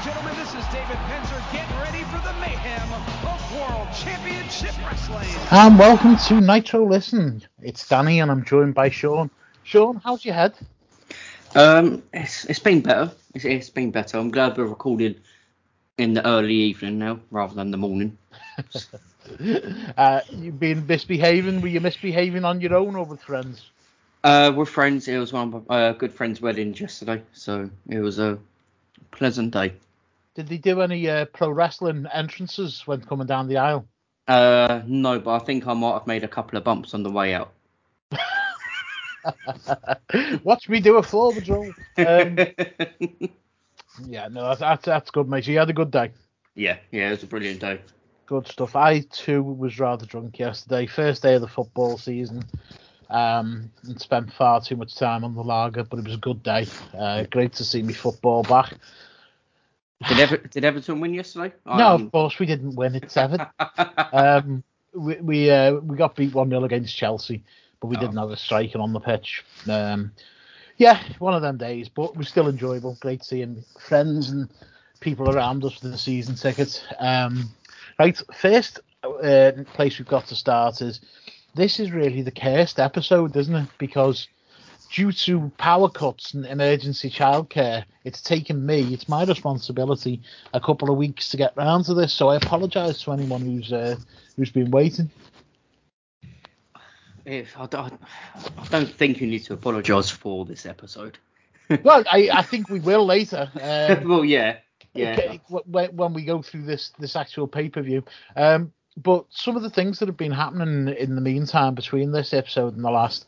and 0.00 0.14
gentlemen, 0.14 0.34
this 0.36 0.54
is 0.54 0.64
David 0.72 0.96
Penzer. 0.96 1.52
Get 1.52 1.68
ready 1.82 2.04
for 2.04 2.18
the 2.26 2.32
mayhem 2.40 2.92
of 3.28 3.54
World 3.54 3.88
Championship 3.94 4.74
Wrestling. 4.86 5.28
And 5.50 5.78
welcome 5.78 6.16
to 6.16 6.40
Nitro 6.40 6.86
Listen. 6.86 7.42
It's 7.60 7.86
Danny 7.86 8.20
and 8.20 8.30
I'm 8.30 8.44
joined 8.44 8.74
by 8.74 8.88
Sean. 8.88 9.30
Sean, 9.62 10.00
how's 10.02 10.24
your 10.24 10.34
head? 10.34 10.54
Um, 11.54 12.02
it's 12.14 12.46
it's 12.46 12.58
been 12.58 12.80
better. 12.80 13.12
It's, 13.34 13.44
it's 13.44 13.68
been 13.68 13.90
better. 13.90 14.16
I'm 14.16 14.30
glad 14.30 14.56
we're 14.56 14.66
recording 14.66 15.16
in 15.98 16.14
the 16.14 16.26
early 16.26 16.54
evening 16.54 16.98
now 16.98 17.20
rather 17.30 17.54
than 17.54 17.70
the 17.70 17.76
morning. 17.76 18.16
uh, 19.98 20.20
you've 20.30 20.60
been 20.60 20.86
misbehaving. 20.86 21.60
Were 21.60 21.68
you 21.68 21.80
misbehaving 21.80 22.44
on 22.44 22.60
your 22.62 22.74
own 22.74 22.96
or 22.96 23.04
with 23.04 23.20
friends? 23.20 23.68
Uh, 24.24 24.50
we're 24.54 24.64
friends. 24.64 25.08
It 25.08 25.18
was 25.18 25.32
one 25.32 25.52
of 25.52 25.68
my 25.68 25.88
uh, 25.88 25.92
good 25.92 26.14
friend's 26.14 26.40
weddings 26.40 26.80
yesterday, 26.80 27.22
so 27.34 27.68
it 27.88 27.98
was 27.98 28.18
a 28.18 28.38
pleasant 29.10 29.52
day. 29.52 29.74
Did 30.40 30.48
they 30.48 30.56
do 30.56 30.80
any 30.80 31.06
uh, 31.06 31.26
pro 31.26 31.50
wrestling 31.50 32.06
entrances 32.10 32.86
when 32.86 33.02
coming 33.02 33.26
down 33.26 33.46
the 33.46 33.58
aisle? 33.58 33.86
Uh, 34.26 34.80
no, 34.86 35.20
but 35.20 35.34
I 35.34 35.44
think 35.44 35.66
I 35.66 35.74
might 35.74 35.92
have 35.92 36.06
made 36.06 36.24
a 36.24 36.28
couple 36.28 36.56
of 36.56 36.64
bumps 36.64 36.94
on 36.94 37.02
the 37.02 37.10
way 37.10 37.34
out. 37.34 37.52
Watch 40.42 40.70
me 40.70 40.80
do 40.80 40.96
a 40.96 41.02
floor 41.02 41.34
patrol. 41.34 41.74
Um, 41.98 42.38
yeah, 44.08 44.28
no, 44.28 44.48
that's, 44.48 44.60
that's 44.60 44.84
that's 44.86 45.10
good, 45.10 45.28
mate. 45.28 45.46
You 45.46 45.58
had 45.58 45.68
a 45.68 45.74
good 45.74 45.90
day. 45.90 46.10
yeah, 46.54 46.78
yeah, 46.90 47.08
it 47.08 47.10
was 47.10 47.22
a 47.22 47.26
brilliant 47.26 47.60
day. 47.60 47.82
Good 48.24 48.48
stuff. 48.48 48.76
I 48.76 49.00
too 49.00 49.42
was 49.42 49.78
rather 49.78 50.06
drunk 50.06 50.38
yesterday. 50.38 50.86
First 50.86 51.22
day 51.22 51.34
of 51.34 51.42
the 51.42 51.48
football 51.48 51.98
season. 51.98 52.44
Um, 53.10 53.70
and 53.82 54.00
spent 54.00 54.32
far 54.32 54.62
too 54.62 54.76
much 54.76 54.94
time 54.94 55.22
on 55.22 55.34
the 55.34 55.42
lager, 55.42 55.84
but 55.84 55.98
it 55.98 56.06
was 56.06 56.14
a 56.14 56.18
good 56.18 56.42
day. 56.42 56.66
Uh, 56.96 57.24
great 57.24 57.52
to 57.54 57.64
see 57.64 57.82
me 57.82 57.92
football 57.92 58.42
back. 58.42 58.72
Did, 60.08 60.18
Ever- 60.18 60.36
did 60.38 60.64
Everton 60.64 61.00
win 61.00 61.12
yesterday? 61.14 61.54
No, 61.66 61.72
Um, 61.94 62.06
of 62.06 62.12
course 62.12 62.38
we 62.38 62.46
didn't 62.46 62.74
win. 62.74 62.94
It's 62.94 63.12
seven. 63.12 63.40
um, 64.12 64.62
we 64.94 65.16
we, 65.16 65.50
uh, 65.50 65.74
we 65.74 65.96
got 65.96 66.16
beat 66.16 66.34
one 66.34 66.48
0 66.50 66.64
against 66.64 66.96
Chelsea, 66.96 67.44
but 67.80 67.88
we 67.88 67.96
didn't 67.96 68.16
Oh. 68.18 68.22
have 68.22 68.30
a 68.30 68.36
striker 68.36 68.78
on 68.78 68.92
the 68.92 69.00
pitch. 69.00 69.44
Um, 69.68 70.12
yeah, 70.78 71.02
one 71.18 71.34
of 71.34 71.42
them 71.42 71.58
days, 71.58 71.88
but 71.90 72.10
it 72.12 72.16
was 72.16 72.28
still 72.28 72.48
enjoyable. 72.48 72.96
Great 73.00 73.22
seeing 73.22 73.62
friends 73.78 74.30
and 74.30 74.48
people 75.00 75.28
around 75.30 75.64
us 75.64 75.80
with 75.82 75.92
the 75.92 75.98
season 75.98 76.34
tickets. 76.34 76.82
Um, 76.98 77.50
right, 77.98 78.18
first 78.34 78.80
uh, 79.04 79.52
place 79.74 79.98
we've 79.98 80.08
got 80.08 80.26
to 80.28 80.34
start 80.34 80.80
is 80.80 81.00
this 81.54 81.78
is 81.78 81.90
really 81.92 82.22
the 82.22 82.30
cursed 82.30 82.80
episode, 82.80 83.36
isn't 83.36 83.54
it? 83.54 83.68
Because 83.78 84.28
due 84.90 85.12
to 85.12 85.52
power 85.56 85.88
cuts 85.88 86.34
and 86.34 86.44
emergency 86.46 87.10
childcare, 87.10 87.84
it's 88.04 88.20
taken 88.20 88.64
me, 88.66 88.92
it's 88.92 89.08
my 89.08 89.24
responsibility, 89.24 90.20
a 90.52 90.60
couple 90.60 90.90
of 90.90 90.96
weeks 90.96 91.30
to 91.30 91.36
get 91.36 91.56
round 91.56 91.84
to 91.84 91.94
this. 91.94 92.12
So 92.12 92.28
I 92.28 92.36
apologise 92.36 93.02
to 93.02 93.12
anyone 93.12 93.42
who's 93.42 93.72
uh, 93.72 93.96
who's 94.36 94.50
been 94.50 94.70
waiting. 94.70 95.10
if 97.24 97.56
I, 97.56 97.66
don't, 97.66 98.00
I 98.58 98.66
don't 98.70 98.90
think 98.90 99.20
you 99.20 99.26
need 99.26 99.44
to 99.44 99.54
apologise 99.54 100.10
for 100.10 100.44
this 100.44 100.66
episode. 100.66 101.18
well, 101.84 102.02
I, 102.10 102.30
I 102.32 102.42
think 102.42 102.68
we 102.68 102.80
will 102.80 103.06
later. 103.06 103.50
Um, 103.54 104.08
well, 104.08 104.24
yeah, 104.24 104.56
yeah. 104.94 105.12
okay, 105.12 105.40
when, 105.48 105.96
when 105.96 106.12
we 106.14 106.24
go 106.24 106.42
through 106.42 106.64
this 106.64 106.92
this 106.98 107.14
actual 107.14 107.46
pay 107.46 107.68
per 107.68 107.82
view. 107.82 108.04
Um, 108.34 108.72
but 108.96 109.26
some 109.30 109.56
of 109.56 109.62
the 109.62 109.70
things 109.70 110.00
that 110.00 110.08
have 110.08 110.16
been 110.16 110.32
happening 110.32 110.94
in 110.94 111.14
the 111.14 111.20
meantime 111.20 111.74
between 111.74 112.10
this 112.10 112.34
episode 112.34 112.74
and 112.74 112.84
the 112.84 112.90
last, 112.90 113.26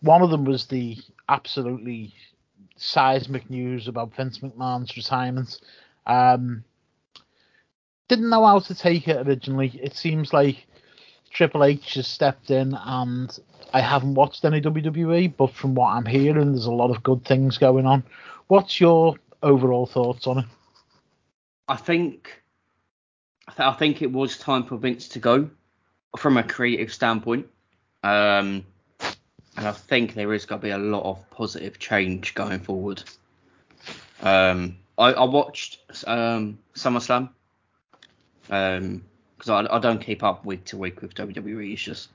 one 0.00 0.22
of 0.22 0.30
them 0.30 0.44
was 0.44 0.66
the 0.66 0.98
absolutely 1.28 2.14
seismic 2.76 3.50
news 3.50 3.88
about 3.88 4.14
Vince 4.14 4.38
McMahon's 4.38 4.96
retirement. 4.96 5.60
Um, 6.06 6.64
didn't 8.08 8.30
know 8.30 8.46
how 8.46 8.60
to 8.60 8.74
take 8.74 9.08
it 9.08 9.26
originally. 9.26 9.78
It 9.82 9.94
seems 9.94 10.32
like 10.32 10.66
Triple 11.30 11.64
H 11.64 11.94
has 11.94 12.06
stepped 12.06 12.50
in, 12.50 12.74
and 12.74 13.38
I 13.72 13.80
haven't 13.80 14.14
watched 14.14 14.44
any 14.44 14.60
WWE, 14.60 15.34
but 15.36 15.52
from 15.52 15.74
what 15.74 15.88
I'm 15.88 16.06
hearing, 16.06 16.52
there's 16.52 16.66
a 16.66 16.72
lot 16.72 16.90
of 16.90 17.02
good 17.02 17.24
things 17.24 17.58
going 17.58 17.86
on. 17.86 18.04
What's 18.46 18.80
your 18.80 19.16
overall 19.42 19.86
thoughts 19.86 20.26
on 20.26 20.38
it? 20.38 20.44
I 21.68 21.76
think 21.76 22.42
I, 23.46 23.52
th- 23.52 23.68
I 23.68 23.72
think 23.74 24.00
it 24.00 24.10
was 24.10 24.38
time 24.38 24.64
for 24.64 24.78
Vince 24.78 25.08
to 25.08 25.18
go 25.18 25.50
from 26.16 26.38
a 26.38 26.42
creative 26.42 26.92
standpoint. 26.92 27.46
Um, 28.02 28.64
and 29.58 29.66
I 29.66 29.72
think 29.72 30.14
there 30.14 30.32
is 30.32 30.46
going 30.46 30.60
to 30.60 30.64
be 30.64 30.70
a 30.70 30.78
lot 30.78 31.02
of 31.02 31.28
positive 31.30 31.80
change 31.80 32.32
going 32.36 32.60
forward. 32.60 33.02
Um, 34.22 34.76
I, 34.96 35.12
I 35.12 35.24
watched 35.24 35.78
um, 36.06 36.60
SummerSlam 36.76 37.30
because 38.42 39.02
I, 39.48 39.66
I 39.68 39.80
don't 39.80 40.00
keep 40.00 40.22
up 40.22 40.44
week 40.44 40.64
to 40.66 40.76
week 40.76 41.02
with 41.02 41.12
WWE. 41.14 41.72
It's 41.72 41.82
just 41.82 42.08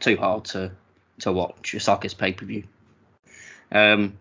too 0.00 0.16
hard 0.16 0.46
to 0.46 0.72
to 1.20 1.32
watch. 1.32 1.72
It's 1.72 1.86
like 1.86 2.04
it's 2.04 2.14
pay 2.14 2.32
per 2.32 2.44
view. 2.44 2.64
Um, 3.70 4.18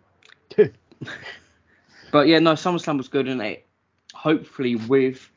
but 2.11 2.27
yeah, 2.27 2.37
no, 2.37 2.53
SummerSlam 2.53 2.97
was 2.97 3.07
good, 3.07 3.27
and 3.27 3.41
it 3.41 3.65
hopefully 4.13 4.75
with 4.75 5.27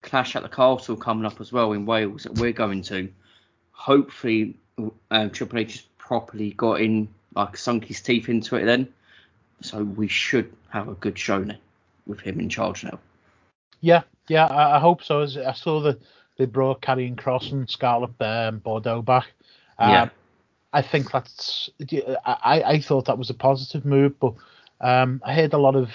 Clash 0.00 0.36
at 0.36 0.42
the 0.42 0.48
Castle 0.48 0.96
coming 0.96 1.26
up 1.26 1.38
as 1.38 1.52
well 1.52 1.72
in 1.72 1.84
Wales 1.84 2.22
that 2.22 2.36
we're 2.36 2.52
going 2.52 2.80
to, 2.84 3.12
hopefully 3.72 4.56
um, 5.10 5.30
Triple 5.30 5.58
H 5.58 5.72
has 5.72 5.82
properly 5.98 6.52
got 6.52 6.80
in 6.80 7.08
like 7.34 7.56
sunk 7.56 7.84
his 7.84 8.00
teeth 8.00 8.28
into 8.28 8.56
it 8.56 8.64
then, 8.64 8.88
so 9.60 9.82
we 9.82 10.08
should 10.08 10.52
have 10.70 10.88
a 10.88 10.94
good 10.94 11.18
show 11.18 11.38
now 11.38 11.56
with 12.06 12.20
him 12.20 12.40
in 12.40 12.48
charge 12.48 12.84
now. 12.84 12.98
Yeah, 13.80 14.02
yeah, 14.28 14.46
I, 14.46 14.76
I 14.76 14.78
hope 14.80 15.02
so. 15.02 15.20
As 15.20 15.36
I 15.36 15.52
saw 15.52 15.80
that 15.80 16.00
they 16.36 16.46
brought 16.46 16.82
Karrion 16.82 17.16
Kross 17.16 17.52
and 17.52 17.68
Scarlett 17.68 18.20
um, 18.20 18.58
Bordeaux 18.58 19.02
back. 19.02 19.26
Um, 19.78 19.90
Yeah. 19.90 20.08
I 20.72 20.82
think 20.82 21.10
that's. 21.10 21.70
I, 22.26 22.62
I 22.62 22.80
thought 22.80 23.06
that 23.06 23.16
was 23.16 23.30
a 23.30 23.34
positive 23.34 23.86
move, 23.86 24.18
but 24.20 24.34
um, 24.80 25.22
I 25.24 25.32
heard 25.32 25.54
a 25.54 25.58
lot 25.58 25.74
of 25.74 25.90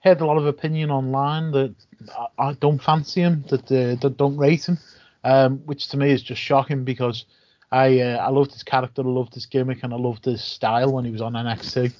heard 0.00 0.20
a 0.20 0.26
lot 0.26 0.38
of 0.38 0.46
opinion 0.46 0.90
online 0.90 1.50
that 1.52 1.74
I, 2.16 2.48
I 2.48 2.52
don't 2.54 2.82
fancy 2.82 3.20
him, 3.20 3.44
that, 3.50 3.64
uh, 3.64 4.00
that 4.00 4.16
don't 4.16 4.36
rate 4.36 4.66
him, 4.66 4.78
um, 5.24 5.58
which 5.66 5.88
to 5.88 5.96
me 5.96 6.10
is 6.10 6.22
just 6.22 6.40
shocking 6.40 6.84
because 6.84 7.26
I 7.72 8.00
uh, 8.00 8.18
I 8.18 8.28
loved 8.28 8.52
his 8.52 8.62
character, 8.62 9.02
I 9.02 9.06
loved 9.08 9.34
his 9.34 9.46
gimmick, 9.46 9.82
and 9.82 9.92
I 9.92 9.96
loved 9.96 10.26
his 10.26 10.44
style 10.44 10.92
when 10.92 11.04
he 11.06 11.10
was 11.10 11.22
on 11.22 11.32
NXT. 11.32 11.92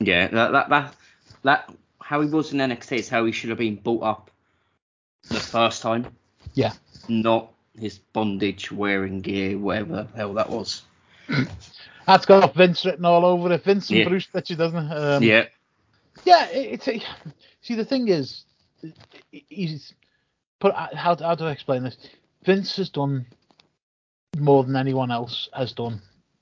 Yeah, 0.00 0.26
that 0.28 0.50
that 0.52 0.68
that, 0.68 0.94
that 1.44 1.74
how 2.02 2.20
he 2.20 2.28
was 2.28 2.52
in 2.52 2.58
NXT 2.58 2.98
is 2.98 3.08
how 3.08 3.24
he 3.24 3.32
should 3.32 3.50
have 3.50 3.58
been 3.58 3.76
brought 3.76 4.02
up 4.02 4.30
the 5.28 5.38
first 5.38 5.80
time, 5.82 6.06
Yeah, 6.54 6.72
not 7.08 7.52
his 7.78 7.98
bondage 7.98 8.72
wearing 8.72 9.20
gear, 9.20 9.56
whatever 9.58 10.08
the 10.10 10.16
hell 10.16 10.34
that 10.34 10.50
was. 10.50 10.82
that's 12.06 12.26
got 12.26 12.52
Vince 12.54 12.84
written 12.84 13.04
all 13.04 13.24
over 13.24 13.52
it. 13.52 13.62
Vince 13.62 13.90
and 13.90 14.00
Yeah. 14.00 14.08
Bruce 14.08 14.26
Prichard, 14.26 14.58
doesn't 14.58 14.90
it? 14.90 14.92
Um, 14.92 15.22
yeah, 15.22 15.44
Yeah, 16.24 16.46
it- 16.48 16.72
it's 16.72 16.88
a, 16.88 17.00
see 17.60 17.74
the 17.76 17.84
thing 17.84 18.08
is, 18.08 18.44
he's 19.30 19.94
put 20.58 20.74
how 20.74 21.14
how 21.16 21.34
do 21.36 21.44
I 21.44 21.52
explain 21.52 21.84
this? 21.84 21.96
Vince 22.44 22.74
has 22.76 22.88
done 22.90 23.26
more 24.38 24.64
than 24.64 24.76
anyone 24.76 25.10
else 25.10 25.48
has 25.52 25.72
done 25.72 26.00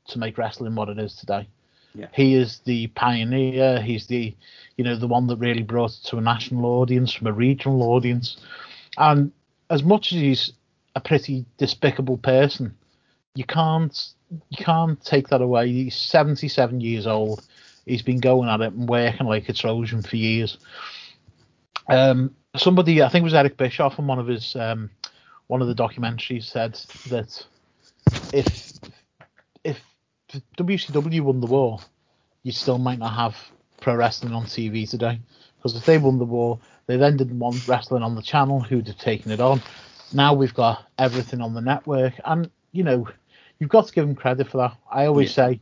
to 0.09 0.19
make 0.19 0.39
wrestling 0.39 0.75
what 0.75 0.89
it 0.89 0.99
is 0.99 1.15
today. 1.15 1.49
Yeah. 1.95 2.07
He 2.13 2.35
is 2.35 2.61
the 2.65 2.89
pioneer. 2.89 3.81
He's 3.81 4.07
the 4.07 4.37
you 4.77 4.85
know 4.85 4.97
the 4.97 5.09
one 5.09 5.27
that 5.29 5.39
really 5.39 5.63
brought 5.63 5.93
it 5.93 6.05
to 6.05 6.19
a 6.19 6.21
national 6.21 6.67
audience 6.67 7.13
from 7.13 7.27
a 7.27 7.33
regional 7.33 7.83
audience. 7.83 8.37
And 8.97 9.33
as 9.71 9.83
much 9.83 10.13
as 10.13 10.21
he's 10.21 10.53
a 10.95 11.01
pretty 11.01 11.45
despicable 11.57 12.19
person, 12.19 12.75
you 13.35 13.45
can't 13.45 14.13
you 14.51 14.65
can't 14.65 15.03
take 15.05 15.29
that 15.29 15.41
away. 15.41 15.69
He's 15.69 15.97
77 15.97 16.81
years 16.81 17.07
old. 17.07 17.43
He's 17.87 18.03
been 18.03 18.21
going 18.21 18.51
at 18.51 18.61
it 18.61 18.75
and 18.75 18.89
working 18.89 19.27
like 19.27 19.49
a 19.49 19.55
Trojan 19.55 20.03
for 20.03 20.17
years. 20.17 20.59
Um, 21.89 22.35
somebody, 22.55 23.03
I 23.03 23.09
think 23.09 23.23
it 23.23 23.25
was 23.25 23.35
Eric 23.35 23.57
Bischoff 23.57 23.99
in 23.99 24.07
one 24.07 24.19
of 24.19 24.27
his 24.27 24.55
um, 24.57 24.91
one 25.47 25.63
of 25.63 25.69
the 25.69 25.75
documentaries 25.75 26.45
said 26.45 26.75
that 27.09 27.47
if 28.33 28.73
if 29.65 29.81
WCW 30.59 31.21
won 31.23 31.41
the 31.41 31.47
war, 31.47 31.79
you 32.43 32.53
still 32.53 32.79
might 32.79 32.99
not 32.99 33.15
have 33.15 33.37
pro 33.81 33.95
wrestling 33.95 34.35
on 34.35 34.45
TV 34.45 34.89
today. 34.89 35.21
Because 35.57 35.77
if 35.77 35.85
they 35.85 35.99
won 35.99 36.19
the 36.19 36.25
war, 36.25 36.59
they 36.87 36.97
then 36.97 37.17
didn't 37.17 37.39
want 37.39 37.67
wrestling 37.67 38.03
on 38.03 38.15
the 38.15 38.23
channel, 38.23 38.61
who'd 38.61 38.87
have 38.87 38.99
taken 38.99 39.33
it 39.33 39.41
on. 39.41 39.61
Now 40.13 40.35
we've 40.35 40.55
got 40.55 40.87
everything 40.99 41.41
on 41.41 41.55
the 41.55 41.61
network, 41.61 42.15
and 42.25 42.51
you 42.73 42.85
know, 42.85 43.09
you've 43.59 43.71
got 43.71 43.87
to 43.89 43.93
give 43.93 44.07
them 44.07 44.15
credit 44.15 44.49
for 44.49 44.59
that. 44.59 44.77
I 44.91 45.07
always 45.07 45.33
say, 45.33 45.61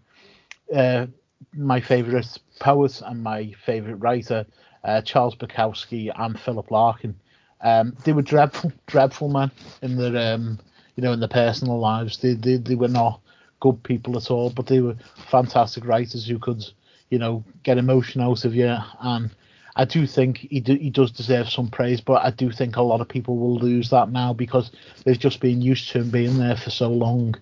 uh, 0.75 1.07
my 1.55 1.81
favourite 1.81 2.27
poet 2.61 3.01
and 3.05 3.23
my 3.23 3.53
favourite 3.65 4.01
writer, 4.01 4.47
uh, 4.85 5.01
Charles 5.03 5.37
Bukowski 5.37 6.13
and 6.15 6.39
Philip 6.39 6.71
Larkin. 6.71 7.17
Um, 7.61 7.97
they 8.05 8.13
were 8.13 8.23
dreadful, 8.23 8.73
dreadful 8.87 9.29
men 9.29 9.51
in 9.83 9.97
their, 9.97 10.35
um, 10.35 10.59
you 10.97 11.03
know, 11.03 11.13
in 11.13 11.21
their 11.21 11.29
personal 11.29 11.79
lives. 11.79 12.19
They, 12.19 12.35
they, 12.35 12.57
they 12.57 12.75
were 12.75 12.89
not 12.89 13.21
good 13.61 13.83
people 13.83 14.17
at 14.17 14.31
all, 14.31 14.51
but 14.51 14.67
they 14.67 14.81
were 14.81 14.97
fantastic 15.31 15.85
writers 15.87 16.27
who 16.27 16.39
could, 16.39 16.65
you 17.11 17.19
know, 17.19 17.45
get 17.63 17.79
emotion 17.79 18.21
out 18.21 18.45
of 18.45 18.55
you. 18.55 18.77
And 19.01 19.31
I 19.77 19.85
do 19.85 20.07
think 20.07 20.39
he 20.39 20.61
do, 20.61 20.75
he 20.75 20.91
does 20.91 21.11
deserve 21.11 21.51
some 21.51 21.69
praise, 21.69 22.01
but 22.01 22.25
I 22.25 22.31
do 22.31 22.51
think 22.51 22.77
a 22.77 22.83
lot 22.83 23.01
of 23.01 23.09
people 23.09 23.37
will 23.37 23.57
lose 23.57 23.91
that 23.91 24.11
now 24.11 24.33
because 24.33 24.73
they've 25.05 25.19
just 25.19 25.41
been 25.41 25.61
used 25.61 25.91
to 25.91 26.01
him 26.01 26.11
being 26.11 26.39
there 26.39 26.57
for 26.57 26.71
so 26.71 26.91
long, 26.91 27.35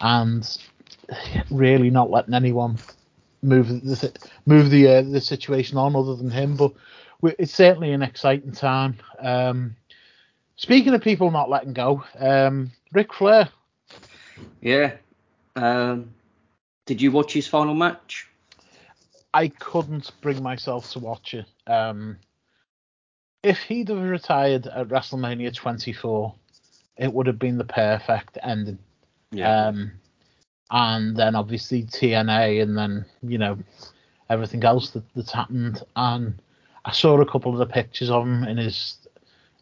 and 0.00 0.58
really 1.50 1.90
not 1.90 2.10
letting 2.10 2.34
anyone 2.34 2.78
move 3.42 3.68
the 3.68 4.12
move 4.46 4.70
the 4.70 4.88
uh, 4.88 5.02
the 5.02 5.20
situation 5.20 5.78
on 5.78 5.94
other 5.94 6.16
than 6.16 6.30
him. 6.30 6.56
But 6.56 6.72
it's 7.38 7.54
certainly 7.54 7.92
an 7.92 8.02
exciting 8.02 8.52
time. 8.52 8.96
Um, 9.20 9.76
speaking 10.56 10.94
of 10.94 11.02
people 11.02 11.30
not 11.30 11.50
letting 11.50 11.72
go, 11.72 12.04
um, 12.18 12.72
Ric 12.92 13.12
Flair. 13.12 13.48
Yeah. 14.60 14.94
Um, 15.56 16.14
did 16.86 17.02
you 17.02 17.10
watch 17.10 17.32
his 17.32 17.46
final 17.46 17.74
match? 17.74 18.26
I 19.34 19.48
couldn't 19.48 20.10
bring 20.20 20.42
myself 20.42 20.90
to 20.92 20.98
watch 20.98 21.34
it. 21.34 21.46
Um, 21.66 22.18
if 23.42 23.58
he'd 23.58 23.88
have 23.88 23.98
retired 23.98 24.66
at 24.66 24.88
WrestleMania 24.88 25.54
24, 25.54 26.34
it 26.96 27.12
would 27.12 27.26
have 27.26 27.38
been 27.38 27.58
the 27.58 27.64
perfect 27.64 28.38
ending. 28.42 28.78
Yeah. 29.30 29.66
Um, 29.66 29.92
and 30.70 31.16
then 31.16 31.34
obviously 31.34 31.84
TNA, 31.84 32.62
and 32.62 32.76
then 32.76 33.04
you 33.22 33.38
know 33.38 33.58
everything 34.28 34.64
else 34.64 34.90
that, 34.90 35.04
that's 35.14 35.32
happened. 35.32 35.82
And 35.96 36.40
I 36.84 36.92
saw 36.92 37.20
a 37.20 37.30
couple 37.30 37.52
of 37.52 37.58
the 37.58 37.66
pictures 37.66 38.10
of 38.10 38.24
him 38.24 38.44
in 38.44 38.56
his 38.56 38.96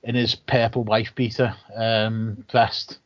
in 0.03 0.15
his 0.15 0.35
purple 0.35 0.85
wife 0.85 1.13
beater 1.15 1.55
um, 1.75 2.45
vest, 2.51 2.99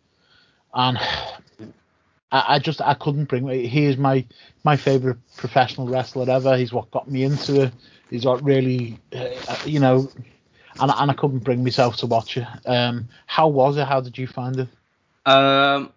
and 0.75 0.99
I, 2.33 2.45
I, 2.55 2.59
just 2.59 2.81
I 2.81 2.95
couldn't 2.95 3.25
bring. 3.25 3.49
He 3.49 3.87
is 3.87 3.97
my 3.97 4.25
my 4.65 4.77
favorite 4.77 5.19
professional 5.37 5.89
wrestler 5.89 6.31
ever. 6.31 6.57
He's 6.57 6.73
what 6.73 6.91
got 6.91 7.11
me 7.11 7.25
into 7.25 7.63
it. 7.63 7.73
He's 8.09 8.25
what 8.25 8.43
really, 8.43 8.99
uh, 9.15 9.57
you 9.65 9.81
know, 9.81 10.11
and 10.81 10.93
and 10.95 11.11
I 11.11 11.15
couldn't 11.15 11.41
bring 11.41 11.65
myself 11.65 11.97
to 11.99 12.07
watch 12.07 12.37
it. 12.37 12.47
Um, 12.67 13.09
how 13.27 13.49
was 13.49 13.77
it? 13.77 13.87
How 13.87 14.01
did 14.01 14.19
you 14.19 14.27
find 14.27 14.61
it? 14.61 14.69
Um, 15.27 15.93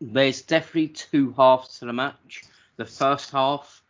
there's 0.00 0.42
definitely 0.42 0.88
two 0.88 1.32
halves 1.36 1.78
to 1.78 1.86
the 1.86 1.92
match. 1.92 2.44
The 2.76 2.86
first 2.86 3.30
half, 3.30 3.82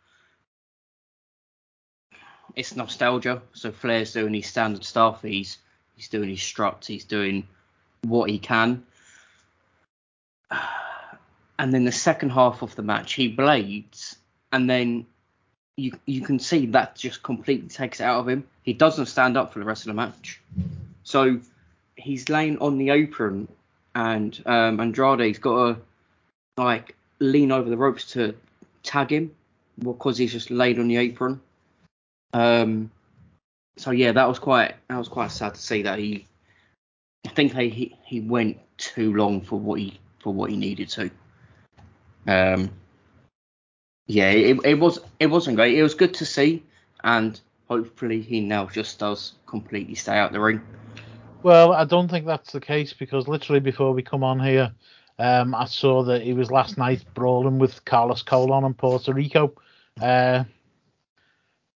it's 2.55 2.75
nostalgia. 2.75 3.41
So 3.53 3.71
Flair's 3.71 4.13
doing 4.13 4.33
his 4.33 4.47
standard 4.47 4.83
stuff. 4.83 5.21
He's 5.21 5.57
he's 5.95 6.09
doing 6.09 6.29
his 6.29 6.41
struts. 6.41 6.87
He's 6.87 7.05
doing 7.05 7.47
what 8.03 8.29
he 8.29 8.39
can. 8.39 8.83
And 11.59 11.71
then 11.71 11.83
the 11.85 11.91
second 11.91 12.31
half 12.31 12.63
of 12.63 12.75
the 12.75 12.81
match, 12.81 13.13
he 13.13 13.27
blades, 13.27 14.15
and 14.51 14.67
then 14.67 15.05
you 15.77 15.91
you 16.05 16.21
can 16.21 16.39
see 16.39 16.65
that 16.67 16.95
just 16.95 17.21
completely 17.21 17.69
takes 17.69 17.99
it 17.99 18.03
out 18.03 18.19
of 18.19 18.27
him. 18.27 18.47
He 18.63 18.73
doesn't 18.73 19.05
stand 19.05 19.37
up 19.37 19.53
for 19.53 19.59
the 19.59 19.65
rest 19.65 19.83
of 19.83 19.87
the 19.87 19.93
match. 19.93 20.41
So 21.03 21.39
he's 21.95 22.29
laying 22.29 22.57
on 22.59 22.77
the 22.77 22.89
apron, 22.89 23.47
and 23.95 24.41
um, 24.45 24.79
Andrade's 24.79 25.39
got 25.39 25.75
to 25.75 25.81
like 26.57 26.95
lean 27.19 27.51
over 27.51 27.69
the 27.69 27.77
ropes 27.77 28.11
to 28.13 28.35
tag 28.83 29.11
him 29.11 29.31
because 29.79 30.17
he's 30.17 30.31
just 30.31 30.51
laid 30.51 30.79
on 30.79 30.87
the 30.87 30.97
apron. 30.97 31.41
Um, 32.33 32.91
so 33.77 33.91
yeah, 33.91 34.11
that 34.11 34.27
was 34.27 34.39
quite 34.39 34.75
that 34.87 34.97
was 34.97 35.07
quite 35.07 35.31
sad 35.31 35.55
to 35.55 35.61
see 35.61 35.83
that 35.83 35.99
he. 35.99 36.27
I 37.25 37.29
think 37.29 37.53
he 37.53 37.95
he 38.03 38.19
went 38.19 38.57
too 38.77 39.13
long 39.13 39.41
for 39.41 39.59
what 39.59 39.79
he 39.79 39.99
for 40.21 40.33
what 40.33 40.49
he 40.49 40.57
needed 40.57 40.89
to. 40.89 41.11
Um, 42.27 42.69
yeah, 44.07 44.31
it, 44.31 44.59
it 44.65 44.79
was 44.79 44.99
it 45.19 45.27
wasn't 45.27 45.55
great. 45.55 45.77
It 45.77 45.83
was 45.83 45.93
good 45.93 46.13
to 46.15 46.25
see, 46.25 46.63
and 47.03 47.39
hopefully 47.67 48.21
he 48.21 48.41
now 48.41 48.65
just 48.65 48.99
does 48.99 49.33
completely 49.45 49.95
stay 49.95 50.17
out 50.17 50.31
the 50.31 50.39
ring. 50.39 50.61
Well, 51.43 51.73
I 51.73 51.85
don't 51.85 52.09
think 52.09 52.25
that's 52.25 52.51
the 52.51 52.59
case 52.59 52.93
because 52.93 53.27
literally 53.27 53.59
before 53.59 53.93
we 53.93 54.03
come 54.03 54.23
on 54.23 54.39
here, 54.39 54.71
um, 55.17 55.55
I 55.55 55.65
saw 55.65 56.03
that 56.03 56.21
he 56.21 56.33
was 56.33 56.51
last 56.51 56.77
night 56.77 57.03
brawling 57.13 57.57
with 57.57 57.83
Carlos 57.85 58.21
Colon 58.21 58.63
in 58.63 58.73
Puerto 58.73 59.13
Rico 59.13 59.53
uh, 60.01 60.43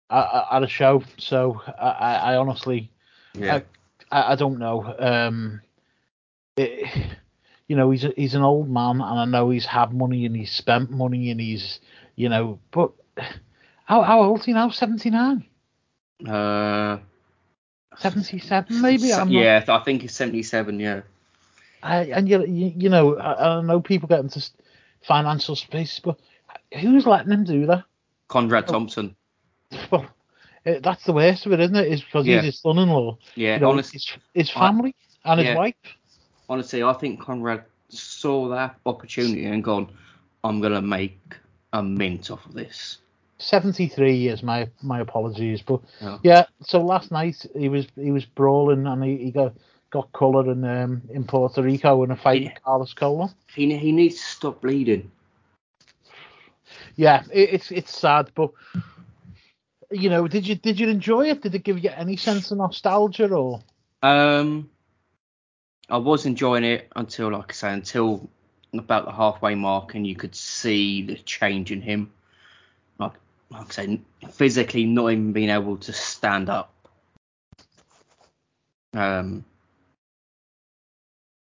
at, 0.10 0.64
a 0.64 0.68
show. 0.68 1.04
So 1.18 1.62
I, 1.80 2.16
I 2.16 2.38
honestly, 2.38 2.92
yeah. 3.34 3.62
I, 4.12 4.34
I 4.34 4.36
don't 4.36 4.58
know. 4.58 4.96
Um, 4.98 5.62
it, 6.58 6.88
you 7.72 7.78
know, 7.78 7.90
he's 7.90 8.04
a, 8.04 8.12
he's 8.18 8.36
an 8.36 8.42
old 8.42 8.70
man, 8.70 9.00
and 9.00 9.18
I 9.18 9.24
know 9.24 9.50
he's 9.50 9.66
had 9.66 9.94
money 9.94 10.26
and 10.26 10.36
he's 10.36 10.52
spent 10.52 10.92
money 10.92 11.32
and 11.32 11.40
he's, 11.40 11.80
you 12.18 12.28
know, 12.28 12.60
but 12.70 12.92
how 13.86 14.02
how 14.02 14.24
old 14.24 14.42
is 14.42 14.46
he 14.46 14.52
now? 14.52 14.72
Seventy 14.72 15.10
nine. 15.10 15.46
Uh. 16.28 16.98
77 17.98 18.82
maybe 18.82 19.14
I'm 19.14 19.30
yeah 19.30 19.64
i 19.68 19.80
think 19.80 20.02
he's 20.02 20.14
77 20.14 20.80
yeah 20.80 21.02
I, 21.84 22.06
and 22.06 22.28
you, 22.28 22.46
you, 22.46 22.74
you 22.76 22.90
know, 22.90 23.18
I, 23.18 23.58
I, 23.58 23.62
know 23.62 23.82
people 23.82 24.08
get 24.08 24.22
into 24.22 24.42
financial 25.02 25.56
space, 25.56 26.00
but 26.00 26.18
who's 26.80 27.06
letting 27.06 27.32
him 27.32 27.44
do 27.44 27.66
that? 27.66 27.84
Conrad 28.28 28.68
Thompson. 28.68 29.16
Well, 29.92 30.06
it, 30.64 30.84
that's 30.84 31.04
the 31.06 31.14
worst 31.14 31.46
of 31.46 31.54
it, 31.54 31.60
isn't 31.60 31.76
it? 31.76 31.92
Is 31.92 32.04
because 32.04 32.26
yeah. 32.28 32.38
he's 32.38 32.54
his 32.54 32.60
son-in-law. 32.60 33.18
Yeah, 33.36 33.56
you 33.56 33.62
know, 33.62 33.72
honestly, 33.72 33.98
his, 33.98 34.12
his 34.34 34.50
family 34.50 34.96
I, 35.26 35.32
and 35.32 35.40
his 35.40 35.48
yeah. 35.48 35.56
wife. 35.56 35.76
Honestly, 36.52 36.84
I 36.84 36.92
think 36.92 37.22
Conrad 37.22 37.64
saw 37.88 38.50
that 38.50 38.76
opportunity 38.86 39.46
and 39.46 39.64
gone, 39.64 39.90
"I'm 40.44 40.60
gonna 40.60 40.82
make 40.82 41.18
a 41.72 41.82
mint 41.82 42.30
off 42.30 42.46
of 42.46 42.54
this." 42.54 42.98
73 43.38 44.14
years. 44.14 44.44
My 44.44 44.70
my 44.82 45.00
apologies, 45.00 45.62
but 45.62 45.80
oh. 46.02 46.20
yeah. 46.24 46.44
So 46.62 46.82
last 46.82 47.10
night 47.10 47.46
he 47.58 47.70
was 47.70 47.88
he 47.96 48.12
was 48.12 48.26
brawling 48.26 48.86
and 48.86 49.02
he, 49.02 49.16
he 49.16 49.32
got 49.32 49.54
got 49.92 50.12
colour 50.12 50.52
in 50.52 50.66
um, 50.66 51.02
in 51.10 51.24
Puerto 51.24 51.64
Rico 51.64 52.04
in 52.04 52.12
a 52.12 52.18
fight 52.18 52.44
with 52.44 52.64
Carlos 52.66 52.94
Colon. 52.94 53.30
He 53.56 53.78
he 53.78 53.94
needs 53.94 54.16
to 54.16 54.22
stop 54.22 54.62
bleeding. 54.62 55.10
Yeah, 56.98 57.24
it, 57.32 57.54
it's 57.54 57.72
it's 57.72 57.98
sad, 57.98 58.30
but 58.36 58.52
you 59.90 60.10
know, 60.10 60.28
did 60.28 60.46
you 60.46 60.56
did 60.56 60.82
you 60.82 60.90
enjoy 60.90 61.30
it? 61.30 61.44
Did 61.44 61.56
it 61.56 61.64
give 61.64 61.82
you 61.82 61.92
any 61.96 62.18
sense 62.18 62.52
of 62.52 62.58
nostalgia 62.58 63.30
or? 63.30 63.62
Um, 64.04 64.70
I 65.92 65.98
was 65.98 66.26
enjoying 66.26 66.64
it 66.64 66.88
until, 66.96 67.32
like 67.32 67.52
I 67.52 67.54
say, 67.54 67.74
until 67.74 68.30
about 68.74 69.04
the 69.04 69.12
halfway 69.12 69.56
mark, 69.56 69.94
and 69.94 70.08
you 70.08 70.16
could 70.16 70.34
see 70.34 71.02
the 71.02 71.16
change 71.16 71.70
in 71.70 71.82
him. 71.82 72.12
Like, 72.98 73.12
like 73.50 73.78
I 73.78 73.86
say, 73.86 74.02
physically 74.32 74.86
not 74.86 75.12
even 75.12 75.34
being 75.34 75.50
able 75.50 75.76
to 75.78 75.92
stand 75.92 76.50
up. 76.50 76.74
Um, 78.94 79.44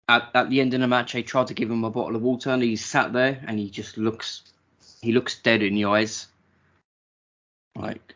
at, 0.08 0.30
at 0.32 0.48
the 0.48 0.60
end 0.60 0.74
of 0.74 0.80
the 0.80 0.86
match, 0.86 1.16
I 1.16 1.22
tried 1.22 1.48
to 1.48 1.54
give 1.54 1.68
him 1.68 1.82
a 1.82 1.90
bottle 1.90 2.14
of 2.14 2.22
water, 2.22 2.50
and 2.50 2.62
he 2.62 2.76
sat 2.76 3.12
there 3.12 3.42
and 3.48 3.58
he 3.58 3.68
just 3.68 3.98
looks, 3.98 4.44
he 5.02 5.10
looks 5.10 5.40
dead 5.40 5.60
in 5.62 5.74
the 5.74 5.86
eyes. 5.86 6.28
Like, 7.74 8.14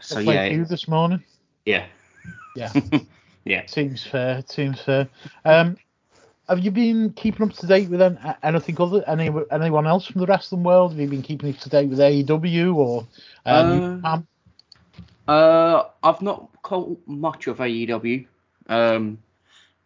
so 0.00 0.18
yeah. 0.18 0.42
Like 0.42 0.52
you 0.52 0.66
this 0.66 0.86
morning. 0.86 1.24
Yeah. 1.64 1.86
Yeah. 2.54 2.70
yeah. 3.44 3.66
Seems 3.66 4.04
fair. 4.04 4.42
Seems 4.46 4.80
fair. 4.80 5.08
Um, 5.44 5.76
have 6.48 6.60
you 6.60 6.70
been 6.70 7.12
keeping 7.12 7.48
up 7.48 7.54
to 7.54 7.66
date 7.66 7.88
with 7.88 8.02
anything 8.42 8.80
other 8.80 9.04
any 9.08 9.30
anyone 9.50 9.86
else 9.86 10.06
from 10.06 10.20
the 10.20 10.26
wrestling 10.26 10.64
world? 10.64 10.92
Have 10.92 11.00
you 11.00 11.08
been 11.08 11.22
keeping 11.22 11.54
up 11.54 11.60
to 11.60 11.68
date 11.68 11.88
with 11.88 11.98
AEW 11.98 12.74
or 12.74 13.06
um, 13.46 14.02
uh, 14.04 14.18
uh, 15.28 15.88
I've 16.02 16.22
not 16.22 16.50
caught 16.62 17.00
much 17.06 17.46
of 17.46 17.58
AEW. 17.58 18.26
Um, 18.68 19.18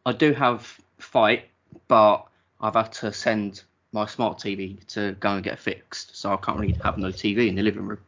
I 0.05 0.13
do 0.13 0.33
have 0.33 0.79
FITE, 0.99 1.45
but 1.89 2.27
I've 2.61 2.75
had 2.75 2.93
to 2.95 3.13
send 3.13 3.63
my 3.93 4.07
smart 4.07 4.39
TV 4.39 4.85
to 4.89 5.13
go 5.21 5.31
and 5.31 5.45
get 5.45 5.59
fixed, 5.59 6.17
so 6.17 6.33
I 6.33 6.37
can't 6.37 6.59
really 6.59 6.77
have 6.83 6.99
no 6.99 7.09
TV 7.09 7.49
in 7.49 7.55
the 7.55 7.63
living 7.63 7.87
room. 7.87 8.01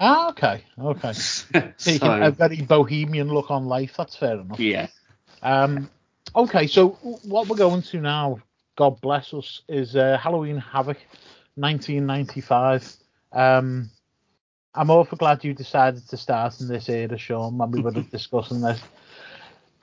Ah, 0.00 0.28
okay, 0.30 0.64
okay. 0.78 1.12
Taking 1.78 1.98
so, 2.00 2.22
a 2.22 2.30
very 2.30 2.62
bohemian 2.62 3.28
look 3.28 3.50
on 3.50 3.66
life. 3.66 3.94
That's 3.96 4.16
fair 4.16 4.38
enough. 4.38 4.60
Yeah. 4.60 4.88
Um. 5.42 5.90
Okay, 6.36 6.66
so 6.66 6.90
what 7.24 7.48
we're 7.48 7.56
going 7.56 7.82
to 7.82 8.00
now, 8.00 8.40
God 8.76 9.00
bless 9.00 9.32
us, 9.34 9.62
is 9.68 9.96
uh, 9.96 10.18
Halloween 10.22 10.58
Havoc, 10.58 10.98
1995. 11.56 12.96
Um. 13.32 13.90
I'm 14.74 14.90
awful 14.90 15.18
glad 15.18 15.42
you 15.42 15.54
decided 15.54 16.06
to 16.08 16.16
start 16.16 16.60
in 16.60 16.68
this 16.68 16.88
era, 16.88 17.18
Sean, 17.18 17.58
when 17.58 17.72
we 17.72 17.80
were 17.80 17.90
discussing 18.12 18.60
this. 18.60 18.80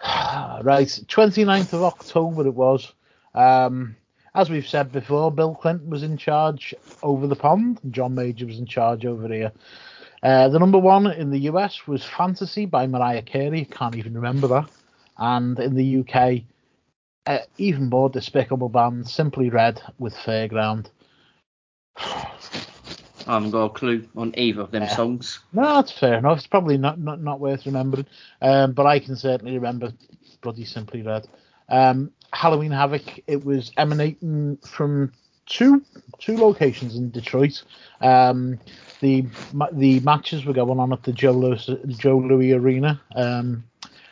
right, 0.63 0.87
29th 0.87 1.73
of 1.73 1.83
October 1.83 2.47
it 2.47 2.53
was. 2.53 2.93
Um, 3.33 3.97
as 4.33 4.49
we've 4.49 4.67
said 4.67 4.91
before, 4.91 5.31
Bill 5.31 5.55
Clinton 5.55 5.89
was 5.89 6.03
in 6.03 6.17
charge 6.17 6.75
over 7.01 7.27
the 7.27 7.35
pond, 7.35 7.79
and 7.83 7.93
John 7.93 8.15
Major 8.15 8.45
was 8.45 8.59
in 8.59 8.65
charge 8.65 9.05
over 9.05 9.27
here. 9.27 9.51
Uh, 10.25 10.47
the 10.49 10.57
number 10.57 10.79
one 10.79 11.05
in 11.05 11.29
the 11.29 11.41
US 11.51 11.85
was 11.85 12.03
Fantasy 12.03 12.65
by 12.65 12.87
Mariah 12.87 13.21
Carey. 13.21 13.63
Can't 13.65 13.95
even 13.95 14.15
remember 14.15 14.47
that. 14.47 14.67
And 15.19 15.59
in 15.59 15.75
the 15.75 15.99
UK, 15.99 16.41
uh, 17.27 17.45
even 17.59 17.89
more 17.91 18.09
despicable 18.09 18.69
band, 18.69 19.07
Simply 19.07 19.51
Red 19.51 19.79
with 19.99 20.15
Fairground. 20.15 20.87
I 21.97 22.25
haven't 23.27 23.51
got 23.51 23.65
a 23.65 23.69
clue 23.69 24.07
on 24.15 24.33
either 24.35 24.61
of 24.61 24.71
them 24.71 24.81
Yeah. 24.81 24.95
songs. 24.95 25.41
No, 25.53 25.75
that's 25.75 25.91
fair 25.91 26.17
enough. 26.17 26.39
It's 26.39 26.47
probably 26.47 26.79
not 26.79 26.99
not, 26.99 27.21
not 27.21 27.39
worth 27.39 27.67
remembering. 27.67 28.07
Um, 28.41 28.71
but 28.71 28.87
I 28.87 28.97
can 28.97 29.15
certainly 29.15 29.53
remember 29.53 29.93
Bloody 30.41 30.65
Simply 30.65 31.03
Red. 31.03 31.27
Um, 31.69 32.11
Halloween 32.33 32.71
Havoc. 32.71 33.03
It 33.27 33.45
was 33.45 33.71
emanating 33.77 34.57
from 34.57 35.11
two 35.45 35.83
two 36.19 36.37
locations 36.37 36.95
in 36.95 37.09
Detroit. 37.11 37.63
Um, 38.01 38.59
the 39.01 39.25
the 39.71 39.99
matches 40.01 40.45
were 40.45 40.53
going 40.53 40.79
on 40.79 40.93
at 40.93 41.03
the 41.03 41.11
Joe 41.13 41.31
Louis, 41.31 41.69
Joe 41.87 42.17
Louis 42.17 42.53
Arena, 42.53 43.01
um, 43.15 43.63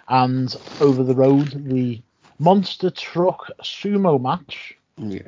and 0.08 0.56
over 0.82 1.04
the 1.04 1.16
road 1.16 1.66
the 1.68 2.02
Monster 2.40 2.90
Truck 2.90 3.50
Sumo 3.64 4.20
match, 4.22 4.76
Yeah. 4.98 5.28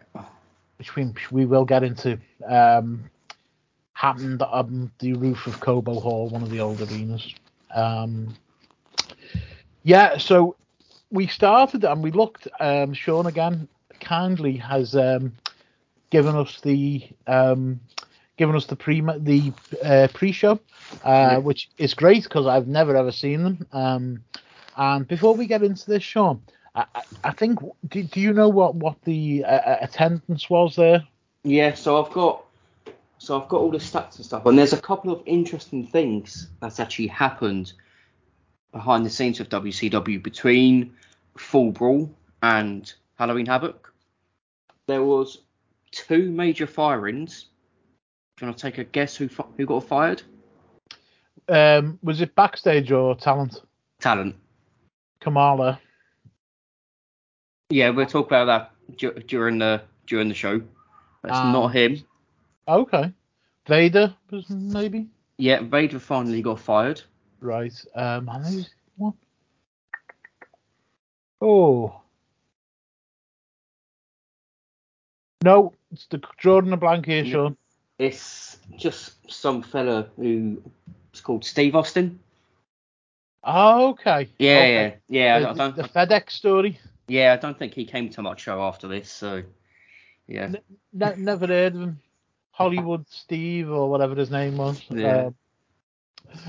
which 0.77 0.95
we 0.95 1.11
we 1.31 1.45
will 1.45 1.65
get 1.65 1.83
into. 1.83 2.19
Um, 2.47 3.09
happened 3.93 4.41
on 4.41 4.91
the 4.99 5.13
roof 5.13 5.47
of 5.47 5.59
Cobo 5.61 6.01
Hall, 6.01 6.27
one 6.27 6.43
of 6.43 6.49
the 6.49 6.59
old 6.59 6.81
arenas. 6.81 7.33
Um, 7.73 8.35
yeah, 9.83 10.17
so 10.17 10.57
we 11.11 11.27
started 11.27 11.85
and 11.85 12.03
we 12.03 12.11
looked. 12.11 12.47
Um, 12.59 12.93
Sean 12.93 13.25
again 13.25 13.67
kindly 14.01 14.57
has 14.57 14.95
um, 14.95 15.31
given 16.15 16.35
us 16.37 16.61
the 16.61 17.05
um, 17.27 17.81
given 18.37 18.55
us 18.55 18.67
the 18.67 18.75
pre 18.77 19.01
the 19.01 19.51
uh, 19.83 20.07
pre-show, 20.13 20.53
uh, 21.03 21.09
Yeah. 21.31 21.37
which 21.39 21.69
is 21.77 21.93
great 21.93 22.23
because 22.23 22.47
I've 22.47 22.67
never 22.69 22.95
ever 22.95 23.11
seen 23.11 23.43
them. 23.43 23.67
Um, 23.73 24.23
and 24.77 25.05
before 25.05 25.35
we 25.35 25.45
get 25.45 25.61
into 25.61 25.85
this, 25.89 26.03
Sean, 26.03 26.41
I, 26.73 26.85
I- 26.95 27.03
I 27.25 27.31
think 27.31 27.59
do, 27.89 28.01
do 28.03 28.21
you 28.21 28.31
know 28.31 28.47
what 28.47 28.75
what 28.75 28.95
the 29.03 29.43
uh, 29.43 29.75
attendance 29.81 30.49
was 30.49 30.77
there? 30.77 31.03
Yeah, 31.43 31.73
so 31.75 32.01
I've 32.01 32.13
got 32.13 32.45
so 33.17 33.41
I've 33.41 33.49
got 33.49 33.59
all 33.59 33.71
the 33.71 33.77
stats 33.91 34.15
and 34.15 34.25
stuff, 34.25 34.45
and 34.45 34.57
there's 34.57 34.71
a 34.73 34.81
couple 34.81 35.11
of 35.11 35.21
interesting 35.25 35.85
things 35.85 36.47
that's 36.61 36.79
actually 36.79 37.07
happened 37.07 37.73
behind 38.71 39.05
the 39.05 39.09
scenes 39.09 39.41
of 39.41 39.49
WCW 39.49 40.23
between 40.23 40.93
Fall 41.37 41.71
Brawl 41.71 42.09
and 42.41 42.93
Halloween 43.19 43.47
Havoc. 43.47 43.91
There 44.87 45.03
was 45.03 45.39
two 45.95 46.29
major 46.31 46.67
firings. 46.67 47.45
Do 48.37 48.45
you 48.45 48.47
want 48.49 48.57
to 48.57 48.61
take 48.61 48.77
a 48.77 48.83
guess 48.83 49.15
who 49.15 49.29
who 49.57 49.65
got 49.65 49.87
fired? 49.87 50.21
Um, 51.47 51.97
was 52.03 52.21
it 52.21 52.35
backstage 52.35 52.91
or 52.91 53.15
talent? 53.15 53.61
Talent. 54.01 54.35
Kamala. 55.21 55.79
Yeah, 57.69 57.89
we'll 57.89 58.05
talk 58.05 58.27
about 58.27 58.45
that 58.45 58.97
dur- 58.97 59.19
during 59.27 59.57
the 59.59 59.81
during 60.05 60.27
the 60.27 60.35
show. 60.35 60.61
That's 61.23 61.37
Um, 61.37 61.53
not 61.53 61.69
him. 61.69 62.03
Okay. 62.67 63.13
Vader 63.67 64.13
was 64.29 64.49
maybe 64.49 65.07
Yeah, 65.37 65.61
Vader 65.61 65.99
finally 65.99 66.41
got 66.41 66.59
fired. 66.59 67.01
right. 67.39 67.73
Um, 67.95 68.27
and 68.29 68.45
who's 68.45 68.69
one? 68.97 69.13
Oh. 71.41 72.01
No, 75.43 75.73
it's 75.95 76.05
the 76.07 76.21
Jordan 76.37 76.73
a 76.73 76.77
blank 76.77 77.05
here, 77.05 77.25
Sean. 77.25 77.57
It's 77.97 78.57
just 78.77 79.31
some 79.31 79.61
fella 79.63 80.09
who 80.17 80.61
is 81.13 81.21
called 81.21 81.45
Steve 81.45 81.75
Austin. 81.75 82.19
Oh, 83.43 83.89
okay. 83.89 84.29
Yeah, 84.39 84.57
Okay. 84.57 84.97
yeah, 85.07 85.25
yeah. 85.27 85.35
I 85.35 85.39
the, 85.39 85.45
don't- 85.45 85.59
I 85.59 85.63
don't, 85.65 85.75
the 85.77 85.83
FedEx 85.83 86.31
story. 86.31 86.79
yeah, 87.07 87.33
I 87.33 87.37
don't 87.37 87.57
think 87.57 87.73
he 87.73 87.85
came 87.85 88.09
to 88.09 88.21
much 88.21 88.41
show 88.41 88.61
after 88.61 88.87
this. 88.87 89.09
So, 89.11 89.43
yeah, 90.27 90.51
Ne- 90.93 91.15
never 91.17 91.47
heard 91.47 91.75
of 91.75 91.81
him. 91.81 91.99
Hollywood 92.51 93.05
Steve 93.09 93.69
or 93.69 93.89
whatever 93.89 94.15
his 94.15 94.31
name 94.31 94.57
was. 94.57 94.81
Yeah. 94.89 95.25
Um, 95.27 95.35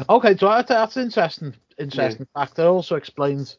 okay, 0.09 0.37
so 0.37 0.49
that's, 0.49 0.69
that's 0.69 0.97
interesting. 0.97 1.55
Interesting 1.79 2.27
fact. 2.35 2.59
It 2.59 2.63
also 2.65 2.97
explains, 2.97 3.57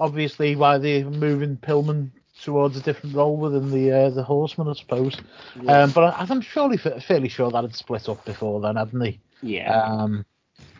obviously, 0.00 0.56
why 0.56 0.78
they're 0.78 1.04
moving 1.04 1.56
Pillman 1.56 2.10
towards 2.42 2.76
a 2.76 2.80
different 2.80 3.14
role 3.14 3.36
within 3.36 3.70
the 3.70 3.90
uh, 3.92 4.10
the 4.10 4.22
Horsemen, 4.22 4.68
I 4.68 4.72
suppose. 4.74 5.16
yeah, 5.62 5.82
Um, 5.82 5.90
but 5.90 6.04
I, 6.04 6.26
I'm 6.28 6.40
surely 6.40 6.76
fairly 6.76 7.28
sure 7.28 7.50
that 7.50 7.62
had 7.62 7.74
split 7.76 8.08
up 8.08 8.24
before 8.24 8.60
then, 8.60 8.76
hadn't 8.76 8.98
they? 8.98 9.18
yeah. 9.42 9.72
Um, 9.82 10.24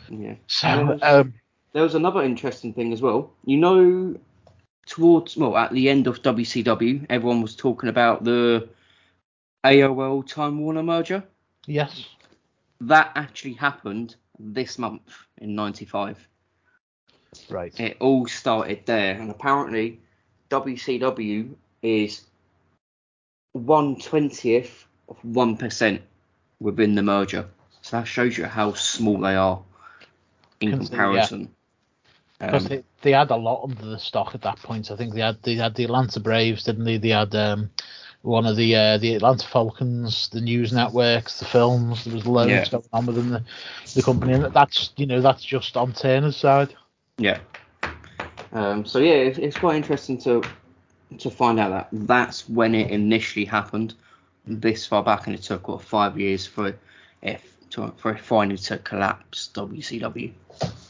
yeah. 0.08 0.34
so 0.46 0.66
There 0.76 0.86
was- 0.86 1.00
um, 1.02 1.34
There 1.72 1.82
was 1.82 1.94
another 1.94 2.22
interesting 2.22 2.72
thing 2.74 2.92
as 2.92 3.00
well. 3.00 3.32
You 3.44 3.56
know, 3.58 4.16
towards 4.86 5.36
well 5.36 5.56
at 5.56 5.72
the 5.72 5.88
end 5.88 6.06
of 6.06 6.20
WCW, 6.22 7.06
everyone 7.08 7.40
was 7.42 7.54
talking 7.56 7.88
about 7.88 8.24
the 8.24 8.68
AOL 9.64 10.26
Time 10.26 10.58
Warner 10.60 10.82
merger. 10.82 11.22
yes, 11.66 12.04
That 12.80 13.12
actually 13.14 13.54
happened 13.54 14.16
this 14.38 14.78
month 14.78 15.02
in 15.38 15.54
'95. 15.54 16.18
right. 17.48 17.78
It 17.80 17.96
all 18.00 18.26
started 18.26 18.84
there, 18.86 19.14
and 19.14 19.30
apparently 19.30 20.00
WCW 20.52 21.54
is 21.82 22.22
one 23.52 23.96
twentieth 24.00 24.86
of 25.08 25.16
one 25.24 25.56
percent 25.56 26.02
within 26.60 26.94
the 26.94 27.02
merger. 27.02 27.46
So 27.82 27.96
that 27.98 28.06
shows 28.06 28.36
you 28.38 28.44
how 28.44 28.74
small 28.74 29.18
they 29.18 29.34
are 29.34 29.60
in 30.60 30.70
see, 30.70 30.76
yeah. 30.76 30.88
comparison. 30.88 31.50
Because 32.38 32.64
Um, 32.64 32.68
they, 32.68 32.84
they 33.02 33.12
had 33.12 33.30
a 33.30 33.36
lot 33.36 33.62
of 33.62 33.78
the 33.80 33.98
stock 33.98 34.34
at 34.34 34.42
that 34.42 34.58
point. 34.58 34.90
I 34.90 34.96
think 34.96 35.14
they 35.14 35.20
had 35.20 35.42
they 35.42 35.54
had 35.54 35.74
the 35.74 35.84
Atlanta 35.84 36.20
Braves, 36.20 36.64
didn't 36.64 36.84
they? 36.84 36.98
They 36.98 37.08
had 37.10 37.34
um, 37.34 37.70
one 38.22 38.46
of 38.46 38.56
the 38.56 38.74
uh, 38.76 38.98
the 38.98 39.14
Atlanta 39.14 39.46
Falcons, 39.46 40.28
the 40.28 40.40
news 40.40 40.72
networks, 40.72 41.38
the 41.38 41.44
films. 41.46 42.04
There 42.04 42.14
was 42.14 42.26
loads 42.26 42.50
Yeah. 42.50 42.68
going 42.70 42.84
on 42.92 43.06
within 43.06 43.30
the, 43.30 43.42
the 43.94 44.02
company, 44.02 44.32
and 44.34 44.52
that's 44.52 44.92
you 44.96 45.06
know 45.06 45.20
that's 45.20 45.42
just 45.44 45.76
on 45.76 45.92
Turner's 45.92 46.36
side. 46.36 46.74
yeah. 47.18 47.38
Um, 48.52 48.84
so 48.84 48.98
yeah, 48.98 49.14
it's, 49.14 49.38
it's 49.38 49.56
quite 49.56 49.76
interesting 49.76 50.18
to 50.18 50.42
to 51.18 51.30
find 51.30 51.60
out 51.60 51.70
that 51.70 51.88
that's 52.06 52.48
when 52.48 52.74
it 52.74 52.90
initially 52.90 53.44
happened, 53.44 53.94
this 54.46 54.86
far 54.86 55.02
back, 55.02 55.26
and 55.26 55.34
it 55.34 55.42
took 55.42 55.68
what 55.68 55.82
five 55.82 56.18
years 56.18 56.46
for 56.46 56.68
it 56.68 56.78
to, 57.72 57.92
for 57.96 58.12
it 58.12 58.20
finally 58.20 58.58
to 58.58 58.78
collapse 58.78 59.50
WCW. 59.54 60.32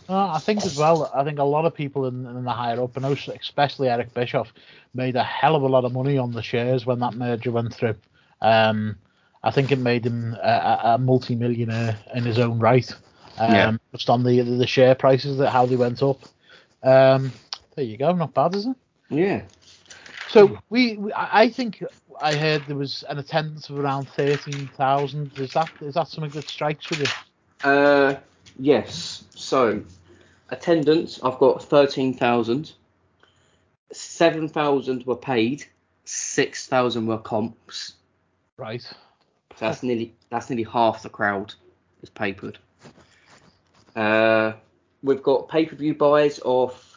I 0.09 0.39
think 0.41 0.65
as 0.65 0.77
well. 0.77 1.11
I 1.15 1.25
think 1.25 1.39
a 1.39 1.45
lot 1.45 1.65
of 1.65 1.75
people 1.75 2.07
in, 2.07 2.27
in 2.27 2.45
the 2.45 2.51
higher 2.51 2.83
up, 2.83 2.97
and 2.97 3.07
especially 3.07 3.89
Eric 3.89 4.13
Bischoff, 4.13 4.53
made 4.95 5.17
a 5.17 5.23
hell 5.23 5.55
of 5.55 5.63
a 5.63 5.69
lot 5.69 5.85
of 5.85 5.93
money 5.93 6.19
on 6.19 6.33
the 6.33 6.43
shares 6.43 6.85
when 6.85 6.99
that 6.99 7.15
merger 7.15 7.53
went 7.53 7.73
through. 7.73 7.95
Um, 8.41 8.97
I 9.45 9.53
think 9.53 9.73
it 9.73 9.79
made 9.79 10.05
him 10.05 10.35
a, 10.43 10.49
a, 10.49 10.81
a 10.95 10.99
multi-millionaire 10.99 11.97
in 12.15 12.25
his 12.25 12.39
own 12.39 12.59
right. 12.59 12.93
Um, 13.39 13.53
Yeah. 13.53 13.77
Just 13.93 14.11
on 14.11 14.25
the 14.25 14.41
the 14.41 14.67
share 14.67 14.95
prices 14.95 15.39
that 15.39 15.51
how 15.51 15.67
they 15.67 15.77
went 15.77 16.03
up. 16.03 16.21
Um, 16.83 17.33
there 17.75 17.85
you 17.85 17.97
go. 17.97 18.13
Not 18.13 18.35
bad, 18.35 18.55
is 18.55 18.67
it? 18.67 18.77
Yeah. 19.11 19.43
So 20.29 20.59
we, 20.71 20.97
we 20.97 21.13
I 21.15 21.51
think 21.51 21.85
I 22.21 22.35
heard 22.35 22.63
there 22.67 22.77
was 22.77 23.05
an 23.09 23.19
attendance 23.19 23.69
of 23.69 23.79
around 23.79 24.09
thirteen 24.09 24.69
thousand. 24.69 25.33
Is 25.39 25.53
that 25.53 25.71
is 25.81 25.95
that 25.95 26.09
something 26.09 26.31
that 26.31 26.49
strikes 26.49 26.89
with 26.89 27.01
you? 27.01 27.07
Uh, 27.69 28.17
yes. 28.59 29.25
So, 29.35 29.83
attendance, 30.51 31.21
I've 31.23 31.39
got 31.39 31.63
13,000. 31.63 32.73
7,000 33.93 35.07
were 35.07 35.17
paid. 35.17 35.65
6,000 36.05 37.07
were 37.07 37.19
comps. 37.19 37.95
Right. 38.57 38.83
So 38.83 38.97
that's 39.59 39.83
nearly 39.83 40.15
that's 40.31 40.49
nearly 40.49 40.65
half 40.65 41.03
the 41.03 41.09
crowd 41.09 41.55
is 42.03 42.09
papered. 42.09 42.59
Uh, 43.95 44.55
we've 45.03 45.23
got 45.23 45.49
pay 45.49 45.67
per 45.67 45.77
view 45.77 45.95
buys 45.95 46.39
of 46.39 46.92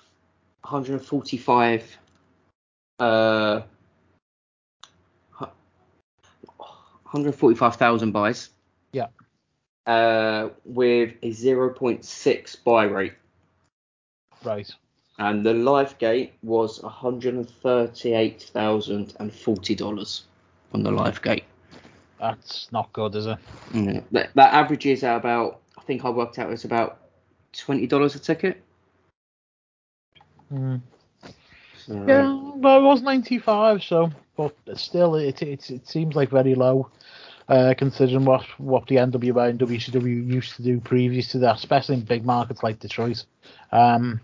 145. 0.66 1.98
Uh, 3.00 3.62
145,000 7.04 8.12
buys. 8.12 8.50
Yeah. 8.92 9.08
Uh, 9.86 10.50
with 10.66 11.14
a 11.22 11.30
0.6 11.30 12.64
buy 12.64 12.86
rate, 12.86 13.14
Right. 14.44 14.70
and 15.20 15.46
the 15.46 15.54
live 15.54 15.96
gate 16.00 16.34
was 16.42 16.82
138,040 16.82 19.76
dollars 19.76 20.24
on 20.74 20.82
the 20.84 20.92
live 20.92 21.22
gate. 21.22 21.44
That's 22.20 22.72
not 22.72 22.92
good, 22.94 23.14
is 23.16 23.28
it? 23.28 23.38
Mm, 23.74 24.04
that, 24.12 24.32
that 24.34 24.54
averages 24.54 25.04
at 25.04 25.18
about, 25.18 25.60
I 25.78 25.82
think 25.84 26.04
I 26.06 26.10
worked 26.10 26.40
out 26.40 26.50
it's 26.52 26.66
about 26.66 26.98
twenty 27.54 27.86
dollars 27.86 28.16
a 28.16 28.20
ticket. 28.20 28.64
Mm. 30.56 30.82
Yeah, 31.88 32.34
well, 32.56 32.80
it 32.80 32.84
was 32.84 33.02
95, 33.02 33.84
so 33.84 34.12
but 34.36 34.56
still, 34.76 35.16
it 35.16 35.42
it, 35.42 35.70
it 35.70 35.88
seems 35.88 36.16
like 36.16 36.30
very 36.30 36.56
low, 36.56 36.90
uh, 37.48 37.74
considering 37.78 38.26
what 38.26 38.44
what 38.60 38.88
the 38.88 38.96
NWA 38.96 39.50
and 39.50 39.60
WCW 39.60 40.28
used 40.28 40.56
to 40.56 40.64
do 40.64 40.80
previous 40.80 41.32
to 41.32 41.40
that, 41.40 41.58
especially 41.58 41.96
in 41.96 42.02
big 42.02 42.26
markets 42.26 42.64
like 42.64 42.80
Detroit. 42.80 43.24
Um, 43.72 44.20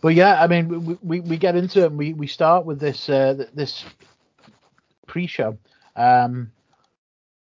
but 0.00 0.14
yeah, 0.14 0.42
I 0.42 0.46
mean, 0.46 0.84
we, 0.84 0.98
we, 1.02 1.20
we 1.20 1.36
get 1.36 1.56
into 1.56 1.82
it. 1.82 1.86
And 1.86 1.98
we 1.98 2.12
we 2.12 2.26
start 2.26 2.66
with 2.66 2.78
this 2.78 3.08
uh, 3.08 3.46
this 3.54 3.84
pre-show. 5.06 5.58
Um, 5.96 6.52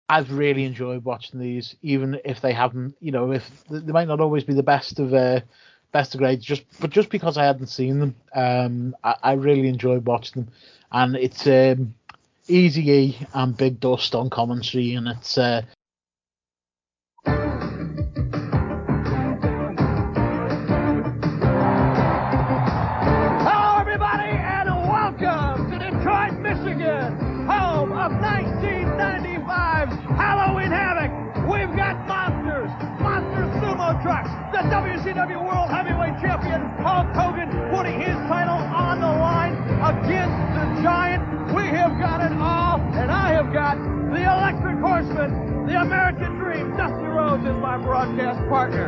I've 0.09 0.31
really 0.31 0.65
enjoyed 0.65 1.05
watching 1.05 1.39
these, 1.39 1.75
even 1.81 2.19
if 2.25 2.41
they 2.41 2.53
haven't, 2.53 2.95
you 2.99 3.11
know, 3.11 3.31
if 3.31 3.49
they 3.69 3.91
might 3.91 4.07
not 4.07 4.19
always 4.19 4.43
be 4.43 4.53
the 4.53 4.63
best 4.63 4.99
of 4.99 5.13
uh, 5.13 5.39
best 5.93 6.13
of 6.13 6.19
grades, 6.19 6.43
just 6.43 6.63
but 6.81 6.89
just 6.89 7.09
because 7.09 7.37
I 7.37 7.45
hadn't 7.45 7.67
seen 7.67 7.99
them, 7.99 8.15
um, 8.35 8.95
I, 9.03 9.15
I 9.23 9.33
really 9.33 9.69
enjoyed 9.69 10.05
watching 10.05 10.43
them, 10.43 10.53
and 10.91 11.15
it's 11.15 11.47
um, 11.47 11.93
Easy 12.47 12.91
E 12.91 13.17
and 13.33 13.55
Big 13.55 13.79
Dust 13.79 14.13
on 14.15 14.29
commentary, 14.29 14.95
and 14.95 15.07
it's 15.07 15.37
uh, 15.37 15.61
my 47.73 47.81
broadcast 47.81 48.37
partner. 48.53 48.85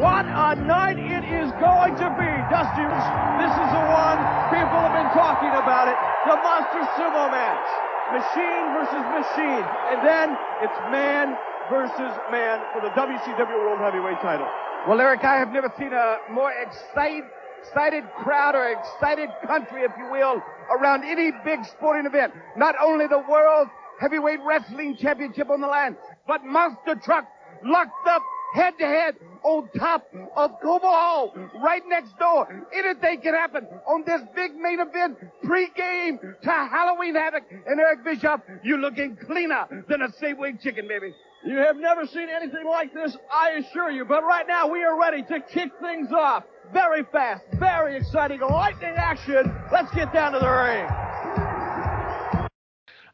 What 0.00 0.24
a 0.24 0.56
night 0.56 0.96
it 0.96 1.24
is 1.28 1.52
going 1.60 1.92
to 2.00 2.08
be, 2.16 2.32
Dusty. 2.48 2.88
This 3.36 3.52
is 3.52 3.68
the 3.76 3.84
one 3.92 4.16
people 4.48 4.72
have 4.72 4.96
been 4.96 5.12
talking 5.12 5.52
about 5.52 5.92
it. 5.92 5.98
The 6.24 6.36
Monster 6.40 6.80
Sumo 6.96 7.28
match. 7.28 7.68
Machine 8.08 8.64
versus 8.72 9.04
machine. 9.20 9.64
And 9.92 10.00
then 10.00 10.26
it's 10.64 10.80
man 10.88 11.36
versus 11.68 12.12
man 12.32 12.64
for 12.72 12.80
the 12.80 12.92
WCW 12.96 13.60
World 13.60 13.80
Heavyweight 13.80 14.20
title. 14.24 14.48
Well, 14.88 14.98
Eric, 14.98 15.24
I 15.24 15.36
have 15.36 15.52
never 15.52 15.70
seen 15.76 15.92
a 15.92 16.16
more 16.32 16.52
excited, 16.56 17.24
excited 17.60 18.04
crowd 18.16 18.54
or 18.54 18.72
excited 18.72 19.28
country, 19.46 19.82
if 19.82 19.92
you 19.98 20.08
will, 20.10 20.40
around 20.72 21.04
any 21.04 21.32
big 21.44 21.66
sporting 21.66 22.06
event. 22.06 22.32
Not 22.56 22.76
only 22.80 23.08
the 23.08 23.22
World 23.28 23.68
Heavyweight 24.00 24.40
Wrestling 24.46 24.96
Championship 24.96 25.50
on 25.50 25.60
the 25.60 25.66
line, 25.66 25.96
but 26.26 26.44
monster 26.44 26.94
Truck 27.02 27.26
locked 27.64 28.06
up 28.08 28.22
head 28.54 28.74
to 28.78 28.86
head 28.86 29.14
on 29.42 29.68
top 29.78 30.06
of 30.34 30.50
Cobo 30.62 30.86
Hall, 30.86 31.34
right 31.62 31.82
next 31.88 32.18
door. 32.18 32.66
Anything 32.72 33.20
can 33.20 33.34
happen 33.34 33.66
on 33.86 34.02
this 34.06 34.22
big 34.34 34.56
main 34.56 34.80
event 34.80 35.18
pre-game 35.42 36.18
to 36.42 36.50
Halloween 36.50 37.14
Havoc. 37.14 37.44
And 37.66 37.78
Eric 37.78 38.04
Bischoff, 38.04 38.40
you're 38.64 38.78
looking 38.78 39.16
cleaner 39.26 39.66
than 39.88 40.02
a 40.02 40.08
Safeway 40.08 40.60
chicken, 40.60 40.88
baby. 40.88 41.14
You 41.44 41.58
have 41.58 41.76
never 41.76 42.06
seen 42.06 42.28
anything 42.28 42.66
like 42.68 42.92
this, 42.92 43.16
I 43.32 43.50
assure 43.50 43.90
you. 43.90 44.04
But 44.04 44.24
right 44.24 44.46
now, 44.48 44.68
we 44.68 44.82
are 44.82 44.98
ready 44.98 45.22
to 45.22 45.40
kick 45.40 45.70
things 45.80 46.08
off. 46.12 46.44
Very 46.72 47.04
fast, 47.12 47.44
very 47.58 47.96
exciting, 47.96 48.40
lightning 48.40 48.94
action. 48.96 49.54
Let's 49.70 49.94
get 49.94 50.12
down 50.12 50.32
to 50.32 50.40
the 50.40 50.50
ring. 50.50 51.45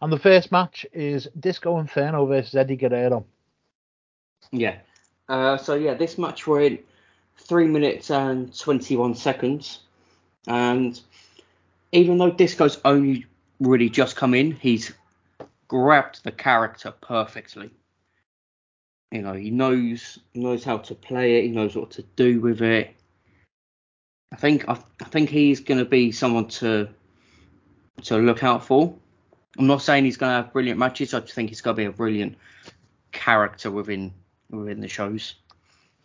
And 0.03 0.13
the 0.13 0.19
first 0.19 0.51
match 0.51 0.85
is 0.93 1.29
Disco 1.39 1.79
Inferno 1.79 2.27
versus 2.27 2.57
Eddie 2.57 2.77
Guerrero. 2.77 3.25
Yeah. 4.51 4.79
Uh, 5.29 5.57
so 5.57 5.75
yeah, 5.75 5.95
this 5.95 6.19
match 6.19 6.47
we're 6.47 6.63
in 6.63 6.79
three 7.39 7.69
minutes 7.69 8.11
and 8.11 8.57
21 8.59 9.15
seconds, 9.15 9.79
and 10.49 11.01
even 11.93 12.19
though 12.19 12.33
Disco's 12.33 12.81
only 12.85 13.27
really 13.61 13.89
just 13.89 14.17
come 14.17 14.35
in, 14.35 14.51
he's 14.51 14.93
grabbed 15.69 16.25
the 16.25 16.33
character 16.33 16.93
perfectly. 17.01 17.71
You 19.13 19.23
know, 19.23 19.35
he 19.35 19.51
knows 19.51 20.19
knows 20.35 20.65
how 20.65 20.79
to 20.79 20.97
play 20.97 21.39
it. 21.39 21.45
He 21.45 21.51
knows 21.51 21.77
what 21.77 21.93
to 21.93 22.03
do 22.17 22.41
with 22.41 22.61
it. 22.61 22.93
I 24.33 24.37
think 24.37 24.69
I, 24.69 24.73
I 25.01 25.05
think 25.05 25.31
he's 25.31 25.61
going 25.61 25.79
to 25.79 25.85
be 25.85 26.11
someone 26.11 26.49
to 26.49 26.89
to 28.03 28.19
look 28.19 28.43
out 28.43 28.65
for. 28.65 28.97
I'm 29.59 29.67
not 29.67 29.83
saying 29.83 30.05
he's 30.05 30.17
going 30.17 30.31
to 30.31 30.37
have 30.45 30.53
brilliant 30.53 30.79
matches. 30.79 31.13
I 31.15 31.21
just 31.21 31.35
think 31.35 31.51
he's 31.51 31.61
going 31.61 31.77
to 31.77 31.81
be 31.83 31.87
a 31.87 31.93
brilliant 31.93 32.37
character 33.13 33.71
within 33.71 34.13
within 34.51 34.81
the 34.81 34.89
shows. 34.89 35.35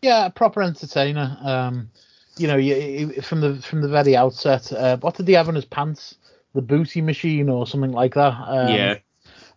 Yeah, 0.02 0.26
a 0.28 0.30
proper 0.30 0.62
entertainer. 0.62 1.38
Um, 1.42 1.90
you 2.38 2.48
know, 2.48 2.58
you, 2.58 2.76
you- 2.76 3.22
from 3.22 3.42
the 3.42 3.56
from 3.62 3.82
the 3.82 3.88
very 3.88 4.16
outset, 4.16 4.72
uh, 4.74 4.98
what 4.98 5.16
did 5.16 5.28
he 5.28 5.34
have 5.34 5.50
in 5.50 5.56
his 5.56 5.66
pants? 5.66 6.16
The 6.54 6.62
booty 6.62 7.02
machine 7.02 7.50
or 7.50 7.68
something 7.68 7.92
like 7.92 8.16
that. 8.16 8.34
Um, 8.48 8.70
yeah, 8.70 8.96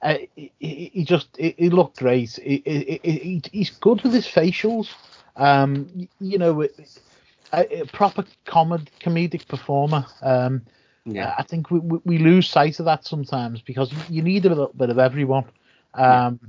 uh, 0.03 0.17
he, 0.37 0.91
he 0.93 1.05
just 1.05 1.29
he, 1.37 1.55
he 1.59 1.71
looked 1.71 1.99
great. 1.99 2.33
He, 2.43 2.63
he, 2.65 3.01
he, 3.03 3.43
he's 3.53 3.71
good 3.71 4.03
with 4.03 4.13
his 4.13 4.27
facials. 4.27 4.89
Um, 5.37 6.09
you 6.21 6.39
know, 6.39 6.63
a, 7.53 7.81
a 7.81 7.87
proper 7.87 8.25
comed, 8.45 8.91
comedic 9.01 9.49
performer. 9.49 10.05
Um, 10.23 10.63
yeah, 11.11 11.35
I 11.39 11.43
think 11.43 11.71
we, 11.71 11.81
we, 11.81 11.99
we 12.05 12.19
lose 12.19 12.49
sight 12.49 12.79
of 12.81 12.87
that 12.87 13.05
sometimes 13.07 13.63
because 13.63 13.93
you 14.09 14.23
need 14.23 14.47
a 14.47 14.49
little 14.51 14.73
bit 14.77 14.91
of 14.91 14.99
everyone. 14.99 15.45
Um, 15.95 16.41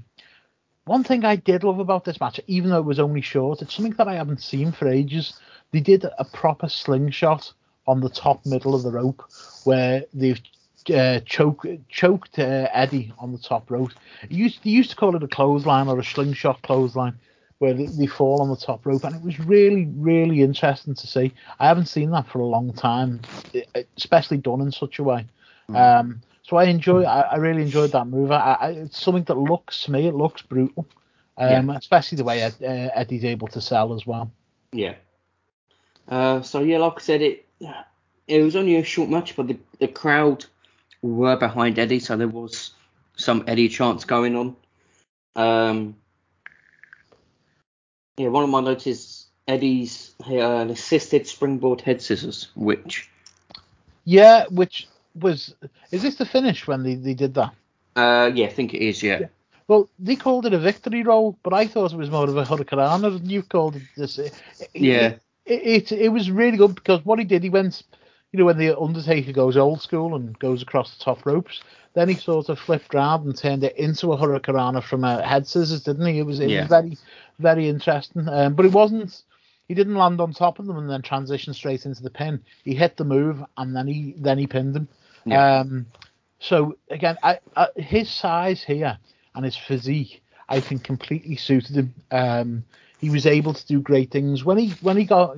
One 0.86 1.04
thing 1.04 1.24
I 1.26 1.36
did 1.36 1.64
love 1.64 1.80
about 1.80 2.06
this 2.06 2.20
match, 2.20 2.40
even 2.48 2.70
though 2.72 2.80
it 2.80 2.86
was 2.86 3.00
only 3.00 3.22
short, 3.22 3.62
it's 3.62 3.74
something 3.76 3.94
that 3.94 4.08
I 4.08 4.16
haven't 4.16 4.42
seen 4.42 4.72
for 4.72 4.88
ages. 4.88 5.40
They 5.72 5.80
did 5.80 6.06
a 6.18 6.26
proper 6.26 6.70
slingshot 6.70 7.54
on 7.88 8.02
the 8.02 8.10
top 8.10 8.46
middle 8.46 8.76
of 8.76 8.84
the 8.84 8.92
rope 8.92 9.24
where 9.64 10.06
they've 10.14 10.42
uh, 10.94 11.20
choke, 11.22 11.66
choked 11.88 12.40
uh, 12.40 12.68
Eddie 12.74 13.14
on 13.20 13.32
the 13.32 13.38
top 13.38 13.70
rope. 13.70 13.92
It 14.24 14.32
used, 14.32 14.64
they 14.64 14.72
used 14.72 14.90
to 14.90 14.96
call 14.96 15.16
it 15.16 15.24
a 15.24 15.28
clothesline 15.28 15.88
or 15.88 16.00
a 16.00 16.04
slingshot 16.04 16.62
clothesline 16.64 17.20
where 17.62 17.76
they, 17.76 18.08
fall 18.08 18.42
on 18.42 18.50
the 18.50 18.56
top 18.56 18.84
rope, 18.88 19.04
and 19.04 19.16
it 19.16 19.22
was 19.22 19.40
really, 19.40 19.86
really 19.96 20.42
interesting 20.42 20.96
to 20.96 21.06
see. 21.06 21.32
I 21.60 21.68
haven't 21.68 21.86
seen 21.86 22.10
that 22.10 22.28
for 22.28 22.40
a 22.40 22.46
long 22.46 22.74
time, 22.74 23.22
especially 23.96 24.38
done 24.38 24.62
in 24.62 24.72
such 24.72 24.98
a 24.98 25.04
way. 25.04 25.28
Um, 25.70 26.22
so 26.42 26.58
I 26.58 26.64
enjoy, 26.64 27.04
I, 27.04 27.22
I 27.22 27.36
really 27.36 27.62
enjoyed 27.62 27.92
that 27.92 28.08
move. 28.08 28.32
I, 28.32 28.58
I, 28.60 28.70
it's 28.72 29.00
something 29.00 29.26
that 29.26 29.38
looks 29.38 29.84
to 29.84 29.92
me, 29.92 30.08
it 30.08 30.16
looks 30.16 30.42
brutal, 30.42 30.88
um, 31.38 31.70
especially 31.70 32.16
the 32.16 32.24
way 32.24 32.42
Ed, 32.42 32.56
uh, 32.64 32.90
Eddie's 32.96 33.24
able 33.24 33.48
to 33.50 33.62
sell 33.62 33.94
as 33.94 34.08
well. 34.08 34.32
yeah. 34.72 34.96
Uh, 36.08 36.42
so 36.42 36.62
yeah, 36.62 36.80
like 36.80 36.94
I 36.98 37.02
said, 37.02 37.22
it 37.22 37.46
it 38.28 38.42
was 38.42 38.56
only 38.56 38.78
a 38.78 38.84
short 38.84 39.10
match, 39.10 39.36
but 39.36 39.48
the, 39.48 39.58
the 39.78 39.88
crowd 39.88 40.46
were 41.04 41.38
behind 41.38 41.78
Eddie, 41.78 42.00
so 42.00 42.18
there 42.18 42.28
was 42.28 42.72
some 43.18 43.44
Eddie 43.46 43.70
chants 43.70 44.04
going 44.04 44.36
on. 44.36 44.56
Um, 45.36 45.96
yeah, 48.22 48.30
one 48.30 48.44
of 48.44 48.50
my 48.50 48.62
notes 48.62 48.88
is 48.88 49.28
Eddie's 49.48 50.14
uh, 50.30 50.36
an 50.36 50.70
assisted 50.70 51.28
springboard 51.28 51.82
head 51.82 52.02
scissors, 52.02 52.50
which 52.56 53.10
Yeah, 54.06 54.46
which 54.50 54.88
was, 55.16 55.54
is 55.92 56.02
this 56.04 56.16
the 56.16 56.26
finish 56.26 56.68
when 56.68 56.84
they, 56.84 56.96
they 56.96 57.14
did 57.14 57.34
that? 57.36 57.54
uh, 57.96 58.32
yeah, 58.34 58.46
I 58.46 58.50
think 58.50 58.74
it 58.74 58.82
is. 58.82 59.04
Yeah, 59.04 59.28
Well, 59.68 59.90
they 60.00 60.16
called 60.16 60.46
it 60.46 60.54
a 60.54 60.60
victory 60.60 61.04
roll, 61.04 61.38
but 61.44 61.54
I 61.54 61.68
thought 61.68 61.94
it 61.94 61.98
was 61.98 62.10
more 62.10 62.30
of 62.30 62.38
a 62.38 62.44
hurricanrana. 62.46 63.16
and 63.18 63.32
You 63.32 63.44
called 63.44 63.76
it 63.76 63.84
this. 63.98 64.20
Yeah. 64.74 65.14
It, 65.46 65.92
it 65.92 65.92
it 65.92 66.10
was 66.10 66.30
really 66.32 66.58
good 66.58 66.76
because 66.76 67.04
what 67.06 67.20
he 67.20 67.26
did, 67.26 67.44
he 67.44 67.50
went, 67.50 67.84
you 68.32 68.40
know, 68.40 68.46
when 68.46 68.58
the 68.58 68.78
Undertaker 68.80 69.32
goes 69.34 69.58
old 69.58 69.82
school 69.82 70.16
and 70.16 70.38
goes 70.40 70.62
across 70.62 70.96
the 70.96 71.04
top 71.04 71.26
ropes, 71.26 71.62
then 71.94 72.08
he 72.08 72.16
sort 72.16 72.50
of 72.50 72.60
flipped 72.60 72.94
round 72.94 73.26
and 73.26 73.36
turned 73.36 73.64
it 73.64 73.76
into 73.76 74.14
a 74.14 74.18
hurricanrana 74.18 74.82
from 74.84 75.04
a 75.04 75.22
head 75.28 75.46
scissors, 75.48 75.84
didn't 75.84 76.06
he? 76.06 76.20
It 76.20 76.26
was 76.26 76.40
it 76.40 76.50
Yeah. 76.50 76.62
was 76.62 76.70
very 76.70 76.98
very 77.42 77.68
interesting, 77.68 78.28
um, 78.30 78.56
but 78.56 78.66
it 78.66 78.72
wasn't. 78.72 79.24
He 79.68 79.74
didn't 79.74 79.96
land 79.96 80.20
on 80.20 80.34
top 80.34 80.60
of 80.60 80.66
them 80.66 80.78
and 80.78 80.90
then 80.90 81.02
transition 81.02 81.54
straight 81.54 81.86
into 81.86 82.04
the 82.04 82.10
pin. 82.10 82.42
He 82.64 82.74
hit 82.76 82.98
the 82.98 83.06
move 83.06 83.44
and 83.58 83.76
then 83.76 83.88
he 83.88 84.14
then 84.18 84.38
he 84.38 84.48
pinned 84.48 84.76
him. 84.76 84.88
Yeah. 85.26 85.60
Um, 85.60 85.86
so 86.40 86.76
again, 86.90 87.18
I, 87.24 87.40
I, 87.56 87.68
his 87.78 88.10
size 88.10 88.64
here 88.64 88.98
and 89.36 89.46
his 89.46 89.56
physique, 89.56 90.22
I 90.50 90.60
think, 90.60 90.84
completely 90.84 91.36
suited 91.38 91.76
him. 91.78 91.94
Um, 92.12 92.64
he 93.00 93.10
was 93.10 93.26
able 93.26 93.54
to 93.54 93.66
do 93.68 93.80
great 93.82 94.12
things 94.12 94.44
when 94.44 94.58
he 94.58 94.70
when 94.82 94.98
he 94.98 95.06
got 95.06 95.38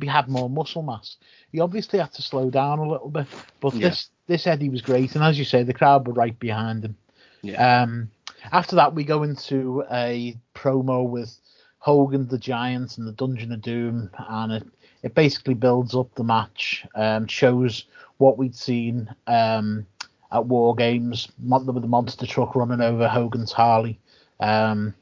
he 0.00 0.06
had 0.06 0.28
more 0.28 0.48
muscle 0.48 0.82
mass. 0.82 1.16
He 1.50 1.60
obviously 1.60 1.98
had 1.98 2.12
to 2.14 2.22
slow 2.22 2.48
down 2.50 2.78
a 2.78 2.88
little 2.88 3.10
bit, 3.10 3.26
but 3.60 3.74
Yeah. 3.74 3.88
this 3.88 4.08
this 4.28 4.46
Eddie 4.46 4.68
was 4.68 4.82
great, 4.82 5.14
and 5.16 5.24
as 5.24 5.38
you 5.38 5.44
say, 5.44 5.62
the 5.64 5.74
crowd 5.74 6.06
were 6.06 6.14
right 6.14 6.38
behind 6.38 6.84
him. 6.84 6.96
yeah, 7.42 7.82
Um, 7.82 8.10
after 8.50 8.76
that, 8.76 8.94
we 8.94 9.04
go 9.04 9.22
into 9.22 9.84
a 9.90 10.36
promo 10.54 11.08
with 11.08 11.38
Hogan, 11.78 12.28
the 12.28 12.38
Giant, 12.38 12.98
and 12.98 13.06
the 13.06 13.12
Dungeon 13.12 13.52
of 13.52 13.60
Doom, 13.60 14.10
and 14.16 14.52
it, 14.52 14.66
it 15.02 15.14
basically 15.14 15.54
builds 15.54 15.94
up 15.94 16.14
the 16.14 16.24
match, 16.24 16.86
um, 16.94 17.26
shows 17.26 17.86
what 18.18 18.38
we'd 18.38 18.54
seen 18.54 19.12
um, 19.26 19.86
at 20.30 20.46
War 20.46 20.74
Games, 20.74 21.28
with 21.40 21.82
the 21.82 21.88
monster 21.88 22.26
truck 22.26 22.54
running 22.54 22.80
over 22.80 23.08
Hogan's 23.08 23.52
Harley, 23.52 23.98
um, 24.40 24.94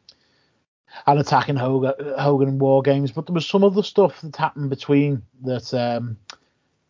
and 1.07 1.20
attacking 1.20 1.57
Hogan, 1.57 1.92
Hogan 2.18 2.48
in 2.48 2.59
War 2.59 2.83
Games. 2.83 3.12
But 3.12 3.26
there 3.26 3.35
was 3.35 3.46
some 3.46 3.62
other 3.62 3.83
stuff 3.83 4.20
that 4.22 4.37
happened 4.37 4.70
between 4.70 5.22
that 5.44 5.72
um, 5.74 6.16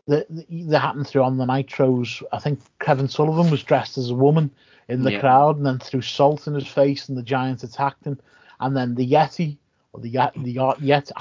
that 0.06 0.26
that 0.68 0.80
happened 0.80 1.06
through 1.06 1.22
on 1.22 1.38
the 1.38 1.44
nitros. 1.46 2.22
I 2.32 2.38
think 2.38 2.60
Kevin 2.80 3.08
Sullivan 3.08 3.50
was 3.50 3.62
dressed 3.62 3.98
as 3.98 4.10
a 4.10 4.14
woman 4.14 4.50
in 4.88 5.02
the 5.02 5.12
Yeah. 5.12 5.20
crowd, 5.20 5.56
and 5.56 5.66
then 5.66 5.78
threw 5.78 6.00
salt 6.00 6.46
in 6.46 6.54
his 6.54 6.66
face, 6.66 7.08
and 7.08 7.16
the 7.16 7.22
Giants 7.22 7.62
attacked 7.62 8.04
him. 8.04 8.18
And 8.60 8.76
then 8.76 8.94
the 8.94 9.08
Yeti 9.08 9.56
or 9.92 10.00
the 10.00 10.08
Yet 10.10 10.32
the 10.36 10.52
Yet 10.80 11.10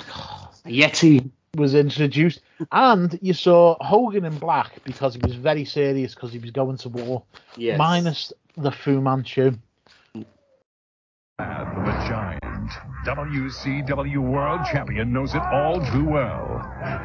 Yeti. 0.65 1.29
was 1.55 1.73
introduced, 1.75 2.41
and 2.71 3.17
you 3.21 3.33
saw 3.33 3.75
Hogan 3.81 4.25
in 4.25 4.37
black 4.37 4.83
because 4.83 5.15
he 5.15 5.21
was 5.25 5.35
very 5.35 5.65
serious 5.65 6.13
because 6.13 6.31
he 6.31 6.39
was 6.39 6.51
going 6.51 6.77
to 6.77 6.89
war, 6.89 7.23
Yes. 7.57 7.77
minus 7.77 8.33
the 8.57 8.71
Fu 8.71 9.01
Manchu. 9.01 9.51
The 10.13 12.48
giant 12.69 13.05
WCW 13.05 14.17
World 14.17 14.61
Champion 14.71 15.11
knows 15.11 15.33
it 15.33 15.41
all 15.41 15.79
too 15.91 16.05
well. 16.05 16.61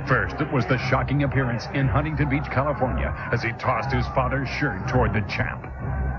First, 0.07 0.41
it 0.41 0.53
was 0.53 0.67
the 0.67 0.79
shocking 0.79 1.23
appearance 1.23 1.67
in 1.75 1.89
Huntington 1.89 2.29
Beach, 2.29 2.45
California, 2.51 3.15
as 3.33 3.43
he 3.43 3.53
tossed 3.53 3.93
his 3.93 4.07
father's 4.09 4.49
shirt 4.49 4.87
toward 4.89 5.13
the 5.13 5.21
champ. 5.23 5.67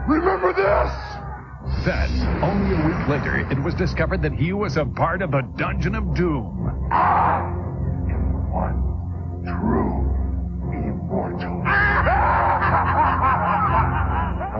Remember 0.07 0.53
this? 0.53 0.91
Then, 1.83 2.43
only 2.43 2.75
a 2.75 2.87
week 2.87 3.07
later, 3.07 3.47
it 3.51 3.61
was 3.61 3.73
discovered 3.73 4.21
that 4.21 4.33
he 4.33 4.53
was 4.53 4.77
a 4.77 4.85
part 4.85 5.21
of 5.21 5.31
the 5.31 5.41
Dungeon 5.57 5.95
of 5.95 6.13
Doom. 6.15 6.89
I 6.91 7.39
am 8.09 8.51
one 8.51 9.43
true 9.43 9.94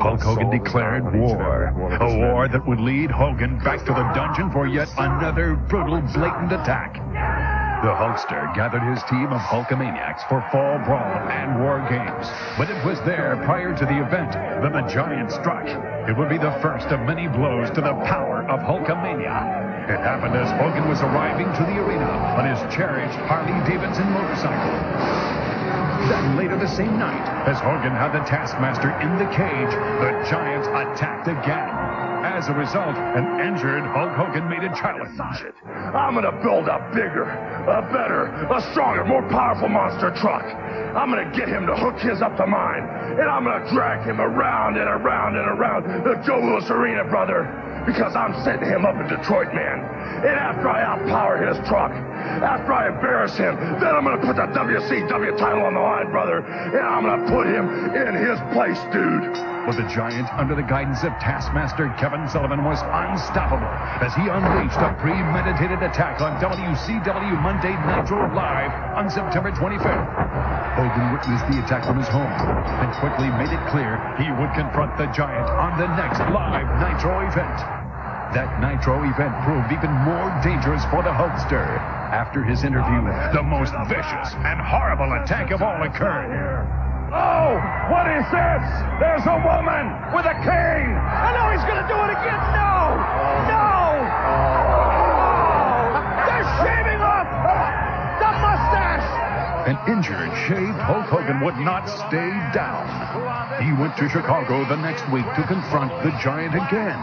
Hulk 0.06 0.22
Hogan 0.22 0.52
declared 0.52 1.04
war. 1.18 1.74
A 2.00 2.18
war 2.30 2.48
that 2.48 2.68
would 2.68 2.80
lead 2.80 3.10
Hogan 3.10 3.58
back 3.58 3.80
to 3.86 3.92
the 3.92 4.06
dungeon 4.14 4.52
for 4.52 4.68
yet 4.68 4.88
another 5.00 5.56
brutal, 5.56 6.00
blatant 6.14 6.52
attack. 6.52 6.94
The 7.82 7.90
Hulkster 7.90 8.54
gathered 8.54 8.84
his 8.84 9.02
team 9.10 9.34
of 9.34 9.42
Hulkamaniacs 9.42 10.22
for 10.30 10.46
Fall 10.52 10.78
Brawl 10.86 11.28
and 11.30 11.60
War 11.60 11.82
Games. 11.90 12.30
But 12.56 12.70
it 12.70 12.86
was 12.86 13.02
there, 13.02 13.42
prior 13.46 13.76
to 13.76 13.86
the 13.86 13.98
event, 13.98 14.34
that 14.34 14.74
the 14.74 14.86
Giant 14.94 15.32
struck. 15.32 15.66
It 16.08 16.16
would 16.16 16.30
be 16.30 16.38
the 16.38 16.54
first 16.62 16.88
of 16.94 17.00
many 17.02 17.28
blows 17.28 17.72
to 17.72 17.82
the 17.82 17.94
power 18.06 18.46
of 18.48 18.60
Hulkamania. 18.62 19.90
It 19.90 20.00
happened 20.06 20.36
as 20.36 20.50
Hogan 20.62 20.88
was 20.88 21.02
arriving 21.02 21.52
to 21.54 21.64
the 21.66 21.82
arena 21.82 22.06
on 22.38 22.46
his 22.46 22.62
cherished 22.74 23.18
Harley 23.26 23.58
Davidson 23.66 24.06
motorcycle. 24.12 25.45
Then 26.10 26.38
later 26.38 26.58
the 26.58 26.68
same 26.68 27.00
night, 27.00 27.26
as 27.50 27.58
Hogan 27.58 27.90
had 27.90 28.14
the 28.14 28.22
Taskmaster 28.30 28.94
in 29.02 29.18
the 29.18 29.26
cage, 29.34 29.74
the 29.74 30.12
Giants 30.30 30.68
attacked 30.70 31.28
again. 31.28 32.06
As 32.26 32.48
a 32.48 32.54
result, 32.54 32.94
an 32.94 33.42
injured 33.42 33.82
Hulk 33.90 34.14
Hogan 34.14 34.50
made 34.50 34.62
a 34.62 34.70
challenge. 34.78 35.18
I'm 35.18 36.14
gonna 36.14 36.32
build 36.44 36.68
a 36.68 36.78
bigger, 36.94 37.26
a 37.26 37.82
better, 37.94 38.26
a 38.54 38.62
stronger, 38.70 39.06
more 39.06 39.22
powerful 39.30 39.70
monster 39.70 40.12
truck. 40.22 40.44
I'm 40.44 41.10
gonna 41.10 41.32
get 41.36 41.48
him 41.50 41.66
to 41.66 41.76
hook 41.76 41.98
his 41.98 42.22
up 42.22 42.38
to 42.38 42.46
mine, 42.46 42.84
and 43.18 43.30
I'm 43.30 43.46
gonna 43.46 43.70
drag 43.74 44.06
him 44.06 44.22
around 44.22 44.78
and 44.78 44.90
around 44.90 45.38
and 45.38 45.48
around 45.48 46.06
the 46.06 46.22
Joe 46.26 46.40
Louis 46.40 46.70
Arena, 46.70 47.04
brother, 47.06 47.50
because 47.86 48.16
I'm 48.16 48.34
setting 48.44 48.68
him 48.68 48.86
up 48.86 48.96
in 49.00 49.08
Detroit, 49.08 49.54
man. 49.54 49.80
And 50.26 50.36
after 50.36 50.70
I 50.70 50.84
outpower 50.84 51.38
his 51.48 51.58
truck, 51.68 51.92
after 51.92 52.74
I 52.74 52.90
embarrass 52.90 53.38
him, 53.38 53.56
then 53.56 53.96
I'm 53.96 54.04
gonna 54.04 54.26
put 54.26 54.36
that 54.38 54.54
WCW 54.54 55.38
title 55.38 55.64
on 55.64 55.74
the 55.74 55.80
line, 55.80 56.10
brother, 56.12 56.40
and 56.40 56.86
I'm 56.86 57.04
gonna 57.04 57.30
put 57.30 57.48
him 57.48 57.96
in 57.96 58.16
his 58.16 58.40
place, 58.54 58.80
dude. 58.92 59.55
But 59.66 59.78
the 59.78 59.90
Giant, 59.90 60.30
under 60.38 60.54
the 60.54 60.62
guidance 60.62 61.04
of 61.04 61.18
Taskmaster 61.18 61.90
Kevin 61.98 62.30
Sullivan, 62.30 62.64
was 62.64 62.78
unstoppable 62.86 63.66
as 63.98 64.14
he 64.14 64.28
unleashed 64.28 64.78
a 64.78 64.94
premeditated 65.02 65.82
attack 65.82 66.22
on 66.22 66.40
WCW 66.40 67.34
Monday 67.42 67.74
Nitro 67.90 68.30
Live 68.32 68.70
on 68.94 69.10
September 69.10 69.52
25th. 69.52 70.06
Hogan 70.78 71.12
witnessed 71.12 71.48
the 71.50 71.58
attack 71.66 71.82
from 71.82 71.98
his 71.98 72.08
home 72.08 72.30
and 72.30 72.94
quickly 73.02 73.32
made 73.32 73.50
it 73.50 73.66
clear 73.74 73.98
he 74.22 74.30
would 74.38 74.54
confront 74.54 74.96
the 74.98 75.08
Giant 75.08 75.50
on 75.50 75.80
the 75.80 75.88
next 75.98 76.22
live 76.30 76.70
Nitro 76.78 77.22
event. 77.22 77.58
That 78.38 78.62
Nitro 78.62 79.04
event 79.04 79.34
proved 79.42 79.72
even 79.72 79.92
more 80.06 80.30
dangerous 80.44 80.86
for 80.94 81.02
the 81.02 81.10
Hulkster. 81.10 81.82
After 82.14 82.44
his 82.44 82.64
interview, 82.64 83.02
the 83.34 83.42
most 83.42 83.74
vicious 83.90 84.36
and 84.46 84.62
horrible 84.62 85.12
attack 85.24 85.50
of 85.50 85.64
all 85.64 85.82
occurred. 85.82 86.85
Oh, 87.14 87.62
what 87.94 88.10
is 88.10 88.26
this? 88.34 88.66
There's 88.98 89.26
a 89.30 89.38
woman 89.46 89.86
with 90.10 90.26
a 90.26 90.34
cane. 90.42 90.96
I 90.98 91.30
know 91.38 91.54
he's 91.54 91.66
gonna 91.70 91.86
do 91.86 91.98
it 92.02 92.12
again. 92.18 92.42
No! 92.56 92.98
No! 93.46 93.70
Oh! 94.26 94.66
They're 96.26 96.50
shaving 96.66 97.02
off 97.06 97.30
the 98.18 98.32
mustache! 98.42 99.06
An 99.70 99.78
injured, 99.86 100.34
shaved 100.50 100.80
Hulk 100.82 101.06
Hogan 101.06 101.42
would 101.42 101.58
not 101.58 101.86
stay 101.90 102.30
down. 102.54 102.90
He 103.62 103.74
went 103.74 103.98
to 103.98 104.10
Chicago 104.10 104.66
the 104.66 104.78
next 104.78 105.08
week 105.12 105.26
to 105.36 105.44
confront 105.46 105.92
the 106.04 106.12
Giant 106.22 106.56
again. 106.56 107.02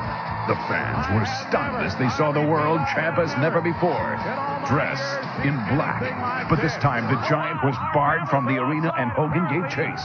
The 0.48 0.56
fans 0.66 1.06
were 1.14 1.26
stunned 1.46 1.86
as 1.86 1.94
they 1.96 2.08
saw 2.10 2.32
the 2.32 2.42
world 2.42 2.80
champ 2.92 3.16
as 3.18 3.30
never 3.38 3.60
before, 3.60 4.18
dressed 4.66 5.46
in 5.46 5.54
black. 5.70 6.02
But 6.50 6.60
this 6.60 6.74
time, 6.78 7.06
the 7.06 7.20
Giant 7.28 7.62
was 7.62 7.76
barred 7.94 8.28
from 8.28 8.46
the 8.46 8.58
arena 8.58 8.92
and 8.98 9.12
Hogan 9.12 9.46
gave 9.46 9.70
chase. 9.70 10.04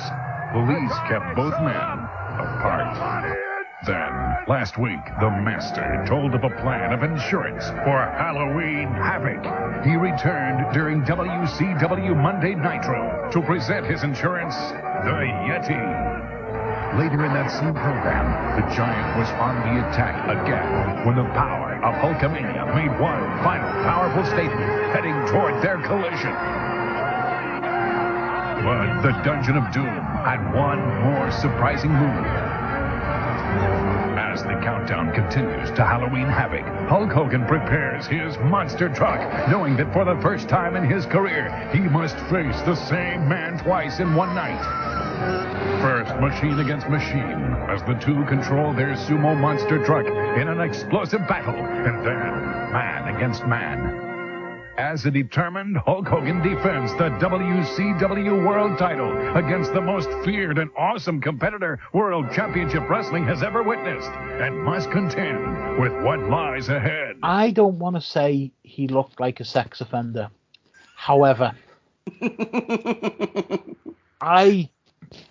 Police 0.53 0.93
kept 1.09 1.35
both 1.35 1.57
men 1.59 2.05
apart. 2.37 3.37
Then, 3.85 4.13
last 4.47 4.77
week, 4.77 5.05
the 5.19 5.29
Master 5.29 6.03
told 6.07 6.35
of 6.35 6.43
a 6.43 6.49
plan 6.61 6.93
of 6.93 7.03
insurance 7.03 7.65
for 7.69 7.97
Halloween 7.97 8.89
Havoc. 8.93 9.41
He 9.85 9.95
returned 9.95 10.73
during 10.73 11.01
WCW 11.01 12.15
Monday 12.15 12.53
Nitro 12.53 13.29
to 13.31 13.41
present 13.41 13.85
his 13.85 14.03
insurance, 14.03 14.55
the 14.55 15.25
Yeti. 15.49 16.16
Later 16.97 17.25
in 17.25 17.33
that 17.33 17.51
same 17.51 17.75
program, 17.75 18.25
the 18.57 18.65
Giant 18.73 19.19
was 19.19 19.29
on 19.37 19.53
the 19.61 19.85
attack 19.85 20.17
again 20.33 21.05
when 21.05 21.15
the 21.15 21.29
power 21.37 21.77
of 21.85 21.93
Hulkamania 22.01 22.73
made 22.73 22.89
one 22.99 23.21
final 23.45 23.69
powerful 23.85 24.25
statement 24.25 24.65
heading 24.97 25.13
toward 25.27 25.61
their 25.61 25.77
collision. 25.77 26.33
But 28.65 29.01
the 29.05 29.13
Dungeon 29.21 29.57
of 29.57 29.71
Doom 29.71 29.85
had 30.25 30.41
one 30.55 30.81
more 31.05 31.29
surprising 31.29 31.91
move. 31.91 32.25
As 34.17 34.41
the 34.41 34.57
countdown 34.65 35.13
continues 35.13 35.69
to 35.77 35.85
Halloween 35.85 36.25
Havoc, 36.25 36.65
Hulk 36.89 37.11
Hogan 37.11 37.45
prepares 37.45 38.07
his 38.07 38.35
monster 38.39 38.89
truck, 38.89 39.21
knowing 39.49 39.77
that 39.77 39.93
for 39.93 40.03
the 40.03 40.19
first 40.19 40.49
time 40.49 40.75
in 40.75 40.83
his 40.89 41.05
career, 41.05 41.51
he 41.71 41.81
must 41.81 42.17
face 42.31 42.59
the 42.61 42.75
same 42.75 43.29
man 43.29 43.59
twice 43.59 43.99
in 43.99 44.15
one 44.15 44.33
night. 44.33 45.66
First, 45.81 46.15
machine 46.15 46.59
against 46.59 46.89
machine, 46.89 47.55
as 47.69 47.83
the 47.83 47.93
two 47.93 48.25
control 48.25 48.73
their 48.73 48.95
sumo 48.95 49.39
monster 49.39 49.83
truck 49.85 50.07
in 50.07 50.47
an 50.47 50.59
explosive 50.59 51.27
battle, 51.27 51.53
and 51.53 52.05
then 52.05 52.71
man 52.73 53.15
against 53.15 53.45
man. 53.45 54.07
As 54.77 55.05
a 55.05 55.11
determined 55.11 55.77
Hulk 55.77 56.07
Hogan 56.07 56.41
defends 56.41 56.91
the 56.93 57.09
WCW 57.19 58.47
World 58.47 58.77
title 58.77 59.11
against 59.35 59.73
the 59.73 59.81
most 59.81 60.09
feared 60.23 60.57
and 60.57 60.69
awesome 60.77 61.21
competitor 61.21 61.79
World 61.93 62.31
Championship 62.31 62.89
Wrestling 62.89 63.25
has 63.25 63.43
ever 63.43 63.61
witnessed, 63.61 64.09
and 64.09 64.63
must 64.63 64.89
contend 64.91 65.79
with 65.79 65.93
what 66.03 66.19
lies 66.29 66.69
ahead. 66.69 67.17
I 67.21 67.51
don't 67.51 67.77
want 67.77 67.95
to 67.95 68.01
say 68.01 68.51
he 68.63 68.87
looked 68.87 69.19
like 69.19 69.39
a 69.39 69.45
sex 69.45 69.81
offender. 69.81 70.29
However, 70.95 71.53
I, 74.21 74.69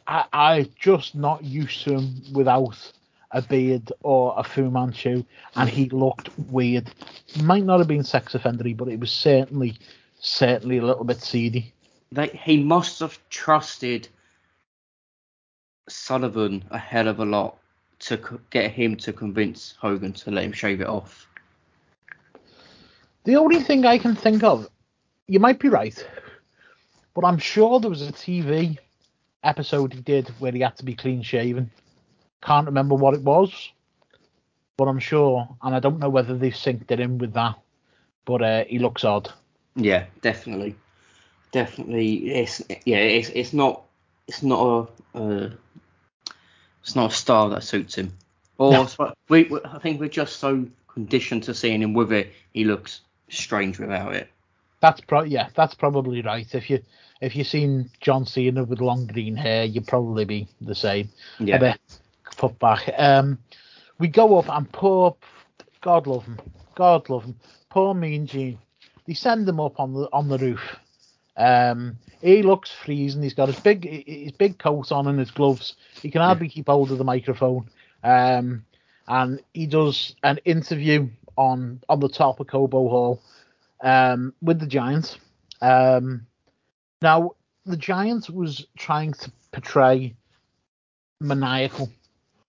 I, 0.07 0.25
I 0.33 0.71
just 0.79 1.15
not 1.15 1.45
used 1.45 1.83
to 1.85 1.95
him 1.95 2.23
without 2.33 2.93
a 3.33 3.43
beard 3.43 3.93
or 4.03 4.35
a 4.37 4.45
Fu 4.45 4.71
Manchu, 4.71 5.25
and 5.57 5.69
he 5.69 5.89
looked 5.89 6.31
weird. 6.51 6.91
Might 7.43 7.65
not 7.65 7.79
have 7.79 7.89
been 7.89 8.05
sex 8.05 8.35
offendery, 8.35 8.73
but 8.73 8.89
it 8.89 9.01
was 9.01 9.11
certainly, 9.11 9.77
certainly 10.21 10.79
a 10.79 10.85
little 10.85 11.05
bit 11.05 11.21
seedy. 11.21 11.73
They, 12.13 12.29
he 12.29 12.63
must 12.63 13.01
have 13.01 13.19
trusted 13.31 14.09
Sullivan 15.89 16.65
a 16.71 16.79
hell 16.79 17.09
of 17.09 17.19
a 17.19 17.25
lot 17.25 17.57
to 17.99 18.19
co- 18.19 18.41
get 18.51 18.71
him 18.71 18.97
to 18.97 19.13
convince 19.13 19.75
Hogan 19.81 20.13
to 20.13 20.31
let 20.31 20.45
him 20.45 20.53
shave 20.53 20.81
it 20.81 20.87
off. 20.87 21.29
The 23.25 23.37
only 23.37 23.61
thing 23.61 23.85
I 23.85 23.99
can 23.99 24.15
think 24.15 24.45
of, 24.45 24.69
you 25.27 25.41
might 25.41 25.59
be 25.59 25.69
right, 25.69 26.07
but 27.15 27.25
I'm 27.25 27.39
sure 27.39 27.81
there 27.81 27.91
was 27.91 28.03
a 28.03 28.13
TV 28.13 28.79
episode 29.47 29.93
he 29.95 30.01
did 30.01 30.29
where 30.39 30.53
he 30.53 30.61
had 30.61 30.77
to 30.77 30.85
be 30.85 30.95
clean 30.95 31.23
shaven. 31.23 31.71
Can't 32.43 32.67
remember 32.67 32.95
what 32.95 33.15
it 33.15 33.23
was, 33.23 33.73
but 34.77 34.85
I'm 34.85 34.99
sure, 34.99 35.49
and 35.63 35.75
I 35.75 35.81
don't 35.81 35.99
know 35.99 36.09
whether 36.11 36.37
they 36.37 36.51
synced 36.51 36.91
it 36.91 37.01
in 37.01 37.19
with 37.19 37.33
that. 37.35 37.57
But 38.25 38.43
uh, 38.43 38.65
he 38.65 38.79
looks 38.79 39.05
odd. 39.05 39.33
Yeah, 39.77 40.07
definitely, 40.21 40.75
definitely. 41.53 42.31
It's 42.31 42.63
yeah, 42.85 42.99
it's 42.99 43.29
it's 43.31 43.53
not 43.53 43.83
it's 44.27 44.43
not 44.43 44.91
a 45.15 45.19
uh, 45.19 45.51
it's 46.83 46.97
not 46.97 47.13
a 47.13 47.15
style 47.15 47.51
that 47.51 47.63
suits 47.63 47.95
him. 47.95 48.13
Or 48.59 48.73
No. 48.73 48.89
we, 49.29 49.45
we 49.45 49.61
I 49.65 49.79
think 49.79 50.01
we're 50.01 50.09
just 50.09 50.37
so 50.39 50.67
conditioned 50.89 51.45
to 51.45 51.55
seeing 51.55 51.83
him 51.83 51.95
with 51.95 52.13
it. 52.13 52.33
He 52.53 52.65
looks 52.65 53.01
strange 53.29 53.79
without 53.79 54.15
it. 54.15 54.29
That's 54.81 55.01
pro 55.01 55.23
yeah, 55.23 55.49
that's 55.55 55.75
probably 55.75 56.23
right. 56.23 56.53
If 56.55 56.71
you 56.71 56.83
if 57.21 57.35
you've 57.35 57.47
seen 57.47 57.91
John 58.01 58.27
Cena 58.27 58.65
with 58.65 58.81
long 58.81 59.07
green 59.07 59.37
hair, 59.37 59.65
you'd 59.65 59.87
probably 59.87 60.25
be 60.25 60.49
the 60.61 60.75
same. 60.75 61.09
Yeah. 61.39 61.57
A 61.57 61.61
bit 61.61 61.81
put 62.37 62.59
back. 62.59 62.91
Um, 62.97 63.39
we 63.99 64.09
go 64.09 64.39
up 64.39 64.49
and 64.49 64.71
poor, 64.71 65.17
God 65.81 66.07
love 66.07 66.25
him, 66.25 66.39
God 66.75 67.09
love 67.09 67.25
him, 67.25 67.37
poor 67.71 67.95
Mean 67.95 68.27
Gene. 68.27 68.59
They 69.07 69.15
send 69.15 69.49
him 69.49 69.61
up 69.61 69.79
on 69.81 69.95
the 69.95 70.09
on 70.13 70.29
the 70.29 70.39
roof. 70.39 70.77
Um, 71.37 71.99
he 72.21 72.43
looks 72.43 72.71
freezing. 72.71 73.23
He's 73.23 73.35
got 73.35 73.49
his 73.49 73.61
big 73.61 73.85
his 74.07 74.33
big 74.33 74.59
coat 74.59 74.91
on 74.91 75.07
and 75.07 75.19
his 75.19 75.31
gloves. 75.31 75.77
He 76.03 76.11
can 76.11 76.23
hardly 76.23 76.49
keep 76.49 76.67
hold 76.67 76.91
of 76.91 76.99
the 76.99 77.05
microphone. 77.05 77.69
Um, 78.03 78.65
and 79.09 79.41
he 79.55 79.67
does 79.67 80.15
an 80.23 80.39
interview 80.45 81.09
on 81.37 81.83
on 81.89 82.01
the 82.01 82.09
top 82.09 82.41
of 82.41 82.49
Cobo 82.49 82.89
Hall 82.89 83.23
um, 83.81 84.35
with 84.43 84.59
the 84.59 84.67
Giants. 84.67 85.19
Um, 85.63 86.27
now, 87.03 87.33
the 87.65 87.77
Giants 87.77 88.31
was 88.31 88.67
trying 88.79 89.13
to 89.15 89.31
portray 89.53 90.15
maniacal, 91.21 91.91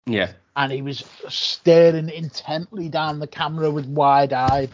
Yeah. 0.05 0.31
and 0.55 0.71
he 0.71 0.81
was 0.81 1.03
staring 1.29 2.09
intently 2.09 2.89
down 2.89 3.19
the 3.19 3.27
camera 3.27 3.71
with 3.71 3.85
wide 3.87 4.33
eyed, 4.33 4.69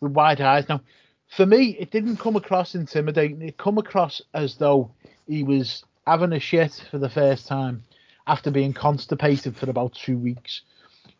with 0.00 0.12
wide 0.12 0.40
eyes. 0.40 0.68
Now, 0.68 0.80
for 1.28 1.46
me, 1.46 1.76
it 1.78 1.90
didn't 1.90 2.16
come 2.18 2.36
across 2.36 2.74
intimidating. 2.74 3.42
It 3.42 3.56
come 3.58 3.78
across 3.78 4.22
as 4.34 4.56
though 4.56 4.90
he 5.26 5.42
was 5.42 5.84
having 6.06 6.32
a 6.32 6.40
shit 6.40 6.84
for 6.90 6.98
the 6.98 7.08
first 7.10 7.46
time 7.46 7.82
after 8.26 8.50
being 8.50 8.72
constipated 8.72 9.56
for 9.56 9.68
about 9.70 9.94
two 9.94 10.18
weeks. 10.18 10.62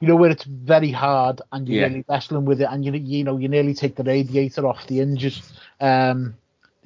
You 0.00 0.09
know 0.09 0.16
where 0.16 0.30
it's 0.30 0.44
very 0.44 0.90
hard 0.90 1.40
and 1.52 1.66
you're 1.66 1.80
Yeah. 1.80 1.87
really 1.88 2.04
wrestling 2.09 2.44
with 2.44 2.61
it, 2.61 2.68
and 2.70 2.85
you 2.85 2.92
you 2.92 3.24
know 3.24 3.38
you 3.38 3.48
nearly 3.48 3.74
take 3.74 3.96
the 3.96 4.04
radiator 4.04 4.66
off 4.66 4.87
the 4.87 4.96
hinges 4.96 5.52
um, 5.80 6.35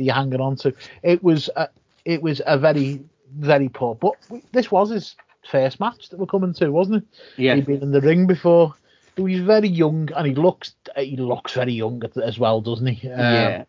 that 0.00 0.04
you're 0.04 0.14
hanging 0.14 0.40
on 0.40 0.56
to. 0.56 0.74
It 1.02 1.22
was 1.22 1.48
a, 1.56 1.68
it 2.04 2.22
was 2.22 2.40
a 2.46 2.58
very 2.58 3.00
very 3.38 3.68
poor, 3.68 3.94
but 3.94 4.14
we- 4.28 4.42
this 4.52 4.72
was 4.72 4.90
his 4.90 5.14
first 5.48 5.78
match 5.78 6.08
that 6.08 6.18
we're 6.18 6.26
coming 6.26 6.52
to, 6.54 6.70
wasn't 6.70 6.96
it? 6.96 7.04
Yeah. 7.36 7.54
He'd 7.54 7.66
been 7.66 7.82
in 7.82 7.92
the 7.92 8.00
ring 8.00 8.26
before. 8.26 8.74
He's 9.16 9.40
very 9.40 9.68
young, 9.68 10.08
and 10.16 10.26
he 10.26 10.34
looks 10.34 10.74
he 10.96 11.16
looks 11.16 11.52
very 11.54 11.72
young 11.72 12.02
as 12.24 12.38
well, 12.38 12.60
doesn't 12.60 12.86
he? 12.86 13.08
Um, 13.08 13.18
yeah. 13.18 13.64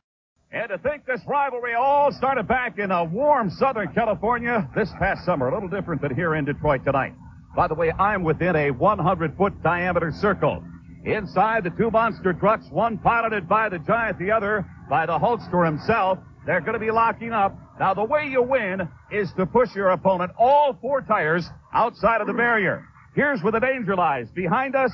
And 0.54 0.70
to 0.70 0.78
think 0.80 1.06
this 1.06 1.22
rivalry 1.28 1.74
all 1.76 2.12
started 2.12 2.48
back 2.48 2.78
in 2.80 2.92
a 2.92 3.04
warm 3.04 3.50
Southern 3.50 3.94
California 3.94 4.70
this 4.76 4.90
past 5.00 5.24
summer. 5.26 5.48
A 5.50 5.54
little 5.54 5.70
different 5.70 6.02
than 6.02 6.14
here 6.16 6.36
in 6.36 6.46
Detroit 6.46 6.84
tonight. 6.86 7.14
By 7.56 7.68
the 7.68 7.76
way, 7.76 7.92
I'm 7.92 8.24
within 8.24 8.56
a 8.56 8.72
100 8.72 9.38
foot 9.38 9.62
diameter 9.64 10.12
circle. 10.12 10.64
Inside 11.04 11.64
the 11.64 11.72
two 11.72 11.90
monster 11.90 12.32
trucks, 12.34 12.68
one 12.70 12.98
piloted 12.98 13.50
by 13.50 13.70
the 13.70 13.80
giant, 13.80 14.20
the 14.20 14.32
other 14.32 14.66
by 14.90 15.06
the 15.06 15.18
Hulkster 15.18 15.66
himself. 15.66 16.20
They're 16.46 16.62
going 16.62 16.74
to 16.74 16.80
be 16.80 16.92
locking 16.92 17.32
up. 17.32 17.58
Now, 17.80 17.94
the 17.94 18.04
way 18.04 18.28
you 18.28 18.44
win 18.44 18.88
is 19.12 19.32
to 19.34 19.46
push 19.46 19.74
your 19.76 19.90
opponent 19.90 20.32
all 20.38 20.78
four 20.80 21.02
tires 21.02 21.50
outside 21.74 22.22
of 22.22 22.28
the 22.28 22.34
barrier. 22.34 22.86
Here's 23.16 23.42
where 23.42 23.52
the 23.52 23.60
danger 23.60 23.96
lies. 23.96 24.30
Behind 24.32 24.76
us 24.76 24.92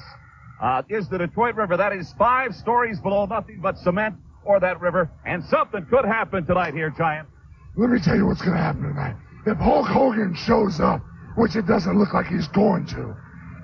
uh, 0.62 0.84
is 0.89 1.10
the 1.10 1.17
Detroit 1.17 1.56
River. 1.56 1.76
That 1.76 1.93
is 1.93 2.13
five 2.17 2.56
stories 2.56 3.00
below 3.00 3.26
nothing 3.26 3.60
but 3.62 3.78
cement 3.78 4.15
or 4.46 4.60
that 4.62 4.80
river. 4.80 5.12
And 5.26 5.43
something 5.46 5.86
could 5.88 6.06
happen 6.06 6.46
tonight 6.46 6.74
here, 6.74 6.89
Giant. 6.98 7.28
Let 7.76 7.89
me 7.89 8.00
tell 8.00 8.15
you 8.15 8.26
what's 8.26 8.41
gonna 8.41 8.58
happen 8.58 8.84
tonight. 8.84 9.15
If 9.46 9.58
Hulk 9.58 9.88
Hogan 9.88 10.36
shows 10.36 10.80
up, 10.80 11.02
which 11.36 11.56
it 11.56 11.67
doesn't 11.67 11.98
look 11.98 12.13
like 12.13 12.26
he's 12.28 12.48
going 12.48 12.86
to, 12.88 13.15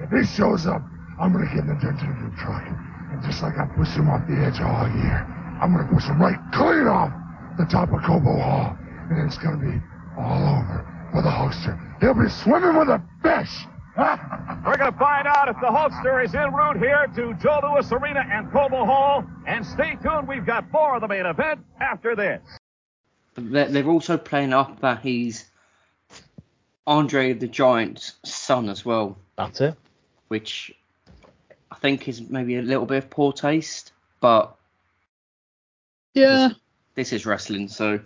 if 0.01 0.09
he 0.11 0.23
shows 0.35 0.67
up, 0.67 0.81
I'm 1.19 1.31
gonna 1.31 1.45
get 1.45 1.63
him 1.63 1.69
into 1.69 1.85
the 1.85 2.35
truck. 2.37 2.63
And 3.11 3.23
just 3.23 3.41
like 3.41 3.57
I 3.57 3.65
pushed 3.75 3.93
him 3.93 4.09
off 4.09 4.27
the 4.27 4.35
edge 4.35 4.59
of 4.59 4.67
all 4.67 4.87
year, 4.87 5.25
I'm 5.61 5.75
gonna 5.75 5.91
push 5.91 6.05
him 6.05 6.21
right 6.21 6.39
clean 6.51 6.87
off 6.87 7.13
the 7.57 7.65
top 7.65 7.91
of 7.93 8.01
Cobo 8.03 8.39
Hall. 8.39 8.77
And 9.09 9.25
it's 9.27 9.37
gonna 9.37 9.57
be 9.57 9.81
all 10.17 10.59
over 10.59 10.85
for 11.11 11.21
the 11.21 11.29
Hulkster. 11.29 11.77
He'll 12.01 12.13
be 12.13 12.29
swimming 12.29 12.77
with 12.77 12.89
a 12.89 13.01
fish. 13.21 13.65
We're 13.97 14.77
going 14.77 14.91
to 14.91 14.97
find 14.97 15.27
out 15.27 15.49
if 15.49 15.55
the 15.61 15.67
Hulkster 15.67 16.25
is 16.25 16.33
en 16.33 16.51
route 16.51 16.77
here 16.77 17.05
to 17.15 17.35
Joe 17.35 17.59
Louis 17.61 17.91
Arena 17.91 18.25
and 18.27 18.51
Cobo 18.51 18.85
Hall. 18.85 19.23
And 19.45 19.63
stay 19.63 19.95
tuned, 20.01 20.27
we've 20.27 20.47
got 20.47 20.71
more 20.71 20.95
of 20.95 21.01
the 21.01 21.07
main 21.07 21.27
event 21.27 21.59
after 21.79 22.15
this. 22.15 22.41
They're, 23.35 23.67
they're 23.67 23.87
also 23.87 24.17
playing 24.17 24.51
up 24.51 24.79
that 24.81 25.01
he's 25.01 25.45
Andre 26.87 27.33
the 27.33 27.47
Giant's 27.47 28.13
son 28.25 28.67
as 28.67 28.83
well, 28.83 29.15
that's 29.37 29.61
it. 29.61 29.75
which 30.27 30.73
I 31.73 31.75
think 31.77 32.07
is 32.07 32.21
maybe 32.29 32.57
a 32.57 32.61
little 32.61 32.85
bit 32.85 33.03
of 33.03 33.09
poor 33.09 33.33
taste, 33.33 33.93
but 34.19 34.55
Yeah. 36.13 36.49
this 36.93 37.11
is 37.11 37.25
wrestling, 37.25 37.67
so 37.67 37.99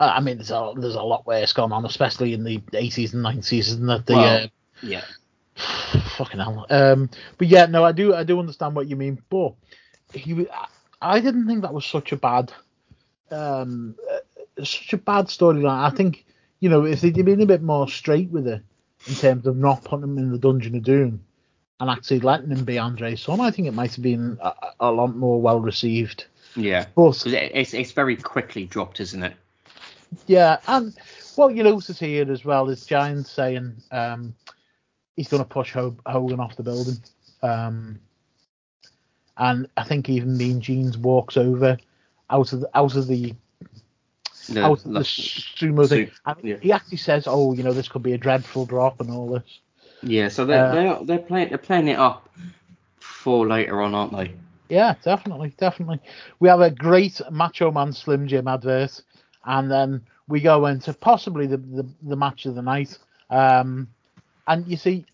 Uh, 0.00 0.10
I 0.16 0.20
mean, 0.20 0.38
there's 0.38 0.50
a 0.50 0.72
there's 0.74 0.94
a 0.94 1.02
lot 1.02 1.26
worse 1.26 1.52
going 1.52 1.70
on, 1.70 1.84
especially 1.84 2.32
in 2.32 2.42
the 2.44 2.58
80s 2.72 3.12
and 3.12 3.22
90s, 3.22 3.58
isn't 3.68 3.86
there? 3.86 3.98
The 3.98 4.14
Well, 4.14 4.36
uh, 4.36 4.46
yeah. 4.82 5.04
fucking 6.16 6.40
hell. 6.40 6.66
Um, 6.70 7.10
but 7.36 7.46
yeah, 7.48 7.66
no, 7.66 7.84
I 7.84 7.92
do 7.92 8.14
I 8.14 8.24
do 8.24 8.40
understand 8.40 8.74
what 8.74 8.88
you 8.88 8.96
mean. 8.96 9.22
But 9.28 9.52
he, 10.14 10.48
I 11.02 11.20
didn't 11.20 11.46
think 11.46 11.60
that 11.62 11.74
was 11.74 11.84
such 11.84 12.10
a 12.12 12.16
bad, 12.16 12.52
um, 13.30 13.96
uh, 14.10 14.64
such 14.64 14.94
a 14.94 14.98
bad 14.98 15.26
storyline. 15.26 15.84
I 15.84 15.90
think 15.90 16.24
you 16.60 16.70
know 16.70 16.86
if 16.86 17.02
they'd 17.02 17.14
been 17.24 17.42
a 17.42 17.46
bit 17.46 17.62
more 17.62 17.86
straight 17.86 18.30
with 18.30 18.48
it 18.48 18.62
in 19.06 19.14
terms 19.14 19.46
of 19.46 19.56
not 19.56 19.84
putting 19.84 20.04
him 20.04 20.18
in 20.18 20.32
the 20.32 20.38
Dungeon 20.38 20.76
of 20.76 20.82
Doom 20.84 21.22
and 21.82 21.90
actually 21.90 22.20
letting 22.20 22.50
him 22.50 22.64
be 22.64 22.78
Andre's 22.78 23.20
son, 23.20 23.40
I 23.40 23.50
think 23.50 23.66
it 23.66 23.74
might 23.74 23.92
have 23.92 24.04
been 24.04 24.38
a, 24.40 24.52
a 24.78 24.92
lot 24.92 25.16
more 25.16 25.40
well 25.42 25.60
received. 25.60 26.26
Yeah. 26.54 26.86
But 26.94 27.26
It's, 27.26 27.74
it's 27.74 27.90
very 27.90 28.14
quickly 28.14 28.66
dropped, 28.66 29.00
isn't 29.00 29.20
it? 29.20 29.34
Yeah, 30.28 30.58
and 30.68 30.96
what 31.34 31.56
you 31.56 31.64
notice 31.64 31.98
here 31.98 32.30
as 32.30 32.44
well 32.44 32.68
is 32.68 32.86
Giants 32.86 33.32
saying 33.32 33.74
um, 33.90 34.32
he's 35.16 35.26
going 35.26 35.42
to 35.42 35.48
push 35.48 35.72
Hogan 35.72 36.38
off 36.38 36.54
the 36.54 36.62
building. 36.62 37.02
Um, 37.42 37.98
and 39.36 39.68
I 39.76 39.82
think 39.82 40.08
even 40.08 40.36
Mean 40.36 40.60
Gene's 40.60 40.96
walks 40.96 41.36
over 41.36 41.78
out 42.30 42.52
of 42.52 42.60
the 42.60 42.70
out 42.78 42.94
of 42.94 43.08
the 43.08 43.34
The, 44.48 44.64
out 44.64 44.84
of 44.84 44.92
the 44.92 45.00
sumo 45.00 45.88
thing. 45.88 46.12
Su- 46.12 46.46
yeah. 46.46 46.58
He 46.60 46.70
actually 46.70 46.98
says, 46.98 47.24
"Oh, 47.26 47.54
you 47.54 47.64
know, 47.64 47.72
this 47.72 47.88
could 47.88 48.04
be 48.04 48.12
a 48.12 48.18
dreadful 48.18 48.66
drop 48.66 49.00
and 49.00 49.10
all 49.10 49.26
this." 49.30 49.58
Yeah, 50.02 50.28
so 50.28 50.44
they're, 50.44 50.66
uh, 50.66 50.72
they're, 50.74 50.98
they're, 51.04 51.18
playing, 51.18 51.48
they're 51.50 51.58
playing 51.58 51.88
it 51.88 51.98
up 51.98 52.28
for 52.98 53.46
later 53.46 53.80
on, 53.82 53.94
aren't 53.94 54.12
they? 54.16 54.34
Yeah, 54.68 54.94
definitely, 55.02 55.52
definitely. 55.58 56.00
We 56.40 56.48
have 56.48 56.60
a 56.60 56.70
great 56.70 57.20
Macho 57.30 57.70
Man 57.70 57.92
Slim 57.92 58.26
Jim 58.26 58.48
advert, 58.48 59.02
and 59.44 59.70
then 59.70 60.02
we 60.28 60.40
go 60.40 60.66
into 60.66 60.94
possibly 60.94 61.46
the 61.46 61.58
the, 61.58 61.86
the 62.02 62.16
match 62.16 62.46
of 62.46 62.54
the 62.54 62.62
night. 62.62 62.98
Um, 63.28 63.88
and 64.46 64.66
you 64.66 64.76
see, 64.76 65.04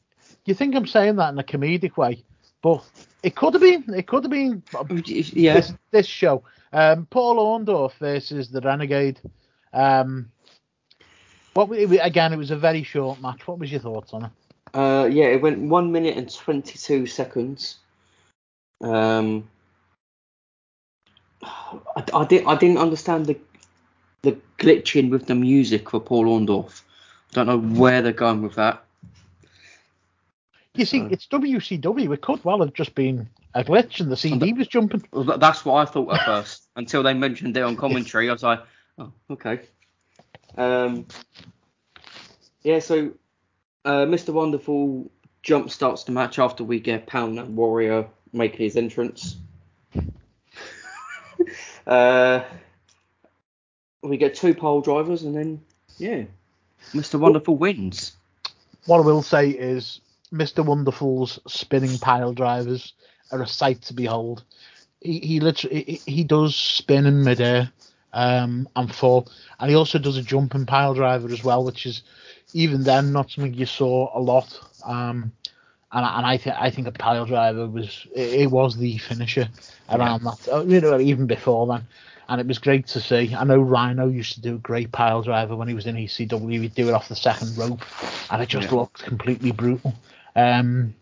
you 0.45 0.55
think 0.55 0.75
I'm 0.77 0.87
saying 0.87 1.17
that 1.17 1.33
in 1.33 1.39
a 1.39 1.43
comedic 1.43 1.97
way, 1.97 2.23
but 2.63 2.85
it 3.23 3.35
could 3.35 3.55
have 3.55 3.63
been. 3.63 3.85
It 3.95 4.07
could 4.07 4.23
have 4.25 4.31
been 4.31 4.63
Yeah. 5.07 5.55
this 5.55 5.73
this 5.91 6.07
show. 6.07 6.45
Um, 6.73 7.07
Paul 7.07 7.37
Orndorff 7.37 7.95
versus 7.99 8.51
the 8.51 8.61
Renegade. 8.61 9.21
Um, 9.73 10.31
what 11.55 11.69
we- 11.69 11.99
again? 11.99 12.33
It 12.33 12.37
was 12.37 12.53
a 12.53 12.57
very 12.57 12.85
short 12.85 13.21
match. 13.21 13.47
What 13.49 13.59
was 13.59 13.73
your 13.73 13.81
thoughts 13.81 14.13
on 14.13 14.27
it? 14.27 14.31
Uh, 14.75 15.09
yeah, 15.11 15.27
it 15.27 15.41
went 15.41 15.61
one 15.61 15.93
minute 15.93 16.17
and 16.17 16.33
twenty 16.33 16.79
two 16.79 17.07
seconds. 17.07 17.77
Um, 18.81 19.49
I, 21.43 22.05
I 22.15 22.25
didn't 22.25 22.47
I 22.47 22.57
didn't 22.57 22.79
understand 22.79 23.27
the 23.27 23.39
the 24.23 24.39
glitching 24.59 25.11
with 25.11 25.27
the 25.27 25.35
music 25.35 25.91
for 25.91 26.01
Paul 26.01 26.27
Orndorff. 26.27 26.83
I 27.31 27.35
don't 27.35 27.47
know 27.47 27.79
where 27.79 28.03
they're 28.03 28.13
going 28.13 28.43
with 28.43 28.55
that. 28.55 28.85
You 30.75 30.85
see, 30.85 31.01
it's 31.11 31.27
WCW. 31.27 32.15
It 32.15 32.21
could 32.21 32.45
well 32.45 32.61
have 32.61 32.73
just 32.73 32.95
been 32.95 33.29
a 33.55 33.65
glitch, 33.65 34.01
and 34.01 34.11
the 34.11 34.17
CD 34.17 34.53
was 34.53 34.69
jumping. 34.69 35.03
That's 35.13 35.65
what 35.65 35.75
I 35.75 35.91
thought 35.91 36.15
at 36.15 36.25
first 36.25 36.69
until 36.77 37.03
they 37.03 37.15
mentioned 37.15 37.57
it 37.57 37.63
on 37.63 37.77
commentary. 37.77 38.29
I 38.29 38.33
was 38.33 38.43
like, 38.43 38.61
oh, 38.99 39.13
okay. 39.31 39.61
Um, 40.57 41.07
yeah, 42.63 42.79
so 42.79 43.13
uh, 43.89 44.05
Mr. 44.05 44.35
Wonderful 44.35 45.11
jump 45.43 45.71
starts 45.71 46.05
the 46.05 46.13
match 46.13 46.39
after 46.39 46.63
we 46.63 46.79
get 46.79 47.07
Pound 47.07 47.39
and 47.39 47.57
Warrior 47.57 48.07
making 48.35 48.59
his 48.61 48.77
entrance. 48.77 49.39
uh, 51.87 52.45
we 54.03 54.19
get 54.19 54.35
two 54.35 54.55
pile 54.55 54.83
drivers 54.83 55.23
and 55.23 55.35
then, 55.35 55.63
yeah, 55.97 56.25
Mr. 56.93 57.19
Wonderful 57.19 57.57
wins. 57.57 58.13
What 58.85 58.99
I 58.99 59.07
will 59.07 59.23
say 59.23 59.49
is, 59.49 60.03
Mr. 60.31 60.63
Wonderful's 60.63 61.39
spinning 61.47 61.97
pile 61.97 62.35
drivers 62.35 62.93
are 63.33 63.41
a 63.41 63.47
sight 63.47 63.81
to 63.83 63.95
behold. 63.95 64.45
He, 65.01 65.19
he 65.21 65.41
literally 65.41 65.85
he, 65.85 66.13
he 66.13 66.25
does 66.25 66.55
spin 66.55 67.07
in 67.07 67.25
midair 67.25 67.73
um, 68.13 68.69
and 68.77 68.95
fall, 68.95 69.31
and 69.59 69.71
he 69.71 69.77
also 69.77 69.99
does 69.99 70.19
a 70.19 70.23
jumping 70.23 70.67
pile 70.67 70.93
driver 70.93 71.29
as 71.29 71.43
well, 71.43 71.65
which 71.65 71.87
is 71.87 72.03
even 72.53 72.83
then 72.85 73.13
not 73.13 73.31
something 73.31 73.55
you 73.55 73.67
saw 73.67 74.17
a 74.17 74.21
lot. 74.21 74.59
Um, 74.85 75.33
and 75.93 76.05
I, 76.05 76.17
and 76.19 76.27
I 76.27 76.37
think 76.37 76.57
I 76.59 76.71
think 76.71 76.87
a 76.87 76.93
pile 76.93 77.25
driver 77.27 77.67
was 77.67 78.07
it, 78.15 78.43
it 78.43 78.51
was 78.51 78.77
the 78.77 78.99
finisher 78.99 79.49
around 79.91 80.25
that. 80.25 80.49
uh, 80.53 80.65
You 80.65 80.81
know, 80.81 80.99
even 81.01 81.27
before 81.27 81.67
then, 81.67 81.87
and 82.29 82.41
it 82.41 82.47
was 82.47 82.59
great 82.59 82.87
to 82.89 83.01
see. 83.01 83.35
I 83.35 83.45
know 83.45 83.59
Rhino 83.59 84.09
used 84.09 84.35
to 84.35 84.41
do 84.41 84.57
a 84.57 84.59
great 84.59 84.93
pile 84.93 85.23
driver 85.23 85.57
when 85.57 85.69
he 85.69 85.75
was 85.75 85.87
in 85.87 85.97
ECW. 85.97 86.61
He'd 86.61 86.75
do 86.75 86.89
it 86.89 86.95
off 86.95 87.09
the 87.09 87.17
second 87.17 87.57
rope, 87.57 87.81
and 88.31 88.43
it 88.43 88.49
just 88.49 88.71
Yeah. 88.71 88.79
looked 88.79 89.03
completely 89.03 89.51
brutal. 89.53 89.95
Um, 90.37 90.95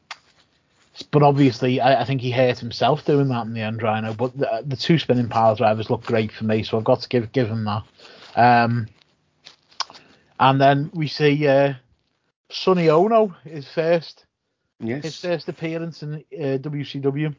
but 1.11 1.23
obviously, 1.23 1.81
I, 1.81 2.03
I 2.03 2.05
think 2.05 2.21
he 2.21 2.31
hurt 2.31 2.59
himself 2.59 3.05
doing 3.05 3.29
that 3.29 3.47
in 3.47 3.55
the 3.55 3.61
end, 3.61 3.83
Rhino. 3.83 4.15
But 4.15 4.37
the, 4.39 4.63
the 4.67 4.77
two 4.77 4.99
spinning 4.99 5.29
pile 5.29 5.55
drivers 5.57 5.91
look 5.91 6.05
great 6.05 6.33
for 6.33 6.45
me, 6.45 6.63
so 6.63 6.79
I've 6.79 6.85
got 6.85 7.01
to 7.03 7.09
give 7.09 7.33
give 7.33 7.49
him 7.49 7.65
that. 7.65 7.83
Um, 8.37 8.87
and 10.39 10.61
then 10.61 10.91
we 10.95 11.09
see 11.09 11.47
uh, 11.47 11.75
Sonny 12.51 12.89
Onoo 12.89 13.35
his 13.45 13.69
first 13.69 14.25
yes. 14.81 15.03
his 15.05 15.21
first 15.21 15.49
appearance 15.49 16.03
in 16.03 16.15
uh, 16.17 16.59
WCW, 16.59 17.35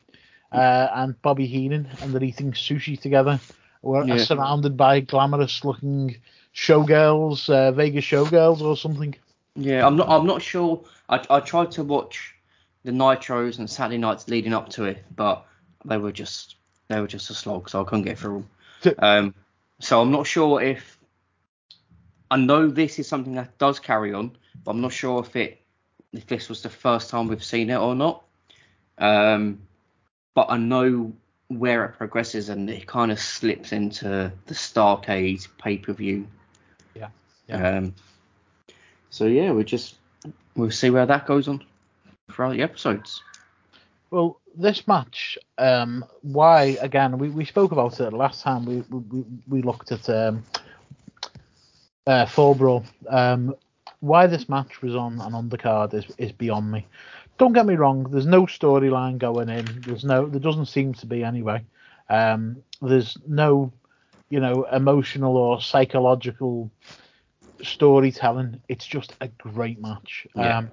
uh, 0.51 0.87
and 0.95 1.21
Bobby 1.21 1.47
Heenan, 1.47 1.87
and 2.01 2.13
they're 2.13 2.23
eating 2.23 2.51
sushi 2.53 2.99
together. 2.99 3.39
We're 3.81 4.05
Yeah. 4.05 4.17
surrounded 4.17 4.75
by 4.75 5.01
glamorous 5.01 5.63
looking 5.63 6.17
showgirls, 6.53 7.49
uh, 7.49 7.71
Vegas 7.71 8.05
showgirls 8.05 8.61
or 8.61 8.75
something. 8.75 9.15
Yeah, 9.55 9.85
I'm 9.85 9.95
not. 9.95 10.09
I'm 10.09 10.25
not 10.25 10.41
sure. 10.41 10.83
I 11.09 11.23
I 11.29 11.39
tried 11.39 11.71
to 11.71 11.83
watch 11.83 12.35
the 12.83 12.91
nitros 12.91 13.59
and 13.59 13.69
Saturday 13.69 13.97
nights 13.97 14.27
leading 14.27 14.53
up 14.53 14.69
to 14.69 14.85
it, 14.85 15.03
but 15.15 15.45
they 15.85 15.97
were 15.97 16.11
just 16.11 16.55
they 16.89 16.99
were 16.99 17.07
just 17.07 17.29
a 17.29 17.33
slog, 17.33 17.69
so 17.69 17.81
I 17.81 17.83
couldn't 17.83 18.05
get 18.05 18.17
through. 18.19 18.45
T- 18.81 18.95
Um, 18.99 19.33
so 19.79 20.01
I'm 20.01 20.11
not 20.11 20.27
sure 20.27 20.61
if 20.61 20.96
I 22.29 22.37
know 22.37 22.67
this 22.69 22.99
is 22.99 23.07
something 23.07 23.35
that 23.35 23.57
does 23.57 23.79
carry 23.79 24.13
on, 24.13 24.31
but 24.63 24.71
I'm 24.71 24.81
not 24.81 24.93
sure 24.93 25.19
if 25.21 25.35
it 25.35 25.61
if 26.13 26.25
this 26.27 26.49
was 26.49 26.61
the 26.61 26.69
first 26.69 27.09
time 27.09 27.27
we've 27.27 27.43
seen 27.43 27.69
it 27.69 27.77
or 27.77 27.95
not. 27.95 28.23
Um, 28.97 29.59
but 30.33 30.47
I 30.49 30.57
know 30.57 31.13
where 31.49 31.85
it 31.85 31.97
progresses 31.97 32.49
and 32.49 32.69
it 32.69 32.87
kind 32.87 33.11
of 33.11 33.19
slips 33.19 33.71
into 33.71 34.31
the 34.45 34.53
Starcade 34.53 35.47
pay 35.57 35.77
per 35.77 35.93
view. 35.93 36.27
Yeah, 36.95 37.09
yeah. 37.47 37.77
Um, 37.77 37.95
so 39.09 39.25
yeah, 39.25 39.51
we 39.51 39.63
just 39.63 39.95
we'll 40.55 40.71
see 40.71 40.89
where 40.89 41.05
that 41.05 41.25
goes 41.25 41.47
on 41.47 41.63
throughout 42.31 42.53
the 42.53 42.61
episodes. 42.61 43.21
Well, 44.09 44.39
this 44.55 44.87
match, 44.87 45.37
um, 45.57 46.05
why 46.21 46.77
again? 46.81 47.17
We, 47.17 47.29
we 47.29 47.45
spoke 47.45 47.71
about 47.71 47.99
it 47.99 48.13
last 48.13 48.41
time. 48.41 48.65
We 48.65 48.81
we, 48.89 49.25
we 49.47 49.61
looked 49.61 49.91
at 49.91 50.09
um, 50.09 50.43
uh, 52.07 52.25
Fall 52.25 52.55
Brawl. 52.55 52.83
Um, 53.07 53.55
why 53.99 54.27
this 54.27 54.47
match 54.49 54.81
was 54.81 54.95
on 54.95 55.19
an 55.21 55.33
undercard 55.33 55.93
is 55.93 56.05
is 56.17 56.31
beyond 56.31 56.71
me. 56.71 56.87
Don't 57.37 57.53
get 57.53 57.65
me 57.65 57.75
wrong. 57.75 58.03
There's 58.09 58.25
no 58.25 58.43
storyline 58.43 59.19
going 59.19 59.49
in. 59.49 59.65
There's 59.85 60.03
no. 60.03 60.25
There 60.25 60.39
doesn't 60.39 60.65
seem 60.67 60.93
to 60.95 61.05
be 61.05 61.23
anyway. 61.23 61.63
Um, 62.09 62.63
there's 62.81 63.17
no, 63.27 63.71
you 64.29 64.39
know, 64.39 64.63
emotional 64.71 65.37
or 65.37 65.61
psychological 65.61 66.71
storytelling. 67.61 68.61
It's 68.67 68.85
just 68.85 69.13
a 69.21 69.27
great 69.27 69.81
match. 69.81 70.27
Yeah. 70.35 70.59
Um, 70.59 70.71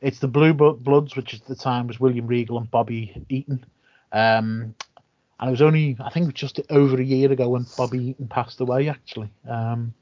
it's 0.00 0.18
the 0.18 0.28
Blue 0.28 0.52
Bloods, 0.52 1.16
which 1.16 1.34
at 1.34 1.44
the 1.46 1.56
time 1.56 1.86
was 1.86 1.98
William 1.98 2.26
Regal 2.26 2.58
and 2.58 2.70
Bobby 2.70 3.24
Eaton. 3.28 3.64
Um, 4.12 4.74
and 5.38 5.48
it 5.48 5.50
was 5.50 5.62
only, 5.62 5.96
I 6.00 6.10
think, 6.10 6.34
just 6.34 6.60
over 6.70 7.00
a 7.00 7.04
year 7.04 7.32
ago 7.32 7.48
when 7.48 7.66
Bobby 7.76 8.10
Eaton 8.10 8.28
passed 8.28 8.60
away, 8.60 8.88
actually. 8.88 9.30
Um, 9.48 9.94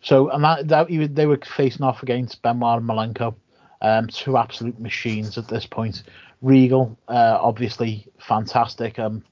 so, 0.00 0.30
and 0.30 0.42
that, 0.44 0.68
that 0.68 1.14
they 1.14 1.26
were 1.26 1.38
facing 1.38 1.82
off 1.82 2.02
against 2.02 2.42
Benoit 2.42 2.78
and 2.78 2.88
Malenko, 2.88 3.34
um, 3.82 4.08
two 4.08 4.36
absolute 4.36 4.78
machines 4.80 5.38
at 5.38 5.48
this 5.48 5.66
point. 5.66 6.02
Regal, 6.42 6.96
uh, 7.08 7.38
obviously 7.40 8.06
fantastic, 8.18 8.98
um, 8.98 9.22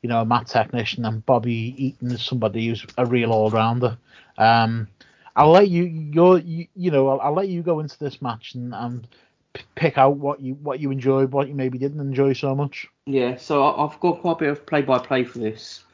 you 0.00 0.08
know, 0.08 0.20
a 0.20 0.24
mat 0.24 0.46
technician, 0.46 1.04
and 1.04 1.24
Bobby 1.26 1.74
Eaton 1.76 2.10
is 2.10 2.22
somebody 2.22 2.68
who's 2.68 2.86
a 2.98 3.06
real 3.06 3.32
all 3.32 3.50
rounder. 3.50 3.98
Um, 4.38 4.88
I'll 5.34 5.50
let 5.50 5.68
you, 5.68 5.84
you're, 5.84 6.38
you, 6.38 6.66
you 6.76 6.90
know, 6.90 7.08
I'll, 7.08 7.20
I'll 7.20 7.34
let 7.34 7.48
you 7.48 7.62
go 7.62 7.80
into 7.80 7.98
this 7.98 8.20
match 8.20 8.54
and, 8.54 8.74
and 8.74 9.08
p- 9.54 9.62
pick 9.74 9.98
out 9.98 10.16
what 10.16 10.40
you 10.40 10.54
what 10.54 10.78
you 10.78 10.90
enjoyed, 10.90 11.32
what 11.32 11.48
you 11.48 11.54
maybe 11.54 11.78
didn't 11.78 12.00
enjoy 12.00 12.32
so 12.32 12.54
much. 12.54 12.86
Yeah, 13.06 13.36
so 13.36 13.64
I've 13.64 13.98
got 14.00 14.20
quite 14.20 14.32
a 14.32 14.36
bit 14.36 14.48
of 14.50 14.66
play-by-play 14.66 15.24
for 15.24 15.38
this, 15.38 15.84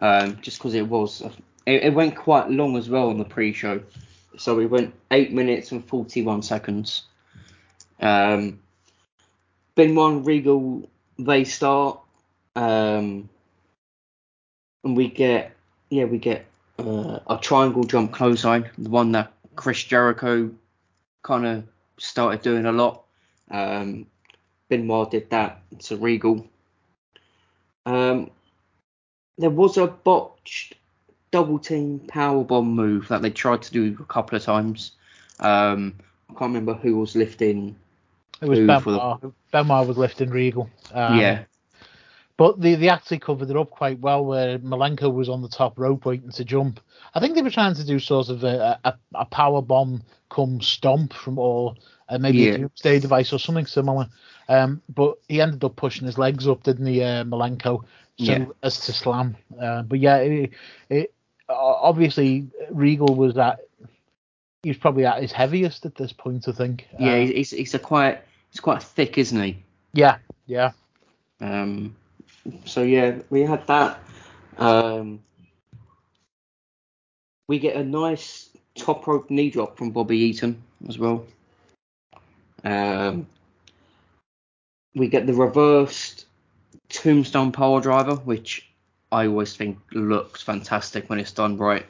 um, 0.00 0.38
just 0.42 0.58
because 0.58 0.74
it 0.74 0.86
was 0.86 1.22
it, 1.70 1.84
it 1.84 1.94
went 1.94 2.16
quite 2.16 2.50
long 2.50 2.76
as 2.76 2.88
well 2.88 3.08
on 3.08 3.18
the 3.18 3.24
pre-show, 3.24 3.82
so 4.36 4.54
we 4.54 4.66
went 4.66 4.94
eight 5.10 5.32
minutes 5.32 5.72
and 5.72 5.84
forty-one 5.84 6.42
seconds. 6.42 7.04
Um, 8.00 8.60
Benoit 9.74 10.24
Regal 10.24 10.88
they 11.18 11.44
start, 11.44 12.00
um, 12.56 13.28
and 14.84 14.96
we 14.96 15.08
get 15.08 15.52
yeah 15.90 16.04
we 16.04 16.18
get 16.18 16.46
uh, 16.78 17.20
a 17.28 17.38
triangle 17.40 17.84
jump 17.84 18.12
clothesline, 18.12 18.68
the 18.78 18.90
one 18.90 19.12
that 19.12 19.32
Chris 19.56 19.84
Jericho 19.84 20.50
kind 21.22 21.46
of 21.46 21.64
started 21.98 22.42
doing 22.42 22.66
a 22.66 22.72
lot. 22.72 23.04
Um, 23.50 24.06
Benoit 24.68 25.10
did 25.10 25.30
that 25.30 25.62
to 25.80 25.96
Regal. 25.96 26.46
Um, 27.86 28.30
there 29.38 29.50
was 29.50 29.76
a 29.76 29.86
botched 29.86 30.74
double 31.30 31.58
team 31.58 32.00
power 32.08 32.42
bomb 32.44 32.70
move 32.74 33.08
that 33.08 33.22
they 33.22 33.30
tried 33.30 33.62
to 33.62 33.72
do 33.72 33.96
a 34.00 34.04
couple 34.04 34.36
of 34.36 34.42
times. 34.42 34.92
Um, 35.38 35.94
I 36.28 36.32
can't 36.34 36.48
remember 36.50 36.74
who 36.74 36.96
was 36.96 37.14
lifting. 37.16 37.76
It 38.40 38.48
was 38.48 38.58
Benoit. 38.58 39.20
the- 39.20 39.32
Benoit 39.52 39.86
was 39.86 39.98
lifting 39.98 40.30
Regal. 40.30 40.68
Um, 40.92 41.18
yeah, 41.18 41.44
But 42.36 42.60
they, 42.60 42.74
they 42.74 42.88
actually 42.88 43.18
covered 43.18 43.50
it 43.50 43.56
up 43.56 43.70
quite 43.70 44.00
well 44.00 44.24
where 44.24 44.58
Malenko 44.58 45.12
was 45.12 45.28
on 45.28 45.42
the 45.42 45.48
top 45.48 45.78
rope 45.78 46.06
waiting 46.06 46.30
to 46.32 46.44
jump. 46.44 46.80
I 47.14 47.20
think 47.20 47.34
they 47.34 47.42
were 47.42 47.50
trying 47.50 47.74
to 47.74 47.84
do 47.84 47.98
sort 47.98 48.28
of 48.28 48.44
a, 48.44 48.78
a, 48.84 48.94
a 49.14 49.24
power 49.26 49.60
bomb 49.62 50.02
come 50.30 50.60
stomp 50.60 51.12
from 51.12 51.38
or 51.38 51.74
uh, 52.08 52.18
maybe 52.18 52.38
Yeah. 52.38 52.52
a 52.52 52.58
doomsday 52.58 52.98
device 53.00 53.32
or 53.32 53.38
something 53.38 53.66
similar. 53.66 54.06
Um, 54.48 54.80
but 54.94 55.18
he 55.28 55.40
ended 55.40 55.62
up 55.64 55.76
pushing 55.76 56.06
his 56.06 56.18
legs 56.18 56.48
up, 56.48 56.62
didn't 56.62 56.86
he, 56.86 57.02
uh, 57.02 57.24
Malenko, 57.24 57.82
so 57.82 57.84
Yeah. 58.16 58.46
as 58.62 58.80
to 58.86 58.92
slam. 58.92 59.36
Uh, 59.60 59.82
but 59.82 59.98
yeah, 60.00 60.16
it, 60.88 61.12
obviously 61.50 62.48
Regal 62.70 63.14
was 63.14 63.36
at 63.36 63.60
he 64.62 64.70
was 64.70 64.76
probably 64.76 65.06
at 65.06 65.22
his 65.22 65.32
heaviest 65.32 65.86
at 65.86 65.94
this 65.94 66.12
point, 66.12 66.46
I 66.46 66.52
think. 66.52 66.86
yeah, 66.98 67.14
Uh, 67.14 67.26
he's, 67.26 67.50
he's 67.50 67.74
a 67.74 67.78
quite 67.78 68.20
he's 68.50 68.60
quite 68.60 68.82
thick, 68.82 69.18
isn't 69.18 69.42
he? 69.42 69.62
yeah, 69.92 70.18
yeah. 70.46 70.72
Um, 71.40 71.96
so 72.64 72.82
yeah, 72.82 73.18
we 73.30 73.40
had 73.42 73.66
that. 73.66 74.00
Um, 74.58 75.20
we 77.48 77.58
get 77.58 77.76
a 77.76 77.84
nice 77.84 78.50
top 78.74 79.06
rope 79.06 79.30
knee 79.30 79.50
drop 79.50 79.76
from 79.78 79.90
Bobby 79.90 80.18
Eaton 80.18 80.62
as 80.88 80.98
well. 80.98 81.24
Um, 82.62 83.26
we 84.94 85.08
get 85.08 85.26
the 85.26 85.32
reversed 85.32 86.26
tombstone 86.90 87.52
power 87.52 87.80
driver, 87.80 88.16
which 88.16 88.69
I 89.12 89.26
always 89.26 89.56
think 89.56 89.78
looks 89.92 90.42
fantastic 90.42 91.08
when 91.08 91.18
it's 91.18 91.32
done 91.32 91.56
right. 91.56 91.86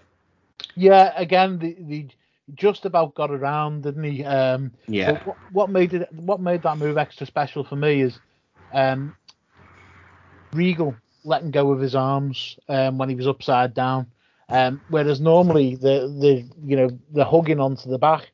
Yeah, 0.75 1.13
again, 1.17 1.59
the, 1.59 1.77
the 1.81 2.09
just 2.55 2.85
about 2.85 3.15
got 3.15 3.31
around, 3.31 3.83
didn't 3.83 4.05
he? 4.05 4.25
Um, 4.25 4.73
Yeah. 4.89 5.23
What, 5.25 5.39
what 5.51 5.71
made 5.71 5.95
it? 5.95 6.13
What 6.13 6.41
made 6.41 6.63
that 6.63 6.79
move 6.79 6.99
extra 6.99 7.27
special 7.27 7.65
for 7.65 7.77
me 7.77 8.03
is 8.03 8.21
um, 8.73 9.15
Regal 10.53 10.97
letting 11.25 11.51
go 11.51 11.71
of 11.73 11.81
his 11.81 11.95
arms 11.95 12.59
um, 12.69 12.99
when 12.99 13.09
he 13.09 13.15
was 13.15 13.27
upside 13.29 13.75
down, 13.75 14.07
um, 14.49 14.81
whereas 14.89 15.21
normally 15.21 15.77
the 15.77 16.09
the 16.21 16.49
you 16.65 16.77
know 16.77 16.89
the 17.13 17.25
hugging 17.25 17.61
onto 17.61 17.89
the 17.91 17.99
back. 17.99 18.31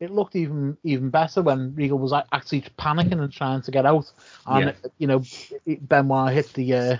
It 0.00 0.10
looked 0.10 0.36
even 0.36 0.76
even 0.84 1.10
better 1.10 1.42
when 1.42 1.74
Regal 1.74 1.98
was 1.98 2.12
actually 2.32 2.62
panicking 2.78 3.20
and 3.22 3.32
trying 3.32 3.62
to 3.62 3.70
get 3.70 3.86
out, 3.86 4.12
and 4.46 4.68
Yeah. 4.68 4.72
you 4.98 5.06
know 5.06 5.26
Benoit 5.66 6.32
hit 6.32 6.52
the 6.54 6.74
uh, 6.74 6.96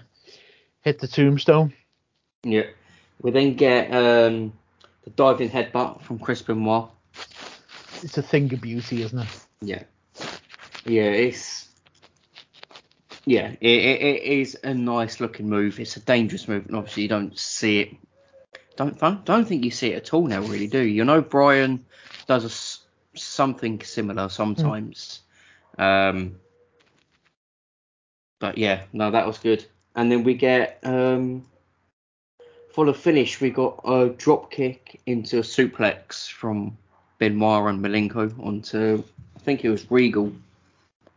hit 0.83 0.99
the 0.99 1.09
tombstone. 1.09 1.73
Yeah. 2.43 2.67
We 3.21 3.31
then 3.31 3.55
get 3.55 3.93
um, 3.93 4.53
the 5.05 5.11
diving 5.11 5.51
headbutt 5.51 6.03
from 6.03 6.19
Chris 6.19 6.43
Benoit. 6.43 6.91
It's 8.03 8.17
a 8.17 8.23
thing 8.23 8.53
of 8.55 8.61
beauty, 8.61 9.03
isn't 9.03 9.19
it? 9.19 9.29
Yeah. 9.61 9.83
Yeah, 10.87 11.11
it's 11.11 11.69
yeah, 13.29 13.49
it, 13.61 13.69
it, 13.69 14.01
it 14.01 14.23
is 14.23 14.57
a 14.65 14.73
nice 14.73 15.21
looking 15.21 15.51
move. 15.51 15.79
It's 15.79 15.97
a 15.97 16.01
dangerous 16.01 16.49
move, 16.49 16.65
and 16.67 16.75
obviously 16.75 17.03
you 17.03 17.11
don't 17.11 17.39
see 17.39 17.81
it. 17.81 17.97
Don't 18.77 18.99
don't, 18.99 19.23
don't 19.27 19.47
think 19.47 19.65
you 19.65 19.71
see 19.71 19.93
it 19.93 19.97
at 19.97 20.15
all 20.15 20.27
now, 20.27 20.41
really, 20.41 20.67
do 20.67 20.79
you? 20.79 20.95
You 20.95 21.05
know, 21.05 21.21
Brian 21.21 21.85
does 22.27 22.45
a 23.15 23.19
something 23.19 23.83
similar 23.83 24.31
sometimes. 24.31 25.21
Um, 25.77 26.37
but 28.39 28.57
yeah, 28.57 28.85
no, 28.95 29.11
that 29.11 29.27
was 29.27 29.39
good. 29.39 29.67
And 29.99 30.13
then 30.13 30.23
we 30.23 30.35
get 30.35 30.79
um, 30.85 31.45
for 32.71 32.87
the 32.87 32.95
finish, 32.95 33.41
we 33.41 33.51
got 33.51 33.81
a 33.85 34.11
drop 34.11 34.49
kick 34.49 35.01
into 35.07 35.39
a 35.39 35.43
suplex 35.43 36.31
from 36.31 36.79
Benoit 37.19 37.69
and 37.69 37.85
Malenko 37.85 38.33
onto 38.39 39.03
I 39.35 39.41
think 39.41 39.65
it 39.65 39.71
was 39.71 39.91
Regal. 39.91 40.33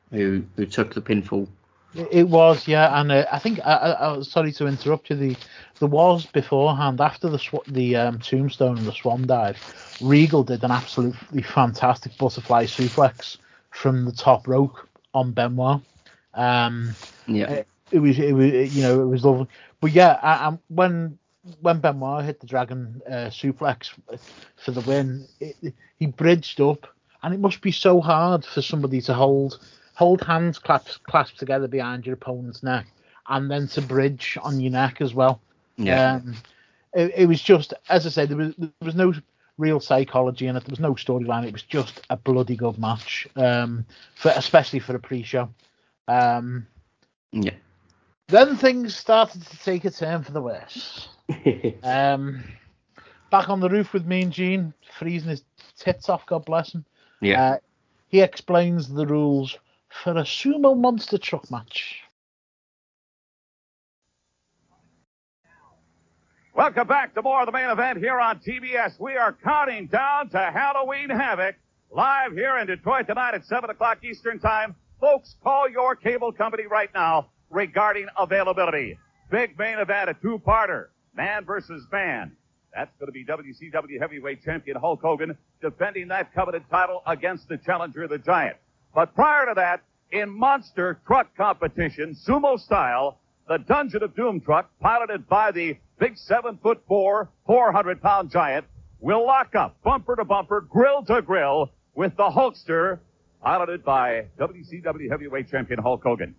who 0.10 0.44
who 0.56 0.66
took 0.66 0.96
the 0.96 1.02
pinfall. 1.02 1.48
It 1.94 2.28
was, 2.28 2.68
yeah, 2.68 3.00
and 3.00 3.12
uh, 3.12 3.26
I 3.32 3.38
think 3.38 3.60
I, 3.64 3.74
I, 3.74 4.18
I 4.18 4.22
sorry 4.22 4.52
to 4.54 4.66
interrupt 4.66 5.12
you. 5.12 5.16
The 5.16 5.38
there 5.80 5.88
was 5.88 6.26
beforehand 6.26 7.02
after 7.02 7.30
the 7.30 7.38
sw- 7.38 7.68
the 7.68 7.98
um, 7.98 8.18
tombstone 8.18 8.80
and 8.80 8.88
the 8.88 8.94
swan 8.94 9.28
dive, 9.28 9.60
Regal 10.02 10.44
did 10.44 10.64
an 10.64 10.72
absolutely 10.72 11.44
fantastic 11.44 12.18
butterfly 12.18 12.66
suplex 12.66 13.38
from 13.70 14.06
the 14.06 14.12
top 14.12 14.48
rope 14.48 14.78
on 15.14 15.34
Benoit. 15.34 15.82
Um, 16.34 16.96
Yeah. 17.28 17.52
it, 17.52 17.68
it 17.92 18.00
was 18.00 18.20
it 18.20 18.34
was 18.34 18.76
you 18.76 18.82
know 18.84 19.02
it 19.02 19.06
was 19.06 19.24
lovely, 19.26 19.48
but 19.80 19.92
yeah, 19.92 20.20
I, 20.22 20.50
I, 20.50 20.58
when 20.70 21.18
when 21.62 21.80
Benoit 21.80 22.24
hit 22.24 22.40
the 22.40 22.48
dragon 22.48 23.02
uh, 23.08 23.30
suplex 23.30 23.90
for 24.58 24.72
the 24.72 24.82
win, 24.82 25.26
it, 25.40 25.56
it- 25.62 25.76
he 25.98 26.08
bridged 26.08 26.60
up, 26.62 26.88
and 27.24 27.34
it 27.34 27.40
must 27.40 27.62
be 27.62 27.72
so 27.72 28.02
hard 28.02 28.44
for 28.44 28.62
somebody 28.62 29.02
to 29.02 29.14
hold 29.14 29.60
hold 29.94 30.24
hands 30.24 30.58
clasped 30.58 31.04
clasped 31.04 31.38
together 31.40 31.68
behind 31.68 32.06
your 32.06 32.14
opponent's 32.16 32.64
neck, 32.64 32.88
and 33.30 33.52
then 33.52 33.68
to 33.68 33.82
bridge 33.82 34.38
on 34.42 34.60
your 34.60 34.72
neck 34.72 35.00
as 35.02 35.14
well. 35.14 35.40
Yeah. 35.78 36.16
Um, 36.16 36.36
it, 36.94 37.14
it 37.16 37.26
was 37.28 37.42
just, 37.42 37.74
as 37.88 38.06
I 38.06 38.10
said, 38.10 38.30
there 38.30 38.38
was 38.38 38.56
there 38.58 38.70
was 38.82 38.96
no 38.96 39.14
real 39.58 39.80
psychology 39.80 40.48
in 40.48 40.56
it. 40.56 40.64
There 40.66 40.72
was 40.72 40.80
no 40.80 40.94
storyline. 40.96 41.46
It 41.46 41.54
was 41.54 41.62
just 41.64 42.02
a 42.10 42.18
bloody 42.18 42.56
good 42.56 42.80
match, 42.80 43.28
um, 43.36 43.86
for 44.16 44.32
especially 44.36 44.80
for 44.80 44.96
a 44.96 45.00
pre-show. 45.00 45.50
Um, 46.08 46.66
yeah. 47.32 47.54
Then 48.28 48.56
things 48.56 48.96
started 48.96 49.42
to 49.46 49.58
take 49.60 49.86
a 49.86 49.92
turn 49.92 50.24
for 50.24 50.32
the 50.32 50.42
worse. 50.42 51.08
Um, 51.84 52.44
back 53.30 53.50
on 53.50 53.62
the 53.62 53.70
roof 53.70 53.94
with 53.94 54.06
me 54.06 54.22
and 54.24 54.32
Gene, 54.34 54.74
freezing 54.98 55.30
his 55.30 55.44
tits 55.78 56.10
off, 56.10 56.26
God 56.26 56.44
bless 56.46 56.74
him. 56.74 56.86
yeah. 57.22 57.44
Uh, 57.44 57.58
he 58.10 58.20
explains 58.20 58.90
the 58.90 59.06
rules 59.08 59.58
for 60.04 60.12
a 60.12 60.24
sumo 60.24 60.78
monster 60.78 61.18
truck 61.18 61.50
match. 61.50 62.02
Welcome 66.54 66.88
back 66.88 67.14
to 67.16 67.22
more 67.22 67.40
of 67.40 67.46
the 67.46 67.54
main 67.54 67.70
event 67.70 67.98
here 68.00 68.20
on 68.20 68.40
TBS. 68.40 69.00
We 69.00 69.16
are 69.16 69.32
counting 69.32 69.88
down 69.88 70.28
to 70.30 70.38
Halloween 70.38 71.10
Havoc 71.10 71.56
live 71.90 72.34
here 72.34 72.58
in 72.58 72.68
Detroit 72.68 73.08
tonight 73.08 73.34
at 73.34 73.46
7 73.46 73.70
o'clock 73.70 74.04
Eastern 74.04 74.38
Time. 74.40 74.76
Folks, 75.00 75.38
call 75.42 75.70
your 75.70 75.96
cable 75.96 76.34
company 76.34 76.64
right 76.70 76.90
now 76.94 77.30
regarding 77.52 78.08
availability. 78.18 78.98
Big 79.30 79.58
main 79.58 79.78
event, 79.78 80.10
a 80.10 80.14
two-parter. 80.16 80.88
Man 81.16 81.46
versus 81.46 81.86
man. 81.92 82.36
That's 82.74 82.92
going 83.00 83.08
to 83.08 83.12
be 83.12 83.26
WCW 83.26 84.00
heavyweight 84.00 84.44
champion 84.44 84.78
Hulk 84.78 85.02
Hogan 85.02 85.38
defending 85.62 86.08
that 86.08 86.34
coveted 86.34 86.64
title 86.72 87.04
against 87.06 87.50
the 87.50 87.58
challenger, 87.58 88.08
the 88.08 88.18
Giant. 88.18 88.58
But 88.96 89.14
prior 89.14 89.46
to 89.48 89.54
that, 89.56 89.82
in 90.12 90.30
monster 90.30 91.00
truck 91.06 91.36
competition, 91.36 92.16
sumo 92.28 92.60
style, 92.60 93.20
the 93.48 93.58
Dungeon 93.58 94.04
of 94.04 94.16
Doom 94.16 94.40
truck, 94.42 94.70
piloted 94.80 95.28
by 95.28 95.52
the 95.52 95.78
big 96.00 96.18
seven 96.18 96.58
foot 96.62 96.82
four, 96.88 97.30
400 97.46 98.02
pound 98.02 98.32
giant, 98.32 98.66
will 99.00 99.26
lock 99.26 99.56
up 99.56 99.82
bumper 99.84 100.16
to 100.16 100.26
bumper, 100.26 100.62
grill 100.62 101.04
to 101.06 101.22
grill 101.22 101.70
with 101.96 102.16
the 102.16 102.30
Hulkster, 102.30 103.00
piloted 103.42 103.84
by 103.84 104.28
WCW 104.40 105.10
heavyweight 105.10 105.50
champion 105.50 105.82
Hulk 105.82 106.04
Hogan. 106.04 106.36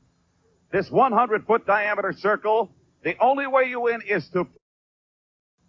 This 0.72 0.90
100 0.90 1.46
foot 1.46 1.66
diameter 1.66 2.14
circle, 2.16 2.70
the 3.04 3.14
only 3.20 3.46
way 3.46 3.64
you 3.68 3.82
win 3.82 4.00
is 4.08 4.26
to 4.32 4.46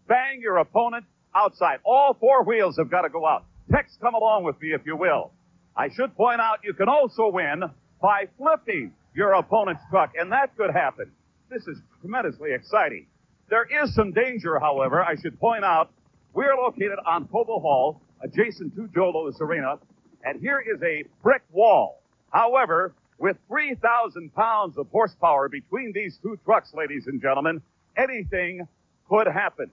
bang 0.08 0.40
your 0.42 0.58
opponent 0.58 1.04
outside. 1.36 1.80
All 1.84 2.16
four 2.18 2.44
wheels 2.46 2.78
have 2.78 2.90
got 2.90 3.02
to 3.02 3.10
go 3.10 3.26
out. 3.26 3.46
Tex, 3.70 3.98
come 4.02 4.14
along 4.14 4.46
with 4.46 4.62
me 4.62 4.70
if 4.70 4.86
you 4.86 4.96
will. 4.96 5.32
I 5.76 5.90
should 5.90 6.16
point 6.16 6.40
out 6.40 6.60
you 6.64 6.74
can 6.74 6.88
also 6.88 7.28
win 7.28 7.64
by 8.02 8.28
flipping 8.38 8.94
your 9.14 9.34
opponent's 9.34 9.82
truck, 9.90 10.14
and 10.18 10.32
that 10.32 10.56
could 10.56 10.72
happen. 10.72 11.12
This 11.50 11.64
is 11.68 11.78
tremendously 12.00 12.54
exciting. 12.54 13.08
There 13.50 13.68
is 13.84 13.94
some 13.94 14.14
danger, 14.14 14.58
however. 14.58 15.04
I 15.04 15.16
should 15.22 15.38
point 15.38 15.66
out 15.66 15.92
we're 16.34 16.56
located 16.56 17.00
on 17.06 17.28
Cobo 17.28 17.60
Hall, 17.60 18.02
adjacent 18.24 18.74
to 18.76 18.88
Joe 18.96 19.12
Louis 19.14 19.36
Arena, 19.42 19.80
and 20.24 20.40
here 20.40 20.62
is 20.62 20.82
a 20.82 21.04
brick 21.22 21.42
wall. 21.52 22.02
However, 22.32 22.94
with 23.24 23.38
3,000 23.48 24.36
pounds 24.36 24.78
of 24.78 24.86
horsepower 24.92 25.48
between 25.48 25.94
these 25.96 26.20
two 26.22 26.38
trucks, 26.44 26.74
ladies 26.74 27.06
and 27.08 27.22
gentlemen, 27.22 27.62
anything 27.96 28.68
could 29.10 29.28
happen. 29.28 29.72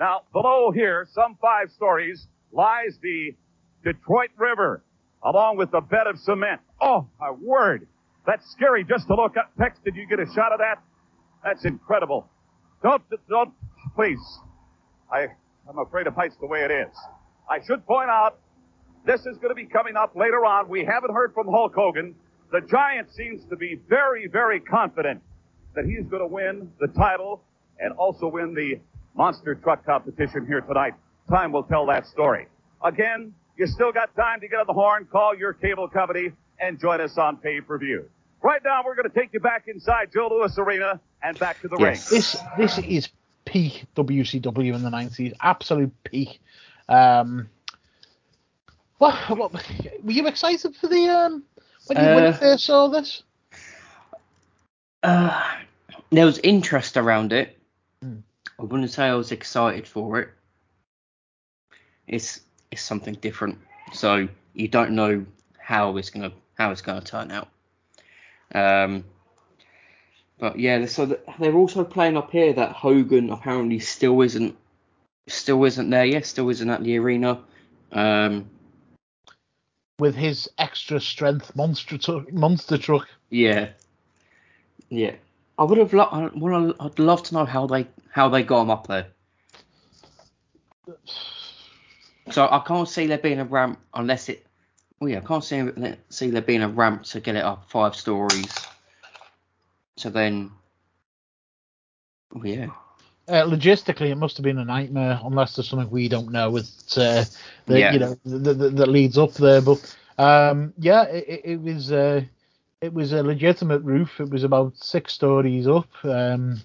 Now, 0.00 0.22
below 0.32 0.70
here, 0.70 1.06
some 1.12 1.36
five 1.38 1.70
stories, 1.76 2.26
lies 2.52 2.96
the 3.02 3.32
Detroit 3.84 4.30
River, 4.38 4.82
along 5.22 5.58
with 5.58 5.72
the 5.72 5.82
bed 5.82 6.06
of 6.06 6.18
cement. 6.20 6.62
Oh, 6.80 7.06
my 7.20 7.32
word. 7.32 7.86
That's 8.26 8.50
scary 8.52 8.82
just 8.82 9.06
to 9.08 9.14
look 9.14 9.36
up. 9.36 9.52
Tex, 9.58 9.78
did 9.84 9.94
you 9.94 10.06
get 10.08 10.18
a 10.18 10.32
shot 10.34 10.52
of 10.52 10.60
that? 10.60 10.82
That's 11.44 11.66
incredible. 11.66 12.26
Don't, 12.82 13.02
don't, 13.28 13.52
please. 13.94 14.20
I, 15.12 15.26
I'm 15.68 15.78
afraid 15.86 16.06
of 16.06 16.14
heights 16.14 16.36
the 16.40 16.46
way 16.46 16.60
it 16.60 16.70
is. 16.70 16.96
I 17.46 17.58
should 17.66 17.84
point 17.84 18.08
out, 18.08 18.38
this 19.04 19.20
is 19.20 19.36
going 19.36 19.50
to 19.50 19.54
be 19.54 19.66
coming 19.66 19.96
up 19.96 20.16
later 20.16 20.46
on. 20.46 20.70
We 20.70 20.82
haven't 20.82 21.12
heard 21.12 21.34
from 21.34 21.46
Hulk 21.46 21.74
Hogan. 21.74 22.14
The 22.52 22.60
Giant 22.60 23.12
seems 23.14 23.44
to 23.50 23.56
be 23.56 23.80
very, 23.88 24.28
very 24.28 24.60
confident 24.60 25.22
that 25.74 25.84
he's 25.84 26.04
going 26.06 26.22
to 26.22 26.26
win 26.26 26.70
the 26.80 26.88
title 26.88 27.42
and 27.78 27.92
also 27.94 28.28
win 28.28 28.54
the 28.54 28.80
monster 29.14 29.54
truck 29.54 29.84
competition 29.84 30.46
here 30.46 30.60
tonight. 30.60 30.94
Time 31.28 31.52
will 31.52 31.64
tell 31.64 31.86
that 31.86 32.06
story. 32.06 32.46
Again, 32.84 33.34
you 33.58 33.66
still 33.66 33.92
got 33.92 34.14
time 34.16 34.40
to 34.40 34.48
get 34.48 34.60
on 34.60 34.66
the 34.66 34.72
horn, 34.72 35.06
call 35.10 35.36
your 35.36 35.52
cable 35.52 35.88
company, 35.88 36.30
and 36.60 36.78
join 36.78 37.00
us 37.00 37.18
on 37.18 37.36
pay-per-view. 37.38 38.04
Right 38.42 38.60
now, 38.64 38.82
we're 38.84 38.94
going 38.94 39.10
to 39.10 39.18
take 39.18 39.30
you 39.32 39.40
back 39.40 39.64
inside 39.66 40.10
Joe 40.12 40.28
Louis 40.30 40.56
Arena 40.58 41.00
and 41.22 41.38
back 41.38 41.60
to 41.62 41.68
the 41.68 41.76
Yes. 41.78 42.10
ring. 42.10 42.18
This 42.18 42.36
this 42.56 42.78
is 42.78 43.08
peak 43.44 43.84
WCW 43.96 44.74
in 44.74 44.82
the 44.82 44.90
nineties, 44.90 45.32
absolute 45.40 45.92
peak. 46.04 46.40
Um, 46.88 47.48
what, 48.98 49.14
what 49.36 49.52
were 49.52 50.12
you 50.12 50.26
excited 50.26 50.74
for 50.76 50.86
the 50.86 51.08
um 51.08 51.42
when 51.86 51.98
you, 51.98 52.14
when 52.14 52.24
you 52.24 52.30
Uh, 52.30 52.32
first 52.32 52.64
saw 52.64 52.88
this? 52.88 53.22
Uh, 55.02 55.56
there 56.10 56.26
was 56.26 56.38
interest 56.38 56.96
around 56.96 57.32
it. 57.32 57.58
Hmm. 58.02 58.18
I 58.58 58.62
wouldn't 58.62 58.90
say 58.90 59.04
I 59.04 59.14
was 59.14 59.32
excited 59.32 59.86
for 59.86 60.18
it. 60.20 60.28
It's 62.06 62.40
it's 62.70 62.82
something 62.82 63.14
different, 63.14 63.58
so 63.92 64.28
you 64.54 64.68
don't 64.68 64.92
know 64.92 65.24
how 65.58 65.96
it's 65.96 66.10
gonna 66.10 66.32
how 66.56 66.70
it's 66.70 66.82
gonna 66.82 67.00
turn 67.00 67.30
out. 67.30 67.48
Um, 68.54 69.04
but 70.38 70.58
yeah, 70.58 70.86
so 70.86 71.18
they're 71.38 71.54
also 71.54 71.84
playing 71.84 72.16
up 72.16 72.30
here 72.30 72.52
that 72.52 72.72
Hogan 72.72 73.30
apparently 73.30 73.78
still 73.80 74.22
isn't 74.22 74.56
still 75.28 75.64
isn't 75.64 75.90
there 75.90 76.04
yet, 76.04 76.26
still 76.26 76.48
isn't 76.48 76.70
at 76.70 76.82
the 76.82 76.96
arena. 76.98 77.40
Um, 77.92 78.48
With 79.98 80.14
his 80.14 80.48
extra 80.58 81.00
strength 81.00 81.56
monster 81.56 81.96
truck, 81.96 82.32
monster 82.32 82.76
truck. 82.76 83.08
Yeah, 83.30 83.70
yeah. 84.90 85.14
I 85.58 85.64
would 85.64 85.78
have. 85.78 85.94
Lo- 85.94 86.04
I 86.04 86.26
wanna, 86.34 86.74
I'd 86.78 86.98
love 86.98 87.22
to 87.24 87.34
know 87.34 87.44
how 87.46 87.66
they 87.66 87.86
how 88.10 88.28
they 88.28 88.42
got 88.42 88.62
him 88.62 88.70
up 88.70 88.86
there. 88.86 89.06
So 92.30 92.46
I 92.50 92.62
can't 92.66 92.88
see 92.88 93.06
there 93.06 93.18
being 93.18 93.40
a 93.40 93.44
ramp 93.44 93.78
unless 93.94 94.28
it. 94.28 94.46
Oh 95.00 95.06
yeah, 95.06 95.18
I 95.18 95.20
can't 95.20 95.44
see 95.44 95.62
see 96.10 96.30
there 96.30 96.42
being 96.42 96.62
a 96.62 96.68
ramp 96.68 97.04
to 97.04 97.20
get 97.20 97.36
it 97.36 97.44
up 97.44 97.70
five 97.70 97.96
stories. 97.96 98.54
So 99.96 100.10
then. 100.10 100.50
Oh 102.34 102.44
yeah. 102.44 102.68
Uh, 103.28 103.44
logistically, 103.44 104.10
it 104.10 104.16
must 104.16 104.36
have 104.36 104.44
been 104.44 104.58
a 104.58 104.64
nightmare, 104.64 105.20
unless 105.24 105.56
there's 105.56 105.68
something 105.68 105.90
we 105.90 106.08
don't 106.08 106.30
know 106.30 106.50
with 106.50 106.70
uh, 106.96 107.24
that 107.66 107.80
Yeah. 107.80 107.90
you 107.90 107.98
know 107.98 108.16
that, 108.24 108.88
leads 108.88 109.18
up 109.18 109.32
there. 109.34 109.60
But 109.60 109.96
um, 110.18 110.72
yeah, 110.78 111.04
it, 111.04 111.24
it- 111.28 111.44
it 111.52 111.60
was 111.62 111.92
uh, 111.92 112.22
it 112.80 112.92
was 112.92 113.12
a 113.12 113.22
legitimate 113.22 113.82
roof. 113.82 114.20
It 114.20 114.30
was 114.30 114.44
about 114.44 114.76
six 114.76 115.12
stories 115.12 115.66
up, 115.66 115.88
um, 116.04 116.60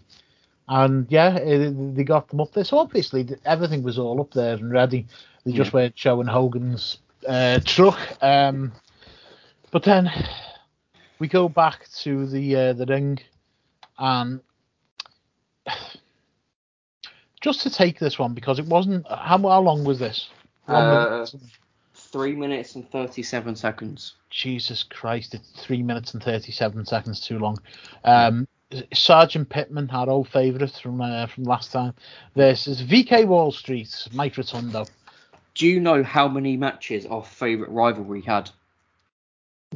and 0.68 1.08
yeah, 1.10 1.36
it, 1.38 1.96
they 1.96 2.04
got 2.04 2.28
them 2.30 2.42
up 2.42 2.52
there. 2.54 2.64
So 2.64 2.78
obviously, 2.80 3.28
everything 3.46 3.84
was 3.84 3.98
all 3.98 4.20
up 4.22 4.32
there 4.32 4.56
and 4.56 4.72
ready. 4.72 5.08
They 5.46 5.52
just 5.52 5.72
Yeah. 5.72 5.72
weren't 5.74 5.98
showing 5.98 6.28
Hogan's 6.28 6.98
uh, 7.28 7.60
truck. 7.66 8.00
Um, 8.22 8.72
but 9.72 9.84
then 9.84 10.12
we 11.20 11.28
go 11.28 11.48
back 11.50 11.88
to 12.02 12.26
the 12.28 12.56
uh, 12.56 12.74
the 12.74 12.86
ring, 12.86 13.20
and 13.98 14.42
just 17.42 17.62
to 17.62 17.70
take 17.70 18.00
this 18.00 18.18
one 18.18 18.34
because 18.34 18.60
it 18.60 18.66
wasn't 18.66 19.06
how 19.08 19.38
how 19.38 19.62
long 19.62 19.84
was 19.84 20.00
this? 20.00 20.30
Uh. 20.68 21.26
Three 21.94 22.36
minutes 22.36 22.76
and 22.76 22.90
thirty-seven 22.92 23.56
seconds. 23.56 24.16
Jesus 24.30 24.84
Christ, 24.84 25.34
it's 25.34 25.50
three 25.64 25.82
minutes 25.82 26.14
and 26.14 26.22
thirty-seven 26.22 26.86
seconds 26.86 27.22
too 27.22 27.40
long. 27.40 27.58
Um, 28.04 28.50
Sergeant 28.94 29.50
Pittman, 29.50 29.90
our 29.92 30.10
old 30.10 30.28
favourite 30.28 30.72
from 30.72 31.00
uh, 31.00 31.28
from 31.28 31.46
last 31.46 31.72
time, 31.72 31.94
versus 32.36 32.82
VK 32.82 33.26
Wall 33.26 33.52
Street, 33.52 34.08
Mike 34.14 34.38
Rotundo. 34.38 34.86
Do 35.56 35.68
you 35.68 35.80
know 35.80 36.04
how 36.04 36.28
many 36.28 36.58
matches 36.58 37.06
our 37.06 37.24
favourite 37.24 37.72
rivalry 37.72 38.22
had? 38.22 38.50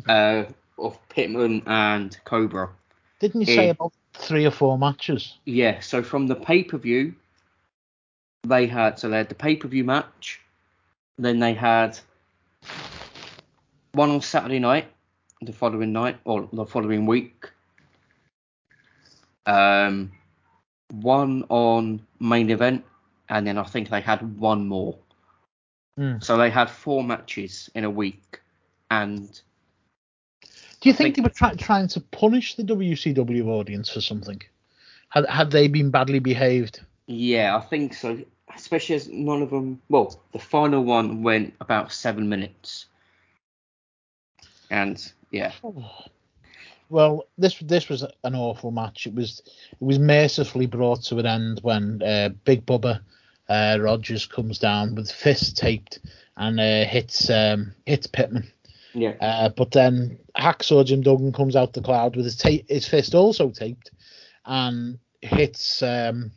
Uh, 0.08 0.44
of 0.78 0.98
Pittman 1.10 1.64
and 1.68 2.18
Cobra. 2.26 2.70
Didn't 3.20 3.42
you 3.42 3.56
say 3.56 3.70
about 3.70 3.94
three 4.14 4.46
or 4.46 4.52
four 4.52 4.78
matches? 4.78 5.38
Yeah, 5.46 5.80
so 5.80 6.04
from 6.04 6.28
the 6.28 6.36
pay 6.36 6.64
per 6.64 6.78
view, 6.78 7.14
they 8.48 8.68
had 8.68 9.00
so 9.00 9.10
they 9.10 9.18
had 9.18 9.30
the 9.30 9.36
pay 9.36 9.56
per 9.56 9.68
view 9.68 9.84
match, 9.84 10.40
then 11.18 11.40
they 11.40 11.54
had 11.54 11.98
one 13.94 14.10
on 14.10 14.22
Saturday 14.22 14.60
night, 14.60 14.88
the 15.42 15.54
following 15.54 15.92
night 15.94 16.18
or 16.26 16.50
the 16.52 16.66
following 16.66 17.06
week. 17.06 17.50
Um, 19.46 20.12
one 20.92 21.46
on 21.50 22.06
main 22.20 22.50
event, 22.50 22.84
and 23.30 23.46
then 23.46 23.58
I 23.58 23.64
think 23.64 23.90
they 23.90 24.02
had 24.02 24.40
one 24.40 24.68
more. 24.68 24.98
Hmm. 25.98 26.16
So 26.20 26.38
they 26.38 26.50
had 26.50 26.70
four 26.70 27.04
matches 27.04 27.70
in 27.76 27.84
a 27.84 27.90
week, 27.90 28.42
and 28.92 29.30
Do 30.82 30.90
you 30.90 30.94
think, 30.94 30.98
think- 30.98 31.16
they 31.16 31.22
were 31.22 31.30
try- 31.30 31.56
trying 31.56 31.88
to 31.90 32.02
punish 32.02 32.56
the 32.56 32.64
WCW 32.64 33.48
audience 33.48 33.90
for 33.90 34.02
something? 34.02 34.42
Had 35.10 35.26
had 35.30 35.52
they 35.52 35.68
been 35.68 35.92
badly 35.92 36.20
behaved? 36.20 36.82
Yeah, 37.08 37.56
I 37.56 37.62
think 37.62 37.94
so. 37.94 38.20
Especially 38.56 38.96
as 38.96 39.08
none 39.10 39.42
of 39.42 39.50
them. 39.50 39.82
Well, 39.90 40.22
the 40.32 40.40
final 40.40 40.84
one 40.84 41.24
went 41.24 41.54
about 41.60 41.92
seven 41.92 42.28
minutes, 42.30 42.86
and 44.72 45.12
yeah, 45.32 45.52
Well, 46.90 47.26
this 47.38 47.58
this 47.60 47.90
was 47.90 48.04
an 48.24 48.36
awful 48.36 48.72
match. 48.72 49.08
It 49.08 49.16
was 49.16 49.42
it 49.72 49.80
was 49.84 49.98
mercifully 50.00 50.68
brought 50.68 51.04
to 51.06 51.18
an 51.18 51.26
end 51.26 51.60
when 51.64 52.02
uh, 52.04 52.30
Big 52.44 52.66
Bubba 52.66 53.02
uh, 53.50 53.78
Rogers 53.82 54.26
comes 54.28 54.60
down 54.60 54.96
with 54.96 55.12
fist 55.12 55.58
taped 55.58 56.00
and 56.38 56.60
uh, 56.60 56.86
hits 56.86 57.30
um, 57.30 57.74
hits 57.86 58.06
Pittman. 58.08 58.52
yeah, 58.94 59.14
Uh, 59.20 59.50
but 59.50 59.72
then 59.72 60.18
Hacksaw 60.38 60.86
Jim 60.86 61.02
Duggan 61.02 61.34
comes 61.34 61.56
out 61.56 61.74
the 61.74 61.82
cloud 61.82 62.16
with 62.16 62.26
his 62.26 62.38
ta- 62.38 62.64
his 62.70 62.88
fist 62.88 63.16
also 63.16 63.50
taped 63.50 63.90
and 64.46 65.00
hits 65.22 65.82
um, 65.82 66.32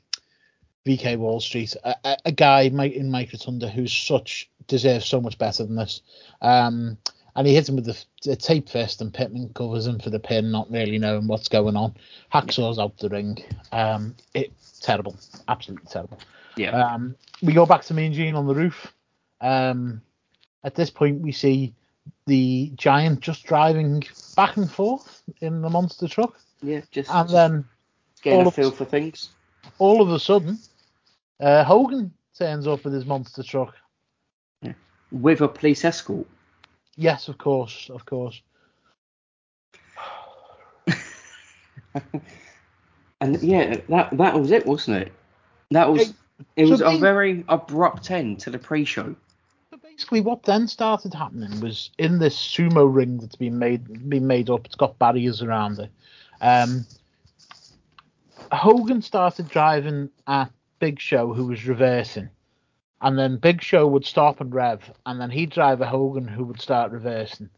VK 0.87 1.18
Wall 1.18 1.41
Street, 1.41 1.74
a, 1.85 1.95
a, 2.05 2.16
a 2.26 2.33
guy 2.33 2.62
in 2.62 3.11
Mike 3.11 3.31
Rotunda 3.33 3.68
who's 3.68 3.93
such 3.93 4.51
deserves 4.66 5.07
so 5.07 5.20
much 5.20 5.39
better 5.39 5.64
than 5.64 5.76
this. 5.76 6.03
Um, 6.41 6.99
and 7.37 7.47
he 7.47 7.55
hits 7.55 7.68
him 7.68 7.76
with 7.76 7.85
the, 7.85 8.05
the 8.24 8.35
tape 8.35 8.68
fist, 8.68 9.01
and 9.01 9.14
Pittman 9.14 9.51
covers 9.55 9.87
him 9.87 10.01
for 10.01 10.11
the 10.11 10.18
pin, 10.18 10.51
not 10.51 10.70
really 10.70 10.99
knowing 10.99 11.29
what's 11.29 11.49
going 11.49 11.76
on. 11.76 11.95
Hacksaw's 12.33 12.81
out 12.81 12.99
the 12.99 13.09
ring. 13.09 13.39
Um, 13.70 14.16
it 14.35 14.53
terrible, 14.81 15.16
absolutely 15.47 15.87
terrible. 15.89 16.18
yeah, 16.57 16.70
Um, 16.70 17.14
we 17.41 17.53
go 17.53 17.64
back 17.64 17.83
to 17.85 17.95
Mean 17.95 18.12
Gene 18.12 18.35
on 18.35 18.47
the 18.47 18.55
roof. 18.55 18.93
Um, 19.41 20.03
at 20.64 20.74
this 20.74 20.91
point, 20.91 21.20
we 21.20 21.31
see 21.31 21.74
the 22.26 22.72
giant 22.74 23.20
just 23.20 23.45
driving 23.45 24.03
back 24.35 24.57
and 24.57 24.70
forth 24.70 25.22
in 25.41 25.62
the 25.62 25.70
monster 25.70 26.09
truck, 26.09 26.35
yeah. 26.61 26.81
Just, 26.91 27.09
and 27.11 27.29
just 27.29 27.35
then 27.35 27.64
getting 28.22 28.41
all 28.41 28.49
a 28.49 28.51
feel 28.51 28.72
for 28.72 28.85
things. 28.85 29.31
All 29.79 30.01
of 30.03 30.11
a 30.11 30.18
sudden, 30.18 30.59
uh, 31.41 31.64
Hogan 31.64 32.12
turns 32.37 32.66
up 32.66 32.85
with 32.85 32.93
his 32.95 33.07
monster 33.07 33.43
truck. 33.43 33.74
with 35.11 35.41
a 35.41 35.49
police 35.49 35.85
escort. 35.87 36.26
Yes, 36.97 37.29
of 37.29 37.39
course, 37.39 37.89
of 37.91 38.05
course. 38.05 38.43
And 43.20 43.43
yeah, 43.43 43.81
that 43.89 44.16
that 44.16 44.39
was 44.39 44.53
it, 44.53 44.64
wasn't 44.64 44.99
it? 44.99 45.12
That 45.72 45.91
was 45.93 46.11
It- 46.11 46.14
so 46.57 46.68
was 46.70 46.81
a 46.83 46.97
very 46.99 47.45
abrupt 47.49 48.12
end 48.12 48.39
to 48.41 48.51
the 48.51 48.61
pre-show. 48.61 49.16
But 49.70 49.83
basically, 49.83 50.20
what 50.20 50.45
then 50.45 50.68
started 50.68 51.12
happening 51.12 51.59
was 51.61 51.91
in 51.99 52.20
this 52.20 52.37
sumo 52.37 52.87
ring 52.95 53.18
that's 53.18 53.35
been 53.35 53.59
made 53.59 54.09
been 54.09 54.29
made 54.29 54.51
up. 54.51 54.64
It's 54.66 54.76
got 54.76 54.97
barriers 55.01 55.43
around 55.43 55.81
it. 55.81 55.91
Um, 56.41 56.87
Hogan 58.53 59.03
started 59.03 59.49
driving 59.49 60.11
at 60.26 60.51
Big 60.78 61.01
Show, 61.01 61.32
who 61.34 61.46
was 61.46 61.66
reversing, 61.66 62.30
and 63.01 63.18
then 63.18 63.36
Big 63.38 63.62
Show 63.62 63.86
would 63.86 64.05
stop 64.05 64.40
and 64.40 64.53
rev, 64.55 64.90
and 65.07 65.20
then 65.20 65.30
he'd 65.30 65.51
drive 65.51 65.80
a 65.80 65.86
Hogan, 65.86 66.26
who 66.28 66.44
would 66.44 66.61
start 66.61 66.92
reversing, 66.92 67.51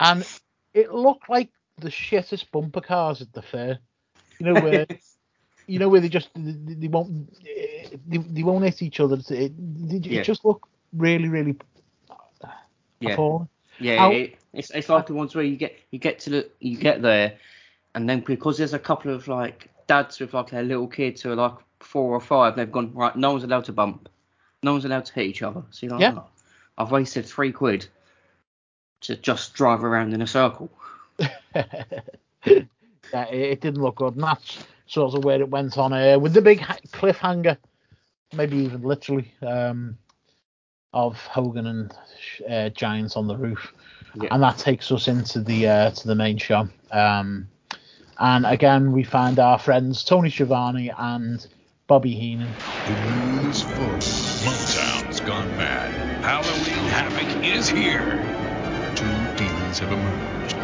and 0.00 0.26
it 0.74 0.92
looked 0.92 1.28
like 1.28 1.50
the 1.78 1.88
shittest 1.88 2.50
bumper 2.50 2.80
cars 2.80 3.20
at 3.22 3.32
the 3.32 3.42
fair. 3.42 3.78
You 4.38 4.46
know 4.46 4.56
where 4.56 4.86
you 5.66 5.78
know 5.78 5.88
where 5.88 6.00
they 6.00 6.08
just 6.08 6.30
they, 6.34 6.74
they 6.74 6.88
won't 6.88 7.30
they, 8.06 8.18
they 8.18 8.42
won't 8.42 8.64
hit 8.64 8.82
each 8.82 9.00
other. 9.00 9.16
It, 9.16 9.30
it, 9.30 10.06
it 10.06 10.18
Yeah. 10.18 10.22
just 10.22 10.44
look 10.44 10.68
really 10.92 11.28
really 11.28 11.56
Yeah, 13.00 13.14
appalling. 13.14 13.48
yeah. 13.78 14.06
It, 14.06 14.36
it's 14.52 14.70
it's 14.70 14.88
like 14.88 15.06
the 15.06 15.14
ones 15.14 15.34
where 15.34 15.44
you 15.44 15.56
get 15.56 15.74
you 15.90 15.98
get 15.98 16.18
to 16.20 16.30
the 16.30 16.50
you 16.60 16.76
get 16.76 17.02
there, 17.02 17.38
and 17.94 18.08
then 18.08 18.20
because 18.20 18.58
there's 18.58 18.74
a 18.74 18.78
couple 18.78 19.12
of 19.14 19.28
like 19.28 19.70
dads 19.88 20.20
with 20.20 20.32
like 20.34 20.50
their 20.50 20.62
little 20.62 20.86
kids 20.86 21.22
who 21.22 21.32
are 21.32 21.36
like 21.36 21.54
four 21.80 22.12
or 22.14 22.20
five, 22.20 22.54
they've 22.56 22.70
gone 22.70 22.92
right. 22.94 23.14
No 23.16 23.32
one's 23.32 23.44
allowed 23.44 23.64
to 23.64 23.72
bump. 23.72 24.08
No 24.62 24.72
one's 24.72 24.84
allowed 24.84 25.04
to 25.06 25.12
hit 25.14 25.26
each 25.26 25.42
other. 25.42 25.62
So 25.70 25.86
like, 25.88 26.00
Yeah. 26.00 26.14
"Oh, 26.18 26.26
I've 26.78 26.90
wasted 26.92 27.26
three 27.26 27.50
quid 27.52 27.86
to 29.02 29.16
just 29.16 29.54
drive 29.54 29.82
around 29.84 30.12
in 30.14 30.22
a 30.22 30.26
circle. 30.26 30.70
yeah, 31.54 31.64
it, 32.44 33.34
it 33.34 33.60
didn't 33.60 33.82
look 33.82 33.96
good, 33.96 34.14
and 34.14 34.22
that's 34.22 34.64
sort 34.86 35.14
of 35.14 35.24
where 35.24 35.40
it 35.40 35.48
went 35.50 35.76
on 35.78 35.92
uh, 35.92 36.18
with 36.18 36.32
the 36.34 36.42
big 36.42 36.60
ha- 36.60 36.78
cliffhanger, 36.92 37.56
maybe 38.34 38.56
even 38.58 38.82
literally, 38.82 39.32
um, 39.42 39.96
of 40.92 41.16
Hogan 41.26 41.66
and 41.66 41.94
uh, 42.48 42.68
Giants 42.70 43.16
on 43.16 43.26
the 43.26 43.36
roof, 43.36 43.72
Yeah. 44.14 44.28
and 44.32 44.42
that 44.42 44.58
takes 44.58 44.90
us 44.90 45.08
into 45.08 45.40
the 45.40 45.68
uh, 45.68 45.90
to 45.90 46.06
the 46.08 46.14
main 46.14 46.38
show. 46.38 46.68
Um, 46.90 47.48
and 48.18 48.46
again, 48.46 48.92
we 48.92 49.04
find 49.04 49.38
our 49.38 49.58
friends 49.58 50.04
Tony 50.04 50.30
Schiavone 50.30 50.92
and 50.96 51.46
Bobby 51.86 52.14
Heenan. 52.14 52.54
The 52.86 52.92
mood 52.92 53.46
is 53.46 53.62
full. 53.62 53.86
Motown's 53.86 55.20
gone 55.20 55.48
mad. 55.56 55.90
Halloween 56.24 56.88
Havoc 56.90 57.44
is 57.44 57.68
here. 57.68 58.18
Two 58.96 59.36
demons 59.36 59.78
have 59.78 59.92
emerged. 59.92 60.56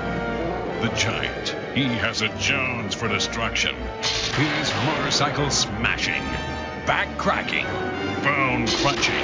The 0.82 0.94
Giant. 0.96 1.56
He 1.74 1.84
has 1.84 2.22
a 2.22 2.28
Jones 2.38 2.94
for 2.94 3.08
destruction. 3.08 3.74
His 4.02 4.72
motorcycle 4.86 5.50
smashing, 5.50 6.22
back 6.86 7.16
cracking, 7.18 7.66
bone 8.22 8.66
crunching, 8.82 9.14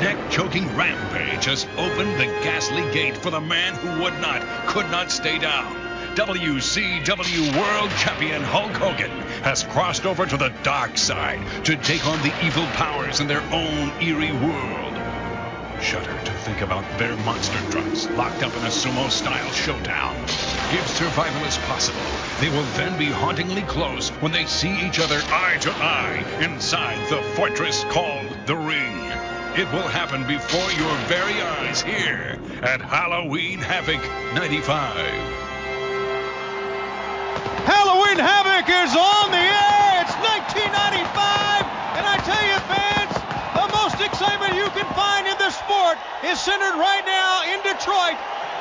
neck 0.00 0.16
choking 0.30 0.66
rampage 0.76 1.44
has 1.44 1.66
opened 1.76 2.18
the 2.18 2.26
ghastly 2.42 2.82
gate 2.92 3.16
for 3.16 3.30
the 3.30 3.40
man 3.40 3.74
who 3.74 4.02
would 4.02 4.18
not, 4.20 4.42
could 4.66 4.90
not 4.90 5.10
stay 5.10 5.38
down. 5.38 5.95
WCW 6.16 7.60
World 7.60 7.90
Champion 7.98 8.40
Hulk 8.42 8.72
Hogan 8.72 9.10
has 9.42 9.64
crossed 9.64 10.06
over 10.06 10.24
to 10.24 10.38
the 10.38 10.48
dark 10.62 10.96
side 10.96 11.46
to 11.66 11.76
take 11.76 12.06
on 12.06 12.18
the 12.22 12.32
evil 12.42 12.64
powers 12.68 13.20
in 13.20 13.26
their 13.26 13.42
own 13.52 13.92
eerie 14.00 14.32
world. 14.32 14.94
Shudder 15.82 16.18
to 16.24 16.32
think 16.38 16.62
about 16.62 16.84
their 16.98 17.14
monster 17.18 17.58
trucks 17.70 18.08
locked 18.12 18.42
up 18.42 18.56
in 18.56 18.62
a 18.62 18.72
sumo 18.72 19.10
style 19.10 19.52
showdown. 19.52 20.16
If 20.72 20.88
survival 20.88 21.44
is 21.44 21.58
possible, 21.68 22.00
they 22.40 22.48
will 22.48 22.64
then 22.78 22.98
be 22.98 23.10
hauntingly 23.10 23.62
close 23.64 24.08
when 24.22 24.32
they 24.32 24.46
see 24.46 24.72
each 24.86 24.98
other 24.98 25.20
eye 25.26 25.58
to 25.60 25.70
eye 25.70 26.24
inside 26.40 26.96
the 27.10 27.20
fortress 27.36 27.84
called 27.90 28.34
the 28.46 28.56
Ring. 28.56 28.96
It 29.54 29.70
will 29.70 29.88
happen 29.88 30.26
before 30.26 30.72
your 30.80 30.96
very 31.08 31.42
eyes 31.42 31.82
here 31.82 32.38
at 32.62 32.80
Halloween 32.80 33.58
Havoc 33.58 34.00
95. 34.34 35.35
Halloween 37.66 38.22
Havoc 38.22 38.70
is 38.70 38.94
on 38.94 39.34
the 39.34 39.42
air. 39.42 40.06
It's 40.06 40.14
1995, 40.22 41.66
and 41.98 42.06
I 42.06 42.14
tell 42.22 42.44
you, 42.46 42.58
fans, 42.70 43.10
the 43.58 43.66
most 43.74 43.98
excitement 43.98 44.54
you 44.54 44.70
can 44.70 44.86
find 44.94 45.26
in 45.26 45.34
this 45.42 45.58
sport 45.58 45.98
is 46.22 46.38
centered 46.38 46.78
right 46.78 47.02
now 47.02 47.42
in 47.42 47.58
Detroit 47.66 48.14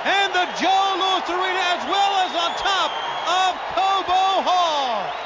and 0.10 0.34
the 0.34 0.50
Joe 0.58 0.98
Louis 0.98 1.26
Arena, 1.38 1.64
as 1.78 1.86
well 1.86 2.12
as 2.26 2.34
on 2.34 2.50
top 2.58 2.90
of 3.30 3.54
Cobo 3.78 4.42
Hall. 4.42 5.25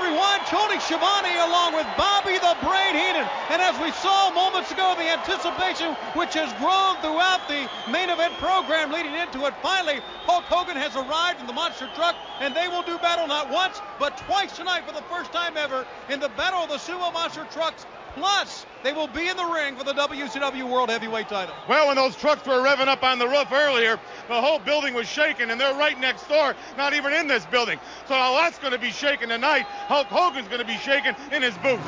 Everyone. 0.00 0.40
Tony 0.50 0.80
Schiavone 0.80 1.36
along 1.36 1.74
with 1.74 1.86
Bobby 1.96 2.34
the 2.40 2.56
Brain 2.64 2.96
Heenan. 2.96 3.28
And 3.50 3.60
as 3.60 3.78
we 3.78 3.92
saw 3.92 4.30
moments 4.32 4.72
ago, 4.72 4.94
the 4.96 5.04
anticipation 5.04 5.94
which 6.16 6.32
has 6.34 6.48
grown 6.58 6.96
throughout 7.04 7.46
the 7.46 7.68
main 7.92 8.08
event 8.08 8.32
program 8.38 8.90
leading 8.90 9.14
into 9.14 9.44
it. 9.44 9.54
Finally, 9.62 10.00
Hulk 10.24 10.44
Hogan 10.48 10.76
has 10.76 10.96
arrived 10.96 11.40
in 11.40 11.46
the 11.46 11.52
monster 11.52 11.86
truck, 11.94 12.16
and 12.40 12.56
they 12.56 12.66
will 12.66 12.82
do 12.82 12.96
battle 12.98 13.28
not 13.28 13.50
once, 13.50 13.80
but 14.00 14.16
twice 14.26 14.56
tonight 14.56 14.88
for 14.88 14.92
the 14.92 15.06
first 15.06 15.32
time 15.32 15.58
ever 15.58 15.86
in 16.08 16.18
the 16.18 16.30
Battle 16.30 16.64
of 16.64 16.70
the 16.70 16.80
Sumo 16.80 17.12
Monster 17.12 17.46
Trucks. 17.52 17.84
Plus, 18.14 18.66
they 18.82 18.92
will 18.92 19.06
be 19.08 19.28
in 19.28 19.36
the 19.36 19.44
ring 19.44 19.76
for 19.76 19.84
the 19.84 19.92
WCW 19.92 20.68
World 20.68 20.90
Heavyweight 20.90 21.28
title. 21.28 21.54
Well, 21.68 21.88
when 21.88 21.96
those 21.96 22.16
trucks 22.16 22.46
were 22.46 22.54
revving 22.54 22.88
up 22.88 23.02
on 23.02 23.18
the 23.18 23.28
roof 23.28 23.52
earlier, 23.52 24.00
the 24.28 24.40
whole 24.40 24.58
building 24.58 24.94
was 24.94 25.08
shaking, 25.08 25.50
and 25.50 25.60
they're 25.60 25.74
right 25.74 25.98
next 25.98 26.28
door, 26.28 26.54
not 26.76 26.92
even 26.94 27.12
in 27.12 27.28
this 27.28 27.46
building. 27.46 27.78
So 28.08 28.14
a 28.14 28.30
lot's 28.32 28.58
going 28.58 28.72
to 28.72 28.78
be 28.78 28.90
shaking 28.90 29.28
tonight. 29.28 29.66
Hulk 29.88 30.08
Hogan's 30.08 30.48
going 30.48 30.60
to 30.60 30.66
be 30.66 30.76
shaking 30.78 31.14
in 31.32 31.42
his 31.42 31.56
boots. 31.58 31.82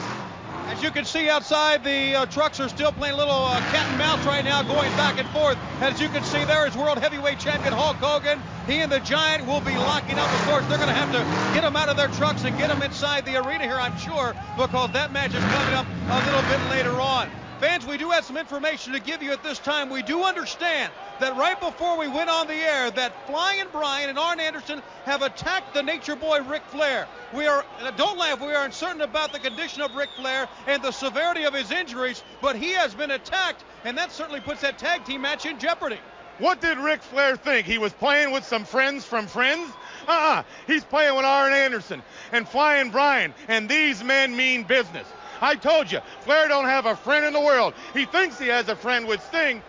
As 0.73 0.83
you 0.83 0.91
can 0.91 1.05
see 1.05 1.29
outside, 1.29 1.85
the 1.85 2.15
uh, 2.15 2.27
trucks 2.27 2.59
are 2.59 2.69
still 2.69 2.93
playing 2.93 3.13
a 3.13 3.19
little 3.19 3.45
uh, 3.45 3.61
cat 3.71 3.87
and 3.91 3.99
mouse 3.99 4.25
right 4.25 4.43
now, 4.43 4.63
going 4.63 4.91
back 4.97 5.19
and 5.19 5.29
forth. 5.29 5.59
As 5.83 6.01
you 6.01 6.09
can 6.09 6.25
see, 6.25 6.43
there 6.47 6.67
is 6.67 6.75
World 6.75 6.97
Heavyweight 6.97 7.39
Champion 7.39 7.75
Hulk 7.75 7.97
Hogan. 7.97 8.41
He 8.67 8.81
and 8.81 8.91
the 8.91 9.01
Giant 9.01 9.47
will 9.47 9.61
be 9.61 9.77
locking 9.77 10.19
up. 10.19 10.33
Of 10.33 10.41
course, 10.49 10.65
they're 10.69 10.79
going 10.79 10.89
to 10.89 10.95
have 10.95 11.13
to 11.13 11.21
get 11.55 11.61
them 11.61 11.77
out 11.77 11.91
of 11.91 11.99
their 11.99 12.09
trucks 12.09 12.45
and 12.45 12.57
get 12.57 12.69
them 12.69 12.81
inside 12.81 13.27
the 13.27 13.37
arena 13.37 13.65
here, 13.65 13.77
I'm 13.77 13.99
sure, 13.99 14.35
because 14.57 14.91
that 14.93 15.13
match 15.13 15.35
is 15.35 15.45
coming 15.45 15.75
up 15.75 15.87
a 16.09 16.19
little 16.25 16.43
bit 16.49 16.71
later 16.71 16.99
on. 16.99 17.29
Fans, 17.63 17.87
we 17.87 17.97
do 17.97 18.11
have 18.11 18.25
some 18.25 18.37
information 18.37 18.93
to 18.93 18.99
give 18.99 19.23
you 19.23 19.31
at 19.31 19.45
this 19.45 19.61
time. 19.61 19.89
We 19.89 20.03
do 20.03 20.25
understand 20.25 20.93
that 21.21 21.37
right 21.37 21.61
before 21.61 21.97
we 21.97 22.09
went 22.09 22.29
on 22.29 22.49
the 22.49 22.55
air, 22.55 22.91
that 22.91 23.25
Flying 23.29 23.67
Brian 23.71 24.11
and 24.11 24.19
Arn 24.19 24.41
Anderson 24.41 24.83
have 25.05 25.23
attacked 25.23 25.73
the 25.73 25.81
Nature 25.81 26.17
Boy 26.17 26.41
Ric 26.43 26.65
Flair. 26.73 27.07
We 27.33 27.47
are, 27.47 27.65
uh, 27.81 27.93
don't 27.93 28.19
laugh, 28.19 28.41
we 28.41 28.53
are 28.53 28.65
uncertain 28.65 29.03
about 29.03 29.33
the 29.33 29.39
condition 29.39 29.81
of 29.81 29.95
Ric 29.95 30.09
Flair 30.17 30.49
and 30.67 30.83
the 30.83 30.91
severity 30.91 31.45
of 31.45 31.55
his 31.55 31.71
injuries, 31.71 32.25
but 32.41 32.57
he 32.57 32.73
has 32.73 32.97
been 32.97 33.13
attacked, 33.13 33.63
and 33.85 33.97
that 33.97 34.11
certainly 34.11 34.41
puts 34.41 34.63
that 34.63 34.77
tag 34.77 35.05
team 35.05 35.21
match 35.21 35.47
in 35.47 35.61
jeopardy. 35.61 36.01
What 36.39 36.61
did 36.61 36.79
Ric 36.79 37.01
Flair 37.01 37.37
think? 37.37 37.65
He 37.65 37.79
was 37.79 37.93
playing 37.93 38.33
with 38.33 38.45
some 38.45 38.65
friends 38.65 39.05
from 39.05 39.29
Friends? 39.29 39.71
Uh-uh. 40.09 40.43
He's 40.67 40.83
playing 40.83 41.15
with 41.15 41.25
Arn 41.25 41.53
Anderson 41.53 42.03
and 42.33 42.49
Flying 42.49 42.91
Brian, 42.91 43.33
and 43.47 43.69
these 43.69 44.03
men 44.03 44.35
mean 44.35 44.65
business. 44.65 45.07
I 45.43 45.57
told 45.57 45.91
you, 45.91 46.01
Flair 46.21 46.47
don't 46.49 46.67
have 46.67 46.87
a 46.87 46.95
friend 46.95 47.27
in 47.27 47.33
the 47.33 47.41
world. 47.41 47.75
He 47.93 48.07
thinks 48.07 48.39
he 48.39 48.47
has 48.47 48.69
a 48.69 48.77
friend 48.77 49.07
with 49.07 49.23
Sting, 49.25 49.61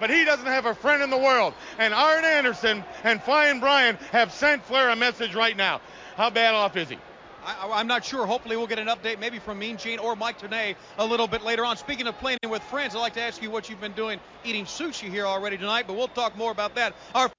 but 0.00 0.08
he 0.08 0.24
doesn't 0.24 0.46
have 0.46 0.64
a 0.64 0.74
friend 0.74 1.02
in 1.02 1.10
the 1.10 1.18
world. 1.18 1.52
And 1.78 1.92
Arn 1.92 2.24
Anderson 2.24 2.82
and 3.04 3.22
Flying 3.22 3.60
Brian 3.60 3.96
have 4.10 4.32
sent 4.32 4.64
Flair 4.64 4.88
a 4.88 4.96
message 4.96 5.34
right 5.34 5.56
now. 5.56 5.82
How 6.16 6.30
bad 6.30 6.54
off 6.54 6.76
is 6.76 6.88
he? 6.88 6.98
I, 7.44 7.80
am 7.80 7.86
not 7.86 8.04
sure. 8.04 8.26
Hopefully, 8.26 8.56
we'll 8.56 8.66
get 8.66 8.78
an 8.78 8.88
update 8.88 9.20
maybe 9.20 9.38
from 9.38 9.58
Mean 9.58 9.76
Gene 9.76 9.98
or 9.98 10.16
Mike 10.16 10.40
Tenay 10.40 10.74
a 10.98 11.04
little 11.04 11.28
bit 11.28 11.42
later 11.42 11.64
on. 11.64 11.76
Speaking 11.76 12.06
of 12.06 12.18
playing 12.18 12.38
with 12.48 12.62
friends, 12.64 12.94
I'd 12.94 13.00
like 13.00 13.14
to 13.14 13.20
ask 13.20 13.42
you 13.42 13.50
what 13.50 13.68
you've 13.68 13.80
been 13.80 13.92
doing 13.92 14.20
eating 14.44 14.64
sushi 14.64 15.10
here 15.10 15.26
already 15.26 15.56
tonight, 15.56 15.84
but 15.86 15.96
we'll 15.96 16.08
talk 16.08 16.36
more 16.36 16.50
about 16.50 16.74
that. 16.74 16.94
Our 17.14 17.30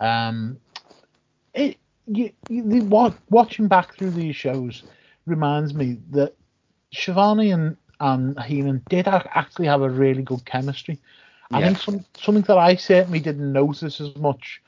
um, 0.00 0.58
it 1.54 1.78
you, 2.06 2.30
you, 2.48 3.10
watching 3.30 3.68
back 3.68 3.96
through 3.96 4.10
these 4.10 4.36
shows 4.36 4.82
reminds 5.26 5.74
me 5.74 5.98
that 6.10 6.34
Schiavone 6.94 7.50
and 7.50 7.76
and 8.00 8.38
Heenan 8.40 8.82
did 8.88 9.06
actually 9.08 9.66
have 9.66 9.82
a 9.82 9.88
really 9.88 10.22
good 10.22 10.44
chemistry. 10.44 10.98
I 11.52 11.62
think 11.62 11.78
some, 11.78 12.04
something 12.16 12.42
that 12.44 12.58
I 12.58 12.74
certainly 12.74 13.20
didn't 13.20 13.52
notice 13.52 14.00
as 14.00 14.14
much 14.16 14.60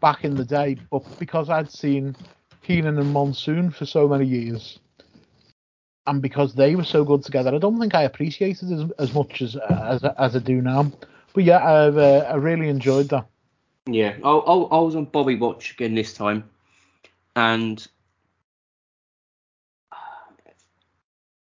back 0.00 0.24
in 0.24 0.34
the 0.34 0.44
day, 0.44 0.78
but 0.90 1.02
because 1.18 1.50
I'd 1.50 1.70
seen 1.70 2.16
Heenan 2.62 2.98
and 2.98 3.12
Monsoon 3.12 3.70
for 3.70 3.84
so 3.84 4.08
many 4.08 4.24
years, 4.24 4.78
and 6.06 6.22
because 6.22 6.54
they 6.54 6.74
were 6.74 6.84
so 6.84 7.04
good 7.04 7.22
together, 7.22 7.54
I 7.54 7.58
don't 7.58 7.78
think 7.78 7.94
I 7.94 8.02
appreciated 8.02 8.70
it 8.70 8.80
as, 8.80 8.90
as 8.98 9.14
much 9.14 9.42
as, 9.42 9.56
as 9.56 10.02
as 10.04 10.36
I 10.36 10.38
do 10.38 10.62
now. 10.62 10.90
But 11.34 11.44
yeah, 11.44 11.64
I've 11.64 11.98
uh, 11.98 12.26
I 12.28 12.34
really 12.36 12.68
enjoyed 12.68 13.08
that. 13.10 13.26
Yeah, 13.86 14.14
I, 14.24 14.30
I, 14.30 14.54
I 14.54 14.78
was 14.78 14.96
on 14.96 15.06
Bobby 15.06 15.36
Watch 15.36 15.72
again 15.72 15.94
this 15.94 16.14
time, 16.14 16.48
and 17.36 17.86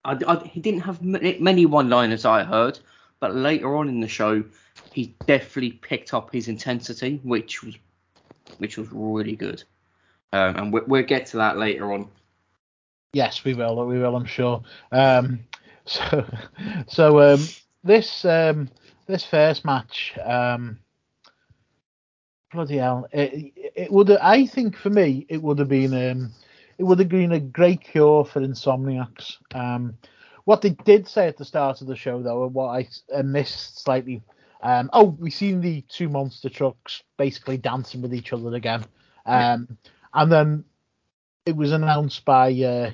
I, 0.06 0.18
I, 0.28 0.44
he 0.46 0.60
didn't 0.60 0.82
have 0.82 1.02
many 1.02 1.66
one-liners 1.66 2.26
I 2.26 2.44
heard, 2.44 2.80
but 3.20 3.36
later 3.36 3.76
on 3.76 3.90
in 3.90 4.00
the 4.00 4.08
show, 4.08 4.44
he 4.94 5.16
definitely 5.26 5.72
picked 5.72 6.14
up 6.14 6.32
his 6.32 6.48
intensity, 6.48 7.20
which 7.24 7.64
was 7.64 7.76
which 8.60 8.78
was 8.78 8.88
really 8.92 9.36
good. 9.36 9.64
Um, 10.32 10.56
and 10.56 10.74
we, 10.74 10.82
we'll 10.82 11.04
get 11.04 11.26
to 11.28 11.38
that 11.38 11.58
later 11.58 11.92
on. 11.92 12.08
Yes, 13.14 13.44
we 13.44 13.54
will. 13.54 13.86
We 13.86 13.98
will. 14.00 14.16
I'm 14.16 14.26
sure. 14.26 14.62
Um, 14.92 15.40
so, 15.86 16.26
so 16.88 17.34
um, 17.34 17.48
this 17.84 18.26
um, 18.26 18.70
this 19.08 19.26
first 19.26 19.66
match, 19.66 20.14
um, 20.24 20.78
bloody 22.52 22.78
hell, 22.78 23.08
it, 23.12 23.54
it 23.76 23.92
would. 23.92 24.12
I 24.12 24.46
think 24.46 24.78
for 24.78 24.90
me, 24.90 25.26
it 25.30 25.42
would 25.42 25.60
have 25.60 25.70
been 25.70 25.94
um, 26.12 26.32
it 26.78 26.84
would 26.84 27.00
have 27.00 27.10
been 27.10 27.32
a 27.32 27.40
great 27.40 27.82
cure 27.82 28.26
for 28.26 28.42
insomniacs. 28.42 29.38
Um, 29.54 29.98
what 30.44 30.62
they 30.62 30.72
did 30.72 31.08
say 31.08 31.28
at 31.28 31.38
the 31.38 31.46
start 31.46 31.82
of 31.82 31.88
the 31.88 31.96
show, 31.96 32.22
though, 32.22 32.46
and 32.46 32.54
what 32.54 32.68
I 32.68 32.88
uh, 33.14 33.24
missed 33.24 33.84
slightly, 33.84 34.22
um, 34.62 34.90
oh, 34.94 35.16
we've 35.20 35.34
seen 35.34 35.62
the 35.62 35.82
two 35.88 36.10
monster 36.10 36.50
trucks 36.50 37.04
basically 37.18 37.58
dancing 37.58 38.02
with 38.02 38.14
each 38.14 38.34
other 38.34 38.54
again, 38.54 38.84
um, 39.26 39.68
yeah. 39.70 39.92
and 40.14 40.32
then 40.32 40.66
it 41.46 41.56
was 41.56 41.72
announced 41.72 42.26
by 42.26 42.52
uh, 42.52 42.92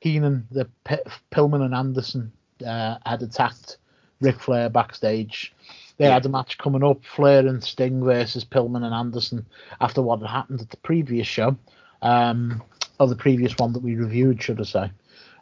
Heenan 0.00 0.46
that 0.52 0.68
P- 0.84 1.10
Pillman 1.30 1.62
and 1.62 1.74
Anderson 1.74 2.32
uh, 2.66 2.96
had 3.04 3.22
attacked 3.22 3.78
Ric 4.20 4.38
Flair 4.40 4.68
backstage. 4.68 5.52
They 5.96 6.06
yeah. 6.06 6.14
had 6.14 6.26
a 6.26 6.30
match 6.30 6.56
coming 6.56 6.84
up, 6.84 7.04
Flair 7.04 7.46
and 7.46 7.62
Sting 7.62 8.02
versus 8.02 8.44
Pillman 8.44 8.84
and 8.84 8.94
Anderson, 8.94 9.46
after 9.80 10.00
what 10.00 10.20
had 10.20 10.30
happened 10.30 10.62
at 10.62 10.70
the 10.70 10.78
previous 10.78 11.26
show. 11.26 11.56
Um, 12.02 12.62
or 13.00 13.08
the 13.08 13.16
previous 13.16 13.56
one 13.56 13.72
that 13.72 13.82
we 13.82 13.96
reviewed, 13.96 14.40
should 14.40 14.60
I 14.60 14.64
say. 14.64 14.92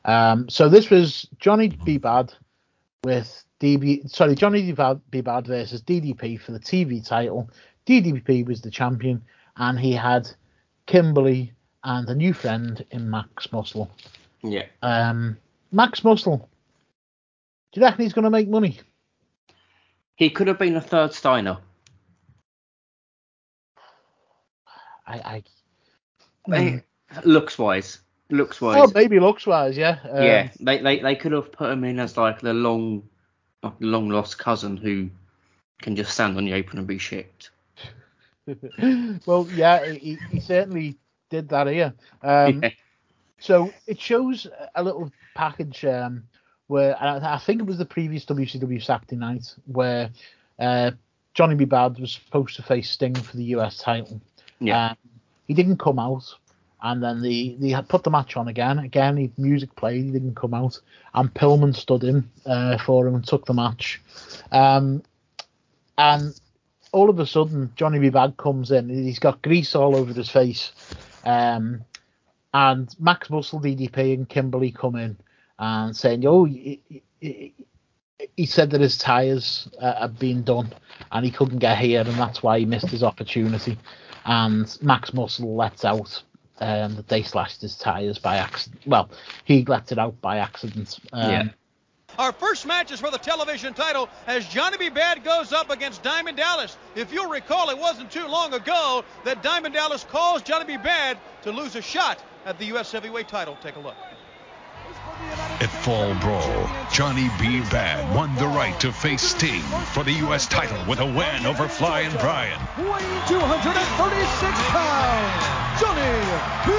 Um, 0.04 0.48
so 0.48 0.68
this 0.68 0.88
was 0.88 1.28
Johnny 1.40 1.68
B. 1.68 1.98
Bad 1.98 2.32
with 3.02 3.44
DB, 3.60 4.08
sorry, 4.08 4.36
Johnny 4.36 4.72
B. 5.10 5.20
Bad, 5.20 5.46
versus 5.46 5.82
DDP 5.82 6.40
for 6.40 6.52
the 6.52 6.60
TV 6.60 7.04
title. 7.06 7.50
DDP 7.84 8.46
was 8.46 8.62
the 8.62 8.70
champion, 8.70 9.22
and 9.56 9.78
he 9.78 9.92
had 9.92 10.30
Kimberly 10.86 11.52
and 11.82 12.08
a 12.08 12.14
new 12.14 12.32
friend 12.32 12.84
in 12.92 13.10
Max 13.10 13.52
Muscle. 13.52 13.90
Yeah. 14.42 14.66
Um, 14.82 15.36
Max 15.72 16.04
Muscle. 16.04 16.48
Do 17.72 17.80
you 17.80 17.86
reckon 17.86 18.04
he's 18.04 18.12
going 18.12 18.24
to 18.24 18.30
make 18.30 18.48
money? 18.48 18.78
He 20.14 20.30
could 20.30 20.46
have 20.46 20.58
been 20.58 20.76
a 20.76 20.80
third 20.80 21.12
Steiner. 21.12 21.58
I, 25.06 25.18
I, 25.18 25.42
mm 26.48 26.82
looks 27.24 27.58
wise. 27.58 27.98
Looks 28.30 28.60
wise. 28.60 28.76
Oh, 28.78 28.92
maybe 28.94 29.18
looks 29.20 29.46
wise, 29.46 29.76
yeah. 29.76 29.98
Um, 30.10 30.22
yeah, 30.22 30.50
they, 30.60 30.78
they 30.82 30.98
they 31.00 31.16
could 31.16 31.32
have 31.32 31.50
put 31.50 31.70
him 31.70 31.84
in 31.84 31.98
as 31.98 32.16
like 32.16 32.40
the 32.40 32.52
long, 32.52 33.02
long 33.80 34.10
lost 34.10 34.38
cousin 34.38 34.76
who 34.76 35.08
can 35.80 35.96
just 35.96 36.12
stand 36.12 36.36
on 36.36 36.44
the 36.44 36.52
apron 36.52 36.78
and 36.78 36.86
be 36.86 36.98
shipped. 36.98 37.50
well, 39.26 39.46
yeah, 39.54 39.92
he, 39.92 40.18
he 40.30 40.40
certainly 40.40 40.96
did 41.30 41.48
that 41.48 41.66
here. 41.68 41.94
Um, 42.22 42.62
yeah. 42.62 42.70
So 43.38 43.72
it 43.86 44.00
shows 44.00 44.46
a 44.74 44.82
little 44.82 45.10
package 45.34 45.84
um, 45.84 46.24
where 46.66 47.00
I, 47.00 47.38
think 47.38 47.60
it 47.60 47.66
was 47.66 47.78
the 47.78 47.84
previous 47.84 48.24
WCW 48.24 48.82
Saturday 48.82 49.16
night 49.16 49.54
where 49.66 50.10
uh, 50.58 50.90
Johnny 51.34 51.54
B. 51.54 51.64
Bad 51.64 51.98
was 51.98 52.12
supposed 52.12 52.56
to 52.56 52.62
face 52.62 52.90
Sting 52.90 53.14
for 53.14 53.36
the 53.36 53.44
US 53.44 53.78
title. 53.78 54.20
Yeah. 54.60 54.90
Um, 54.90 54.96
he 55.46 55.54
didn't 55.54 55.78
come 55.78 55.98
out 55.98 56.34
and 56.82 57.02
then 57.02 57.22
they 57.22 57.56
they 57.58 57.70
had 57.70 57.88
put 57.88 58.04
the 58.04 58.10
match 58.10 58.36
on 58.36 58.48
again. 58.48 58.78
Again, 58.78 59.16
he, 59.16 59.32
music 59.36 59.74
played, 59.76 60.04
he 60.04 60.10
didn't 60.10 60.36
come 60.36 60.54
out, 60.54 60.80
and 61.14 61.32
Pillman 61.32 61.74
stood 61.74 62.04
in 62.04 62.28
uh, 62.46 62.78
for 62.78 63.06
him 63.06 63.14
and 63.14 63.26
took 63.26 63.46
the 63.46 63.54
match. 63.54 64.00
Um, 64.52 65.02
and 65.96 66.38
all 66.92 67.10
of 67.10 67.18
a 67.18 67.26
sudden, 67.26 67.72
Johnny 67.74 67.98
B. 67.98 68.10
Bad 68.10 68.36
comes 68.36 68.70
in. 68.70 68.88
He's 68.88 69.18
got 69.18 69.42
grease 69.42 69.74
all 69.74 69.96
over 69.96 70.12
his 70.12 70.30
face. 70.30 70.72
Um, 71.24 71.84
and 72.54 72.94
Max 72.98 73.28
Muscle, 73.28 73.60
DDP, 73.60 74.14
and 74.14 74.28
Kimberly 74.28 74.70
come 74.70 74.96
in 74.96 75.16
and 75.58 75.96
saying, 75.96 76.24
"Oh, 76.26 76.44
he, 76.44 76.80
he, 77.20 77.54
he 78.36 78.46
said 78.46 78.70
that 78.70 78.80
his 78.80 78.96
tires 78.96 79.68
uh, 79.80 80.00
had 80.00 80.18
been 80.18 80.44
done 80.44 80.72
and 81.12 81.24
he 81.24 81.30
couldn't 81.30 81.58
get 81.58 81.78
here, 81.78 82.00
and 82.00 82.14
that's 82.14 82.42
why 82.42 82.60
he 82.60 82.64
missed 82.64 82.88
his 82.88 83.02
opportunity." 83.02 83.76
And 84.24 84.78
Max 84.80 85.12
Muscle 85.12 85.56
lets 85.56 85.84
out 85.84 86.22
um, 86.60 86.96
that 86.96 87.08
they 87.08 87.22
slashed 87.22 87.60
his 87.60 87.76
tires 87.76 88.18
by 88.18 88.36
accident. 88.36 88.82
Well, 88.86 89.10
he 89.44 89.64
let 89.64 89.92
it 89.92 89.98
out 89.98 90.20
by 90.20 90.38
accident. 90.38 90.98
Um, 91.12 91.30
yeah. 91.30 91.48
Our 92.18 92.32
first 92.32 92.66
match 92.66 92.90
is 92.90 92.98
for 92.98 93.12
the 93.12 93.18
television 93.18 93.74
title 93.74 94.08
as 94.26 94.46
Johnny 94.48 94.76
B. 94.76 94.88
Bad 94.88 95.22
goes 95.22 95.52
up 95.52 95.70
against 95.70 96.02
Diamond 96.02 96.36
Dallas. 96.36 96.76
If 96.96 97.12
you'll 97.12 97.30
recall, 97.30 97.70
it 97.70 97.78
wasn't 97.78 98.10
too 98.10 98.26
long 98.26 98.54
ago 98.54 99.04
that 99.24 99.42
Diamond 99.42 99.74
Dallas 99.74 100.04
caused 100.04 100.44
Johnny 100.44 100.64
B. 100.64 100.76
Bad 100.76 101.18
to 101.42 101.52
lose 101.52 101.76
a 101.76 101.82
shot 101.82 102.20
at 102.44 102.58
the 102.58 102.64
U.S. 102.66 102.90
heavyweight 102.90 103.28
title. 103.28 103.56
Take 103.62 103.76
a 103.76 103.80
look. 103.80 103.94
At 105.60 105.70
Fall 105.82 106.14
Brawl, 106.16 106.70
Johnny 106.92 107.28
B. 107.38 107.60
Bad 107.70 108.14
won 108.14 108.34
the 108.36 108.46
right 108.46 108.78
to 108.80 108.92
face 108.92 109.22
Sting 109.22 109.62
for 109.92 110.02
the 110.02 110.12
U.S. 110.12 110.46
title 110.46 110.78
with 110.88 111.00
a 111.00 111.06
win 111.06 111.46
over 111.46 111.68
Flying 111.68 112.10
Brian. 112.18 112.58
Weighing 112.78 113.22
236 113.26 114.62
pounds, 114.70 115.57
Johnny 115.78 116.10
B. 116.66 116.74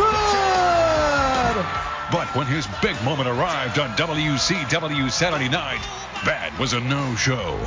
Bad. 0.00 1.56
But 2.08 2.32
when 2.32 2.48
his 2.48 2.64
big 2.80 2.96
moment 3.04 3.28
arrived 3.28 3.76
on 3.78 3.92
WCW 3.92 5.12
Saturday 5.12 5.52
night, 5.52 5.84
Bad 6.24 6.56
was 6.56 6.72
a 6.72 6.80
no-show. 6.80 7.60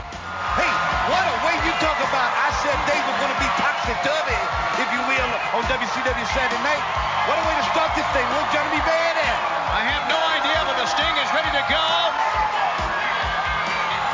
Hey, 0.58 0.74
what 1.06 1.22
a 1.22 1.38
way 1.46 1.54
you 1.62 1.74
talk 1.78 2.02
about 2.02 2.30
I 2.34 2.50
said 2.66 2.74
they 2.90 2.98
were 2.98 3.18
going 3.22 3.30
to 3.30 3.42
be 3.46 3.50
topsy-turvy, 3.62 4.42
if 4.82 4.90
you 4.90 5.02
will, 5.06 5.32
on 5.54 5.62
WCW 5.70 6.26
Saturday 6.34 6.62
night. 6.66 6.82
What 7.30 7.38
a 7.38 7.46
way 7.46 7.54
to 7.62 7.66
start 7.70 7.94
this 7.94 8.10
thing. 8.18 8.26
Where's 8.34 8.50
Johnny 8.50 8.74
B. 8.74 8.82
Bad 8.82 9.22
at? 9.22 9.38
I 9.70 9.86
have 9.86 10.10
no 10.10 10.18
idea, 10.18 10.58
but 10.66 10.82
the 10.82 10.90
Sting 10.90 11.14
is 11.22 11.30
ready 11.30 11.54
to 11.54 11.64
go. 11.70 11.86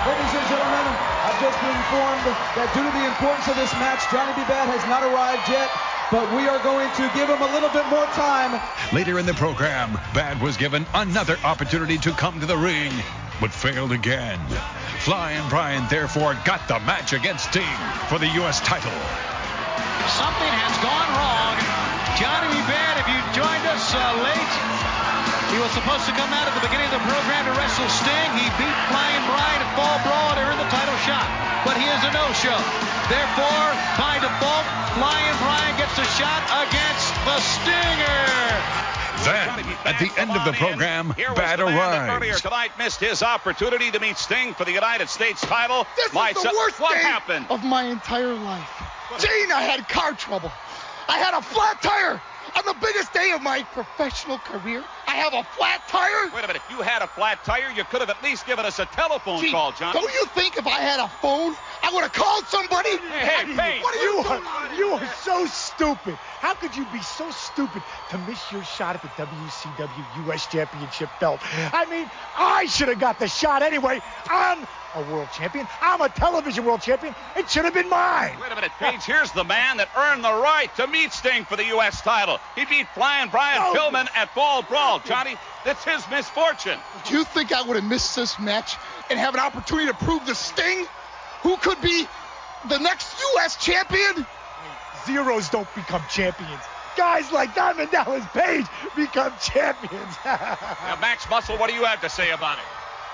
Ladies 0.04 0.36
and 0.36 0.46
gentlemen, 0.52 0.97
that 1.38 2.74
due 2.74 2.82
to 2.82 2.94
the 2.98 3.06
importance 3.06 3.48
of 3.48 3.56
this 3.56 3.72
match, 3.78 4.02
Johnny 4.10 4.34
B. 4.34 4.42
Bad 4.50 4.66
has 4.74 4.82
not 4.90 5.06
arrived 5.06 5.46
yet, 5.50 5.70
but 6.10 6.26
we 6.34 6.50
are 6.50 6.58
going 6.66 6.90
to 6.98 7.06
give 7.14 7.30
him 7.30 7.42
a 7.42 7.52
little 7.54 7.70
bit 7.70 7.86
more 7.94 8.06
time. 8.18 8.58
Later 8.90 9.20
in 9.20 9.26
the 9.26 9.38
program, 9.38 9.94
Bad 10.18 10.42
was 10.42 10.58
given 10.58 10.86
another 10.94 11.38
opportunity 11.44 11.98
to 12.00 12.12
come 12.12 12.40
to 12.40 12.46
the 12.46 12.58
ring, 12.58 12.92
but 13.40 13.54
failed 13.54 13.92
again. 13.92 14.40
Flying 15.06 15.48
Brian 15.50 15.86
therefore 15.90 16.34
got 16.44 16.66
the 16.68 16.80
match 16.90 17.14
against 17.14 17.54
Sting 17.54 17.78
for 18.10 18.18
the 18.18 18.28
U.S. 18.42 18.60
title. 18.62 18.98
Something 20.18 20.54
has 20.58 20.74
gone 20.82 21.10
wrong. 21.22 21.56
Johnny 22.18 22.50
B. 22.50 22.58
Bad, 22.66 22.98
if 22.98 23.06
you 23.06 23.20
joined 23.38 23.66
us 23.70 23.94
uh, 23.94 24.26
late, 24.26 24.66
he 25.52 25.58
was 25.60 25.72
supposed 25.72 26.06
to 26.06 26.14
come 26.14 26.30
out 26.36 26.45
at 26.48 26.54
the 26.56 26.64
beginning 26.66 26.88
of 26.91 26.95
the 27.00 27.06
program 27.08 27.45
to 27.48 27.54
wrestle 27.56 27.88
Sting. 27.89 28.30
He 28.36 28.48
beat 28.60 28.78
Flying 28.91 29.24
Brian 29.30 29.60
at 29.64 29.70
Fall 29.80 29.98
Brawl 30.04 30.32
to 30.36 30.43
earn 30.43 30.58
the 30.60 30.70
title 30.70 30.98
shot, 31.08 31.28
but 31.64 31.76
he 31.80 31.88
is 31.88 32.02
a 32.04 32.12
no-show. 32.12 32.58
Therefore, 33.08 33.68
by 33.95 34.20
default, 34.20 34.66
Flying 35.00 35.36
Brian 35.39 35.74
gets 35.80 35.95
a 35.98 36.08
shot 36.20 36.41
against 36.68 37.08
the 37.24 37.38
Stinger. 37.39 38.28
Then, 39.26 39.50
at 39.86 40.00
the 40.00 40.12
end 40.22 40.32
of 40.32 40.45
the 40.45 40.54
program, 40.54 41.14
Here 41.16 41.30
was 41.30 41.38
Bad 41.39 41.60
the 41.60 41.66
man 41.66 41.76
that 42.08 42.16
earlier 42.16 42.36
tonight 42.36 42.72
missed 42.78 43.00
his 43.00 43.24
opportunity 43.24 43.91
to 43.91 44.00
meet 44.00 44.18
Sting 44.18 44.54
for 44.54 44.64
the 44.64 44.72
United 44.72 45.10
States 45.10 45.41
title. 45.41 45.86
This 45.95 46.14
My 46.14 46.30
is 46.30 46.36
the 46.36 46.41
son- 46.43 46.56
worst 46.56 46.80
What 46.80 46.93
day 46.93 47.02
happened? 47.02 47.45
of 47.50 47.64
my 47.64 47.84
entire 47.84 48.34
life. 48.36 48.70
Gene, 49.20 49.52
I 49.52 49.62
had 49.64 49.88
car 49.89 50.14
trouble. 50.14 50.52
I 51.10 51.18
had 51.18 51.34
a 51.34 51.41
flat 51.41 51.82
tire. 51.82 52.22
On 52.58 52.66
the 52.66 52.74
biggest 52.82 53.14
day 53.14 53.32
of 53.36 53.41
my 53.43 53.62
professional 53.62 54.39
career, 54.39 54.84
I 55.05 55.12
have 55.12 55.32
a 55.36 55.43
flat 55.43 55.88
tire. 55.88 56.32
Wait 56.34 56.43
a 56.43 56.47
minute. 56.47 56.64
You 56.72 56.82
had 56.82 57.03
a 57.03 57.08
flat 57.08 57.43
tire. 57.43 57.70
You 57.70 57.84
could 57.84 58.01
have 58.01 58.10
at 58.10 58.24
least 58.24 58.47
given 58.47 58.66
us 58.66 58.80
a 58.80 58.86
telephone 58.86 59.41
Gee, 59.41 59.51
call, 59.51 59.74
John. 59.74 59.93
Don't 59.93 60.12
you 60.12 60.26
think 60.34 60.58
if 60.58 60.66
I 60.66 60.80
had 60.80 60.99
a 60.99 61.08
phone, 61.22 61.55
I 61.84 61.91
would 61.93 62.01
have 62.01 62.14
called 62.14 62.45
somebody? 62.45 62.97
Hey, 62.97 63.45
hey. 63.53 63.80
What 63.80 63.95
are 63.95 64.01
you, 64.01 64.18
You 64.18 64.24
doing? 64.24 64.43
are, 64.43 64.74
you 64.74 64.88
are 64.93 65.14
so 65.22 65.45
stupid. 65.45 66.18
How 66.40 66.54
could 66.54 66.76
you 66.76 66.86
be 66.94 67.02
so 67.02 67.30
stupid 67.32 67.82
to 68.10 68.18
miss 68.20 68.52
your 68.52 68.64
shot 68.64 68.96
at 68.96 69.02
the 69.02 69.10
WCW 69.10 70.28
US 70.30 70.46
Championship 70.48 71.10
belt? 71.20 71.42
I 71.74 71.86
mean, 71.86 72.10
I 72.38 72.66
should 72.68 72.90
have 72.90 73.00
got 73.00 73.20
the 73.20 73.28
shot 73.28 73.64
anyway. 73.64 74.02
I'm 74.30 74.68
a 74.96 75.02
world 75.12 75.30
champion. 75.34 75.68
I'm 75.82 76.02
a 76.02 76.10
television 76.10 76.64
world 76.66 76.82
champion. 76.82 77.16
It 77.36 77.50
should 77.50 77.66
have 77.66 77.74
been 77.74 77.90
mine. 77.90 78.38
Wait 78.40 78.52
a 78.52 78.56
minute, 78.56 78.72
Page. 78.80 79.04
Here's 79.04 79.32
the 79.32 79.44
man 79.44 79.78
that 79.78 79.90
earned 79.98 80.24
the 80.24 80.34
right 80.34 80.74
to 80.78 80.88
meet 80.88 81.12
Sting 81.12 81.44
for 81.46 81.56
the 81.56 81.66
U.S. 81.66 82.02
title. 82.02 82.40
He 82.56 82.66
beat 82.66 82.88
Flying 82.90 83.30
Brian 83.30 83.62
No. 83.62 83.74
Pillman 83.74 84.08
at 84.16 84.34
Fall 84.34 84.62
Brawl, 84.64 85.00
Johnny. 85.00 85.36
That's 85.66 85.84
his 85.84 86.08
misfortune. 86.10 86.80
Do 87.08 87.18
you 87.18 87.24
think 87.24 87.52
I 87.52 87.62
would 87.62 87.76
have 87.76 87.86
missed 87.86 88.16
this 88.16 88.40
match 88.40 88.76
and 89.10 89.20
have 89.20 89.34
an 89.34 89.40
opportunity 89.40 89.88
to 89.88 89.94
prove 89.94 90.26
to 90.26 90.36
Sting 90.36 90.86
who 91.42 91.58
could 91.58 91.82
be 91.82 92.08
the 92.70 92.78
next 92.80 93.20
U.S. 93.36 93.58
champion? 93.58 94.26
Zeros 95.06 95.50
don't 95.50 95.68
become 95.76 96.02
champions. 96.10 96.62
Guys 96.95 97.32
like 97.32 97.54
Diamond 97.54 97.91
Dallas 97.91 98.26
Page 98.34 98.66
become 98.95 99.34
champions. 99.41 100.16
Now, 100.26 100.98
Max 101.00 101.30
Muscle, 101.30 101.58
what 101.58 101.70
do 101.70 101.76
you 101.76 101.84
have 101.84 102.02
to 102.02 102.10
say 102.10 102.32
about 102.32 102.58
it? 102.58 102.64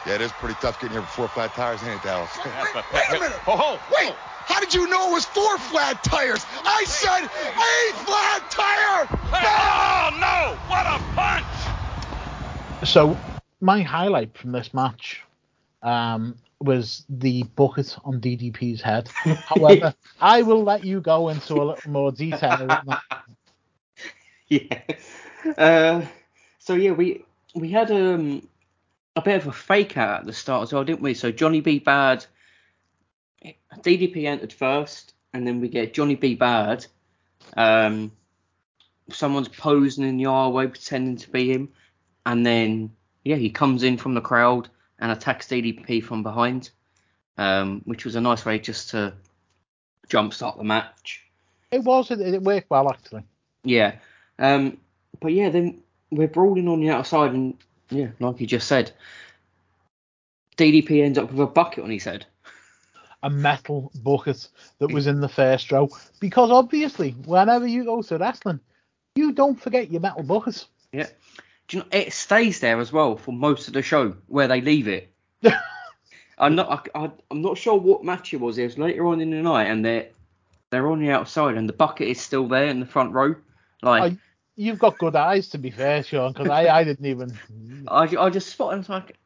Yeah, 0.06 0.16
it 0.16 0.22
is 0.22 0.32
pretty 0.34 0.56
tough 0.62 0.80
getting 0.80 0.92
here 0.92 1.02
with 1.02 1.10
four 1.10 1.28
flat 1.28 1.54
tires, 1.54 1.82
ain't 1.84 1.94
it, 1.94 2.04
Dallas? 2.04 2.30
Wait, 2.38 2.54
wait, 2.76 2.86
wait 2.94 3.10
a 3.10 3.20
minute. 3.20 3.40
Oh, 3.48 3.58
ho. 3.58 3.80
Wait, 3.92 4.14
how 4.46 4.60
did 4.60 4.74
you 4.74 4.88
know 4.88 5.10
it 5.10 5.14
was 5.14 5.26
four 5.26 5.58
flat 5.58 6.04
tires? 6.04 6.46
I 6.66 6.84
said 6.86 7.24
a 7.24 7.94
flat 8.04 8.52
tire. 8.52 9.08
Oh, 9.34 10.10
no. 10.20 10.58
What 10.68 10.86
a 10.86 11.00
punch. 11.16 11.46
So 12.90 13.18
my 13.62 13.82
highlight 13.82 14.38
from 14.38 14.52
this 14.52 14.74
match 14.74 15.22
um, 15.82 16.36
was 16.64 17.06
the 17.10 17.44
bucket 17.44 17.96
on 18.06 18.22
DDP's 18.22 18.82
head. 18.82 19.08
However, 19.10 19.94
I 20.22 20.42
will 20.42 20.64
let 20.64 20.84
you 20.84 21.02
go 21.02 21.30
into 21.30 21.56
a 21.56 21.64
little 21.64 21.92
more 21.92 22.12
detail. 22.12 22.68
yeah. 24.48 24.82
Uh, 25.58 26.02
so 26.60 26.74
yeah, 26.76 26.92
we 26.92 27.26
we 27.54 27.70
had 27.70 27.92
um 27.92 28.48
a 29.16 29.22
bit 29.22 29.42
of 29.42 29.48
a 29.48 29.52
fake 29.52 29.98
out 29.98 30.22
at 30.22 30.26
the 30.26 30.34
start 30.34 30.64
as 30.64 30.74
well, 30.74 30.84
didn't 30.84 31.02
we? 31.02 31.14
So 31.14 31.32
Johnny 31.32 31.62
B 31.62 31.80
Bad, 31.80 32.26
DDP 33.80 34.26
entered 34.26 34.54
first, 34.54 35.14
and 35.34 35.46
then 35.46 35.60
we 35.60 35.68
get 35.68 35.94
Johnny 35.94 36.16
B 36.16 36.36
Bad. 36.36 36.86
Um, 37.58 38.12
someone's 39.12 39.50
posing 39.50 40.06
in 40.06 40.18
the 40.18 40.28
aisle 40.28 40.54
pretending 40.54 41.18
to 41.18 41.30
be 41.30 41.52
him, 41.52 41.70
and 42.26 42.46
then 42.46 42.92
yeah, 43.24 43.36
he 43.36 43.50
comes 43.50 43.84
in 43.84 43.98
from 43.98 44.14
the 44.14 44.22
crowd 44.22 44.70
and 45.04 45.12
attacks 45.12 45.48
DDP 45.48 46.02
from 46.02 46.24
behind, 46.24 46.70
um, 47.38 47.82
which 47.84 48.06
was 48.06 48.16
a 48.16 48.22
nice 48.22 48.46
way 48.46 48.58
just 48.58 48.92
to 48.92 49.14
jumpstart 50.08 50.56
the 50.58 50.64
match. 50.64 51.26
It 51.72 51.84
was. 51.84 52.10
It, 52.10 52.22
it 52.22 52.42
worked 52.42 52.70
well 52.70 52.90
actually. 52.90 53.24
Yeah. 53.66 53.96
Um, 54.40 54.78
but 55.20 55.34
yeah, 55.34 55.50
then 55.50 55.84
we're 56.10 56.30
brawling 56.30 56.70
on 56.70 56.80
the 56.80 56.90
outside, 56.90 57.34
and 57.34 57.58
yeah, 57.90 58.08
like 58.22 58.40
you 58.40 58.48
just 58.48 58.66
said, 58.66 58.94
DDP 60.56 61.04
ends 61.04 61.18
up 61.18 61.30
with 61.32 61.42
a 61.42 61.48
bucket 61.48 61.84
on 61.84 61.90
his 61.90 62.06
head. 62.06 62.26
A 63.24 63.30
metal 63.30 63.92
bucket 63.94 64.48
that 64.80 64.92
was 64.92 65.08
in 65.08 65.20
the 65.20 65.28
first 65.28 65.70
row 65.70 65.90
because 66.22 66.50
obviously, 66.50 67.12
whenever 67.26 67.68
you 67.68 67.84
go 67.84 68.02
to 68.02 68.18
wrestling, 68.18 68.62
you 69.16 69.34
don't 69.34 69.62
forget 69.62 69.92
your 69.92 70.00
metal 70.00 70.24
bucket. 70.24 70.66
Yeah. 70.94 71.08
Do 71.74 71.80
you 71.80 71.84
know 71.86 71.90
it 71.92 72.14
stays 72.14 72.60
there 72.60 72.80
as 72.80 72.94
well 72.94 73.18
for 73.18 73.32
most 73.32 73.68
of 73.68 73.74
the 73.74 73.82
show 73.82 74.16
where 74.28 74.48
they 74.48 74.62
leave 74.62 74.88
it. 74.88 75.12
I'm 76.38 76.54
not. 76.54 76.88
I, 76.94 77.06
I, 77.06 77.12
I'm 77.32 77.42
not 77.42 77.58
sure 77.58 77.80
what 77.80 78.04
match 78.04 78.32
it 78.32 78.40
was. 78.40 78.60
It 78.60 78.66
was 78.66 78.78
later 78.78 79.08
on 79.08 79.20
in 79.22 79.32
the 79.32 79.42
night, 79.42 79.72
and 79.72 79.84
they're 79.84 80.10
they're 80.70 80.88
on 80.88 81.00
the 81.00 81.10
outside, 81.10 81.58
and 81.58 81.68
the 81.68 81.74
bucket 81.74 82.10
is 82.10 82.22
still 82.22 82.48
there 82.48 82.68
in 82.68 82.80
the 82.80 82.86
front 82.86 83.14
row. 83.14 83.34
Like 83.82 84.14
I, 84.14 84.18
you've 84.56 84.78
got 84.78 85.00
good 85.00 85.16
eyes 85.16 85.50
to 85.50 85.58
be 85.58 85.72
fair, 85.72 86.04
Sean, 86.04 86.32
because 86.32 86.48
I, 86.48 86.68
I 86.68 86.84
didn't 86.84 87.08
even. 87.08 87.40
I, 87.88 88.04
I 88.20 88.30
just 88.30 88.50
spotted. 88.50 88.76
I 88.76 88.78
was 88.78 88.90
like, 88.90 89.18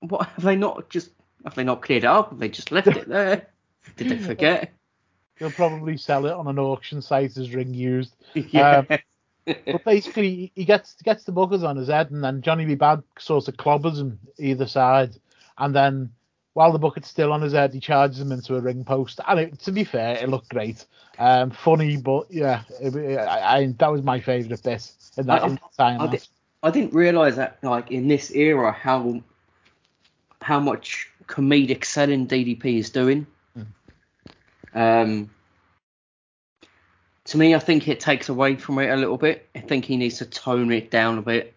what 0.00 0.26
have 0.28 0.44
they 0.44 0.56
not 0.56 0.88
just 0.88 1.10
have 1.44 1.56
they 1.56 1.64
not 1.64 1.82
cleared 1.82 2.04
it 2.04 2.08
up? 2.08 2.30
Have 2.30 2.38
they 2.38 2.48
just 2.48 2.72
left 2.72 2.88
it 2.88 3.06
there? 3.06 3.48
Did 3.98 4.08
they 4.08 4.18
forget? 4.18 4.72
They'll 5.38 5.50
probably 5.50 5.98
sell 5.98 6.24
it 6.24 6.32
on 6.32 6.46
an 6.46 6.58
auction 6.58 7.02
site 7.02 7.36
as 7.36 7.54
ring 7.54 7.74
used. 7.74 8.16
Yeah. 8.32 8.84
Um, 8.88 8.98
but 9.46 9.84
basically, 9.84 10.52
he 10.54 10.64
gets 10.64 10.94
gets 11.02 11.24
the 11.24 11.32
buggers 11.32 11.66
on 11.66 11.76
his 11.76 11.88
head, 11.88 12.10
and 12.10 12.22
then 12.22 12.42
Johnny 12.42 12.64
B. 12.64 12.74
Bad 12.74 13.02
sort 13.18 13.48
of 13.48 13.56
clobbers 13.56 13.98
him 13.98 14.18
either 14.38 14.66
side, 14.66 15.14
and 15.58 15.74
then 15.74 16.10
while 16.52 16.72
the 16.72 16.78
bucket's 16.78 17.08
still 17.08 17.32
on 17.32 17.42
his 17.42 17.52
head, 17.52 17.74
he 17.74 17.80
charges 17.80 18.18
him 18.20 18.32
into 18.32 18.56
a 18.56 18.60
ring 18.60 18.82
post. 18.82 19.20
And 19.28 19.38
it, 19.38 19.58
to 19.60 19.72
be 19.72 19.84
fair, 19.84 20.16
it 20.16 20.28
looked 20.28 20.48
great, 20.48 20.86
um, 21.18 21.50
funny, 21.50 21.98
but 21.98 22.30
yeah, 22.30 22.62
it, 22.80 23.18
I, 23.18 23.58
I, 23.58 23.74
that 23.78 23.92
was 23.92 24.02
my 24.02 24.20
favourite 24.20 24.62
bit 24.62 24.90
in 25.18 25.26
that, 25.26 25.42
I- 25.42 25.58
time. 25.76 26.00
I, 26.00 26.06
match. 26.06 26.28
I 26.62 26.70
didn't 26.70 26.94
realize 26.94 27.36
that 27.36 27.58
like 27.62 27.90
in 27.90 28.08
this 28.08 28.30
era 28.32 28.72
how 28.72 29.22
how 30.40 30.58
much 30.58 31.08
comedic 31.26 31.84
selling 31.84 32.26
DDP 32.26 32.78
is 32.78 32.90
doing. 32.90 33.26
Um, 34.74 35.30
to 37.26 37.38
me, 37.38 37.54
I 37.54 37.58
think 37.58 37.88
it 37.88 38.00
takes 38.00 38.28
away 38.28 38.56
from 38.56 38.78
it 38.78 38.90
a 38.90 38.96
little 38.96 39.18
bit. 39.18 39.48
I 39.54 39.60
think 39.60 39.84
he 39.84 39.96
needs 39.96 40.18
to 40.18 40.26
tone 40.26 40.72
it 40.72 40.90
down 40.90 41.18
a 41.18 41.22
bit. 41.22 41.54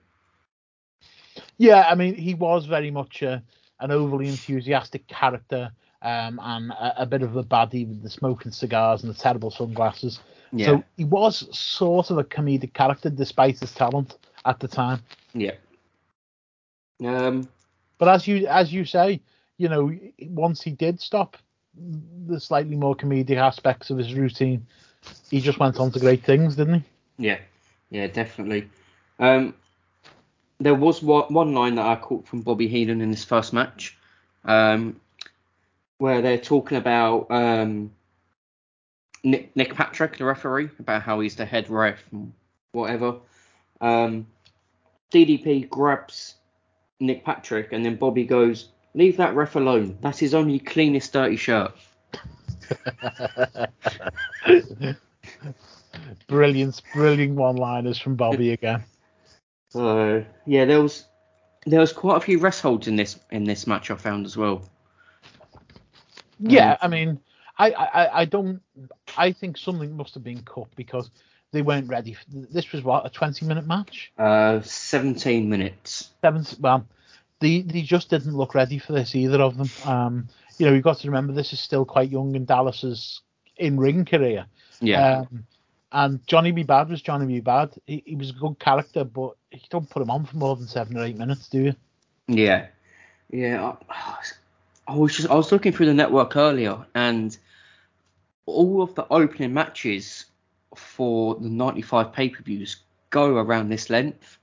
Yeah, 1.57 1.87
I 1.89 1.95
mean, 1.95 2.15
he 2.15 2.33
was 2.33 2.65
very 2.65 2.91
much 2.91 3.21
a, 3.21 3.43
an 3.79 3.91
overly 3.91 4.27
enthusiastic 4.27 5.07
character 5.07 5.71
um, 6.01 6.39
and 6.41 6.71
a, 6.71 7.03
a 7.03 7.05
bit 7.05 7.21
of 7.21 7.35
a 7.35 7.43
baddie 7.43 7.87
with 7.87 8.01
the 8.01 8.09
smoking 8.09 8.51
cigars 8.51 9.03
and 9.03 9.13
the 9.13 9.17
terrible 9.17 9.51
sunglasses. 9.51 10.19
Yeah. 10.51 10.65
So 10.65 10.83
he 10.97 11.05
was 11.05 11.57
sort 11.57 12.09
of 12.09 12.17
a 12.17 12.23
comedic 12.23 12.73
character 12.73 13.09
despite 13.09 13.59
his 13.59 13.73
talent 13.73 14.17
at 14.45 14.59
the 14.59 14.67
time. 14.67 15.01
Yeah. 15.33 15.53
Um, 17.05 17.47
But 17.97 18.09
as 18.09 18.27
you 18.27 18.47
as 18.47 18.73
you 18.73 18.85
say, 18.85 19.21
you 19.57 19.69
know, 19.69 19.93
once 20.21 20.61
he 20.61 20.71
did 20.71 20.99
stop 20.99 21.37
the 22.27 22.39
slightly 22.39 22.75
more 22.75 22.95
comedic 22.95 23.37
aspects 23.37 23.89
of 23.89 23.97
his 23.97 24.13
routine, 24.13 24.65
he 25.29 25.39
just 25.41 25.59
went 25.59 25.79
on 25.79 25.91
to 25.91 25.99
great 25.99 26.23
things, 26.23 26.55
didn't 26.55 26.75
he? 26.75 26.83
Yeah, 27.27 27.39
yeah, 27.89 28.07
definitely. 28.07 28.69
Um, 29.19 29.53
there 30.59 30.75
was 30.75 31.01
one, 31.01 31.33
one 31.33 31.53
line 31.53 31.75
that 31.75 31.85
I 31.85 31.95
caught 31.95 32.27
from 32.27 32.41
Bobby 32.41 32.67
Heenan 32.67 33.01
in 33.01 33.09
his 33.09 33.23
first 33.23 33.53
match, 33.53 33.97
um, 34.45 34.99
where 35.97 36.21
they're 36.21 36.37
talking 36.37 36.77
about 36.77 37.27
um, 37.29 37.91
Nick, 39.23 39.55
Nick 39.55 39.73
Patrick, 39.73 40.17
the 40.17 40.25
referee, 40.25 40.69
about 40.79 41.01
how 41.01 41.19
he's 41.19 41.35
the 41.35 41.45
head 41.45 41.69
ref 41.69 42.03
and 42.11 42.33
whatever. 42.71 43.15
Um, 43.81 44.27
DDP 45.11 45.69
grabs 45.69 46.35
Nick 46.99 47.23
Patrick, 47.23 47.71
and 47.71 47.85
then 47.85 47.95
Bobby 47.95 48.25
goes, 48.25 48.69
"Leave 48.93 49.17
that 49.17 49.35
ref 49.35 49.55
alone. 49.55 49.97
That's 50.01 50.19
his 50.19 50.33
only 50.33 50.59
cleanest 50.59 51.13
dirty 51.13 51.37
shirt." 51.37 51.73
brilliant, 56.27 56.81
brilliant 56.93 57.35
one-liners 57.35 57.99
from 57.99 58.15
Bobby 58.15 58.51
again. 58.51 58.83
So 59.69 60.23
yeah, 60.45 60.65
there 60.65 60.81
was 60.81 61.05
there 61.65 61.79
was 61.79 61.93
quite 61.93 62.17
a 62.17 62.21
few 62.21 62.39
rest 62.39 62.61
holds 62.61 62.87
in 62.87 62.95
this 62.95 63.19
in 63.31 63.43
this 63.43 63.67
match 63.67 63.91
I 63.91 63.95
found 63.95 64.25
as 64.25 64.35
well. 64.35 64.63
Yeah, 66.39 66.77
I 66.81 66.87
mean, 66.87 67.19
I, 67.57 67.71
I, 67.71 68.19
I 68.21 68.25
don't. 68.25 68.61
I 69.17 69.33
think 69.33 69.57
something 69.57 69.95
must 69.95 70.13
have 70.13 70.23
been 70.23 70.41
cut 70.41 70.67
because 70.75 71.11
they 71.51 71.61
weren't 71.61 71.89
ready. 71.89 72.13
For, 72.13 72.23
this 72.29 72.71
was 72.71 72.83
what 72.83 73.05
a 73.05 73.09
20 73.09 73.45
minute 73.45 73.67
match. 73.67 74.11
Uh, 74.17 74.61
17 74.61 75.49
minutes. 75.49 76.11
Seven. 76.21 76.45
Well, 76.59 76.87
they 77.39 77.61
they 77.61 77.81
just 77.81 78.09
didn't 78.09 78.35
look 78.37 78.55
ready 78.55 78.79
for 78.79 78.93
this 78.93 79.15
either 79.15 79.41
of 79.41 79.57
them. 79.57 79.69
Um, 79.85 80.27
you 80.57 80.65
know, 80.65 80.73
you've 80.73 80.83
got 80.83 80.99
to 80.99 81.07
remember 81.07 81.33
this 81.33 81.53
is 81.53 81.59
still 81.59 81.85
quite 81.85 82.09
young 82.09 82.35
in 82.35 82.45
Dallas's 82.45 83.21
in 83.59 83.79
ring 83.79 84.05
career. 84.05 84.45
Yeah. 84.81 85.19
Um, 85.19 85.45
and 85.91 86.27
Johnny 86.27 86.51
B. 86.51 86.63
Bad 86.63 86.89
was 86.89 87.01
Johnny 87.01 87.25
B. 87.25 87.39
Bad. 87.39 87.73
He, 87.85 88.03
he 88.05 88.15
was 88.15 88.29
a 88.29 88.33
good 88.33 88.59
character, 88.59 89.03
but 89.03 89.35
you 89.51 89.59
don't 89.69 89.89
put 89.89 90.01
him 90.01 90.09
on 90.09 90.25
for 90.25 90.37
more 90.37 90.55
than 90.55 90.67
seven 90.67 90.97
or 90.97 91.03
eight 91.03 91.17
minutes, 91.17 91.49
do 91.49 91.61
you? 91.61 91.75
Yeah, 92.27 92.67
yeah. 93.29 93.75
I, 93.89 94.15
I 94.87 94.95
was 94.95 95.15
just 95.15 95.29
I 95.29 95.35
was 95.35 95.51
looking 95.51 95.71
through 95.71 95.87
the 95.87 95.93
network 95.93 96.35
earlier, 96.35 96.85
and 96.95 97.37
all 98.45 98.81
of 98.81 98.95
the 98.95 99.07
opening 99.11 99.53
matches 99.53 100.25
for 100.75 101.35
the 101.35 101.49
95 101.49 102.13
pay-per-views 102.13 102.77
go 103.09 103.37
around 103.37 103.69
this 103.69 103.89
length. 103.89 104.37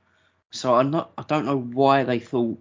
So 0.50 0.74
I'm 0.74 0.90
not 0.90 1.12
I 1.18 1.22
don't 1.22 1.46
know 1.46 1.58
why 1.58 2.02
they 2.04 2.18
thought 2.18 2.58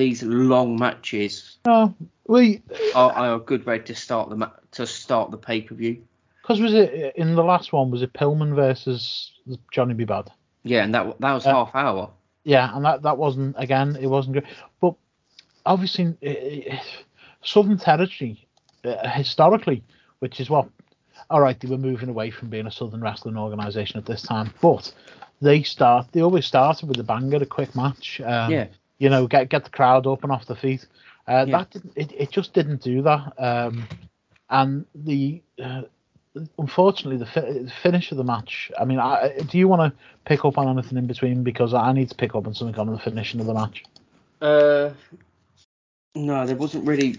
these 0.00 0.22
long 0.22 0.78
matches 0.78 1.58
No, 1.66 1.94
we 2.26 2.62
are, 2.94 3.12
are 3.12 3.34
a 3.34 3.38
good 3.38 3.66
way 3.66 3.78
to 3.80 3.94
start 3.94 4.30
the 4.30 4.36
ma- 4.36 4.50
to 4.72 4.86
start 4.86 5.30
the 5.30 5.36
pay-per-view. 5.36 6.02
because 6.42 6.60
was 6.60 6.72
it 6.74 7.14
in 7.16 7.34
the 7.34 7.44
last 7.44 7.72
one? 7.72 7.90
Was 7.90 8.02
it 8.02 8.12
Pillman 8.14 8.54
versus 8.54 9.32
Johnny 9.70 9.94
B. 9.94 10.04
Bad? 10.04 10.30
Yeah, 10.62 10.84
and 10.84 10.94
that 10.94 11.20
that 11.20 11.32
was 11.34 11.46
Uh, 11.46 11.52
half 11.52 11.74
hour. 11.74 12.10
Yeah, 12.44 12.74
and 12.74 12.84
that 12.84 13.02
that 13.02 13.18
wasn't 13.18 13.54
again. 13.58 13.96
It 14.00 14.06
wasn't 14.06 14.34
good. 14.34 14.46
But 14.80 14.94
obviously, 15.66 16.14
eh, 16.22 16.62
eh, 16.66 16.78
Southern 17.42 17.76
Territory 17.78 18.46
uh, 18.84 19.08
historically, 19.08 19.82
which 20.20 20.40
is 20.40 20.48
what. 20.50 20.68
All 21.28 21.40
right, 21.40 21.58
they 21.60 21.68
were 21.68 21.78
moving 21.90 22.08
away 22.08 22.30
from 22.30 22.48
being 22.48 22.66
a 22.66 22.70
Southern 22.72 23.02
wrestling 23.02 23.36
organization 23.36 23.98
at 23.98 24.06
this 24.06 24.22
time, 24.22 24.52
but 24.62 24.92
they 25.42 25.62
start. 25.62 26.06
They 26.12 26.22
always 26.22 26.46
started 26.46 26.88
with 26.88 26.98
a 26.98 27.04
banger, 27.04 27.36
a 27.42 27.46
quick 27.46 27.74
match. 27.76 28.20
Um, 28.24 28.50
Yeah. 28.50 28.66
You 29.00 29.08
know, 29.08 29.26
get 29.26 29.48
get 29.48 29.64
the 29.64 29.70
crowd 29.70 30.06
up 30.06 30.22
and 30.22 30.30
off 30.30 30.46
the 30.46 30.54
feet. 30.54 30.86
Uh, 31.26 31.44
Yeah. 31.48 31.58
That 31.58 31.70
didn't, 31.70 31.92
it, 31.96 32.12
it 32.12 32.30
just 32.30 32.54
didn't 32.54 32.82
do 32.82 33.02
that. 33.02 33.32
Um, 33.38 33.88
and 34.48 34.86
the 34.94 35.42
uh, 35.62 35.82
unfortunately 36.58 37.16
the, 37.16 37.26
fi- 37.26 37.40
the 37.64 37.72
finish 37.82 38.12
of 38.12 38.18
the 38.18 38.24
match. 38.24 38.70
I 38.78 38.84
mean, 38.84 39.00
I, 39.00 39.38
do 39.48 39.58
you 39.58 39.66
want 39.66 39.92
to 39.92 39.98
pick 40.24 40.44
up 40.44 40.58
on 40.58 40.68
anything 40.68 40.98
in 40.98 41.06
between 41.06 41.42
because 41.42 41.74
I 41.74 41.92
need 41.92 42.08
to 42.10 42.14
pick 42.14 42.34
up 42.34 42.46
on 42.46 42.54
something 42.54 42.78
on 42.78 42.92
the 42.92 42.98
finishing 42.98 43.40
of 43.40 43.46
the 43.46 43.54
match. 43.54 43.82
Uh, 44.40 44.90
no, 46.14 46.46
there 46.46 46.56
wasn't 46.56 46.86
really 46.86 47.16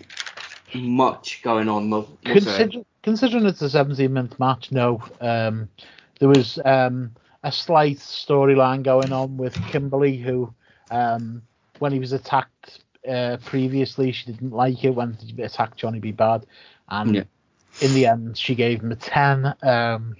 much 0.73 1.41
going 1.43 1.69
on. 1.69 1.89
Was? 1.89 2.07
Consider, 2.23 2.81
considering 3.03 3.45
it's 3.45 3.61
a 3.61 3.69
17 3.69 4.11
minute 4.11 4.39
match, 4.39 4.71
no. 4.71 5.03
Um, 5.19 5.69
there 6.19 6.29
was 6.29 6.59
um, 6.65 7.11
a 7.43 7.51
slight 7.51 7.97
storyline 7.97 8.83
going 8.83 9.11
on 9.11 9.37
with 9.37 9.55
Kimberly, 9.67 10.17
who, 10.17 10.53
um, 10.89 11.41
when 11.81 11.91
he 11.91 11.99
was 11.99 12.13
attacked 12.13 12.83
uh, 13.09 13.37
previously, 13.45 14.11
she 14.11 14.31
didn't 14.31 14.51
like 14.51 14.83
it 14.83 14.91
when 14.91 15.13
he 15.13 15.41
attacked 15.41 15.77
Johnny 15.77 15.99
B. 15.99 16.11
Bad, 16.11 16.45
and 16.89 17.15
Yeah. 17.15 17.23
in 17.81 17.93
the 17.93 18.05
end, 18.05 18.37
she 18.37 18.53
gave 18.53 18.81
him 18.81 18.91
a 18.91 18.95
10. 18.95 19.55
Um, 19.63 20.15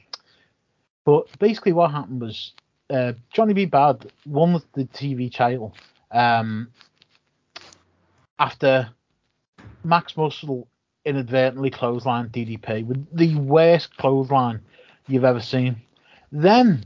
but 1.06 1.28
basically, 1.40 1.74
what 1.74 1.92
happened 1.92 2.22
was 2.22 2.54
uh, 2.90 3.14
Johnny 3.32 3.54
B. 3.54 3.66
Bad 3.66 4.12
won 4.26 4.60
the 4.74 4.86
TV 4.86 5.32
title 5.32 5.76
um, 6.12 6.72
after 8.40 8.90
Max 9.84 10.18
Muscle 10.18 10.68
inadvertently 11.06 11.70
clothesline 11.70 12.30
DDP 12.30 12.86
with 12.86 13.06
the 13.16 13.36
worst 13.36 13.96
clothesline 13.98 14.62
you've 15.08 15.24
ever 15.26 15.42
seen. 15.42 15.76
Then 16.32 16.84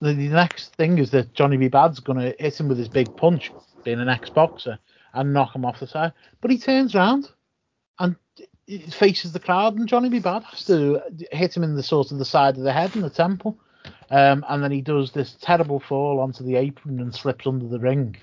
the, 0.00 0.14
next 0.14 0.74
thing 0.76 0.98
is 0.98 1.10
that 1.10 1.34
Johnny 1.34 1.56
B. 1.56 1.68
Bad's 1.68 2.00
going 2.00 2.18
to 2.18 2.34
hit 2.38 2.60
him 2.60 2.68
with 2.68 2.78
his 2.78 2.88
big 2.88 3.16
punch, 3.16 3.50
being 3.84 4.00
an 4.00 4.08
ex 4.08 4.30
boxer, 4.30 4.78
and 5.12 5.32
knock 5.32 5.54
him 5.54 5.64
off 5.64 5.80
the 5.80 5.86
side. 5.86 6.12
But 6.40 6.50
he 6.50 6.58
turns 6.58 6.94
around 6.94 7.28
and 7.98 8.16
he 8.66 8.78
faces 8.78 9.32
the 9.32 9.40
crowd, 9.40 9.76
and 9.76 9.88
Johnny 9.88 10.08
B. 10.08 10.20
Bad 10.20 10.44
has 10.44 10.64
to 10.66 11.02
hit 11.32 11.56
him 11.56 11.64
in 11.64 11.74
the 11.74 11.82
sort 11.82 12.12
of 12.12 12.18
the 12.18 12.24
side 12.24 12.56
of 12.56 12.62
the 12.62 12.72
head 12.72 12.94
and 12.94 13.04
the 13.04 13.10
temple. 13.10 13.58
Um, 14.10 14.44
and 14.48 14.62
then 14.62 14.70
he 14.70 14.80
does 14.80 15.12
this 15.12 15.36
terrible 15.40 15.80
fall 15.80 16.20
onto 16.20 16.44
the 16.44 16.56
apron 16.56 17.00
and 17.00 17.14
slips 17.14 17.46
under 17.46 17.66
the 17.66 17.78
ring. 17.78 18.16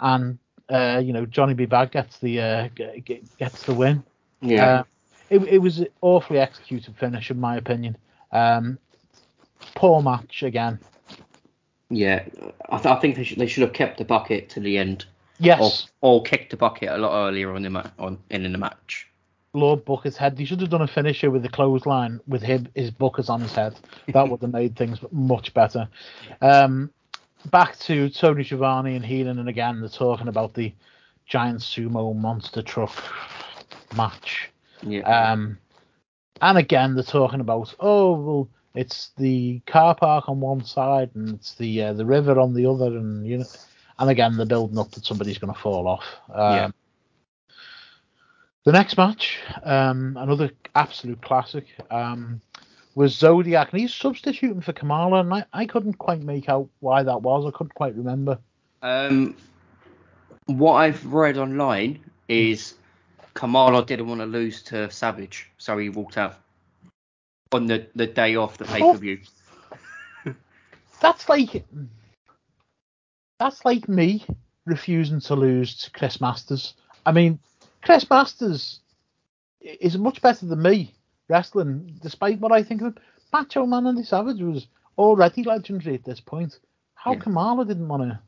And 0.00 0.38
uh, 0.68 1.00
you 1.02 1.12
know 1.12 1.26
Johnny 1.26 1.54
B. 1.54 1.64
Bad 1.64 1.90
gets 1.90 2.18
the 2.18 2.40
uh, 2.40 2.68
gets 3.38 3.62
the 3.62 3.74
win. 3.74 4.02
Yeah. 4.40 4.80
Uh, 4.80 4.82
it, 5.30 5.42
it 5.44 5.58
was 5.58 5.78
an 5.78 5.88
awfully 6.00 6.38
executed 6.38 6.96
finish, 6.96 7.30
in 7.30 7.38
my 7.38 7.56
opinion. 7.56 7.96
Um, 8.32 8.78
poor 9.74 10.02
match 10.02 10.42
again. 10.42 10.78
Yeah, 11.90 12.24
I, 12.68 12.76
th- 12.78 12.94
I 12.94 13.00
think 13.00 13.16
they 13.16 13.24
should 13.24 13.38
they 13.38 13.46
should 13.46 13.62
have 13.62 13.72
kept 13.72 13.98
the 13.98 14.04
bucket 14.04 14.50
to 14.50 14.60
the 14.60 14.78
end. 14.78 15.06
Yes. 15.38 15.88
Or, 16.00 16.16
or 16.18 16.22
kicked 16.22 16.50
the 16.50 16.56
bucket 16.56 16.90
a 16.90 16.98
lot 16.98 17.28
earlier 17.28 17.52
on 17.52 17.62
the 17.62 17.70
ma- 17.70 17.90
on 17.98 18.18
in, 18.30 18.44
in 18.44 18.52
the 18.52 18.58
match. 18.58 19.08
Lord 19.54 19.84
Booker's 19.84 20.16
head. 20.16 20.38
He 20.38 20.44
should 20.44 20.60
have 20.60 20.70
done 20.70 20.82
a 20.82 20.86
finisher 20.86 21.30
with 21.30 21.42
the 21.42 21.48
clothesline 21.48 22.20
with 22.26 22.42
him, 22.42 22.68
his 22.74 22.90
Booker's 22.90 23.28
on 23.30 23.40
his 23.40 23.52
head. 23.54 23.78
That 24.12 24.28
would 24.28 24.42
have 24.42 24.52
made 24.52 24.76
things 24.76 24.98
much 25.10 25.54
better. 25.54 25.88
Um, 26.40 26.90
back 27.50 27.78
to 27.80 28.10
Tony 28.10 28.44
Schiavone 28.44 28.96
and 28.96 29.04
Heenan, 29.04 29.38
and 29.38 29.48
again 29.48 29.80
they're 29.80 29.88
talking 29.88 30.28
about 30.28 30.54
the 30.54 30.74
giant 31.26 31.60
sumo 31.60 32.14
monster 32.14 32.62
truck 32.62 32.92
match. 33.96 34.50
Yeah. 34.82 35.00
Um, 35.02 35.58
and 36.40 36.58
again 36.58 36.94
they're 36.94 37.04
talking 37.04 37.40
about 37.40 37.74
oh 37.80 38.12
well 38.12 38.48
it's 38.78 39.10
the 39.16 39.60
car 39.66 39.92
park 39.96 40.28
on 40.28 40.38
one 40.38 40.64
side 40.64 41.10
and 41.14 41.30
it's 41.30 41.56
the 41.56 41.82
uh, 41.82 41.92
the 41.94 42.06
river 42.06 42.38
on 42.38 42.54
the 42.54 42.66
other, 42.66 42.86
and 42.86 43.26
you 43.26 43.38
know, 43.38 43.44
and 43.98 44.08
again 44.08 44.36
they're 44.36 44.46
building 44.46 44.78
up 44.78 44.92
that 44.92 45.04
somebody's 45.04 45.38
going 45.38 45.52
to 45.52 45.58
fall 45.58 45.88
off. 45.88 46.04
Um, 46.32 46.54
Yeah. 46.54 46.70
The 48.64 48.72
next 48.72 48.96
match, 48.96 49.38
um, 49.64 50.16
another 50.18 50.50
absolute 50.74 51.22
classic, 51.22 51.66
um, 51.90 52.40
was 52.94 53.16
Zodiac, 53.16 53.72
and 53.72 53.80
he's 53.80 53.94
substituting 53.94 54.60
for 54.60 54.72
Kamala, 54.72 55.20
and 55.20 55.32
I, 55.32 55.44
I 55.52 55.64
couldn't 55.64 55.94
quite 55.94 56.20
make 56.20 56.48
out 56.48 56.68
why 56.80 57.02
that 57.02 57.22
was. 57.22 57.46
I 57.46 57.50
couldn't 57.50 57.74
quite 57.74 57.96
remember. 57.96 58.38
Um, 58.82 59.36
what 60.46 60.74
I've 60.74 61.04
read 61.06 61.38
online 61.38 61.98
is 62.28 62.74
Kamala 63.34 63.86
didn't 63.86 64.06
want 64.06 64.20
to 64.20 64.26
lose 64.26 64.62
to 64.64 64.90
Savage, 64.90 65.50
so 65.56 65.78
he 65.78 65.88
walked 65.88 66.18
out 66.18 66.36
on 67.52 67.66
the, 67.66 67.86
the 67.94 68.06
day 68.06 68.36
off 68.36 68.58
the 68.58 68.64
oh. 68.64 68.68
pay 68.68 68.80
per 68.80 68.98
view. 68.98 69.20
That's 71.00 71.28
like 71.28 71.64
that's 73.38 73.64
like 73.64 73.88
me 73.88 74.24
refusing 74.66 75.20
to 75.20 75.36
lose 75.36 75.76
to 75.76 75.90
Chris 75.92 76.20
Masters. 76.20 76.74
I 77.06 77.12
mean, 77.12 77.38
Chris 77.82 78.08
Masters 78.10 78.80
is 79.60 79.96
much 79.96 80.20
better 80.20 80.46
than 80.46 80.60
me 80.60 80.94
wrestling, 81.28 81.98
despite 82.02 82.40
what 82.40 82.52
I 82.52 82.62
think 82.62 82.80
of 82.80 82.88
him. 82.88 82.98
Macho 83.32 83.66
Man 83.66 83.84
Randy 83.84 84.02
Savage 84.02 84.40
was 84.40 84.66
already 84.96 85.44
legendary 85.44 85.94
at 85.94 86.04
this 86.04 86.20
point. 86.20 86.58
How 86.94 87.12
Yeah. 87.12 87.20
Kamala 87.20 87.64
didn't 87.64 87.88
want 87.88 88.02
to 88.02 88.18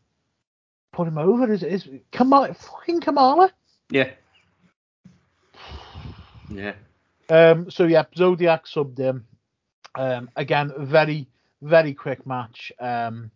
put 0.92 1.08
him 1.08 1.18
over 1.18 1.52
is 1.52 1.62
is 1.62 1.88
Kamala 2.12 2.54
fucking 2.54 3.00
Kamala. 3.00 3.52
Yeah. 3.90 4.10
Yeah. 6.48 6.74
Um, 7.30 7.70
so 7.70 7.84
yeah, 7.86 8.04
Zodiac 8.16 8.66
subbed 8.66 8.98
him. 8.98 9.26
Um, 9.94 10.28
again, 10.36 10.72
very 10.78 11.26
very 11.62 11.94
quick 11.94 12.26
match. 12.26 12.72
Um, 12.80 13.30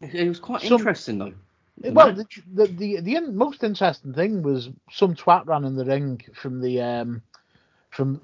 It 0.00 0.28
was 0.28 0.38
quite 0.38 0.62
Some- 0.62 0.78
interesting 0.78 1.18
though. 1.18 1.34
well, 1.92 2.12
the, 2.12 2.26
the 2.54 2.66
the 2.66 3.00
the 3.00 3.20
most 3.20 3.64
interesting 3.64 4.12
thing 4.12 4.42
was 4.42 4.68
some 4.90 5.14
twat 5.14 5.46
ran 5.46 5.64
in 5.64 5.76
the 5.76 5.84
ring 5.84 6.20
from 6.34 6.60
the 6.60 6.80
um 6.80 7.22
from 7.90 8.20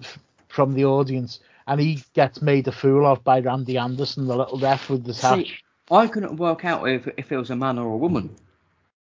from 0.49 0.75
the 0.75 0.85
audience, 0.85 1.41
and 1.67 1.81
he 1.81 2.03
gets 2.13 2.41
made 2.43 2.69
a 2.69 2.73
fool 2.73 3.07
of 3.07 3.25
by 3.25 3.41
Randy 3.41 3.77
Anderson, 3.79 4.27
the 4.27 4.37
little 4.37 4.59
ref 4.59 4.89
with 4.91 5.05
the. 5.05 5.15
See, 5.15 5.53
I 5.91 6.07
couldn't 6.07 6.37
work 6.37 6.65
out 6.65 6.89
if, 6.89 7.09
if 7.17 7.33
it 7.33 7.37
was 7.37 7.51
a 7.51 7.57
man 7.57 7.79
or 7.79 7.93
a 7.93 7.97
woman. 7.97 8.35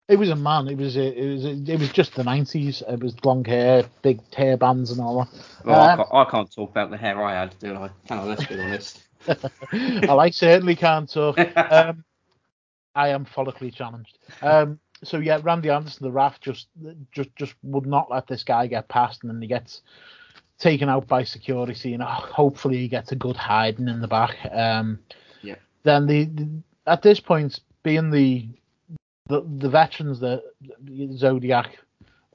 It 0.08 0.18
was 0.18 0.30
a 0.30 0.36
man. 0.36 0.68
It 0.68 0.78
was 0.78 0.96
a, 0.96 1.02
it 1.18 1.32
was 1.34 1.44
a, 1.44 1.50
it 1.50 1.78
was 1.78 1.90
just 1.92 2.14
the 2.14 2.24
nineties. 2.24 2.82
It 2.88 3.02
was 3.02 3.22
long 3.24 3.44
hair, 3.44 3.84
big 4.02 4.20
hair 4.34 4.56
bands, 4.56 4.90
and 4.90 5.00
all 5.00 5.20
that. 5.24 5.28
Well, 5.64 5.80
I, 5.80 5.92
Um, 5.92 5.96
can't, 5.98 6.08
I 6.14 6.24
can't 6.30 6.50
talk 6.54 6.70
about 6.70 6.90
the 6.90 6.96
hair 6.96 7.22
I 7.22 7.34
had, 7.34 7.54
do 7.58 7.74
I? 7.74 7.90
I? 8.08 8.22
Let's 8.24 8.46
be 8.46 8.58
honest. 8.58 9.02
well, 9.72 10.20
I 10.20 10.30
certainly 10.30 10.76
can't 10.76 11.10
talk. 11.12 11.38
Um, 11.56 12.04
I 12.94 13.08
am 13.08 13.26
follically 13.26 13.72
challenged. 13.72 14.18
Um, 14.42 14.80
so 15.04 15.18
yeah, 15.18 15.38
Randy 15.42 15.68
Anderson, 15.70 16.04
the 16.04 16.10
ref, 16.10 16.40
just 16.40 16.68
just 17.12 17.34
just 17.36 17.54
would 17.62 17.86
not 17.86 18.10
let 18.10 18.26
this 18.26 18.42
guy 18.42 18.66
get 18.66 18.88
past, 18.88 19.22
and 19.22 19.30
then 19.30 19.40
he 19.42 19.46
gets 19.46 19.82
taken 20.58 20.88
out 20.88 21.06
by 21.06 21.22
security, 21.22 21.94
and 21.94 22.02
hopefully 22.02 22.78
he 22.78 22.88
gets 22.88 23.12
a 23.12 23.16
good 23.16 23.36
hiding 23.36 23.88
in 23.88 24.00
the 24.00 24.08
back. 24.08 24.36
Um, 24.50 24.98
Yeah. 25.42 25.56
Then 25.84 26.06
the, 26.06 26.24
the 26.24 26.48
at 26.86 27.02
this 27.02 27.20
point, 27.20 27.60
being 27.84 28.10
the 28.10 28.48
the, 29.28 29.42
the 29.58 29.68
veterans 29.68 30.20
that 30.20 30.42
Zodiac 31.16 31.78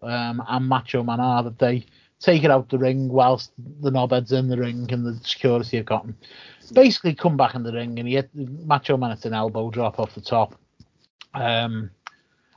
um, 0.01 0.43
and 0.47 0.67
Macho 0.67 1.03
Man 1.03 1.19
are 1.19 1.43
that 1.43 1.59
they 1.59 1.85
take 2.19 2.43
it 2.43 2.51
out 2.51 2.69
the 2.69 2.77
ring 2.77 3.09
whilst 3.09 3.51
the 3.81 3.91
knobhead's 3.91 4.31
in 4.31 4.47
the 4.47 4.57
ring 4.57 4.87
and 4.91 5.05
the 5.05 5.19
security 5.25 5.77
have 5.77 5.85
got 5.85 6.05
him. 6.05 6.15
Basically, 6.71 7.13
come 7.13 7.35
back 7.35 7.55
in 7.55 7.63
the 7.63 7.73
ring 7.73 7.99
and 7.99 8.07
he 8.07 8.15
hit 8.15 8.29
Macho 8.33 8.95
Man 8.95 9.11
at 9.11 9.25
an 9.25 9.33
elbow 9.33 9.69
drop 9.69 9.99
off 9.99 10.15
the 10.15 10.21
top. 10.21 10.55
Um, 11.33 11.89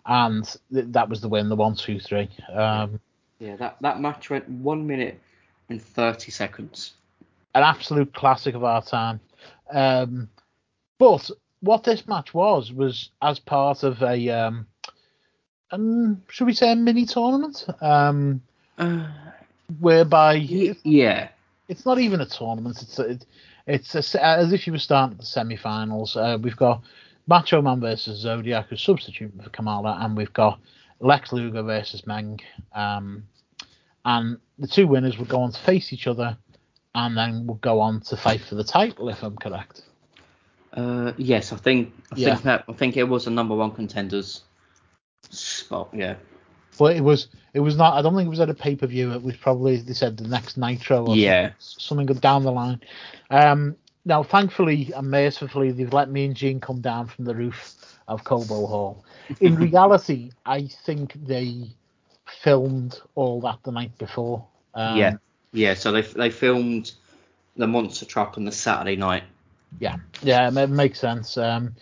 and 0.04 0.44
th- 0.72 0.86
that 0.90 1.08
was 1.08 1.20
the 1.20 1.28
win, 1.28 1.48
the 1.48 1.56
one, 1.56 1.74
two, 1.74 1.98
three. 1.98 2.28
Um, 2.52 3.00
Yeah, 3.40 3.56
that, 3.56 3.76
that 3.80 4.00
match 4.00 4.30
went 4.30 4.48
one 4.48 4.86
minute 4.86 5.20
and 5.68 5.82
30 5.82 6.30
seconds. 6.30 6.92
an 7.54 7.62
absolute 7.64 8.12
classic 8.14 8.54
of 8.54 8.62
our 8.62 8.82
time. 8.82 9.18
Um, 9.72 10.28
but 10.98 11.28
what 11.66 11.84
this 11.84 12.06
match 12.06 12.32
was 12.32 12.72
was 12.72 13.10
as 13.20 13.38
part 13.38 13.82
of 13.82 14.02
a 14.02 14.28
um, 14.30 14.66
um 15.70 16.22
should 16.28 16.46
we 16.46 16.54
say 16.54 16.72
a 16.72 16.76
mini 16.76 17.04
tournament? 17.04 17.66
Um 17.80 18.42
whereby 19.80 20.34
yeah. 20.34 21.28
It's 21.68 21.84
not 21.84 21.98
even 21.98 22.20
a 22.20 22.26
tournament. 22.26 22.80
It's 22.80 22.98
a, 22.98 23.18
it's 23.66 24.14
a, 24.14 24.24
as 24.24 24.52
if 24.52 24.66
you 24.66 24.72
were 24.72 24.78
starting 24.78 25.14
at 25.14 25.18
the 25.18 25.26
semi-finals. 25.26 26.16
Uh, 26.16 26.38
we've 26.40 26.56
got 26.56 26.82
Macho 27.26 27.60
Man 27.60 27.80
versus 27.80 28.20
Zodiac 28.20 28.68
who's 28.68 28.82
substituting 28.82 29.40
for 29.42 29.50
Kamala 29.50 29.98
and 30.00 30.16
we've 30.16 30.32
got 30.32 30.60
Lex 31.00 31.32
Luger 31.32 31.62
versus 31.62 32.06
Meng. 32.06 32.38
Um, 32.72 33.24
and 34.04 34.38
the 34.58 34.68
two 34.68 34.86
winners 34.86 35.18
would 35.18 35.28
go 35.28 35.40
on 35.40 35.50
to 35.50 35.60
face 35.60 35.92
each 35.92 36.06
other 36.06 36.36
and 36.94 37.16
then 37.16 37.46
would 37.48 37.60
go 37.60 37.80
on 37.80 38.00
to 38.02 38.16
fight 38.16 38.40
for 38.42 38.54
the 38.54 38.64
title 38.64 39.08
if 39.08 39.24
I'm 39.24 39.36
correct 39.36 39.82
Uh, 40.76 41.12
yes, 41.16 41.52
I 41.52 41.56
think 41.56 41.92
I 42.12 42.16
Yeah. 42.16 42.34
think 42.34 42.42
that 42.44 42.64
I 42.68 42.72
think 42.74 42.96
it 42.96 43.04
was 43.04 43.26
a 43.26 43.30
number 43.30 43.54
one 43.54 43.70
contenders 43.72 44.42
spot. 45.30 45.88
Yeah. 45.92 46.16
But 46.78 46.96
it 46.96 47.00
was 47.00 47.28
it 47.54 47.60
was 47.60 47.76
not. 47.76 47.94
I 47.94 48.02
don't 48.02 48.14
think 48.14 48.26
it 48.26 48.30
was 48.30 48.40
at 48.40 48.50
a 48.50 48.54
pay 48.54 48.76
per 48.76 48.86
view. 48.86 49.12
It 49.12 49.22
was 49.22 49.36
probably 49.36 49.78
they 49.78 49.94
said 49.94 50.18
the 50.18 50.28
next 50.28 50.58
Nitro 50.58 51.06
or 51.06 51.16
Yeah. 51.16 51.50
something, 51.58 52.06
something 52.08 52.20
down 52.20 52.42
the 52.42 52.52
line. 52.52 52.80
Um, 53.30 53.76
now, 54.04 54.22
thankfully 54.22 54.92
and 54.94 55.10
mercifully, 55.10 55.72
they've 55.72 55.92
let 55.92 56.10
me 56.10 56.26
and 56.26 56.36
Gene 56.36 56.60
come 56.60 56.80
down 56.80 57.06
from 57.06 57.24
the 57.24 57.34
roof 57.34 57.98
of 58.06 58.22
Cobo 58.24 58.66
Hall. 58.66 59.04
In 59.40 59.56
reality, 59.56 60.30
I 60.44 60.66
think 60.84 61.14
they 61.26 61.70
filmed 62.26 63.00
all 63.14 63.40
that 63.40 63.58
the 63.64 63.72
night 63.72 63.96
before. 63.98 64.44
Um, 64.74 64.98
yeah. 64.98 65.16
Yeah. 65.52 65.74
So 65.74 65.90
they 65.90 66.02
they 66.02 66.30
filmed 66.30 66.92
the 67.56 67.66
monster 67.66 68.04
truck 68.04 68.36
on 68.36 68.44
the 68.44 68.52
Saturday 68.52 68.96
night. 68.96 69.24
Yeah, 69.78 69.96
yeah, 70.22 70.48
it 70.48 70.70
makes 70.70 70.98
sense. 70.98 71.36
Um, 71.36 71.74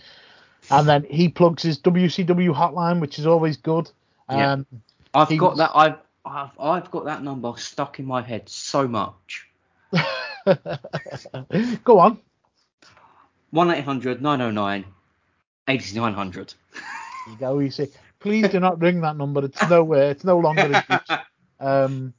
and 0.71 0.89
then 0.89 1.05
he 1.05 1.29
plugs 1.29 1.63
his 1.63 1.79
WCW 1.79 2.55
hotline, 2.55 3.01
which 3.01 3.19
is 3.19 3.27
always 3.27 3.57
good. 3.57 3.91
Yeah. 4.31 4.53
Um, 4.53 4.67
I've 5.13 5.29
got 5.37 5.51
was- 5.51 5.59
that. 5.59 5.71
I've, 5.75 5.97
I've 6.25 6.59
I've 6.59 6.91
got 6.91 7.05
that 7.05 7.23
number 7.23 7.53
stuck 7.57 7.99
in 7.99 8.07
my 8.07 8.23
head 8.23 8.49
so 8.49 8.89
much. 8.89 9.47
Go 11.85 11.99
on. 11.99 12.19
One 13.51 13.69
909 13.69 14.85
8900 15.69 16.55
There 16.73 16.83
you 17.33 17.39
go. 17.39 17.59
You 17.61 17.71
see, 17.71 17.89
please 18.19 18.49
do 18.49 18.59
not 18.59 18.81
ring 18.81 19.01
that 19.03 19.17
number. 19.17 19.45
It's 19.45 19.69
nowhere. 19.69 20.11
It's 20.11 20.25
no 20.25 20.39
longer 20.39 20.63
in 20.63 20.73
use. 20.73 21.19
Um, 21.61 22.13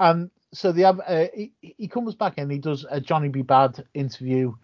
and 0.00 0.30
so 0.52 0.72
the 0.72 0.84
uh, 0.84 1.28
he, 1.32 1.52
he 1.60 1.88
comes 1.88 2.14
back 2.14 2.34
and 2.36 2.50
he 2.50 2.58
does 2.58 2.84
a 2.90 3.00
Johnny 3.00 3.28
B. 3.28 3.42
Bad 3.42 3.84
interview. 3.94 4.54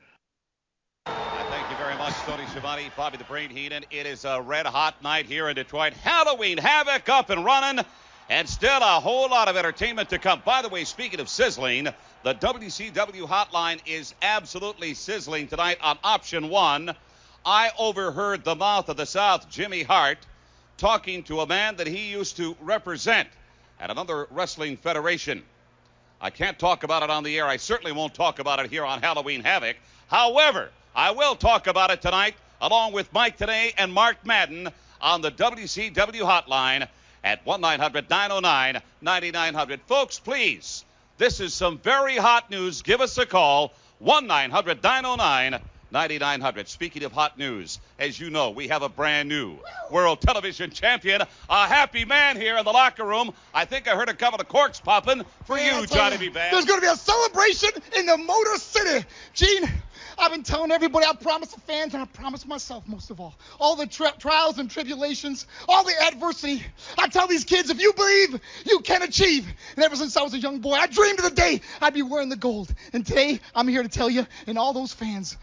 Thank 1.06 1.70
you 1.70 1.76
very 1.76 1.96
much, 1.96 2.12
Tony 2.28 2.44
Schiavone, 2.48 2.90
Bobby 2.94 3.16
the 3.16 3.24
Brain 3.24 3.48
Heenan. 3.48 3.86
It 3.90 4.04
is 4.04 4.26
a 4.26 4.42
red 4.42 4.66
hot 4.66 5.02
night 5.02 5.24
here 5.24 5.48
in 5.48 5.54
Detroit. 5.54 5.94
Halloween 5.94 6.58
Havoc 6.58 7.08
up 7.08 7.30
and 7.30 7.42
running, 7.42 7.82
and 8.28 8.46
still 8.46 8.82
a 8.82 9.00
whole 9.00 9.30
lot 9.30 9.48
of 9.48 9.56
entertainment 9.56 10.10
to 10.10 10.18
come. 10.18 10.42
By 10.44 10.60
the 10.60 10.68
way, 10.68 10.84
speaking 10.84 11.20
of 11.20 11.30
sizzling, 11.30 11.84
the 12.24 12.34
WCW 12.34 13.26
hotline 13.26 13.80
is 13.86 14.14
absolutely 14.20 14.92
sizzling 14.92 15.48
tonight 15.48 15.78
on 15.80 15.98
option 16.04 16.50
one. 16.50 16.94
I 17.46 17.70
overheard 17.78 18.44
the 18.44 18.56
mouth 18.56 18.90
of 18.90 18.98
the 18.98 19.06
South, 19.06 19.48
Jimmy 19.48 19.82
Hart, 19.82 20.18
talking 20.76 21.22
to 21.22 21.40
a 21.40 21.46
man 21.46 21.76
that 21.76 21.86
he 21.86 22.10
used 22.10 22.36
to 22.36 22.54
represent 22.60 23.30
at 23.80 23.90
another 23.90 24.26
wrestling 24.30 24.76
federation. 24.76 25.42
I 26.20 26.28
can't 26.28 26.58
talk 26.58 26.84
about 26.84 27.02
it 27.02 27.08
on 27.08 27.24
the 27.24 27.38
air. 27.38 27.46
I 27.46 27.56
certainly 27.56 27.92
won't 27.92 28.12
talk 28.12 28.38
about 28.38 28.60
it 28.60 28.70
here 28.70 28.84
on 28.84 29.00
Halloween 29.00 29.40
Havoc. 29.40 29.78
However, 30.08 30.68
I 30.98 31.12
will 31.12 31.36
talk 31.36 31.68
about 31.68 31.92
it 31.92 32.02
tonight 32.02 32.34
along 32.60 32.92
with 32.92 33.12
Mike 33.12 33.38
Tenay 33.38 33.72
and 33.78 33.92
Mark 33.92 34.26
Madden 34.26 34.68
on 35.00 35.22
the 35.22 35.30
WCW 35.30 35.94
hotline 36.22 36.88
at 37.22 37.46
1 37.46 37.60
900 37.60 38.10
909 38.10 38.82
9900. 39.00 39.80
Folks, 39.82 40.18
please, 40.18 40.84
this 41.16 41.38
is 41.38 41.54
some 41.54 41.78
very 41.78 42.16
hot 42.16 42.50
news. 42.50 42.82
Give 42.82 43.00
us 43.00 43.16
a 43.16 43.26
call 43.26 43.74
1 44.00 44.26
900 44.26 44.82
909 44.82 45.60
9900. 45.92 46.68
Speaking 46.68 47.04
of 47.04 47.12
hot 47.12 47.38
news, 47.38 47.78
as 48.00 48.18
you 48.18 48.30
know, 48.30 48.50
we 48.50 48.66
have 48.66 48.82
a 48.82 48.88
brand 48.88 49.28
new 49.28 49.56
world 49.92 50.20
television 50.20 50.72
champion, 50.72 51.22
a 51.48 51.66
happy 51.68 52.04
man 52.06 52.36
here 52.36 52.58
in 52.58 52.64
the 52.64 52.72
locker 52.72 53.04
room. 53.04 53.32
I 53.54 53.66
think 53.66 53.86
I 53.86 53.94
heard 53.94 54.08
a 54.08 54.14
couple 54.14 54.40
of 54.40 54.48
corks 54.48 54.80
popping 54.80 55.22
for 55.44 55.54
Man, 55.54 55.80
you, 55.80 55.86
Johnny 55.86 56.16
B. 56.16 56.28
Bad. 56.28 56.52
There's 56.52 56.64
going 56.64 56.80
to 56.80 56.86
be 56.86 56.92
a 56.92 56.96
celebration 56.96 57.70
in 57.96 58.06
the 58.06 58.18
Motor 58.18 58.56
City. 58.56 59.06
Gene, 59.32 59.70
I've 60.18 60.32
been 60.32 60.42
telling 60.42 60.72
everybody, 60.72 61.06
I 61.06 61.14
promised 61.14 61.54
the 61.54 61.60
fans, 61.60 61.94
and 61.94 62.02
I 62.02 62.06
promised 62.06 62.46
myself 62.46 62.86
most 62.88 63.10
of 63.10 63.20
all, 63.20 63.36
all 63.60 63.76
the 63.76 63.86
tri- 63.86 64.12
trials 64.18 64.58
and 64.58 64.70
tribulations, 64.70 65.46
all 65.68 65.84
the 65.84 65.94
adversity. 66.06 66.64
I 66.98 67.08
tell 67.08 67.26
these 67.26 67.44
kids, 67.44 67.70
if 67.70 67.80
you 67.80 67.92
believe, 67.92 68.40
you 68.66 68.80
can 68.80 69.02
achieve. 69.02 69.46
And 69.76 69.84
ever 69.84 69.96
since 69.96 70.16
I 70.16 70.22
was 70.22 70.34
a 70.34 70.38
young 70.38 70.58
boy, 70.58 70.72
I 70.74 70.86
dreamed 70.86 71.18
of 71.18 71.24
the 71.24 71.34
day 71.34 71.60
I'd 71.80 71.94
be 71.94 72.02
wearing 72.02 72.28
the 72.28 72.36
gold. 72.36 72.74
And 72.92 73.06
today, 73.06 73.40
I'm 73.54 73.68
here 73.68 73.82
to 73.82 73.88
tell 73.88 74.10
you, 74.10 74.26
and 74.46 74.58
all 74.58 74.72
those 74.72 74.92
fans, 74.92 75.36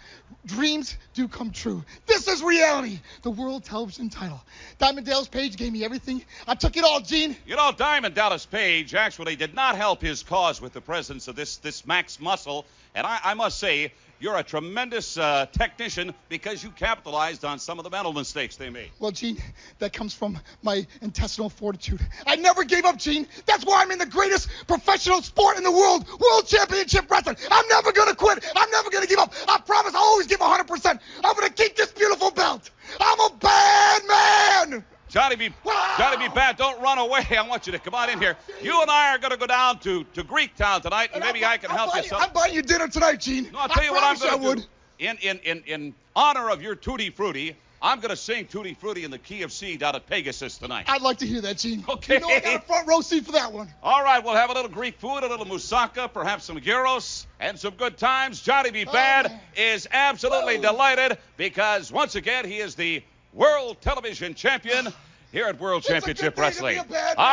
dreams 0.46 0.98
do 1.14 1.28
come 1.28 1.52
true. 1.52 1.84
This 2.06 2.28
is 2.28 2.44
reality. 2.44 3.00
The 3.22 3.32
World 3.32 3.64
Television 3.64 4.10
title. 4.10 4.44
Diamond 4.78 5.06
Dallas 5.06 5.28
Page 5.28 5.56
gave 5.56 5.72
me 5.72 5.84
everything. 5.84 6.24
I 6.48 6.56
took 6.56 6.78
it 6.78 6.84
all, 6.84 7.00
Gene. 7.00 7.36
You 7.46 7.56
know, 7.56 7.72
Diamond 7.76 8.16
Dallas 8.16 8.46
Page 8.46 8.94
actually 8.94 9.36
did 9.36 9.54
not 9.54 9.76
help 9.76 10.02
his 10.02 10.24
cause 10.24 10.62
with 10.62 10.74
the 10.74 10.82
presence 10.82 11.28
of 11.28 11.36
this 11.36 11.58
this 11.58 11.86
Max 11.86 12.20
Muscle, 12.20 12.66
and 12.94 13.06
I, 13.08 13.20
I 13.24 13.34
must 13.34 13.60
say 13.60 13.92
you're 14.20 14.38
a 14.38 14.44
tremendous 14.44 15.18
uh, 15.18 15.46
technician 15.52 16.14
because 16.30 16.64
you 16.64 16.70
capitalized 16.72 17.46
on 17.46 17.60
some 17.60 17.80
of 17.80 17.84
the 17.84 17.90
mental 17.90 18.14
mistakes 18.14 18.56
they 18.56 18.70
made. 18.70 18.90
Well, 19.00 19.12
Gene, 19.12 19.38
that 19.80 19.94
comes 19.94 20.14
from 20.14 20.40
my 20.64 20.86
intestinal 21.02 21.50
fortitude. 21.50 22.00
I 22.26 22.36
never 22.36 22.64
gave 22.64 22.86
up, 22.86 22.98
Gene. 22.98 23.28
That's 23.46 23.66
why 23.66 23.82
I'm 23.82 23.92
in 23.92 24.00
the 24.00 24.06
greatest 24.06 24.50
professional 24.68 25.22
sport 25.22 25.58
in 25.58 25.64
the 25.64 25.72
world, 25.72 26.08
World 26.08 26.48
Championship 26.48 27.10
Wrestling. 27.10 27.38
I'm 27.52 27.68
never 27.68 27.92
going 27.92 28.10
to 28.10 28.16
quit. 28.16 28.44
I'm 28.56 28.72
never 28.72 28.90
going 28.90 29.04
to 29.04 29.10
give 29.10 29.20
up. 29.20 29.34
I 29.48 29.60
promise 29.60 29.94
I'll 29.94 30.02
always 30.02 30.28
give 30.28 30.40
100%. 30.40 31.00
I'm 31.24 31.36
going 31.36 31.48
to 31.48 31.54
keep 31.54 31.76
this 31.76 31.92
beautiful 31.92 32.32
belt. 32.32 32.70
I'm 33.00 33.20
a 33.20 33.36
bad 33.38 34.02
man. 34.08 34.86
Johnny 35.16 35.38
B. 35.38 35.50
Johnny 35.98 36.18
B. 36.18 36.34
Bad, 36.36 36.58
don't 36.58 36.82
run 36.82 36.98
away. 36.98 37.26
I 37.40 37.48
want 37.48 37.66
you 37.66 37.72
to 37.72 37.80
come 37.80 37.96
on 37.96 38.10
in 38.10 38.20
here. 38.20 38.36
You 38.62 38.82
and 38.82 38.92
I 38.92 39.16
are 39.16 39.18
going 39.18 39.32
to 39.32 39.38
go 39.38 39.48
down 39.48 39.80
to, 39.80 40.04
to 40.14 40.24
Greek 40.24 40.58
Town 40.58 40.82
tonight, 40.82 41.12
and 41.14 41.24
maybe 41.24 41.46
I 41.46 41.56
can 41.56 41.70
help 41.70 41.96
you. 41.96 42.04
some- 42.04 42.22
I'm 42.22 42.34
buying 42.34 42.54
you 42.54 42.62
dinner 42.62 42.90
tonight, 42.90 43.22
Gene. 43.22 43.50
No, 43.54 43.60
I'll 43.60 43.70
tell 43.70 43.86
you 43.86 43.94
what 43.94 44.04
I'm 44.04 44.18
I 44.18 44.20
going 44.20 44.42
to 44.42 44.48
would. 44.48 44.58
do. 44.58 44.66
In, 45.00 45.18
in, 45.20 45.40
in, 45.46 45.64
in 45.68 45.96
honor 46.18 46.50
of 46.50 46.62
your 46.62 46.76
Tutti 46.76 47.12
Frutti, 47.12 47.56
I'm 47.82 48.02
going 48.02 48.10
to 48.10 48.18
sing 48.18 48.46
Tutti 48.48 48.74
Frutti 48.74 49.06
in 49.06 49.12
the 49.12 49.18
key 49.18 49.44
of 49.44 49.54
C 49.54 49.78
down 49.78 49.96
at 49.96 50.06
Pegasus 50.06 50.58
tonight. 50.58 50.84
I'd 50.90 51.02
like 51.02 51.20
to 51.20 51.26
hear 51.26 51.40
that, 51.40 51.60
Gene. 51.60 51.86
Okay. 51.88 52.16
You 52.16 52.20
know 52.20 52.28
I 52.28 52.42
got 52.42 52.56
a 52.56 52.66
front 52.66 52.86
row 52.86 53.00
seat 53.00 53.26
for 53.26 53.32
that 53.32 53.54
one. 53.54 53.70
All 53.84 54.04
right, 54.04 54.22
we'll 54.22 54.36
have 54.36 54.50
a 54.50 54.54
little 54.54 54.70
Greek 54.70 55.00
food, 55.00 55.20
a 55.20 55.28
little 55.28 55.46
moussaka, 55.46 56.12
perhaps 56.12 56.44
some 56.44 56.60
gyros, 56.60 57.26
and 57.40 57.58
some 57.58 57.76
good 57.76 57.98
times. 57.98 58.42
Johnny 58.42 58.72
B. 58.72 58.84
Bad 58.84 59.32
oh. 59.32 59.40
is 59.56 59.88
absolutely 59.94 60.58
delighted 60.58 61.18
because 61.38 61.90
once 61.90 62.16
again 62.16 62.44
he 62.44 62.58
is 62.58 62.76
the 62.76 63.02
world 63.32 63.80
television 63.82 64.34
champion 64.34 64.88
here 65.32 65.46
at 65.48 65.60
World 65.60 65.84
Championship 65.84 66.38
Wrestling. 66.38 66.80
All 66.80 66.86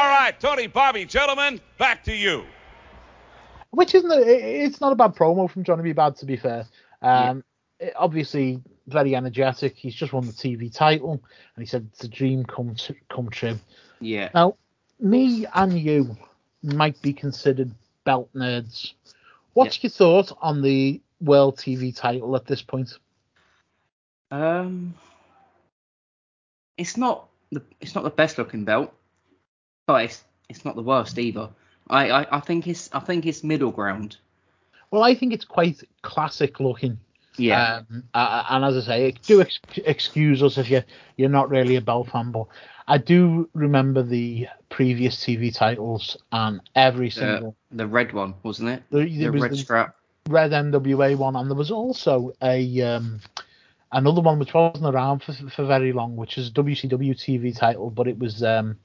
right, 0.08 0.34
Tony, 0.40 0.66
Bobby, 0.66 1.04
gentlemen, 1.04 1.60
back 1.78 2.04
to 2.04 2.14
you. 2.14 2.44
which 3.70 3.94
isn't 3.94 4.10
a, 4.10 4.18
it's 4.64 4.80
not 4.80 4.92
a 4.92 4.96
bad 4.96 5.14
promo 5.14 5.50
from 5.50 5.64
Johnny 5.64 5.82
B. 5.82 5.92
Bad 5.92 6.16
to 6.16 6.26
be 6.26 6.36
fair. 6.36 6.66
Um, 7.00 7.42
it- 7.80 7.94
obviously 7.96 8.60
very 8.86 9.14
energetic. 9.16 9.76
He's 9.76 9.94
just 9.94 10.12
won 10.12 10.26
the 10.26 10.32
TV 10.32 10.72
title, 10.74 11.12
and 11.56 11.62
he 11.62 11.66
said 11.66 11.88
it's 11.92 12.04
a 12.04 12.08
dream 12.08 12.44
come 12.44 12.74
t- 12.74 12.96
come 13.08 13.30
true. 13.30 13.58
Yeah. 14.00 14.28
Now, 14.34 14.56
me 15.00 15.46
and 15.54 15.78
you 15.78 16.16
might 16.62 17.00
be 17.02 17.12
considered 17.12 17.70
belt 18.04 18.28
nerds. 18.34 18.92
What's 19.54 19.82
your 19.82 19.90
thought 19.90 20.36
on 20.40 20.62
the 20.62 21.00
world 21.20 21.56
TV 21.58 21.94
title 21.96 22.34
at 22.36 22.46
this 22.46 22.62
point? 22.62 22.92
Um, 24.30 24.94
it's 26.76 26.96
not 26.96 27.28
the 27.52 27.62
it's 27.80 27.94
not 27.94 28.02
the 28.04 28.10
best 28.10 28.38
looking 28.38 28.64
belt, 28.64 28.92
but 29.86 30.04
it's 30.04 30.24
it's 30.48 30.64
not 30.64 30.74
the 30.76 30.82
worst 30.82 31.18
either. 31.18 31.48
I, 31.88 32.10
I, 32.10 32.36
I 32.38 32.40
think 32.40 32.66
it's 32.66 32.90
I 32.92 33.00
think 33.00 33.26
it's 33.26 33.44
middle 33.44 33.70
ground. 33.70 34.16
Well, 34.90 35.02
I 35.02 35.14
think 35.14 35.32
it's 35.32 35.44
quite 35.44 35.82
classic 36.02 36.58
looking. 36.60 36.98
Yeah. 37.38 37.80
Um, 37.90 38.04
uh, 38.12 38.44
and 38.50 38.64
as 38.64 38.76
I 38.76 38.80
say, 38.86 39.14
do 39.26 39.40
ex- 39.40 39.58
excuse 39.86 40.42
us 40.42 40.58
if 40.58 40.70
you 40.70 40.82
you're 41.16 41.30
not 41.30 41.48
really 41.48 41.76
a 41.76 41.80
belt 41.80 42.10
fan, 42.10 42.30
but 42.30 42.46
I 42.88 42.98
do 42.98 43.48
remember 43.54 44.02
the 44.02 44.48
previous 44.68 45.16
TV 45.24 45.54
titles 45.54 46.16
and 46.32 46.60
every 46.74 47.08
single 47.10 47.56
the 47.70 47.86
red 47.86 48.12
one, 48.12 48.34
wasn't 48.42 48.68
it? 48.70 48.82
The- 48.90 49.04
The, 49.04 49.30
was 49.30 49.42
red 49.42 49.50
the- 49.52 49.56
strap. 49.56 49.96
red 50.28 50.50
NWA 50.50 51.16
one, 51.16 51.36
and 51.36 51.48
there 51.48 51.56
was 51.56 51.70
also 51.70 52.32
a 52.42 52.80
um, 52.82 53.20
another 53.92 54.20
one 54.20 54.38
which 54.38 54.54
wasn't 54.54 54.86
around 54.94 55.22
for, 55.22 55.32
for 55.50 55.64
very 55.64 55.92
long, 55.92 56.16
which 56.16 56.38
is 56.38 56.48
a 56.48 56.52
WCW 56.52 57.14
TV 57.14 57.56
title, 57.56 57.90
but 57.90 58.08
it 58.08 58.18
was 58.18 58.42
um, 58.42 58.78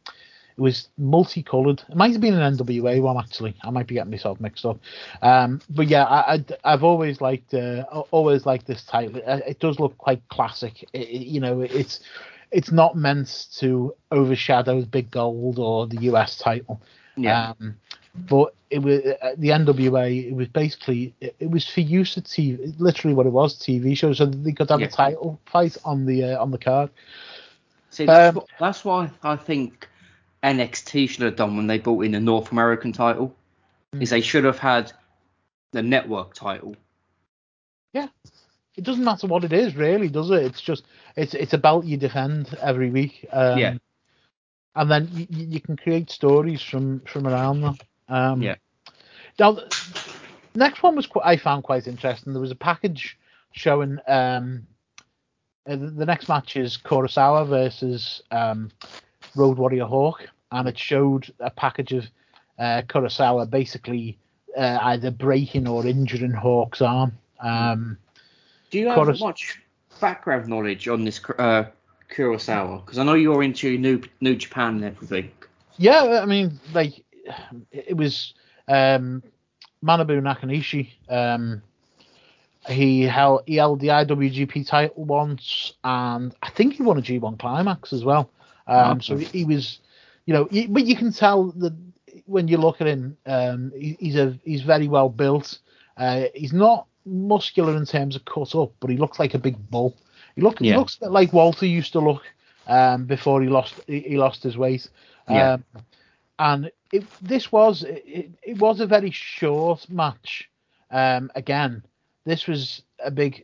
it 0.57 0.61
was 0.61 0.89
multicolored. 0.97 1.83
It 1.89 1.95
might 1.95 2.11
have 2.11 2.21
been 2.21 2.33
an 2.33 2.57
NWA 2.57 3.01
one 3.01 3.17
actually. 3.17 3.55
I 3.63 3.69
might 3.69 3.87
be 3.87 3.95
getting 3.95 4.11
myself 4.11 4.39
mixed 4.39 4.65
up. 4.65 4.79
Um, 5.21 5.61
but 5.69 5.87
yeah, 5.87 6.05
I, 6.05 6.43
I 6.63 6.71
have 6.71 6.83
always 6.83 7.21
liked 7.21 7.53
uh, 7.53 7.83
always 8.11 8.45
liked 8.45 8.67
this 8.67 8.83
title. 8.83 9.17
It, 9.17 9.23
it 9.47 9.59
does 9.59 9.79
look 9.79 9.97
quite 9.97 10.21
classic. 10.29 10.83
It, 10.93 11.07
it- 11.09 11.27
you 11.27 11.39
know, 11.39 11.61
it's 11.61 11.99
it's 12.51 12.71
not 12.71 12.95
meant 12.95 13.47
to 13.57 13.93
overshadow 14.11 14.79
the 14.81 14.87
Big 14.87 15.11
Gold 15.11 15.59
or 15.59 15.85
the 15.87 16.01
US 16.03 16.37
title. 16.37 16.81
Yeah. 17.15 17.53
Um, 17.59 17.75
but 18.17 18.53
it 18.69 18.79
was 18.79 19.01
uh, 19.21 19.35
the 19.37 19.51
NWA. 19.51 20.27
It 20.27 20.35
was 20.35 20.47
basically 20.47 21.13
it, 21.21 21.35
it 21.39 21.49
was 21.51 21.67
for 21.67 21.81
use 21.81 22.17
of 22.17 22.23
TV. 22.23 22.73
Literally, 22.79 23.13
what 23.15 23.25
it 23.25 23.31
was 23.31 23.57
TV 23.57 23.95
show, 23.95 24.13
so 24.13 24.25
that 24.25 24.43
they 24.43 24.51
could 24.53 24.69
have 24.69 24.81
Yeah. 24.81 24.87
a 24.87 24.89
title 24.89 25.39
fight 25.45 25.77
on 25.85 26.05
the 26.05 26.23
uh, 26.23 26.41
on 26.41 26.51
the 26.51 26.57
card. 26.57 26.89
See, 27.89 28.05
that's, 28.05 28.29
Um, 28.29 28.35
what, 28.35 28.47
that's 28.59 28.83
why 28.85 29.09
I 29.23 29.35
think 29.35 29.89
NXT 30.43 31.07
should 31.07 31.23
have 31.23 31.35
done 31.35 31.55
when 31.57 31.67
they 31.67 31.79
brought 31.79 32.05
in 32.05 32.11
the 32.11 32.19
North 32.19 32.51
American 32.51 32.91
title. 32.91 33.35
Hmm. 33.93 34.01
Is 34.01 34.09
they 34.09 34.21
should 34.21 34.43
have 34.45 34.59
had 34.59 34.91
the 35.71 35.81
network 35.81 36.33
title. 36.33 36.75
Yeah, 37.93 38.07
it 38.75 38.83
doesn't 38.83 39.03
matter 39.03 39.27
what 39.27 39.43
it 39.43 39.53
is, 39.53 39.75
really, 39.75 40.09
does 40.09 40.29
it? 40.31 40.43
It's 40.43 40.61
just 40.61 40.85
it's 41.15 41.33
it's 41.33 41.53
a 41.53 41.57
belt 41.57 41.85
you 41.85 41.97
defend 41.97 42.53
every 42.61 42.89
week. 42.89 43.25
Um, 43.31 43.57
Yeah. 43.59 43.77
and 44.75 44.91
then 44.91 45.09
you, 45.13 45.27
you 45.29 45.61
can 45.61 45.75
create 45.77 46.09
stories 46.09 46.61
from 46.61 47.01
from 47.01 47.27
around 47.27 47.61
that. 47.61 47.77
Um, 48.09 48.41
Yeah. 48.41 48.55
Now, 49.39 49.51
the 49.51 49.63
next 50.55 50.81
one 50.81 50.95
was 50.95 51.05
quite, 51.05 51.25
I 51.25 51.37
found 51.37 51.63
quite 51.63 51.87
interesting. 51.87 52.33
There 52.33 52.41
was 52.41 52.51
a 52.51 52.55
package 52.55 53.17
showing 53.51 53.99
um, 54.07 54.65
uh, 55.67 55.75
the 55.75 55.87
the 55.87 56.05
next 56.05 56.27
match 56.27 56.55
is 56.57 56.77
Kurosawa 56.77 57.47
versus 57.47 58.21
um, 58.31 58.71
Road 59.35 59.57
Warrior 59.57 59.85
Hawk, 59.85 60.27
and 60.51 60.67
it 60.67 60.77
showed 60.77 61.31
a 61.39 61.51
package 61.51 61.93
of 61.93 62.05
uh, 62.57 62.81
Kurosawa 62.87 63.47
basically 63.49 64.17
uh, 64.57 64.79
either 64.81 65.11
breaking 65.11 65.67
or 65.67 65.85
injuring 65.85 66.31
Hawk's 66.31 66.81
arm. 66.81 67.11
Um, 67.39 67.97
Do 68.71 68.79
you 68.79 68.87
have 68.87 68.97
Kuros- 68.97 69.19
much 69.19 69.59
background 69.99 70.47
knowledge 70.47 70.87
on 70.87 71.03
this 71.03 71.21
uh, 71.37 71.65
Kurosawa? 72.09 72.83
Because 72.83 72.97
I 72.97 73.03
know 73.03 73.13
you're 73.13 73.43
into 73.43 73.77
New 73.77 74.01
New 74.21 74.35
Japan 74.35 74.75
and 74.75 74.85
everything. 74.85 75.29
Yeah, 75.77 76.21
I 76.23 76.25
mean, 76.25 76.59
like 76.73 77.03
it 77.71 77.95
was 77.95 78.33
um, 78.67 79.23
Manabu 79.83 80.21
Nakanishi. 80.21 80.89
Um, 81.09 81.61
he 82.67 83.03
held 83.03 83.43
he 83.45 83.55
held 83.55 83.79
the 83.79 83.87
IWGP 83.87 84.67
title 84.67 85.05
once, 85.05 85.73
and 85.83 86.35
I 86.41 86.49
think 86.49 86.73
he 86.73 86.83
won 86.83 86.97
a 86.97 87.01
G1 87.01 87.39
Climax 87.39 87.93
as 87.93 88.03
well. 88.03 88.29
Um, 88.67 88.99
so 89.01 89.15
he 89.15 89.45
was, 89.45 89.79
you 90.25 90.33
know, 90.33 90.45
he, 90.51 90.67
but 90.67 90.85
you 90.85 90.95
can 90.95 91.13
tell 91.13 91.51
that 91.53 91.73
when 92.25 92.49
you 92.49 92.57
look 92.57 92.81
at 92.81 92.87
him, 92.87 93.17
um, 93.25 93.71
he, 93.75 93.95
he's 93.99 94.15
a 94.17 94.37
he's 94.43 94.63
very 94.63 94.87
well 94.87 95.09
built. 95.09 95.59
Uh, 95.95 96.25
he's 96.35 96.53
not 96.53 96.87
muscular 97.05 97.75
in 97.77 97.85
terms 97.85 98.15
of 98.15 98.25
cut 98.25 98.53
up, 98.55 98.73
but 98.81 98.89
he 98.89 98.97
looks 98.97 99.19
like 99.19 99.33
a 99.33 99.39
big 99.39 99.55
bull. 99.69 99.95
He 100.35 100.41
look 100.41 100.59
he 100.59 100.69
Yeah. 100.69 100.77
looks 100.77 100.97
like 101.01 101.31
Walter 101.31 101.65
used 101.65 101.93
to 101.93 101.99
look 101.99 102.23
um, 102.67 103.05
before 103.05 103.41
he 103.41 103.47
lost 103.47 103.75
he, 103.87 104.01
he 104.01 104.17
lost 104.17 104.43
his 104.43 104.57
weight. 104.57 104.89
Yeah. 105.29 105.57
And 106.39 106.71
it, 106.91 107.03
this 107.21 107.51
was 107.51 107.83
it, 107.83 108.31
it 108.43 108.57
was 108.59 108.79
a 108.79 108.87
very 108.87 109.11
short 109.11 109.89
match. 109.89 110.49
Um, 110.91 111.31
again, 111.35 111.83
this 112.25 112.47
was 112.47 112.81
a 113.03 113.11
big, 113.11 113.43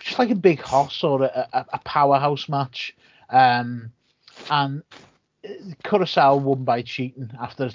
just 0.00 0.18
like 0.18 0.30
a 0.30 0.34
big 0.36 0.60
hoss 0.60 1.02
or 1.02 1.22
a, 1.24 1.48
a, 1.52 1.66
a 1.74 1.78
powerhouse 1.84 2.48
match. 2.48 2.94
Um, 3.30 3.90
and 4.50 4.82
Kurosawa 5.84 6.40
won 6.40 6.64
by 6.64 6.82
cheating 6.82 7.30
after 7.40 7.70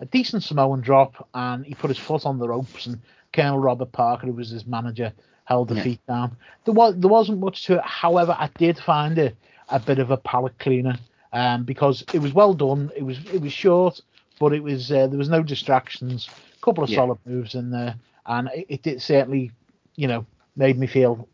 a 0.00 0.06
decent 0.06 0.42
Samoan 0.42 0.80
drop, 0.80 1.28
and 1.34 1.64
he 1.64 1.74
put 1.74 1.90
his 1.90 1.98
foot 1.98 2.24
on 2.24 2.38
the 2.38 2.48
ropes, 2.48 2.86
and 2.86 3.00
Colonel 3.32 3.58
Robert 3.58 3.92
Parker, 3.92 4.26
who 4.26 4.32
was 4.32 4.50
his 4.50 4.66
manager, 4.66 5.12
held 5.44 5.68
the 5.68 5.74
Yeah. 5.76 5.82
feet 5.82 6.06
down. 6.06 6.36
There 6.64 6.74
was 6.74 6.94
there 6.96 7.10
wasn't 7.10 7.40
much 7.40 7.66
to 7.66 7.74
it. 7.76 7.84
However, 7.84 8.34
I 8.38 8.48
did 8.58 8.78
find 8.78 9.18
it 9.18 9.36
a 9.68 9.78
bit 9.78 9.98
of 9.98 10.10
a 10.10 10.16
palate 10.16 10.58
cleaner 10.58 10.98
um, 11.32 11.64
because 11.64 12.04
it 12.12 12.20
was 12.20 12.32
well 12.32 12.54
done. 12.54 12.90
It 12.96 13.02
was 13.02 13.18
it 13.32 13.40
was 13.40 13.52
short, 13.52 14.00
but 14.38 14.52
it 14.52 14.62
was 14.62 14.90
uh, 14.90 15.06
there 15.06 15.18
was 15.18 15.28
no 15.28 15.42
distractions. 15.42 16.28
A 16.56 16.64
couple 16.64 16.84
of 16.84 16.90
Yeah. 16.90 16.96
solid 16.96 17.18
moves 17.24 17.54
in 17.54 17.70
there, 17.70 17.94
and 18.26 18.48
it, 18.54 18.66
it 18.68 18.82
did 18.82 19.02
certainly, 19.02 19.52
you 19.96 20.08
know, 20.08 20.26
made 20.56 20.78
me 20.78 20.86
feel 20.86 21.28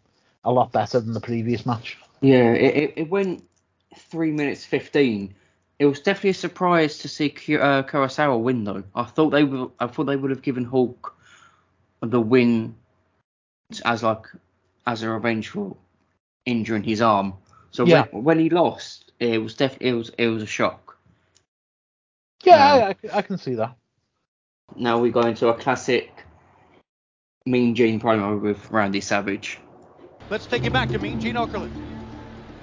a 0.45 0.53
lot 0.53 0.73
better 0.73 1.01
than 1.01 1.13
the 1.13 1.21
previous 1.21 1.67
match. 1.67 1.99
Yeah, 2.21 2.53
it, 2.53 2.95
it, 2.97 3.11
went 3.11 3.45
three 3.97 4.31
minutes 4.31 4.65
fifteen. 4.65 5.35
It 5.79 5.87
was 5.87 6.01
definitely 6.01 6.31
a 6.31 6.35
surprise 6.35 6.99
to 6.99 7.09
see 7.09 7.29
Ku- 7.29 7.59
uh, 7.59 7.83
Kurosawa 7.83 8.41
win, 8.41 8.65
though. 8.65 8.85
I 8.95 9.05
thought 9.05 9.31
they 9.31 9.45
would. 9.45 9.71
I 9.79 9.87
thought 9.87 10.05
they 10.05 10.17
would 10.17 10.31
have 10.31 10.43
given 10.43 10.65
Hawk 10.65 11.15
the 12.01 12.21
win 12.21 12.75
as 13.85 14.03
like 14.03 14.27
as 14.87 15.03
a 15.03 15.11
revenge 15.11 15.49
for 15.49 15.77
injuring 16.45 16.85
his 16.85 17.03
arm. 17.03 17.35
So 17.73 17.85
Yeah. 17.85 18.07
when, 18.13 18.25
when 18.25 18.39
he 18.39 18.49
lost, 18.49 19.06
it 19.21 19.43
was 19.43 19.55
definitely 19.55 19.89
it 19.89 19.95
was 19.95 20.11
it 20.19 20.27
was 20.29 20.43
a 20.43 20.47
shock. 20.47 20.97
Yeah, 22.45 22.75
Um, 22.75 22.83
I, 22.83 22.89
I, 22.89 23.19
I 23.19 23.23
can 23.23 23.39
see 23.39 23.55
that. 23.55 23.75
Now 24.75 24.99
we 24.99 25.11
go 25.11 25.21
into 25.23 25.49
a 25.49 25.55
classic 25.55 26.13
Mean 27.45 27.75
Gene 27.75 28.01
promo 28.01 28.41
with 28.41 28.71
Randy 28.71 29.01
Savage. 29.01 29.59
Let's 30.29 30.47
take 30.47 30.65
you 30.65 30.71
back 30.71 30.89
to 30.91 30.99
Mean 30.99 31.21
Gene 31.21 31.37
Okerlund. 31.37 31.71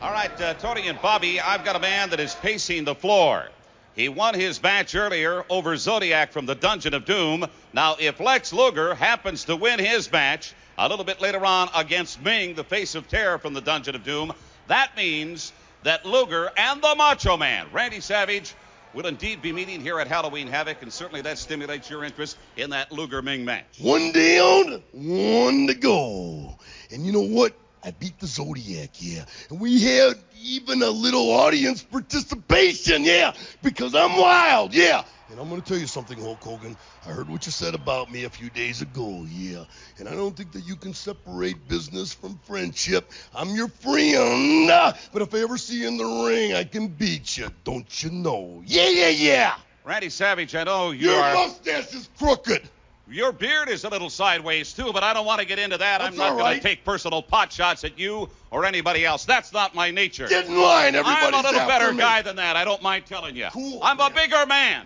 All 0.01 0.11
right, 0.11 0.41
uh, 0.41 0.53
Tony 0.55 0.87
and 0.89 1.01
Bobby, 1.01 1.39
I've 1.39 1.63
got 1.63 1.77
a 1.77 1.79
man 1.79 2.09
that 2.09 2.19
is 2.19 2.35
pacing 2.35 2.83
the 2.83 2.93
floor. 2.93 3.47
He 3.95 4.09
won 4.09 4.33
his 4.33 4.61
match 4.61 4.95
earlier 4.95 5.45
over 5.49 5.77
Zodiac 5.77 6.33
from 6.33 6.45
the 6.45 6.55
Dungeon 6.55 6.93
of 6.93 7.05
Doom. 7.05 7.45
Now, 7.71 7.95
if 7.99 8.19
Lex 8.19 8.51
Luger 8.51 8.95
happens 8.95 9.45
to 9.45 9.55
win 9.55 9.79
his 9.79 10.11
match 10.11 10.53
a 10.77 10.89
little 10.89 11.05
bit 11.05 11.21
later 11.21 11.45
on 11.45 11.69
against 11.73 12.21
Meng, 12.21 12.55
the 12.55 12.63
face 12.65 12.95
of 12.95 13.07
terror 13.07 13.37
from 13.37 13.53
the 13.53 13.61
Dungeon 13.61 13.95
of 13.95 14.03
Doom, 14.03 14.33
that 14.67 14.97
means 14.97 15.53
that 15.83 16.05
Luger 16.05 16.49
and 16.57 16.81
the 16.81 16.95
Macho 16.95 17.37
Man, 17.37 17.67
Randy 17.71 17.99
Savage, 17.99 18.55
will 18.93 19.07
indeed 19.07 19.41
be 19.41 19.51
meeting 19.51 19.81
here 19.81 19.99
at 19.99 20.07
Halloween 20.07 20.47
Havoc, 20.47 20.81
and 20.81 20.93
certainly 20.93 21.21
that 21.21 21.37
stimulates 21.37 21.89
your 21.89 22.03
interest 22.03 22.37
in 22.57 22.69
that 22.71 22.91
Luger 22.91 23.21
Meng 23.21 23.43
match. 23.43 23.79
One 23.79 24.11
down, 24.11 24.83
one 24.91 25.67
to 25.67 25.73
go. 25.73 26.57
And 26.91 27.05
you 27.05 27.11
know 27.11 27.21
what? 27.21 27.53
I 27.83 27.91
beat 27.91 28.17
the 28.19 28.27
Zodiac, 28.27 28.91
yeah. 28.99 29.25
And 29.49 29.59
we 29.59 29.81
had 29.81 30.13
even 30.41 30.81
a 30.81 30.89
little 30.89 31.31
audience 31.31 31.83
participation, 31.83 33.03
yeah, 33.03 33.33
because 33.61 33.93
I'm 33.93 34.17
wild, 34.17 34.73
yeah. 34.73 35.03
And 35.33 35.41
I'm 35.41 35.49
going 35.49 35.59
to 35.59 35.67
tell 35.67 35.79
you 35.79 35.87
something, 35.87 36.19
Hulk 36.19 36.43
Hogan. 36.43 36.77
I 37.07 37.09
heard 37.09 37.27
what 37.27 37.47
you 37.47 37.51
said 37.51 37.73
about 37.73 38.11
me 38.11 38.25
a 38.25 38.29
few 38.29 38.51
days 38.51 38.83
ago, 38.83 39.25
yeah. 39.27 39.63
And 39.97 40.07
I 40.07 40.11
don't 40.11 40.37
think 40.37 40.51
that 40.51 40.59
you 40.59 40.75
can 40.75 40.93
separate 40.93 41.67
business 41.67 42.13
from 42.13 42.39
friendship. 42.43 43.11
I'm 43.33 43.49
your 43.55 43.67
friend. 43.67 44.67
But 45.11 45.23
if 45.23 45.33
I 45.33 45.39
ever 45.39 45.57
see 45.57 45.81
you 45.81 45.87
in 45.87 45.97
the 45.97 46.05
ring, 46.05 46.53
I 46.53 46.63
can 46.63 46.87
beat 46.87 47.35
you, 47.35 47.49
don't 47.63 48.03
you 48.03 48.11
know? 48.11 48.61
Yeah, 48.67 48.89
yeah, 48.89 49.09
yeah. 49.09 49.55
Randy 49.83 50.09
Savage, 50.09 50.53
I 50.53 50.65
know 50.65 50.91
you 50.91 51.09
Your 51.09 51.19
are. 51.19 51.33
mustache 51.33 51.95
is 51.95 52.09
crooked. 52.19 52.69
Your 53.09 53.31
beard 53.31 53.69
is 53.69 53.85
a 53.85 53.89
little 53.89 54.11
sideways 54.11 54.71
too, 54.71 54.93
but 54.93 55.01
I 55.01 55.15
don't 55.15 55.25
want 55.25 55.41
to 55.41 55.47
get 55.47 55.57
into 55.57 55.79
that. 55.79 55.99
I'm 55.99 56.15
not 56.15 56.33
all 56.33 56.37
going 56.37 56.57
to 56.57 56.61
take 56.61 56.85
personal 56.85 57.23
pot 57.23 57.51
shots 57.51 57.83
at 57.83 57.97
you 57.97 58.29
or 58.51 58.65
anybody 58.65 59.03
else. 59.03 59.25
That's 59.25 59.51
not 59.51 59.73
my 59.73 59.89
nature. 59.89 60.27
Get 60.27 60.45
in 60.45 60.61
line, 60.61 60.93
everybody. 60.93 61.25
I'm 61.25 61.33
a 61.33 61.37
little 61.37 61.67
better 61.67 61.91
guy 61.95 62.21
than 62.21 62.35
that. 62.35 62.55
I 62.55 62.63
don't 62.63 62.83
mind 62.83 63.07
telling 63.07 63.35
you. 63.35 63.47
Cool, 63.51 63.79
I'm 63.81 63.99
a 63.99 64.11
bigger 64.11 64.45
man. 64.45 64.85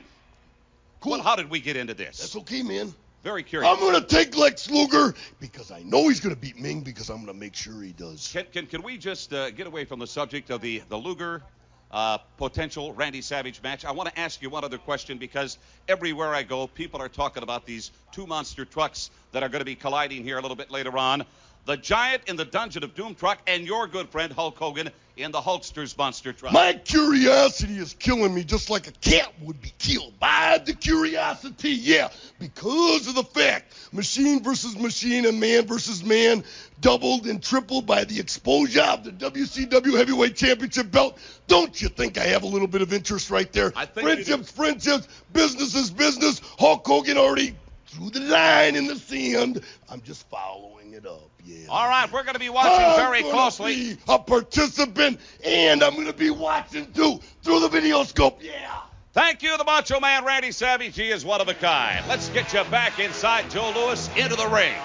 Cool. 0.99 1.13
Well, 1.13 1.21
how 1.21 1.35
did 1.35 1.49
we 1.49 1.59
get 1.59 1.75
into 1.75 1.93
this? 1.93 2.17
That's 2.17 2.35
okay, 2.37 2.63
man. 2.63 2.93
Very 3.23 3.43
curious. 3.43 3.69
I'm 3.69 3.79
gonna 3.79 4.05
take 4.05 4.37
Lex 4.37 4.69
Luger 4.69 5.13
because 5.39 5.71
I 5.71 5.81
know 5.83 6.07
he's 6.07 6.19
gonna 6.19 6.35
beat 6.35 6.59
Meng 6.59 6.81
because 6.81 7.09
I'm 7.09 7.19
gonna 7.19 7.33
make 7.33 7.55
sure 7.55 7.81
he 7.81 7.91
does. 7.91 8.29
Can, 8.31 8.45
can, 8.53 8.67
can 8.67 8.81
we 8.83 8.97
just 8.97 9.33
uh, 9.33 9.51
get 9.51 9.67
away 9.67 9.85
from 9.85 9.99
the 9.99 10.07
subject 10.07 10.49
of 10.49 10.61
the, 10.61 10.81
the 10.87 10.97
Luger 10.97 11.43
uh, 11.91 12.19
potential 12.37 12.93
Randy 12.93 13.21
Savage 13.21 13.61
match? 13.61 13.85
I 13.85 13.91
want 13.91 14.09
to 14.09 14.19
ask 14.19 14.41
you 14.41 14.49
one 14.49 14.63
other 14.63 14.77
question 14.77 15.17
because 15.17 15.57
everywhere 15.87 16.33
I 16.33 16.43
go, 16.43 16.67
people 16.67 17.01
are 17.01 17.09
talking 17.09 17.43
about 17.43 17.65
these 17.65 17.91
two 18.11 18.27
monster 18.27 18.65
trucks 18.65 19.09
that 19.33 19.43
are 19.43 19.49
going 19.49 19.61
to 19.61 19.65
be 19.65 19.75
colliding 19.75 20.23
here 20.23 20.37
a 20.37 20.41
little 20.41 20.55
bit 20.55 20.71
later 20.71 20.97
on. 20.97 21.25
The 21.67 21.77
Giant 21.77 22.23
in 22.27 22.37
the 22.37 22.45
Dungeon 22.45 22.83
of 22.85 22.95
Doom 22.95 23.13
truck, 23.13 23.39
and 23.45 23.67
your 23.67 23.87
good 23.87 24.07
friend 24.09 24.31
Hulk 24.31 24.57
Hogan 24.57 24.89
in 25.17 25.31
the 25.31 25.41
Hulkster's 25.41 25.97
monster 25.97 26.31
truck. 26.31 26.53
My 26.53 26.73
curiosity 26.73 27.77
is 27.77 27.93
killing 27.93 28.33
me 28.33 28.45
just 28.45 28.69
like 28.69 28.87
a 28.87 28.91
cat 28.93 29.33
would 29.41 29.59
be 29.61 29.73
killed 29.77 30.17
by 30.17 30.61
the 30.65 30.73
curiosity. 30.73 31.71
Yeah, 31.71 32.07
because 32.39 33.07
of 33.09 33.15
the 33.15 33.23
fact 33.23 33.73
machine 33.91 34.41
versus 34.41 34.79
machine 34.79 35.25
and 35.25 35.41
man 35.41 35.65
versus 35.65 36.05
man 36.05 36.45
doubled 36.79 37.27
and 37.27 37.43
tripled 37.43 37.85
by 37.85 38.05
the 38.05 38.17
exposure 38.17 38.83
of 38.83 39.03
the 39.03 39.11
WCW 39.11 39.97
Heavyweight 39.97 40.37
Championship 40.37 40.89
belt. 40.89 41.17
Don't 41.47 41.81
you 41.81 41.89
think 41.89 42.17
I 42.17 42.27
have 42.27 42.43
a 42.43 42.47
little 42.47 42.67
bit 42.67 42.81
of 42.81 42.93
interest 42.93 43.29
right 43.29 43.51
there? 43.51 43.73
I 43.75 43.85
think 43.85 44.07
friendships, 44.07 44.51
friendships, 44.51 45.07
business 45.33 45.75
is 45.75 45.91
business. 45.91 46.39
Hulk 46.57 46.87
Hogan 46.87 47.17
already 47.17 47.55
drew 47.87 48.09
the 48.09 48.19
line 48.19 48.75
in 48.75 48.87
the 48.87 48.95
sand. 48.95 49.61
I'm 49.89 50.01
just 50.01 50.27
following 50.29 50.93
it 50.93 51.05
up. 51.05 51.29
Yeah. 51.43 51.67
All 51.69 51.87
right, 51.87 52.11
we're 52.11 52.23
going 52.23 52.33
to 52.33 52.39
be 52.39 52.49
watching 52.49 52.73
I'm 52.73 52.97
very 52.97 53.21
gonna 53.21 53.33
closely. 53.33 53.93
Be 53.93 53.97
a 54.07 54.19
participant, 54.19 55.19
and 55.45 55.83
I'm 55.83 55.95
going 55.95 56.07
to 56.07 56.13
be 56.13 56.29
watching 56.29 56.91
too 56.91 57.19
through 57.43 57.61
the 57.61 57.69
video 57.69 58.03
scope. 58.03 58.39
Yeah. 58.41 58.81
Thank 59.13 59.41
you, 59.41 59.57
the 59.57 59.63
Macho 59.63 59.99
Man 59.99 60.25
Randy 60.25 60.51
Savage. 60.51 60.95
He 60.95 61.09
is 61.09 61.25
one 61.25 61.41
of 61.41 61.47
a 61.47 61.53
kind. 61.53 62.05
Let's 62.07 62.29
get 62.29 62.53
you 62.53 62.63
back 62.65 62.99
inside 62.99 63.49
Joe 63.49 63.71
Louis 63.75 64.09
into 64.15 64.35
the 64.35 64.47
ring. 64.47 64.75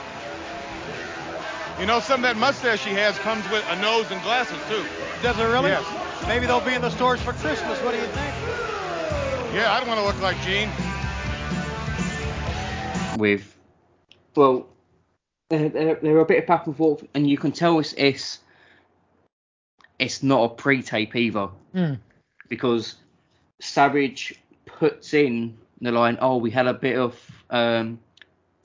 You 1.79 1.87
know, 1.87 2.01
some 2.01 2.21
of 2.21 2.23
that 2.23 2.37
mustache 2.37 2.85
he 2.85 2.93
has 2.93 3.19
comes 3.19 3.49
with 3.51 3.65
a 3.69 3.81
nose 3.81 4.11
and 4.11 4.23
glasses 4.23 4.59
too. 4.69 4.85
Does 5.23 5.39
it 5.39 5.45
really? 5.45 5.71
Yes. 5.71 5.85
Maybe 6.29 6.47
they'll 6.47 6.61
be 6.61 6.75
in 6.75 6.83
the 6.83 6.91
stores 6.91 7.21
for 7.21 7.33
Christmas. 7.33 7.79
What 7.81 7.93
do 7.93 7.99
you 7.99 8.07
think? 8.07 8.35
Yeah, 9.53 9.73
I 9.73 9.81
don't 9.81 9.89
want 9.89 10.01
to 10.01 10.07
look 10.07 10.21
like 10.21 10.41
Gene. 10.43 10.71
With 13.17 13.57
well 14.35 14.67
they're, 15.51 15.69
they're, 15.69 15.95
they're 15.97 16.19
a 16.19 16.25
bit 16.25 16.39
of 16.43 16.47
back 16.47 16.67
and 16.67 16.77
forth 16.77 17.05
and 17.15 17.29
you 17.29 17.37
can 17.37 17.53
tell 17.53 17.79
it's 17.79 17.93
it's, 17.95 18.39
it's 19.99 20.23
not 20.23 20.45
a 20.45 20.55
pre-tape 20.55 21.15
either 21.17 21.49
Hmm. 21.73 21.95
because 22.49 22.97
Savage 23.61 24.35
puts 24.67 25.15
in 25.15 25.57
the 25.81 25.93
line 25.93 26.19
oh 26.21 26.37
we 26.37 26.51
had 26.51 26.67
a 26.67 26.75
bit 26.75 26.97
of 26.97 27.19
um, 27.51 27.99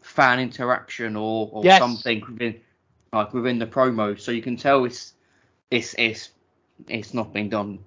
fan 0.01 0.39
interaction 0.39 1.15
or, 1.15 1.49
or 1.51 1.63
Yes. 1.65 1.79
something 1.79 2.21
within 2.27 2.59
like 3.13 3.33
within 3.33 3.59
the 3.59 3.67
promo 3.67 4.19
so 4.19 4.31
you 4.31 4.41
can 4.41 4.55
tell 4.57 4.85
it's 4.85 5.13
it's 5.71 5.93
it's 5.97 6.29
it's 6.87 7.13
not 7.13 7.33
been 7.33 7.49
done 7.49 7.79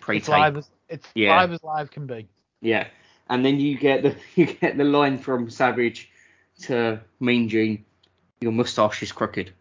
pre-tape 0.00 0.28
live 0.28 0.56
as 0.58 0.68
it's 0.88 1.06
Yeah. 1.14 1.36
live 1.36 1.52
as 1.52 1.62
live 1.64 1.90
can 1.90 2.06
be. 2.06 2.28
yeah, 2.60 2.86
and 3.28 3.44
then 3.44 3.60
you 3.60 3.76
get 3.78 4.02
the 4.02 4.16
you 4.36 4.46
get 4.46 4.76
the 4.76 4.84
line 4.84 5.18
from 5.18 5.50
Savage 5.50 6.10
to 6.62 7.00
Mean 7.20 7.48
Gene, 7.48 7.84
your 8.40 8.52
moustache 8.52 9.02
is 9.02 9.12
crooked. 9.12 9.52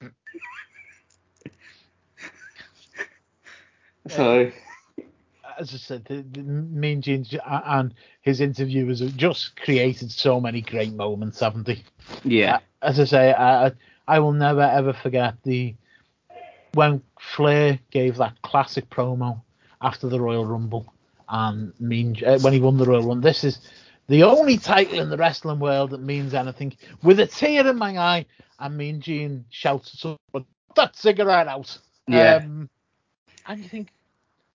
so 4.08 4.50
As 5.58 5.74
I 5.74 5.78
said, 5.78 6.04
the, 6.06 6.22
the 6.22 6.42
Mean 6.42 7.02
Gene 7.02 7.26
uh, 7.44 7.60
and 7.64 7.94
his 8.22 8.40
interviewers 8.40 9.00
have 9.00 9.16
just 9.16 9.56
created 9.56 10.10
so 10.10 10.40
many 10.40 10.60
great 10.62 10.92
moments, 10.92 11.40
haven't 11.40 11.66
they? 11.66 11.82
yeah, 12.24 12.54
uh, 12.54 12.58
As 12.82 13.00
I 13.00 13.04
say, 13.04 13.32
I- 13.32 13.72
I 14.08 14.20
will 14.20 14.32
never 14.32 14.60
ever 14.62 14.92
forget 14.92 15.34
the 15.42 15.74
when 16.74 17.02
Flair 17.18 17.78
gave 17.90 18.16
that 18.16 18.40
classic 18.42 18.88
promo 18.90 19.40
after 19.80 20.08
the 20.08 20.20
Royal 20.20 20.44
Rumble 20.46 20.92
and 21.28 21.72
Mean 21.80 22.16
uh, 22.24 22.38
when 22.40 22.52
he 22.52 22.60
won 22.60 22.76
the 22.78 22.84
Royal 22.86 23.02
Rumble. 23.02 23.20
This 23.28 23.44
is 23.44 23.60
the 24.08 24.22
only 24.22 24.56
title 24.58 25.00
in 25.00 25.10
the 25.10 25.16
wrestling 25.16 25.58
world 25.58 25.90
that 25.90 26.00
means 26.00 26.34
anything. 26.34 26.76
With 27.02 27.18
a 27.20 27.26
tear 27.26 27.66
in 27.66 27.76
my 27.76 27.96
eye, 27.98 28.26
and 28.58 28.76
Mean 28.76 29.00
Gene 29.00 29.44
shouts 29.50 29.92
at 29.94 30.00
someone, 30.00 30.46
that 30.76 30.96
cigarette 30.96 31.48
out." 31.48 31.76
Yeah. 32.08 32.36
Um, 32.36 32.70
and 33.48 33.60
you 33.62 33.68
think, 33.68 33.88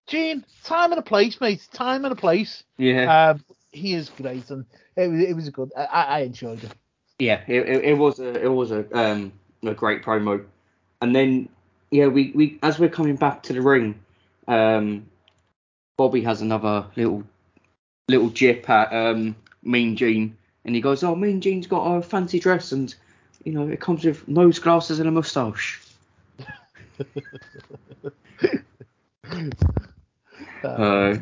Gene, 0.07 0.45
time 0.63 0.91
and 0.91 0.99
a 0.99 1.03
place, 1.03 1.39
mate. 1.41 1.65
Time 1.73 2.03
and 2.05 2.11
a 2.11 2.15
place. 2.15 2.63
yeah, 2.77 3.31
Um, 3.31 3.43
he 3.71 3.93
is 3.93 4.09
great, 4.09 4.49
and 4.49 4.65
it, 4.95 5.07
was- 5.09 5.23
it 5.23 5.33
was 5.35 5.47
a 5.47 5.51
good. 5.51 5.71
I, 5.77 5.83
I 5.85 6.19
enjoyed 6.21 6.63
it. 6.63 6.71
yeah. 7.19 7.41
It, 7.47 7.67
it, 7.69 7.83
it 7.85 7.93
was 7.97 8.19
a 8.19 8.41
it 8.43 8.47
was 8.51 8.71
a 8.71 8.85
um 8.97 9.31
a 9.63 9.73
great 9.73 10.03
promo, 10.03 10.43
and 11.01 11.15
then 11.15 11.47
yeah 11.91 12.07
we, 12.07 12.31
we 12.33 12.59
as 12.63 12.79
we're 12.79 12.89
coming 12.89 13.15
back 13.15 13.43
to 13.43 13.53
the 13.53 13.61
ring, 13.61 13.99
um, 14.47 15.05
Bobby 15.97 16.21
has 16.23 16.41
another 16.41 16.85
little 16.95 17.23
little 18.07 18.29
jip 18.29 18.69
at 18.69 18.91
um 18.93 19.35
Mean 19.63 19.95
Gene, 19.95 20.35
and 20.65 20.75
he 20.75 20.81
goes, 20.81 21.03
oh 21.03 21.15
Mean 21.15 21.41
Gene's 21.41 21.67
got 21.67 21.85
a 21.85 22.01
fancy 22.01 22.39
dress 22.39 22.71
and 22.71 22.93
you 23.43 23.53
know 23.53 23.67
it 23.67 23.79
comes 23.79 24.03
with 24.05 24.27
nose 24.27 24.59
glasses 24.59 24.99
and 24.99 25.07
a 25.07 25.11
moustache. 25.11 25.81
Uh, 30.63 31.15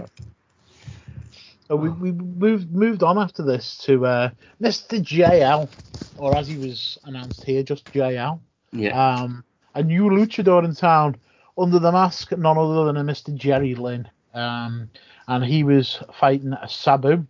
Uh, 1.72 1.78
we, 1.78 1.90
we 1.90 2.12
moved 2.12 2.72
moved 2.74 3.04
on 3.04 3.18
after 3.20 3.44
this 3.44 3.78
to 3.78 4.06
uh, 4.06 4.30
Mr. 4.62 5.00
JL, 5.00 5.70
or 6.18 6.36
as 6.36 6.48
he 6.48 6.58
was 6.58 6.98
announced 7.04 7.44
here, 7.44 7.62
just 7.62 7.86
JL. 7.94 8.40
yeah. 8.72 9.14
Um, 9.14 9.44
a 9.76 9.84
new 9.84 10.06
luchador 10.06 10.66
in 10.66 10.74
town 10.74 11.16
under 11.58 11.78
the 11.78 11.92
mask, 11.92 12.32
none 12.32 12.58
other 12.58 12.86
than 12.86 12.98
a 12.98 13.04
Mr. 13.04 13.34
Jerry 13.36 13.76
Lynn. 13.76 14.10
Um, 14.34 14.90
and 15.28 15.44
he 15.44 15.64
was 15.64 16.02
fighting 16.14 16.54
a 16.54 16.68
Sabu. 16.68 17.26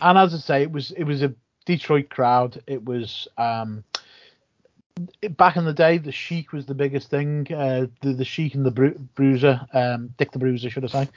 And 0.00 0.18
as 0.18 0.34
I 0.34 0.38
say, 0.38 0.62
it 0.62 0.70
was 0.72 0.90
it 0.92 1.04
was 1.04 1.22
a 1.22 1.34
Detroit 1.66 2.10
crowd. 2.10 2.62
It 2.66 2.84
was 2.84 3.28
um, 3.38 3.84
back 5.30 5.56
in 5.56 5.64
the 5.64 5.72
day, 5.72 5.98
the 5.98 6.12
Sheik 6.12 6.52
was 6.52 6.66
the 6.66 6.74
biggest 6.74 7.10
thing. 7.10 7.46
Uh, 7.52 7.86
the 8.00 8.12
the 8.12 8.24
Sheik 8.24 8.54
and 8.54 8.64
the 8.64 8.70
Bru- 8.70 8.98
Bruiser, 9.14 9.60
um, 9.72 10.14
Dick 10.18 10.32
the 10.32 10.38
Bruiser, 10.38 10.70
should 10.70 10.84
I 10.84 10.88
say? 10.88 11.08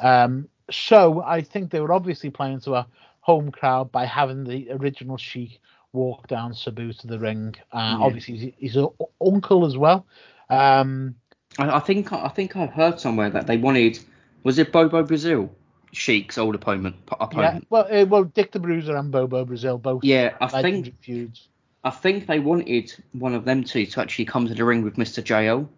Um, 0.00 0.48
so 0.70 1.22
I 1.22 1.42
think 1.42 1.70
they 1.70 1.80
were 1.80 1.92
obviously 1.92 2.30
playing 2.30 2.60
to 2.60 2.74
a 2.74 2.86
home 3.20 3.50
crowd 3.50 3.90
by 3.92 4.04
having 4.04 4.44
the 4.44 4.70
original 4.72 5.16
Sheik 5.16 5.60
walk 5.92 6.26
down 6.26 6.54
Sabu 6.54 6.92
to 6.92 7.06
the 7.06 7.18
ring. 7.18 7.54
Uh, 7.72 7.96
Yeah. 7.98 8.04
Obviously, 8.04 8.36
he's, 8.36 8.52
he's 8.58 8.76
an 8.76 8.88
uncle 9.24 9.64
as 9.64 9.76
well. 9.76 10.06
Um, 10.50 11.14
I, 11.58 11.76
I 11.76 11.80
think 11.80 12.12
I 12.12 12.28
think 12.28 12.56
I 12.56 12.66
heard 12.66 13.00
somewhere 13.00 13.30
that 13.30 13.46
they 13.46 13.56
wanted 13.56 13.98
was 14.44 14.58
it 14.58 14.70
Bobo 14.70 15.02
Brazil, 15.02 15.50
Sheik's 15.92 16.38
old 16.38 16.54
opponent 16.54 16.96
yeah, 17.32 17.60
well, 17.70 17.86
uh, 17.90 18.04
well, 18.06 18.24
Dick 18.24 18.52
the 18.52 18.58
Bruiser 18.58 18.96
and 18.96 19.10
Bobo 19.10 19.44
Brazil 19.44 19.78
both. 19.78 20.04
Yeah, 20.04 20.36
I 20.40 20.62
think 20.62 21.00
feuds. 21.00 21.48
I 21.82 21.90
think 21.90 22.26
they 22.26 22.38
wanted 22.38 22.94
one 23.12 23.34
of 23.34 23.44
them 23.44 23.64
two 23.64 23.86
to 23.86 24.00
actually 24.00 24.24
come 24.24 24.46
to 24.48 24.54
the 24.54 24.64
ring 24.64 24.82
with 24.82 24.96
Mr. 24.96 25.22
JL, 25.22 25.68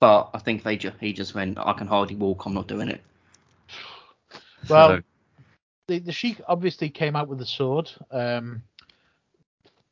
but 0.00 0.30
I 0.34 0.38
think 0.38 0.62
they 0.62 0.76
just 0.76 0.96
he 1.00 1.12
just 1.12 1.34
went 1.34 1.58
I 1.58 1.72
can 1.74 1.86
hardly 1.86 2.16
walk, 2.16 2.46
I'm 2.46 2.54
not 2.54 2.68
doing 2.68 2.88
it. 2.88 3.02
Well, 4.68 4.96
So- 4.96 5.02
the 5.86 5.98
the 5.98 6.12
Sheik 6.12 6.40
obviously 6.48 6.88
came 6.88 7.16
out 7.16 7.28
with 7.28 7.40
a 7.42 7.46
sword. 7.46 7.90
Um, 8.10 8.62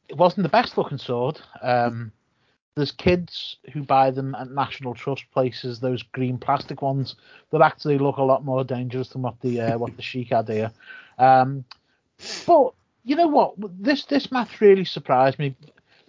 it 0.09 0.17
wasn't 0.17 0.45
the 0.45 0.49
best 0.49 0.79
looking 0.79 0.97
sword. 0.97 1.39
Um, 1.61 2.13
there's 2.75 2.93
kids 2.93 3.57
who 3.73 3.83
buy 3.83 4.11
them 4.11 4.35
at 4.35 4.51
National 4.51 4.95
Trust 4.95 5.25
places, 5.33 5.81
those 5.81 6.03
green 6.03 6.39
plastic 6.39 6.81
ones 6.81 7.17
that 7.51 7.61
actually 7.61 7.99
look 7.99 8.17
a 8.17 8.23
lot 8.23 8.45
more 8.45 8.65
dangerous 8.65 9.09
than 9.09 9.23
what 9.23 9.41
the 9.41 9.61
uh, 9.61 9.79
what 9.83 9.97
the 9.97 10.03
Sheik 10.03 10.31
had 10.31 10.49
here. 10.49 10.73
Um, 11.19 11.65
but 12.47 12.73
you 13.05 13.17
know 13.17 13.29
what? 13.29 13.55
This 13.59 14.05
this 14.05 14.33
match 14.33 14.61
really 14.61 14.85
surprised 14.85 15.39
me. 15.39 15.55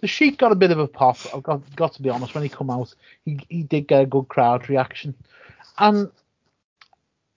The 0.00 0.06
Sheik 0.06 0.38
got 0.38 0.52
a 0.52 0.56
bit 0.56 0.70
of 0.70 0.78
a 0.78 0.88
pop. 0.88 1.18
I've 1.34 1.42
got 1.42 1.76
got 1.76 1.94
to 1.94 2.02
be 2.02 2.10
honest. 2.10 2.34
When 2.34 2.42
he 2.42 2.48
come 2.48 2.70
out, 2.70 2.94
he 3.24 3.38
he 3.48 3.62
did 3.62 3.86
get 3.88 4.02
a 4.02 4.06
good 4.06 4.28
crowd 4.28 4.68
reaction, 4.68 5.14
and 5.78 6.10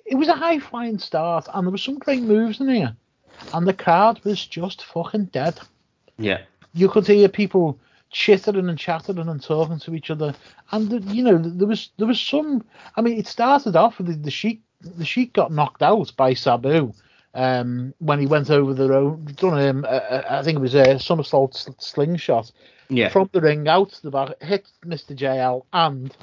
it 0.05 0.15
was 0.15 0.29
a 0.29 0.35
high 0.35 0.59
flying 0.59 0.99
start, 0.99 1.47
and 1.53 1.67
there 1.67 1.71
were 1.71 1.77
some 1.77 1.99
great 1.99 2.23
moves 2.23 2.61
in 2.61 2.69
here, 2.69 2.95
and 3.53 3.67
the 3.67 3.73
crowd 3.73 4.23
was 4.23 4.45
just 4.45 4.85
fucking 4.85 5.25
dead. 5.25 5.59
Yeah. 6.17 6.41
You 6.73 6.89
could 6.89 7.07
hear 7.07 7.27
people 7.27 7.79
chittering 8.09 8.69
and 8.69 8.77
chattering 8.77 9.27
and 9.29 9.41
talking 9.41 9.79
to 9.79 9.93
each 9.95 10.09
other, 10.11 10.33
and 10.71 10.89
the, 10.89 10.99
you 11.13 11.23
know 11.23 11.37
there 11.37 11.67
was 11.67 11.89
there 11.97 12.07
was 12.07 12.19
some. 12.19 12.63
I 12.95 13.01
mean, 13.01 13.17
it 13.17 13.27
started 13.27 13.75
off 13.75 13.97
with 13.97 14.07
the, 14.07 14.13
the 14.15 14.31
sheik. 14.31 14.61
The 14.81 15.05
sheik 15.05 15.33
got 15.33 15.51
knocked 15.51 15.81
out 15.81 16.11
by 16.17 16.33
Sabu 16.33 16.93
um, 17.33 17.93
when 17.99 18.19
he 18.19 18.27
went 18.27 18.49
over 18.49 18.73
the 18.73 18.89
road. 18.89 19.35
Done 19.35 19.57
him, 19.59 19.85
uh, 19.85 19.87
uh, 19.87 20.25
I 20.29 20.43
think 20.43 20.57
it 20.57 20.61
was 20.61 20.75
a 20.75 20.99
somersault 20.99 21.55
sl- 21.55 21.71
slingshot 21.79 22.51
Yeah. 22.89 23.09
from 23.09 23.29
the 23.31 23.41
ring 23.41 23.67
out 23.67 23.89
to 23.91 24.01
the 24.03 24.11
back, 24.11 24.41
hit 24.41 24.67
Mr. 24.85 25.13
JL 25.15 25.65
and 25.73 26.15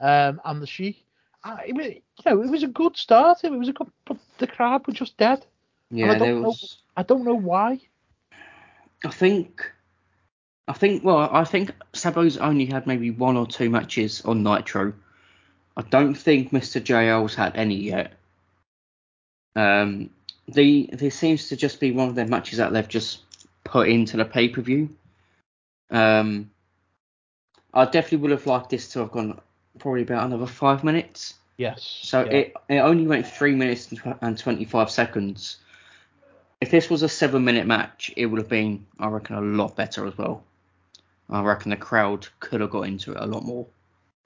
um, 0.00 0.40
and 0.44 0.62
the 0.62 0.66
Sheik. 0.66 1.04
Uh, 1.44 1.58
it 1.66 1.74
was, 1.74 1.86
you 1.86 2.02
know, 2.26 2.42
it 2.42 2.50
was 2.50 2.62
a 2.62 2.68
good 2.68 2.96
start. 2.96 3.44
It 3.44 3.52
was 3.52 3.68
a 3.68 3.72
good, 3.72 3.90
but 4.06 4.18
the 4.38 4.46
crowd 4.46 4.86
were 4.86 4.92
just 4.92 5.16
dead. 5.16 5.46
And 6.00 6.10
Yeah, 6.10 6.12
I 6.12 6.14
there 6.14 6.34
don't 6.34 6.40
know. 6.42 6.56
was 6.56 6.82
I 6.96 7.02
don't 7.02 7.24
know 7.24 7.34
why. 7.34 7.80
I 9.04 9.10
think 9.10 9.72
I 10.70 10.72
think 10.72 11.02
well, 11.02 11.28
I 11.32 11.42
think 11.42 11.72
Sabu's 11.94 12.36
only 12.36 12.64
had 12.64 12.86
maybe 12.86 13.10
one 13.10 13.36
or 13.36 13.44
two 13.44 13.68
matches 13.68 14.22
on 14.24 14.44
Nitro. 14.44 14.92
I 15.76 15.82
don't 15.82 16.14
think 16.14 16.52
Mr. 16.52 16.80
JL's 16.80 17.34
had 17.34 17.56
any 17.56 17.74
yet. 17.74 18.12
Um, 19.56 20.10
the 20.46 20.88
there 20.92 21.10
seems 21.10 21.48
to 21.48 21.56
just 21.56 21.80
be 21.80 21.90
one 21.90 22.08
of 22.08 22.14
their 22.14 22.28
matches 22.28 22.58
that 22.58 22.72
they've 22.72 22.86
just 22.86 23.22
put 23.64 23.88
into 23.88 24.16
the 24.16 24.24
pay 24.24 24.48
per 24.48 24.60
view. 24.60 24.90
Um, 25.90 26.52
I 27.74 27.84
definitely 27.86 28.18
would 28.18 28.30
have 28.30 28.46
liked 28.46 28.70
this 28.70 28.92
to 28.92 29.00
have 29.00 29.10
gone 29.10 29.40
probably 29.80 30.02
about 30.02 30.24
another 30.26 30.46
five 30.46 30.84
minutes. 30.84 31.34
Yes. 31.56 31.82
So 31.82 32.22
yeah. 32.22 32.30
it 32.30 32.54
it 32.68 32.78
only 32.78 33.08
went 33.08 33.26
three 33.26 33.56
minutes 33.56 33.92
and 34.20 34.38
25 34.38 34.88
seconds. 34.88 35.56
If 36.60 36.70
this 36.70 36.88
was 36.88 37.02
a 37.02 37.08
seven 37.08 37.44
minute 37.44 37.66
match, 37.66 38.12
it 38.16 38.26
would 38.26 38.38
have 38.38 38.48
been, 38.48 38.86
I 39.00 39.08
reckon, 39.08 39.34
a 39.34 39.40
lot 39.40 39.74
better 39.74 40.06
as 40.06 40.16
well. 40.16 40.44
I 41.30 41.42
reckon 41.42 41.70
the 41.70 41.76
crowd 41.76 42.26
could 42.40 42.60
have 42.60 42.70
got 42.70 42.82
into 42.82 43.12
it 43.12 43.18
a 43.20 43.26
lot 43.26 43.44
more. 43.44 43.66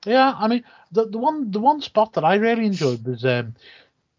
Yeah, 0.07 0.35
I 0.39 0.49
mean 0.49 0.65
the 0.93 1.07
the 1.07 1.19
one 1.19 1.51
the 1.51 1.61
one 1.61 1.81
spot 1.81 2.13
that 2.15 2.25
I 2.25 2.35
really 2.37 2.67
enjoyed 2.67 3.05
was 3.05 3.25
um, 3.25 3.55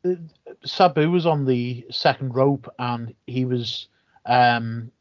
uh, 0.03 0.15
Sabu 0.63 1.09
was 1.11 1.25
on 1.25 1.45
the 1.45 1.85
second 1.91 2.33
rope 2.35 2.71
and 2.79 3.13
he 3.27 3.45
was 3.45 3.87
um, 4.25 4.91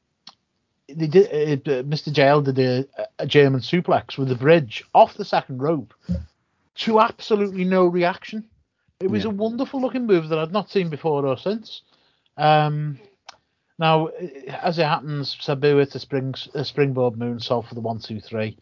they 0.88 1.06
did 1.06 1.66
uh, 1.68 1.82
Mr. 1.84 2.12
JL 2.12 2.44
did 2.44 2.58
a, 2.58 2.86
a 3.18 3.26
German 3.26 3.60
suplex 3.60 4.18
with 4.18 4.28
the 4.28 4.34
bridge 4.34 4.84
off 4.94 5.14
the 5.14 5.24
second 5.24 5.62
rope 5.62 5.94
to 6.76 7.00
absolutely 7.00 7.64
no 7.64 7.86
reaction. 7.86 8.44
It 9.00 9.10
was 9.10 9.24
Yeah. 9.24 9.30
a 9.30 9.34
wonderful 9.34 9.80
looking 9.80 10.06
move 10.06 10.28
that 10.28 10.38
I'd 10.38 10.52
not 10.52 10.70
seen 10.70 10.88
before 10.88 11.24
or 11.26 11.36
since. 11.38 11.82
Um, 12.36 12.98
now, 13.78 14.08
as 14.62 14.78
it 14.78 14.84
happens, 14.86 15.36
Sabu 15.40 15.78
hits 15.78 15.94
a 15.94 16.00
spring 16.00 16.34
a 16.54 16.64
springboard 16.64 17.14
moonsault 17.14 17.66
for 17.68 17.74
the 17.74 17.80
one 17.80 17.98
two 17.98 18.20
three, 18.20 18.56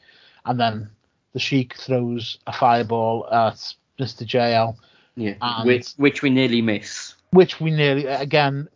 and 0.44 0.58
then 0.58 0.90
the 1.32 1.38
Sheik 1.40 1.74
throws 1.76 2.38
a 2.46 2.52
fireball 2.52 3.26
at 3.32 3.54
Mr. 3.98 4.26
JL, 4.26 4.76
Yeah, 5.16 5.64
which 5.64 5.92
which 5.96 6.22
we 6.22 6.30
nearly 6.30 6.62
miss. 6.62 7.14
which 7.30 7.60
we 7.60 7.70
nearly 7.70 8.06
again 8.06 8.68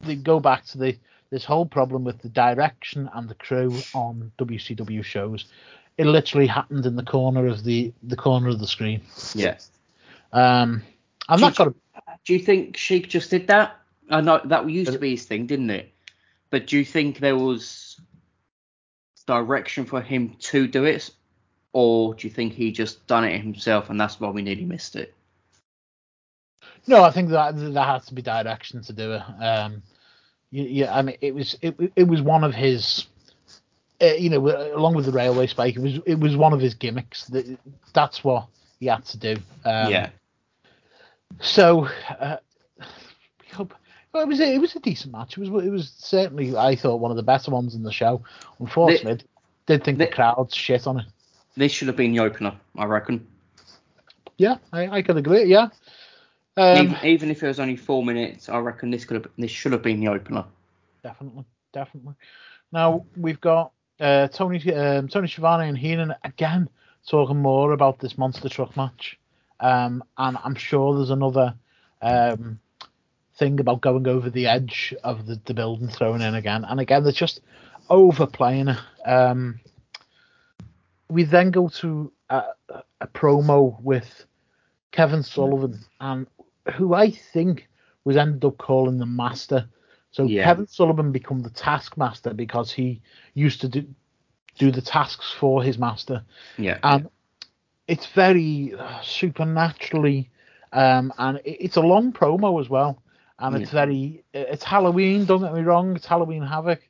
they 0.00 0.16
go 0.16 0.40
back 0.40 0.64
to 0.66 0.78
the 0.78 0.96
this 1.30 1.44
whole 1.44 1.66
problem 1.66 2.04
with 2.04 2.18
the 2.22 2.28
direction 2.28 3.10
and 3.14 3.28
the 3.28 3.34
crew 3.34 3.76
on 3.94 4.30
WCW 4.38 5.02
shows. 5.04 5.46
It 5.98 6.06
literally 6.06 6.46
happened 6.46 6.86
in 6.86 6.96
the 6.96 7.02
corner 7.02 7.46
of 7.46 7.64
the 7.64 7.92
the 8.02 8.16
corner 8.16 8.48
of 8.48 8.58
the 8.60 8.66
screen. 8.66 9.02
Yeah. 9.34 9.58
Um, 10.32 10.82
and 11.28 11.38
Do 11.40 11.46
that 11.46 11.56
got 11.56 11.68
a, 11.68 11.74
Do 12.24 12.32
you 12.34 12.38
think 12.38 12.76
Sheik 12.76 13.08
just 13.08 13.30
did 13.30 13.46
that? 13.48 13.76
I 14.10 14.20
know 14.20 14.40
that 14.44 14.68
used 14.68 14.92
to 14.92 14.98
be 14.98 15.12
his 15.12 15.24
thing, 15.24 15.46
didn't 15.46 15.70
it? 15.70 15.92
But 16.50 16.66
do 16.66 16.78
you 16.78 16.84
think 16.84 17.18
there 17.18 17.36
was 17.36 18.00
direction 19.26 19.84
for 19.84 20.00
him 20.00 20.36
to 20.38 20.66
do 20.68 20.84
it, 20.84 21.10
or 21.72 22.14
do 22.14 22.26
you 22.26 22.32
think 22.32 22.52
he 22.52 22.72
just 22.72 23.06
done 23.06 23.24
it 23.24 23.40
himself 23.40 23.90
and 23.90 24.00
that's 24.00 24.20
why 24.20 24.30
we 24.30 24.42
nearly 24.42 24.64
missed 24.64 24.96
it? 24.96 25.12
no. 26.86 27.02
I 27.02 27.10
think 27.10 27.30
that 27.30 27.56
there 27.56 27.84
has 27.84 28.06
to 28.06 28.14
be 28.14 28.22
direction 28.22 28.82
to 28.82 28.92
do 28.92 29.14
it. 29.14 29.22
Um, 29.40 29.82
yeah, 30.50 30.96
I 30.96 31.02
mean 31.02 31.16
it 31.20 31.34
was 31.34 31.58
it 31.60 31.76
it 31.96 32.04
was 32.04 32.22
one 32.22 32.44
of 32.44 32.54
his. 32.54 33.06
Uh, 34.00 34.12
you 34.18 34.28
know, 34.28 34.46
along 34.76 34.94
with 34.94 35.06
the 35.06 35.12
railway 35.12 35.46
spike, 35.46 35.74
it 35.74 35.80
was 35.80 35.98
it 36.04 36.20
was 36.20 36.36
one 36.36 36.52
of 36.52 36.60
his 36.60 36.74
gimmicks. 36.74 37.24
That 37.28 37.58
that's 37.94 38.22
what 38.22 38.46
he 38.78 38.86
had 38.86 39.04
to 39.06 39.16
do. 39.16 39.36
Um, 39.64 39.90
yeah. 39.90 40.10
So, 41.40 41.88
uh, 42.20 42.36
well, 44.16 44.24
it 44.24 44.28
was 44.28 44.40
a, 44.40 44.54
it 44.54 44.58
was 44.58 44.74
a 44.74 44.80
decent 44.80 45.12
match. 45.12 45.36
It 45.36 45.40
was 45.40 45.64
it 45.64 45.70
was 45.70 45.92
certainly 45.98 46.56
I 46.56 46.74
thought 46.74 47.00
one 47.00 47.10
of 47.10 47.18
the 47.18 47.22
better 47.22 47.50
ones 47.50 47.74
in 47.74 47.82
the 47.82 47.92
show. 47.92 48.22
Unfortunately, 48.58 49.26
did 49.66 49.84
think 49.84 49.98
the 49.98 50.06
crowd 50.06 50.52
shit 50.52 50.86
on 50.86 51.00
it. 51.00 51.06
This 51.56 51.72
should 51.72 51.88
have 51.88 51.96
been 51.96 52.12
the 52.12 52.20
opener, 52.20 52.54
I 52.76 52.84
reckon. 52.86 53.26
Yeah, 54.38 54.56
I, 54.72 54.88
I 54.88 55.02
could 55.02 55.18
agree. 55.18 55.44
Yeah, 55.44 55.68
um, 56.56 56.86
even, 56.86 56.96
even 57.04 57.30
if 57.30 57.42
it 57.42 57.46
was 57.46 57.60
only 57.60 57.76
four 57.76 58.02
minutes, 58.04 58.48
I 58.48 58.58
reckon 58.58 58.90
this 58.90 59.04
could 59.04 59.22
have 59.22 59.30
this 59.36 59.50
should 59.50 59.72
have 59.72 59.82
been 59.82 60.00
the 60.00 60.08
opener. 60.08 60.44
definitely, 61.02 61.44
definitely. 61.72 62.14
Now 62.72 63.04
we've 63.16 63.40
got 63.40 63.72
uh, 64.00 64.28
Tony 64.28 64.72
um, 64.72 65.08
Tony 65.08 65.28
Schiavone 65.28 65.68
and 65.68 65.76
Heenan 65.76 66.14
again 66.24 66.70
talking 67.06 67.36
more 67.36 67.72
about 67.72 67.98
this 67.98 68.16
monster 68.16 68.48
truck 68.48 68.76
match, 68.76 69.18
um, 69.60 70.02
and 70.16 70.38
I'm 70.42 70.54
sure 70.54 70.96
there's 70.96 71.10
another 71.10 71.54
um, 72.00 72.58
thing 73.38 73.60
about 73.60 73.80
going 73.80 74.06
over 74.06 74.30
the 74.30 74.46
edge 74.46 74.94
of 75.04 75.26
the, 75.26 75.40
the 75.44 75.54
building 75.54 75.88
thrown 75.88 76.22
in 76.22 76.34
again, 76.34 76.64
and 76.64 76.80
again 76.80 77.02
they're 77.02 77.12
just 77.12 77.40
overplaying 77.88 78.68
it. 78.68 78.78
Um, 79.06 79.60
we 81.08 81.24
then 81.24 81.50
go 81.50 81.68
to 81.68 82.12
a, 82.30 82.42
a 83.00 83.06
promo 83.08 83.80
with 83.82 84.26
Kevin 84.92 85.22
Sullivan, 85.22 85.78
and 86.00 86.26
who 86.74 86.94
I 86.94 87.10
think 87.10 87.68
was 88.04 88.16
ended 88.16 88.44
up 88.44 88.58
calling 88.58 88.98
the 88.98 89.06
Master. 89.06 89.68
So 90.10 90.24
Yeah. 90.24 90.44
Kevin 90.44 90.66
Sullivan 90.66 91.12
become 91.12 91.40
the 91.42 91.50
Taskmaster 91.50 92.32
because 92.32 92.72
he 92.72 93.00
used 93.34 93.60
to 93.60 93.68
do 93.68 93.84
do 94.58 94.70
the 94.70 94.80
tasks 94.80 95.32
for 95.38 95.62
his 95.62 95.78
master, 95.78 96.24
Yeah. 96.56 96.78
and 96.82 97.08
it's 97.86 98.06
very 98.06 98.72
supernaturally, 99.02 100.30
um, 100.72 101.12
and 101.18 101.38
it, 101.44 101.58
it's 101.60 101.76
a 101.76 101.80
long 101.82 102.12
promo 102.12 102.58
as 102.60 102.68
well, 102.70 103.02
and 103.38 103.56
it's 103.56 103.72
Yeah. 103.72 103.84
very 103.84 104.24
it's 104.32 104.64
Halloween. 104.64 105.24
Don't 105.24 105.42
get 105.42 105.54
me 105.54 105.60
wrong, 105.60 105.96
it's 105.96 106.06
Halloween 106.06 106.42
Havoc, 106.42 106.80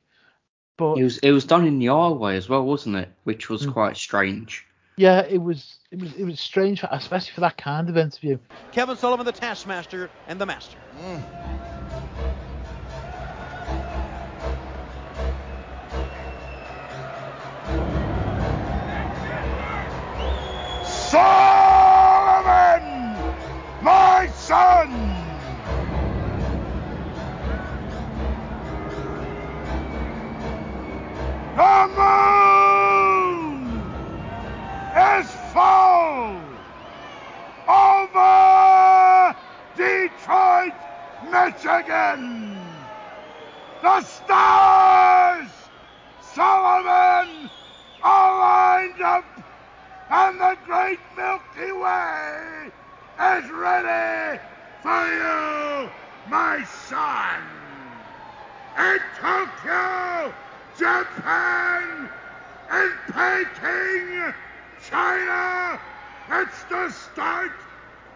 but 0.77 0.97
It 0.97 1.03
was 1.03 1.17
it 1.19 1.31
was 1.31 1.45
done 1.45 1.65
in 1.65 1.79
the 1.79 1.89
R 1.89 2.13
way 2.13 2.37
as 2.37 2.47
well, 2.49 2.63
wasn't 2.63 2.95
it? 2.97 3.09
Which 3.23 3.49
was 3.49 3.65
mm. 3.65 3.73
quite 3.73 3.97
strange. 3.97 4.65
yeah, 4.97 5.21
it 5.21 5.41
was 5.41 5.79
it 5.91 5.99
was 5.99 6.13
it 6.13 6.23
was 6.23 6.39
strange, 6.39 6.81
for, 6.81 6.89
especially 6.91 7.33
for 7.33 7.41
that 7.41 7.57
kind 7.57 7.89
of 7.89 7.97
interview. 7.97 8.37
Kevin 8.71 8.95
Sullivan, 8.97 9.25
the 9.25 9.31
Taskmaster, 9.31 10.09
and 10.27 10.39
the 10.39 10.45
Master. 10.45 10.77
Mm. 11.01 11.23
Solomon, 21.07 22.83
my 23.81 24.29
son. 24.35 24.76
Michigan. 41.77 42.63
The 43.83 44.01
stars, 44.01 45.47
Solomon, 46.33 47.49
are 48.03 48.39
lined 48.39 49.01
up 49.01 49.25
and 50.09 50.39
the 50.39 50.57
great 50.65 50.99
Milky 51.15 51.71
Way 51.71 52.71
is 53.19 53.51
ready 53.51 54.39
for 54.81 55.05
you, 55.05 55.89
my 56.29 56.63
son. 56.87 57.43
In 58.79 58.99
Tokyo, 59.19 60.33
Japan, 60.79 62.09
in 62.71 62.91
Peking, 63.13 64.33
China, 64.89 65.79
it's 66.31 66.63
the 66.69 66.89
start 66.89 67.51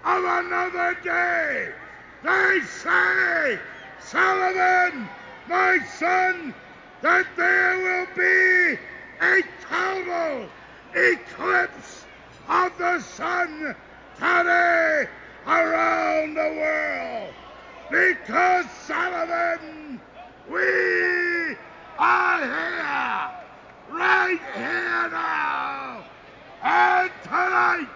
of 0.03 0.23
another 0.23 0.97
day. 1.03 1.80
They 2.23 2.61
say, 2.61 3.59
Sullivan, 3.99 5.09
my 5.47 5.79
son, 5.97 6.53
that 7.01 7.25
there 7.35 7.77
will 7.79 8.07
be 8.15 8.77
a 9.21 9.41
total 9.67 10.47
eclipse 10.93 12.05
of 12.47 12.77
the 12.77 12.99
sun 12.99 13.75
today 14.17 15.07
around 15.47 16.35
the 16.35 16.53
world. 16.59 17.33
Because, 17.89 18.65
Sullivan, 18.85 19.99
we 20.47 21.57
are 21.97 22.39
here, 22.39 23.31
right 23.97 24.39
here 24.55 25.09
now. 25.09 26.03
And 26.63 27.11
tonight, 27.23 27.87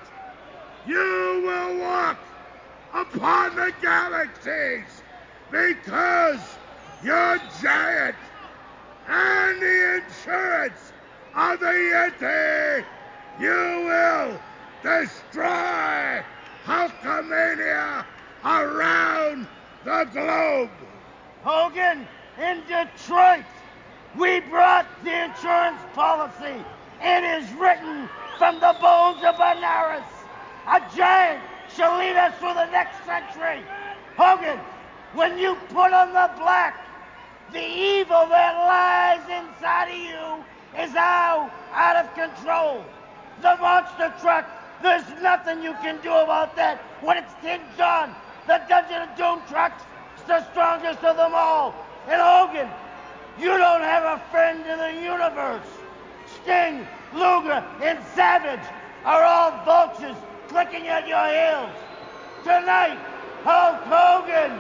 you 0.87 1.43
will 1.45 1.79
walk 1.81 2.17
upon 2.95 3.53
the 3.55 3.73
galaxies 3.81 5.01
because 5.51 6.39
you're 7.03 7.39
giant 7.61 8.15
and 9.07 9.61
the 9.61 10.01
insurance 10.01 10.93
of 11.35 11.59
the 11.59 11.65
Yeti, 11.65 12.85
you 13.39 13.49
will 13.85 14.39
destroy 14.81 16.23
Hulkamania 16.65 18.05
around 18.45 19.47
the 19.83 20.07
globe. 20.13 20.69
Hogan, 21.43 22.07
in 22.39 22.61
Detroit, 22.61 23.43
we 24.17 24.39
brought 24.39 24.87
the 25.03 25.25
insurance 25.25 25.81
policy. 25.93 26.63
It 27.01 27.23
is 27.23 27.51
written 27.55 28.09
from 28.37 28.55
the 28.61 28.75
bones 28.81 29.21
of 29.23 29.35
Benares. 29.35 30.03
A 30.67 30.81
giant 30.95 31.43
shall 31.75 31.97
lead 31.97 32.15
us 32.15 32.37
through 32.39 32.53
the 32.53 32.69
next 32.71 33.03
century. 33.05 33.61
Hogan, 34.17 34.59
when 35.13 35.37
you 35.37 35.55
put 35.69 35.91
on 35.93 36.09
the 36.09 36.31
black, 36.37 36.85
the 37.51 37.63
evil 37.63 38.25
that 38.27 38.55
lies 38.55 39.23
inside 39.29 39.89
of 39.89 39.97
you 39.97 40.83
is 40.83 40.93
now 40.93 41.51
out 41.73 41.95
of 41.97 42.13
control. 42.15 42.83
the 43.41 43.55
monster 43.57 44.13
truck. 44.21 44.47
There's 44.81 45.03
nothing 45.21 45.61
you 45.61 45.73
can 45.81 45.99
do 46.01 46.11
about 46.11 46.55
that 46.55 46.79
when 47.01 47.17
it's 47.17 47.33
King 47.41 47.61
John, 47.77 48.15
the 48.47 48.61
Dungeon 48.69 49.01
of 49.09 49.17
Doom 49.17 49.41
trucks, 49.49 49.83
is 50.17 50.23
the 50.23 50.49
strongest 50.51 51.03
of 51.03 51.17
them 51.17 51.33
all. 51.33 51.75
And 52.07 52.21
Hogan, 52.21 52.69
you 53.39 53.57
don't 53.57 53.81
have 53.81 54.03
a 54.03 54.23
friend 54.31 54.65
in 54.65 54.77
the 54.79 54.93
universe. 55.03 55.67
Sting, 56.41 56.87
Luger, 57.13 57.63
and 57.81 57.99
Savage 58.15 58.65
are 59.03 59.23
all 59.23 59.51
vultures 59.65 60.17
clicking 60.55 60.87
at 60.87 61.05
your 61.05 61.27
heels. 61.35 61.75
Tonight, 62.45 62.97
Hulk 63.43 63.75
Hogan, 63.91 64.55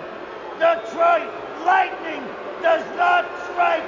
Detroit 0.59 1.31
Lightning 1.63 2.21
does 2.61 2.83
not 2.97 3.23
strike 3.45 3.85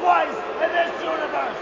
twice 0.00 0.38
in 0.64 0.70
this 0.72 0.92
universe. 1.04 1.60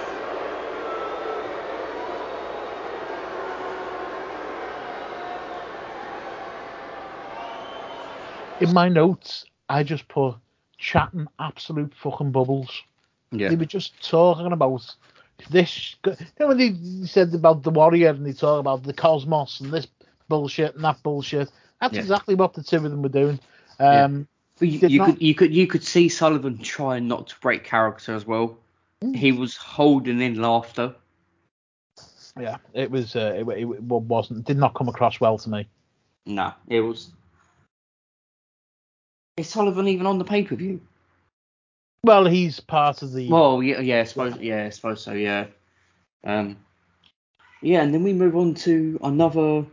In 8.60 8.72
my 8.72 8.88
notes, 8.88 9.46
I 9.68 9.82
just 9.82 10.06
put 10.06 10.36
chatting 10.76 11.26
absolute 11.40 11.92
fucking 12.00 12.30
bubbles. 12.30 12.84
Yeah. 13.32 13.48
They 13.48 13.56
were 13.56 13.64
just 13.64 14.00
talking 14.08 14.52
about 14.52 14.94
this. 15.50 15.96
You 16.04 16.16
know 16.40 16.48
when 16.48 16.58
they 16.58 16.74
said 17.06 17.34
about 17.34 17.62
the 17.62 17.70
Warrior 17.70 18.10
and 18.10 18.26
they 18.26 18.32
talk 18.32 18.60
about 18.60 18.82
the 18.82 18.92
Cosmos 18.92 19.60
and 19.60 19.72
this 19.72 19.86
bullshit 20.28 20.74
and 20.74 20.84
that 20.84 21.02
bullshit. 21.02 21.50
That's 21.80 21.94
Yeah. 21.94 22.00
exactly 22.00 22.34
what 22.34 22.54
the 22.54 22.62
two 22.62 22.76
of 22.76 22.82
them 22.82 23.02
were 23.02 23.08
doing. 23.08 23.38
Um, 23.78 24.26
But 24.58 24.68
you, 24.68 24.88
you 24.88 24.98
not- 24.98 25.06
could 25.10 25.22
you 25.22 25.34
could 25.34 25.54
you 25.54 25.66
could 25.66 25.84
see 25.84 26.08
Sullivan 26.08 26.58
trying 26.58 27.06
not 27.06 27.28
to 27.28 27.36
break 27.40 27.64
character 27.64 28.14
as 28.14 28.26
well. 28.26 28.58
Mm. 29.02 29.14
He 29.14 29.30
was 29.32 29.56
holding 29.56 30.20
in 30.20 30.40
laughter. 30.40 30.94
Yeah, 32.38 32.58
it 32.72 32.90
was. 32.90 33.16
Uh, 33.16 33.34
it, 33.36 33.48
it, 33.48 33.68
it 33.68 33.80
wasn't. 33.82 34.44
Did 34.44 34.58
not 34.58 34.74
come 34.74 34.88
across 34.88 35.20
well 35.20 35.38
to 35.38 35.48
me. 35.50 35.68
Nah, 36.26 36.52
it 36.68 36.80
was. 36.80 37.10
Is 39.36 39.48
Sullivan 39.48 39.86
even 39.88 40.06
on 40.06 40.18
the 40.18 40.24
pay 40.24 40.42
per 40.42 40.56
view? 40.56 40.80
Well, 42.04 42.26
he's 42.26 42.60
part 42.60 43.02
of 43.02 43.12
the. 43.12 43.28
Well, 43.28 43.62
yeah, 43.62 43.80
yeah, 43.80 44.00
I 44.00 44.04
suppose, 44.04 44.36
yeah, 44.38 44.64
I 44.64 44.68
suppose 44.70 45.02
so, 45.02 45.12
yeah. 45.12 45.46
Um, 46.24 46.56
yeah, 47.60 47.82
and 47.82 47.92
then 47.92 48.02
we 48.04 48.12
move 48.12 48.36
on 48.36 48.54
to 48.54 48.98
another. 49.02 49.64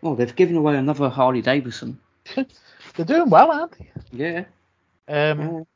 Well, 0.00 0.14
they've 0.14 0.34
given 0.34 0.56
away 0.56 0.76
another 0.76 1.08
Harley 1.08 1.42
Davidson. 1.42 1.98
They're 2.34 3.06
doing 3.06 3.30
well, 3.30 3.50
aren't 3.50 3.78
they? 3.78 3.90
Yeah. 4.12 4.44
Um, 5.08 5.66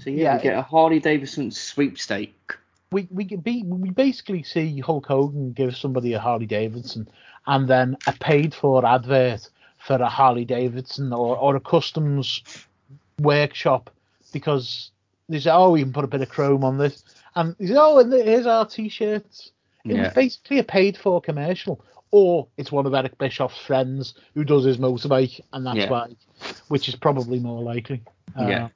So 0.00 0.10
yeah, 0.10 0.22
Yeah, 0.22 0.36
we 0.36 0.42
get 0.42 0.58
a 0.58 0.62
Harley 0.62 1.00
Davidson 1.00 1.50
sweepstake. 1.50 2.54
we 2.92 3.06
we 3.10 3.24
can 3.24 3.40
be 3.40 3.62
we 3.62 3.90
basically 3.90 4.42
see 4.42 4.80
Hulk 4.80 5.06
Hogan 5.06 5.52
give 5.52 5.76
somebody 5.76 6.12
a 6.14 6.20
Harley 6.20 6.46
Davidson 6.46 7.08
and 7.46 7.68
then 7.68 7.96
a 8.06 8.12
paid 8.12 8.54
for 8.54 8.84
advert 8.84 9.48
for 9.78 9.96
a 9.96 10.08
Harley 10.08 10.44
Davidson 10.44 11.12
or, 11.12 11.36
or 11.36 11.56
a 11.56 11.60
customs 11.60 12.42
workshop 13.20 13.90
because 14.32 14.90
they 15.28 15.40
say, 15.40 15.50
oh, 15.50 15.70
we 15.70 15.82
can 15.82 15.92
put 15.92 16.04
a 16.04 16.08
bit 16.08 16.22
of 16.22 16.28
chrome 16.28 16.64
on 16.64 16.78
this. 16.78 17.04
And 17.34 17.54
he 17.58 17.66
says, 17.66 17.76
oh, 17.78 17.98
and 17.98 18.12
here's 18.12 18.46
our 18.46 18.66
t-shirts. 18.66 19.52
It 19.84 19.94
Yeah. 19.94 20.04
was 20.04 20.12
basically 20.14 20.58
a 20.58 20.64
paid 20.64 20.96
for 20.96 21.20
commercial. 21.20 21.84
Or 22.12 22.46
it's 22.56 22.70
one 22.72 22.86
of 22.86 22.94
Eric 22.94 23.18
Bischoff's 23.18 23.58
friends 23.58 24.14
who 24.34 24.44
does 24.44 24.64
his 24.64 24.78
motorbike, 24.78 25.40
and 25.52 25.66
that's 25.66 25.78
Yeah. 25.78 25.88
why, 25.90 26.16
which 26.68 26.88
is 26.88 26.94
probably 26.94 27.40
more 27.40 27.62
likely. 27.62 28.02
Uh, 28.38 28.68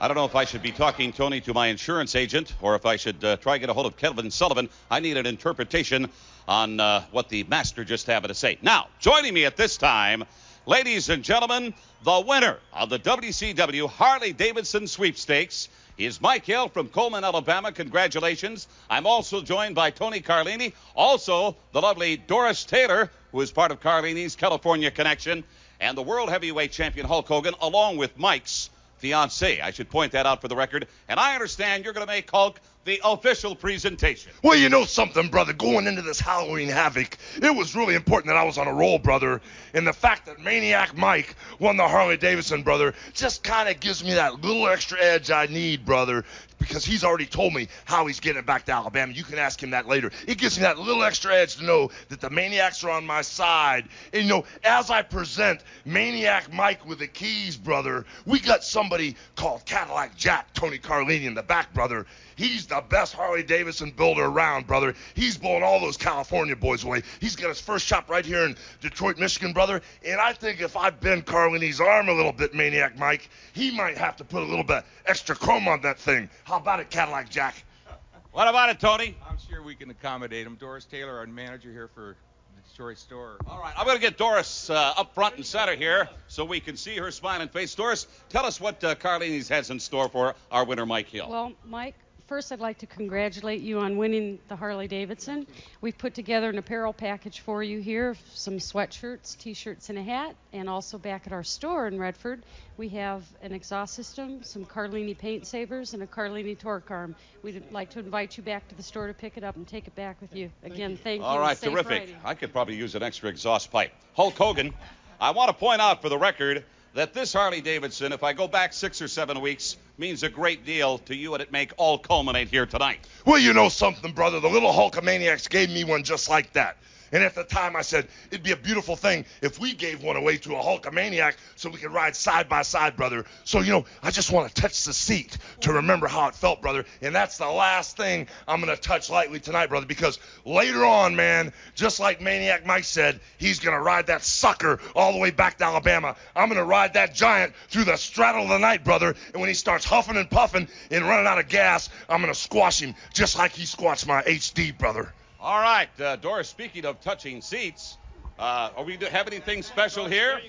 I 0.00 0.08
don't 0.08 0.16
know 0.16 0.24
if 0.24 0.34
I 0.34 0.44
should 0.44 0.62
be 0.62 0.72
talking, 0.72 1.12
Tony, 1.12 1.40
to 1.42 1.54
my 1.54 1.68
insurance 1.68 2.14
agent 2.14 2.54
or 2.60 2.74
if 2.74 2.84
I 2.84 2.96
should 2.96 3.24
uh, 3.24 3.36
try 3.38 3.54
to 3.54 3.58
get 3.60 3.70
a 3.70 3.72
hold 3.72 3.86
of 3.86 3.96
Kevin 3.96 4.30
Sullivan. 4.30 4.68
I 4.90 5.00
need 5.00 5.16
an 5.16 5.24
interpretation 5.24 6.10
on 6.46 6.80
uh, 6.80 7.04
what 7.10 7.28
the 7.28 7.44
master 7.44 7.84
just 7.84 8.06
happened 8.06 8.28
to 8.28 8.34
say. 8.34 8.58
Now, 8.60 8.88
joining 8.98 9.32
me 9.32 9.46
at 9.46 9.56
this 9.56 9.78
time, 9.78 10.24
ladies 10.66 11.08
and 11.08 11.22
gentlemen, 11.22 11.74
the 12.04 12.24
winner 12.26 12.58
of 12.72 12.88
the 12.88 12.98
WCW 12.98 13.88
Harley 13.88 14.32
Davidson 14.32 14.86
sweepstakes 14.86 15.68
is 15.98 16.20
Mike 16.20 16.44
Hill 16.44 16.68
from 16.68 16.88
Cullman, 16.88 17.24
Alabama. 17.24 17.70
Congratulations. 17.70 18.66
I'm 18.90 19.06
also 19.06 19.42
joined 19.42 19.74
by 19.74 19.90
Tony 19.90 20.20
Carlini, 20.20 20.72
also 20.94 21.56
the 21.72 21.80
lovely 21.80 22.16
Doris 22.16 22.64
Taylor, 22.64 23.10
who 23.32 23.40
is 23.40 23.52
part 23.52 23.70
of 23.70 23.80
Carlini's 23.80 24.36
California 24.36 24.90
connection, 24.90 25.44
and 25.80 25.96
the 25.96 26.02
World 26.02 26.30
Heavyweight 26.30 26.72
Champion 26.72 27.06
Hulk 27.06 27.26
Hogan, 27.28 27.54
along 27.60 27.96
with 27.96 28.18
Mike's 28.18 28.70
fiance. 28.98 29.60
I 29.60 29.70
should 29.70 29.90
point 29.90 30.12
that 30.12 30.26
out 30.26 30.40
for 30.40 30.48
the 30.48 30.56
record. 30.56 30.88
And 31.08 31.20
I 31.20 31.34
understand 31.34 31.84
you're 31.84 31.92
going 31.92 32.06
to 32.06 32.12
make 32.12 32.30
Hulk 32.30 32.60
the 32.84 33.00
official 33.04 33.54
presentation. 33.54 34.32
Well, 34.42 34.56
you 34.56 34.68
know 34.68 34.84
something, 34.84 35.28
brother. 35.28 35.52
Going 35.52 35.86
into 35.86 36.02
this 36.02 36.20
Halloween 36.20 36.68
Havoc, 36.68 37.16
it 37.36 37.54
was 37.54 37.74
really 37.74 37.94
important 37.94 38.28
that 38.28 38.36
I 38.36 38.44
was 38.44 38.58
on 38.58 38.66
a 38.66 38.72
roll, 38.72 38.98
brother. 38.98 39.40
And 39.72 39.86
the 39.86 39.92
fact 39.92 40.26
that 40.26 40.40
Maniac 40.40 40.96
Mike 40.96 41.34
won 41.58 41.76
the 41.76 41.88
Harley 41.88 42.16
Davidson, 42.16 42.62
brother, 42.62 42.94
just 43.12 43.42
kind 43.42 43.68
of 43.68 43.80
gives 43.80 44.04
me 44.04 44.14
that 44.14 44.40
little 44.42 44.68
extra 44.68 45.00
edge 45.00 45.30
I 45.30 45.46
need, 45.46 45.84
brother. 45.84 46.24
Because 46.58 46.84
he's 46.84 47.04
already 47.04 47.26
told 47.26 47.52
me 47.52 47.68
how 47.84 48.06
he's 48.06 48.20
getting 48.20 48.42
back 48.42 48.64
to 48.66 48.72
Alabama. 48.72 49.12
You 49.12 49.24
can 49.24 49.38
ask 49.38 49.62
him 49.62 49.70
that 49.70 49.86
later. 49.86 50.10
It 50.26 50.38
gives 50.38 50.58
me 50.58 50.62
that 50.62 50.78
little 50.78 51.02
extra 51.04 51.34
edge 51.34 51.56
to 51.56 51.64
know 51.64 51.90
that 52.08 52.20
the 52.20 52.30
Maniacs 52.30 52.82
are 52.84 52.90
on 52.90 53.06
my 53.06 53.22
side. 53.22 53.88
And, 54.12 54.22
you 54.22 54.28
know, 54.28 54.44
as 54.62 54.90
I 54.90 55.02
present 55.02 55.62
Maniac 55.84 56.52
Mike 56.52 56.86
with 56.86 57.00
the 57.00 57.06
keys, 57.06 57.56
brother, 57.56 58.06
we 58.26 58.40
got 58.40 58.64
somebody 58.64 59.16
called 59.36 59.64
Cadillac 59.66 60.16
Jack, 60.16 60.52
Tony 60.54 60.78
Carlini 60.78 61.26
in 61.26 61.34
the 61.34 61.42
back, 61.42 61.72
brother. 61.74 62.06
He's 62.36 62.66
the 62.66 62.82
best 62.88 63.14
Harley 63.14 63.42
Davidson 63.42 63.90
builder 63.90 64.24
around, 64.24 64.66
brother. 64.66 64.94
He's 65.14 65.38
blowing 65.38 65.62
all 65.62 65.80
those 65.80 65.96
California 65.96 66.56
boys 66.56 66.84
away. 66.84 67.02
He's 67.20 67.36
got 67.36 67.48
his 67.48 67.60
first 67.60 67.86
shop 67.86 68.10
right 68.10 68.24
here 68.24 68.44
in 68.44 68.56
Detroit, 68.80 69.18
Michigan, 69.18 69.52
brother. 69.52 69.82
And 70.04 70.20
I 70.20 70.32
think 70.32 70.60
if 70.60 70.76
I 70.76 70.90
bend 70.90 71.26
Carlini's 71.26 71.80
arm 71.80 72.08
a 72.08 72.12
little 72.12 72.32
bit, 72.32 72.54
Maniac 72.54 72.98
Mike, 72.98 73.28
he 73.52 73.70
might 73.70 73.96
have 73.96 74.16
to 74.16 74.24
put 74.24 74.42
a 74.42 74.46
little 74.46 74.64
bit 74.64 74.84
extra 75.06 75.36
chrome 75.36 75.68
on 75.68 75.80
that 75.82 75.98
thing. 75.98 76.28
How 76.44 76.58
about 76.58 76.80
it, 76.80 76.90
Cadillac 76.90 77.30
Jack? 77.30 77.64
What 78.32 78.48
about 78.48 78.68
it, 78.68 78.80
Tony? 78.80 79.16
I'm 79.30 79.38
sure 79.48 79.62
we 79.62 79.76
can 79.76 79.90
accommodate 79.90 80.44
him. 80.44 80.56
Doris 80.56 80.84
Taylor, 80.84 81.18
our 81.18 81.26
manager 81.26 81.70
here 81.70 81.86
for 81.86 82.16
the 82.56 82.68
Detroit 82.68 82.98
store. 82.98 83.36
All 83.46 83.60
right, 83.60 83.72
I'm 83.78 83.86
going 83.86 83.96
to 83.96 84.00
get 84.02 84.18
Doris 84.18 84.68
uh, 84.70 84.92
up 84.96 85.14
front 85.14 85.36
and 85.36 85.46
center 85.46 85.76
here 85.76 86.08
so 86.26 86.44
we 86.44 86.58
can 86.58 86.76
see 86.76 86.96
her 86.96 87.12
smiling 87.12 87.46
face. 87.46 87.72
Doris, 87.76 88.08
tell 88.30 88.44
us 88.44 88.60
what 88.60 88.82
uh, 88.82 88.96
Carlini's 88.96 89.48
has 89.50 89.70
in 89.70 89.78
store 89.78 90.08
for 90.08 90.34
our 90.50 90.64
winner, 90.64 90.84
Mike 90.84 91.06
Hill. 91.06 91.28
Well, 91.30 91.52
Mike, 91.64 91.94
first 92.26 92.52
I'd 92.52 92.60
like 92.60 92.78
to 92.78 92.86
congratulate 92.86 93.60
you 93.60 93.80
on 93.80 93.96
winning 93.96 94.38
the 94.48 94.56
Harley 94.56 94.88
Davidson. 94.88 95.46
We've 95.80 95.96
put 95.96 96.14
together 96.14 96.48
an 96.48 96.58
apparel 96.58 96.92
package 96.92 97.40
for 97.40 97.62
you 97.62 97.80
here 97.80 98.16
some 98.32 98.58
sweatshirts, 98.58 99.36
t 99.38 99.54
shirts, 99.54 99.90
and 99.90 99.98
a 99.98 100.02
hat. 100.02 100.34
And 100.52 100.68
also 100.68 100.98
back 100.98 101.26
at 101.26 101.32
our 101.32 101.44
store 101.44 101.86
in 101.86 101.98
Redford, 101.98 102.42
we 102.76 102.88
have 102.90 103.24
an 103.42 103.52
exhaust 103.52 103.94
system, 103.94 104.42
some 104.42 104.64
Carlini 104.64 105.16
paint 105.16 105.46
savers, 105.46 105.94
and 105.94 106.02
a 106.02 106.06
Carlini 106.06 106.58
torque 106.58 106.90
arm. 106.90 107.14
We'd 107.42 107.62
like 107.70 107.90
to 107.90 107.98
invite 107.98 108.36
you 108.36 108.42
back 108.42 108.68
to 108.68 108.74
the 108.74 108.82
store 108.82 109.06
to 109.06 109.14
pick 109.14 109.36
it 109.36 109.44
up 109.44 109.56
and 109.56 109.66
take 109.66 109.86
it 109.86 109.94
back 109.94 110.20
with 110.20 110.34
you. 110.34 110.50
Again, 110.62 110.96
thank 110.96 111.20
you. 111.20 111.26
All 111.26 111.34
and 111.34 111.42
right, 111.42 111.56
safe 111.56 111.72
terrific. 111.72 112.00
riding. 112.00 112.16
I 112.24 112.34
could 112.34 112.52
probably 112.52 112.76
use 112.76 112.94
an 112.94 113.02
extra 113.02 113.28
exhaust 113.28 113.70
pipe. 113.70 113.92
Hulk 114.14 114.34
Hogan, 114.34 114.72
I 115.20 115.30
want 115.30 115.48
to 115.48 115.54
point 115.54 115.80
out 115.80 116.02
for 116.02 116.08
the 116.08 116.18
record 116.18 116.64
that 116.94 117.12
this 117.12 117.32
Harley 117.32 117.60
Davidson, 117.60 118.12
if 118.12 118.22
I 118.22 118.32
go 118.32 118.48
back 118.48 118.72
six 118.72 119.02
or 119.02 119.08
seven 119.08 119.40
weeks, 119.40 119.76
means 119.98 120.22
a 120.22 120.28
great 120.28 120.64
deal 120.64 120.98
to 120.98 121.14
you, 121.14 121.34
and 121.34 121.42
it 121.42 121.52
may 121.52 121.68
all 121.76 121.98
culminate 121.98 122.48
here 122.48 122.66
tonight. 122.66 123.00
Well, 123.26 123.38
you 123.38 123.52
know 123.52 123.68
something, 123.68 124.12
brother. 124.12 124.40
The 124.40 124.48
little 124.48 124.72
Hulkamaniacs 124.72 125.48
gave 125.50 125.70
me 125.70 125.84
one 125.84 126.04
just 126.04 126.30
like 126.30 126.52
that. 126.52 126.76
And 127.12 127.22
at 127.22 127.34
the 127.34 127.44
time, 127.44 127.76
I 127.76 127.82
said 127.82 128.08
it'd 128.30 128.42
be 128.42 128.52
a 128.52 128.56
beautiful 128.56 128.96
thing 128.96 129.24
if 129.42 129.58
we 129.60 129.74
gave 129.74 130.02
one 130.02 130.16
away 130.16 130.36
to 130.38 130.56
a 130.56 130.62
Hulkamaniac 130.62 131.36
so 131.56 131.70
we 131.70 131.78
could 131.78 131.92
ride 131.92 132.16
side 132.16 132.48
by 132.48 132.62
side, 132.62 132.96
brother. 132.96 133.24
So, 133.44 133.60
you 133.60 133.70
know, 133.70 133.84
I 134.02 134.10
just 134.10 134.32
want 134.32 134.48
to 134.48 134.60
touch 134.60 134.84
the 134.84 134.92
seat 134.92 135.38
to 135.60 135.72
remember 135.72 136.06
how 136.06 136.28
it 136.28 136.34
felt, 136.34 136.60
brother. 136.62 136.84
And 137.02 137.14
that's 137.14 137.38
the 137.38 137.48
last 137.48 137.96
thing 137.96 138.26
I'm 138.48 138.60
going 138.60 138.74
to 138.74 138.80
touch 138.80 139.10
lightly 139.10 139.40
tonight, 139.40 139.68
brother, 139.68 139.86
because 139.86 140.18
later 140.44 140.84
on, 140.84 141.14
man, 141.16 141.52
just 141.74 142.00
like 142.00 142.20
Maniac 142.20 142.66
Mike 142.66 142.84
said, 142.84 143.20
he's 143.38 143.60
going 143.60 143.76
to 143.76 143.82
ride 143.82 144.06
that 144.08 144.22
sucker 144.22 144.80
all 144.94 145.12
the 145.12 145.18
way 145.18 145.30
back 145.30 145.58
to 145.58 145.64
Alabama. 145.64 146.16
I'm 146.34 146.48
going 146.48 146.58
to 146.58 146.64
ride 146.64 146.94
that 146.94 147.14
giant 147.14 147.54
through 147.68 147.84
the 147.84 147.96
straddle 147.96 148.42
of 148.42 148.48
the 148.48 148.58
night, 148.58 148.84
brother. 148.84 149.14
And 149.32 149.40
when 149.40 149.48
he 149.48 149.54
starts 149.54 149.84
huffing 149.84 150.16
and 150.16 150.30
puffing 150.30 150.68
and 150.90 151.04
running 151.04 151.26
out 151.26 151.38
of 151.38 151.48
gas, 151.48 151.88
I'm 152.08 152.20
going 152.20 152.32
to 152.32 152.38
squash 152.38 152.80
him 152.80 152.94
just 153.12 153.38
like 153.38 153.52
he 153.52 153.66
squashed 153.66 154.06
my 154.06 154.22
HD, 154.22 154.76
brother. 154.76 155.12
All 155.44 155.60
right, 155.60 155.90
uh, 156.00 156.16
Doris, 156.16 156.48
speaking 156.48 156.86
of 156.86 157.02
touching 157.02 157.42
seats, 157.42 157.98
uh, 158.38 158.70
are 158.74 158.82
we 158.82 158.96
do 158.96 159.04
have 159.04 159.26
anything 159.26 159.62
special 159.62 160.06
here? 160.06 160.40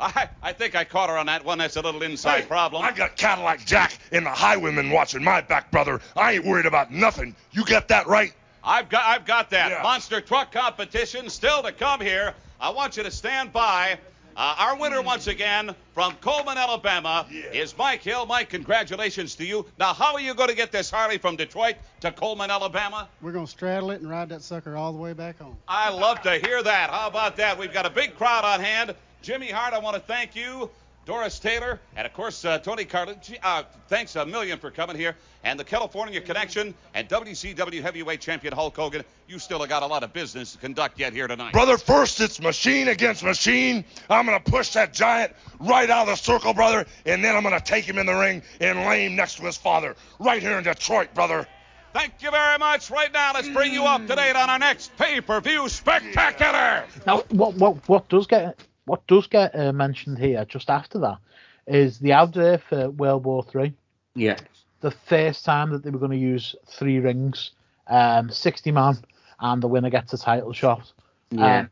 I, 0.00 0.30
I 0.42 0.54
think 0.54 0.74
I 0.74 0.82
caught 0.84 1.10
her 1.10 1.18
on 1.18 1.26
that 1.26 1.44
one. 1.44 1.58
That's 1.58 1.76
a 1.76 1.82
little 1.82 2.02
inside 2.02 2.40
Hey, 2.40 2.46
problem. 2.46 2.82
I 2.82 2.92
got 2.92 3.18
Cadillac 3.18 3.66
Jack 3.66 3.98
and 4.12 4.24
the 4.24 4.30
Highwayman 4.30 4.88
watching 4.88 5.22
my 5.22 5.42
back, 5.42 5.70
brother. 5.70 6.00
I 6.16 6.32
ain't 6.32 6.46
worried 6.46 6.64
about 6.64 6.90
nothing. 6.90 7.36
You 7.50 7.66
got 7.66 7.88
that 7.88 8.06
right? 8.06 8.32
I've 8.64 8.88
got 8.88 9.04
I've 9.04 9.26
got 9.26 9.50
that 9.50 9.70
Yeah. 9.70 9.82
monster 9.82 10.22
truck 10.22 10.52
competition 10.52 11.28
still 11.28 11.62
to 11.62 11.70
come 11.70 12.00
here. 12.00 12.32
I 12.58 12.70
want 12.70 12.96
you 12.96 13.02
to 13.02 13.10
stand 13.10 13.52
by 13.52 13.98
Uh, 14.36 14.54
our 14.58 14.76
winner 14.76 15.00
once 15.00 15.28
again 15.28 15.74
from 15.94 16.14
Cullman, 16.20 16.58
Alabama, 16.58 17.26
is 17.30 17.76
Mike 17.78 18.02
Hill. 18.02 18.26
Mike, 18.26 18.50
congratulations 18.50 19.34
to 19.36 19.46
you. 19.46 19.64
Now, 19.78 19.94
how 19.94 20.12
are 20.12 20.20
you 20.20 20.34
going 20.34 20.50
to 20.50 20.54
get 20.54 20.70
this 20.70 20.90
Harley 20.90 21.16
from 21.16 21.36
Detroit 21.36 21.76
to 22.00 22.12
Cullman, 22.12 22.50
Alabama? 22.50 23.08
We're 23.22 23.32
going 23.32 23.46
to 23.46 23.50
straddle 23.50 23.92
it 23.92 24.02
and 24.02 24.10
ride 24.10 24.28
that 24.28 24.42
sucker 24.42 24.76
all 24.76 24.92
the 24.92 24.98
way 24.98 25.14
back 25.14 25.38
home. 25.38 25.56
I 25.66 25.88
love 25.88 26.20
to 26.22 26.32
hear 26.32 26.62
that. 26.62 26.90
How 26.90 27.08
about 27.08 27.36
that? 27.36 27.56
We've 27.58 27.72
got 27.72 27.86
a 27.86 27.90
big 27.90 28.14
crowd 28.16 28.44
on 28.44 28.60
hand. 28.60 28.94
Jimmy 29.22 29.50
Hart, 29.50 29.72
I 29.72 29.78
want 29.78 29.94
to 29.94 30.00
thank 30.00 30.36
you. 30.36 30.68
Doris 31.06 31.38
Taylor, 31.38 31.78
and 31.94 32.04
of 32.04 32.12
course, 32.12 32.44
uh, 32.44 32.58
Tony 32.58 32.84
Carlin. 32.84 33.16
Uh, 33.40 33.62
thanks 33.86 34.16
a 34.16 34.26
million 34.26 34.58
for 34.58 34.72
coming 34.72 34.96
here. 34.96 35.14
And 35.44 35.58
the 35.58 35.62
California 35.62 36.20
Connection 36.20 36.74
and 36.94 37.08
WCW 37.08 37.80
Heavyweight 37.80 38.20
Champion 38.20 38.52
Hulk 38.52 38.74
Hogan. 38.74 39.04
You 39.28 39.38
still 39.38 39.60
have 39.60 39.68
got 39.68 39.84
a 39.84 39.86
lot 39.86 40.02
of 40.02 40.12
business 40.12 40.52
to 40.52 40.58
conduct 40.58 40.98
yet 40.98 41.12
here 41.12 41.28
tonight. 41.28 41.52
Brother, 41.52 41.78
first 41.78 42.20
it's 42.20 42.40
machine 42.40 42.88
against 42.88 43.22
machine. 43.22 43.84
I'm 44.10 44.26
going 44.26 44.42
to 44.42 44.50
push 44.50 44.72
that 44.72 44.92
giant 44.92 45.32
right 45.60 45.88
out 45.88 46.02
of 46.02 46.06
the 46.08 46.16
circle, 46.16 46.52
brother, 46.52 46.84
and 47.06 47.22
then 47.22 47.36
I'm 47.36 47.44
going 47.44 47.58
to 47.58 47.64
take 47.64 47.84
him 47.84 47.98
in 47.98 48.06
the 48.06 48.14
ring 48.14 48.42
and 48.60 48.80
lay 48.80 49.06
him 49.06 49.14
next 49.14 49.36
to 49.36 49.42
his 49.42 49.56
father 49.56 49.94
right 50.18 50.42
here 50.42 50.58
in 50.58 50.64
Detroit, 50.64 51.14
brother. 51.14 51.46
Thank 51.92 52.14
you 52.20 52.32
very 52.32 52.58
much. 52.58 52.90
Right 52.90 53.12
now, 53.12 53.32
let's 53.32 53.48
bring 53.48 53.72
you 53.72 53.84
up 53.84 54.04
to 54.08 54.16
date 54.16 54.34
on 54.34 54.50
our 54.50 54.58
next 54.58 54.96
pay-per-view 54.96 55.68
spectacular. 55.68 56.84
Now, 57.06 57.22
what 57.30 57.54
what 57.54 57.88
what 57.88 58.08
does 58.08 58.26
get 58.26 58.60
what 58.86 59.06
does 59.06 59.26
get 59.26 59.54
uh, 59.54 59.72
mentioned 59.72 60.18
here 60.18 60.44
just 60.44 60.70
after 60.70 60.98
that 61.00 61.18
is 61.66 61.98
the 61.98 62.12
out 62.12 62.32
there 62.32 62.58
for 62.58 62.90
World 62.90 63.24
War 63.24 63.42
Three. 63.42 63.74
Yeah. 64.14 64.38
The 64.80 64.90
first 64.90 65.44
time 65.44 65.70
that 65.70 65.82
they 65.82 65.90
were 65.90 65.98
going 65.98 66.12
to 66.12 66.16
use 66.16 66.54
three 66.66 66.98
rings, 66.98 67.50
um, 67.88 68.30
60 68.30 68.70
man, 68.70 68.96
and 69.40 69.62
the 69.62 69.68
winner 69.68 69.90
gets 69.90 70.12
a 70.12 70.18
title 70.18 70.52
shot. 70.52 70.92
Yeah. 71.30 71.60
Um, 71.60 71.70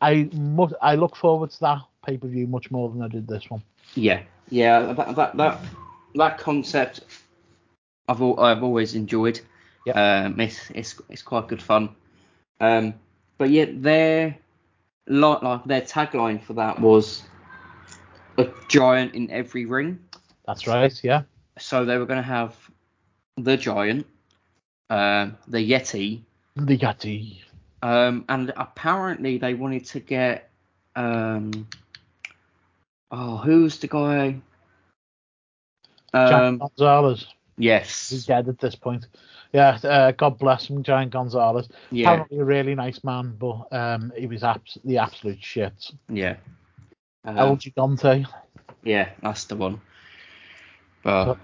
I 0.00 0.30
I 0.82 0.94
look 0.96 1.16
forward 1.16 1.50
to 1.50 1.60
that 1.60 1.80
pay 2.04 2.16
per 2.16 2.28
view 2.28 2.46
much 2.46 2.70
more 2.70 2.90
than 2.90 3.02
I 3.02 3.08
did 3.08 3.26
this 3.28 3.50
one. 3.50 3.62
Yeah, 3.94 4.22
yeah, 4.48 4.92
that 4.92 5.16
that 5.16 5.36
that, 5.36 5.60
that 6.14 6.38
concept 6.38 7.00
I've 8.08 8.20
al- 8.20 8.40
I've 8.40 8.62
always 8.62 8.94
enjoyed. 8.94 9.40
Um, 9.94 10.40
it's 10.40 10.70
it's 10.70 11.00
it's 11.08 11.22
quite 11.22 11.48
good 11.48 11.62
fun. 11.62 11.90
Um, 12.60 12.94
but 13.38 13.50
yeah, 13.50 13.66
their 13.72 14.36
like 15.06 15.42
like 15.42 15.64
their 15.64 15.80
tagline 15.82 16.42
for 16.42 16.54
that 16.54 16.80
was 16.80 17.22
a 18.38 18.48
giant 18.68 19.14
in 19.14 19.30
every 19.30 19.64
ring. 19.66 19.98
That's 20.46 20.66
right. 20.66 20.92
Yeah. 21.02 21.22
So 21.58 21.84
they 21.84 21.96
were 21.98 22.06
going 22.06 22.18
to 22.22 22.28
have 22.28 22.54
the 23.36 23.56
giant, 23.56 24.06
um, 24.90 25.36
the 25.48 25.58
Yeti, 25.58 26.22
The 26.56 26.76
Yeti. 26.78 27.38
um, 27.82 28.24
and 28.28 28.52
apparently 28.56 29.38
they 29.38 29.54
wanted 29.54 29.86
to 29.86 30.00
get 30.00 30.50
um, 30.94 31.66
oh 33.10 33.36
who's 33.38 33.78
the 33.78 33.88
guy? 33.88 34.40
Um, 36.14 36.58
Gonzalez. 36.58 37.26
yes. 37.58 38.10
He's 38.10 38.26
dead 38.26 38.48
at 38.48 38.58
this 38.58 38.74
point. 38.74 39.06
Yeah. 39.52 39.78
Uh, 39.82 40.12
God 40.12 40.38
bless 40.38 40.68
him, 40.68 40.82
Giant 40.82 41.12
Gonzalez. 41.12 41.68
Yeah. 41.90 42.10
Apparently 42.10 42.38
a 42.38 42.44
really 42.44 42.74
nice 42.74 43.02
man, 43.04 43.36
but 43.38 43.66
um, 43.72 44.12
he 44.16 44.26
was 44.26 44.42
abs- 44.42 44.78
the 44.84 44.98
absolute 44.98 45.42
shit. 45.42 45.90
Yeah. 46.08 46.36
Um, 47.24 47.38
El 47.38 47.56
Gigante. 47.56 48.26
Yeah, 48.82 49.10
that's 49.22 49.44
the 49.44 49.56
one. 49.56 49.80
But 51.02 51.38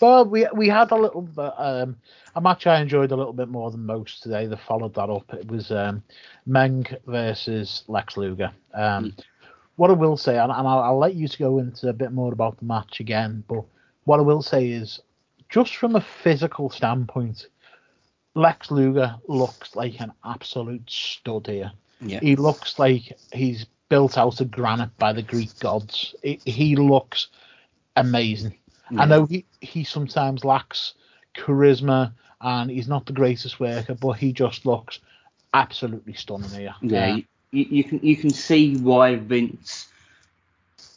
But 0.00 0.30
we 0.30 0.46
we 0.54 0.68
had 0.68 0.90
a 0.92 0.96
little 0.96 1.22
bit, 1.22 1.52
um, 1.56 1.96
a 2.34 2.40
match 2.40 2.66
I 2.66 2.80
enjoyed 2.80 3.10
a 3.10 3.16
little 3.16 3.32
bit 3.32 3.48
more 3.48 3.70
than 3.70 3.84
most 3.84 4.22
today 4.22 4.46
that 4.46 4.60
followed 4.60 4.94
that 4.94 5.10
up. 5.10 5.32
It 5.34 5.50
was 5.50 5.72
um, 5.72 6.02
Meng 6.46 6.86
versus 7.06 7.84
Lex 7.88 8.16
Luger. 8.16 8.52
Um, 8.74 9.14
what 9.76 9.90
I 9.90 9.94
will 9.94 10.16
say, 10.16 10.38
and, 10.38 10.52
and 10.52 10.66
I'll, 10.66 10.80
I'll 10.80 10.98
let 10.98 11.14
you 11.14 11.28
to 11.28 11.38
go 11.38 11.58
into 11.58 11.88
a 11.88 11.92
bit 11.92 12.12
more 12.12 12.32
about 12.32 12.58
the 12.58 12.64
match 12.64 13.00
again, 13.00 13.44
but 13.48 13.64
what 14.04 14.18
I 14.18 14.22
will 14.22 14.42
say 14.42 14.68
is, 14.68 15.00
just 15.48 15.76
from 15.76 15.96
a 15.96 16.00
physical 16.00 16.70
standpoint, 16.70 17.46
Lex 18.34 18.70
Luger 18.70 19.16
looks 19.26 19.74
like 19.74 20.00
an 20.00 20.12
absolute 20.24 20.88
stud 20.88 21.46
here. 21.46 21.72
Yeah. 22.00 22.20
He 22.20 22.36
looks 22.36 22.78
like 22.78 23.18
he's 23.32 23.66
built 23.88 24.18
out 24.18 24.40
of 24.40 24.50
granite 24.50 24.96
by 24.98 25.12
the 25.12 25.22
Greek 25.22 25.58
gods. 25.58 26.14
He, 26.22 26.40
he 26.44 26.76
looks 26.76 27.28
amazing. 27.96 28.56
Yeah. 28.90 29.02
I 29.02 29.06
know 29.06 29.26
he, 29.26 29.44
he 29.60 29.84
sometimes 29.84 30.44
lacks 30.44 30.94
charisma 31.34 32.12
and 32.40 32.70
he's 32.70 32.88
not 32.88 33.06
the 33.06 33.12
greatest 33.12 33.58
worker, 33.58 33.94
but 33.94 34.12
he 34.12 34.32
just 34.32 34.66
looks 34.66 35.00
absolutely 35.54 36.12
stunning 36.12 36.50
here. 36.50 36.74
yeah, 36.82 37.14
Uh, 37.14 37.16
you, 37.50 37.66
you 37.70 37.84
can 37.84 38.00
you 38.02 38.16
can 38.16 38.30
see 38.30 38.76
why 38.76 39.16
Vince 39.16 39.88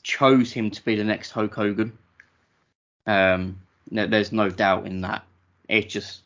chose 0.04 0.52
him 0.52 0.70
to 0.70 0.84
be 0.84 0.96
the 0.96 1.04
next 1.04 1.32
Hulk 1.32 1.56
Hogan. 1.56 1.98
Um, 3.08 3.60
no, 3.92 4.08
there's 4.08 4.32
no 4.32 4.50
doubt 4.50 4.88
in 4.88 5.02
that. 5.02 5.24
It 5.70 5.90
just 5.90 6.22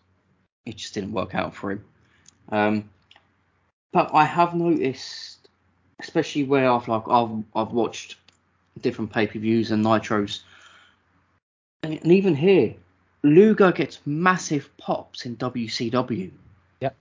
it 0.66 0.78
just 0.78 0.94
didn't 0.94 1.12
work 1.12 1.36
out 1.36 1.54
for 1.54 1.72
him. 1.72 1.86
Um, 2.50 2.90
but 3.92 4.12
I 4.14 4.24
have 4.24 4.56
noticed, 4.56 5.50
especially 6.00 6.44
where 6.44 6.70
I've 6.72 6.88
like 6.88 7.08
I've 7.10 7.44
I've 7.56 7.72
watched 7.72 8.16
different 8.82 9.12
pay 9.12 9.28
per 9.28 9.40
views 9.40 9.72
and 9.72 9.84
nitros, 9.84 10.42
and, 11.84 11.94
and 12.02 12.12
even 12.12 12.36
here, 12.36 12.76
Luger 13.24 13.72
gets 13.72 14.00
massive 14.06 14.70
pops 14.78 15.26
in 15.26 15.36
WCW. 15.38 16.32
Yep. 16.82 16.96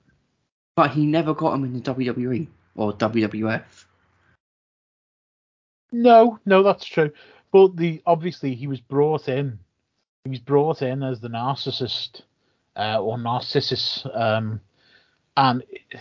But 0.76 0.90
he 0.90 1.06
never 1.06 1.34
got 1.34 1.52
them 1.52 1.64
in 1.64 1.74
the 1.74 1.80
WWE 1.80 2.46
or 2.74 2.92
WWF. 2.94 3.84
No, 5.92 6.38
no, 6.44 6.62
that's 6.62 6.84
true. 6.84 7.12
But 7.52 7.76
the 7.76 8.02
obviously 8.04 8.54
he 8.54 8.66
was 8.66 8.80
brought 8.80 9.28
in. 9.28 9.58
He 10.24 10.30
was 10.30 10.38
brought 10.38 10.80
in 10.80 11.02
as 11.02 11.20
the 11.20 11.28
narcissist 11.28 12.22
uh, 12.76 12.98
or 12.98 13.18
narcissus, 13.18 14.06
um, 14.14 14.58
and 15.36 15.62
it, 15.68 16.00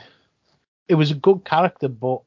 it 0.87 0.95
was 0.95 1.11
a 1.11 1.15
good 1.15 1.43
character, 1.43 1.89
but 1.89 2.21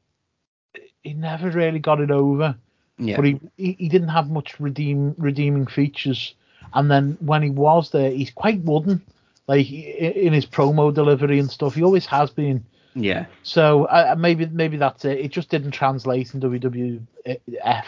he 1.03 1.15
never 1.15 1.51
really 1.51 1.79
got 1.79 2.03
it 2.03 2.11
over. 2.11 2.55
Yeah. 2.99 3.17
But 3.17 3.25
he, 3.25 3.41
he 3.57 3.73
he 3.79 3.89
didn't 3.89 4.09
have 4.09 4.29
much 4.29 4.61
redeem 4.61 5.15
redeeming 5.17 5.67
features. 5.67 6.35
And 6.75 6.91
then 6.91 7.17
when 7.21 7.43
he 7.43 7.49
was 7.49 7.91
there, 7.93 8.11
he's 8.11 8.31
quite 8.31 8.61
wooden, 8.61 9.01
like 9.47 9.71
in 9.71 10.35
his 10.35 10.45
promo 10.45 10.93
delivery 10.93 11.39
and 11.39 11.51
stuff. 11.51 11.77
He 11.77 11.83
always 11.83 12.05
has 12.05 12.29
been. 12.29 12.63
Yeah. 12.95 13.25
So 13.43 13.85
uh, 13.87 14.15
maybe 14.19 14.45
maybe 14.45 14.77
that's 14.77 15.07
it. 15.07 15.19
It 15.19 15.31
just 15.31 15.49
didn't 15.49 15.71
translate 15.71 16.35
in 16.35 16.41
WWF. 16.41 17.85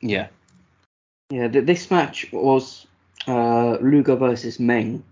Yeah. 0.00 0.28
Yeah, 1.30 1.48
th- 1.48 1.66
this 1.66 1.90
match 1.90 2.30
was 2.32 2.86
uh, 3.26 3.76
Luger 3.80 4.16
versus 4.16 4.58
Meng. 4.58 5.02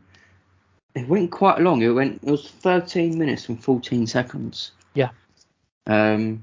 It 0.94 1.09
went 1.09 1.30
quite 1.30 1.60
long. 1.60 1.82
It 1.82 1.90
went. 1.90 2.22
It 2.22 2.30
was 2.30 2.51
13 2.51 3.18
minutes 3.18 3.48
and 3.48 3.62
14 3.62 4.06
seconds. 4.06 4.72
Yeah. 4.94 5.10
Um. 5.86 6.43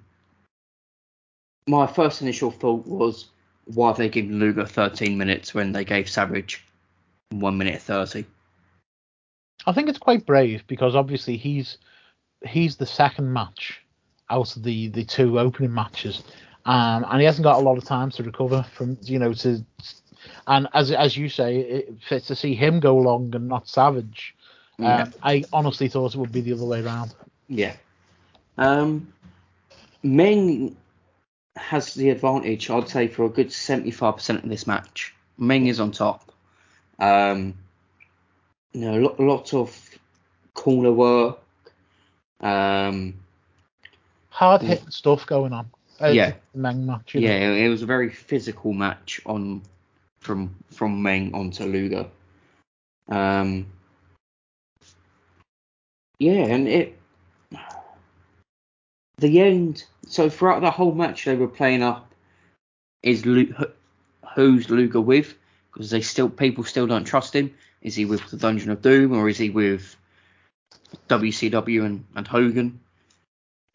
My 1.67 1.87
first 1.87 2.21
initial 2.21 2.51
thought 2.51 2.85
was, 2.85 3.25
why 3.65 3.87
have 3.87 3.97
they 3.97 4.07
given 4.07 4.39
Luger 4.39 4.67
13 4.67 5.17
minutes 5.17 5.55
when 5.55 5.71
they 5.71 5.83
gave 5.83 6.07
Savage 6.07 6.63
one 7.31 7.57
minute 7.57 7.81
30? 7.81 8.23
I 9.65 9.71
think 9.71 9.89
it's 9.89 9.97
quite 9.97 10.25
brave 10.25 10.63
because 10.67 10.95
obviously 10.95 11.37
he's 11.37 11.77
he's 12.45 12.75
the 12.75 12.85
second 12.85 13.31
match 13.31 13.81
out 14.29 14.55
of 14.55 14.63
the 14.63 14.89
the 14.89 15.03
two 15.03 15.39
opening 15.39 15.73
matches, 15.73 16.23
um, 16.65 17.05
and 17.09 17.19
he 17.19 17.25
hasn't 17.25 17.43
got 17.43 17.59
a 17.59 17.63
lot 17.63 17.77
of 17.77 17.83
time 17.83 18.11
to 18.11 18.23
recover 18.23 18.63
from 18.73 18.97
you 19.01 19.19
know 19.19 19.33
to, 19.33 19.63
and 20.47 20.67
as 20.73 20.91
as 20.91 21.15
you 21.17 21.29
say, 21.29 21.57
it 21.57 21.97
fits 22.07 22.27
to 22.27 22.35
see 22.35 22.55
him 22.55 22.79
go 22.79 22.95
long 22.97 23.33
and 23.35 23.47
not 23.47 23.67
Savage. 23.67 24.35
Yeah. 24.77 25.03
Um, 25.03 25.13
I 25.23 25.43
honestly 25.53 25.87
thought 25.87 26.15
it 26.15 26.17
would 26.17 26.31
be 26.31 26.41
the 26.41 26.53
other 26.53 26.65
way 26.65 26.81
around. 26.83 27.13
Yeah. 27.47 27.75
Um, 28.57 29.13
Meng 30.03 30.75
has 31.55 31.93
the 31.93 32.09
advantage, 32.09 32.69
I'd 32.69 32.89
say, 32.89 33.07
for 33.07 33.25
a 33.25 33.29
good 33.29 33.47
75% 33.47 34.43
of 34.43 34.49
this 34.49 34.67
match. 34.67 35.13
Meng 35.37 35.67
is 35.67 35.79
on 35.79 35.91
top. 35.91 36.31
Um, 36.99 37.53
you 38.73 38.81
know, 38.81 38.99
a 38.99 39.01
lot, 39.01 39.19
lots 39.19 39.53
of 39.53 39.89
corner 40.53 40.91
work. 40.91 41.39
Um, 42.41 43.15
Hard 44.29 44.61
hitting 44.61 44.91
stuff 44.91 45.25
going 45.25 45.53
on. 45.53 45.69
Uh, 46.01 46.07
Yeah. 46.07 46.33
Meng 46.53 46.85
match. 46.85 47.15
know. 47.15 47.21
yeah, 47.21 47.51
it 47.51 47.69
was 47.69 47.81
a 47.81 47.85
very 47.85 48.09
physical 48.09 48.73
match 48.73 49.21
on 49.25 49.61
from 50.25 50.55
from 50.71 51.01
Meng 51.01 51.33
onto 51.33 51.63
Luger. 51.63 52.07
Um, 53.07 53.67
yeah, 56.19 56.45
and 56.45 56.67
it 56.67 56.97
the 59.19 59.39
end. 59.39 59.85
So 60.07 60.29
throughout 60.29 60.61
the 60.61 60.71
whole 60.71 60.93
match, 60.93 61.25
they 61.25 61.35
were 61.35 61.47
playing 61.47 61.83
up 61.83 62.13
is 63.03 63.25
Lu- 63.25 63.53
who- 63.53 63.71
who's 64.33 64.69
Luger 64.69 65.01
with 65.01 65.35
because 65.71 65.89
they 65.89 66.01
still 66.01 66.29
people 66.29 66.63
still 66.63 66.87
don't 66.87 67.05
trust 67.05 67.35
him. 67.35 67.53
Is 67.81 67.95
he 67.95 68.05
with 68.05 68.29
the 68.31 68.37
Dungeon 68.37 68.71
of 68.71 68.81
Doom 68.81 69.13
or 69.13 69.29
is 69.29 69.37
he 69.37 69.51
with 69.51 69.95
WCW 71.07 71.85
and, 71.85 72.05
and 72.15 72.27
Hogan? 72.27 72.79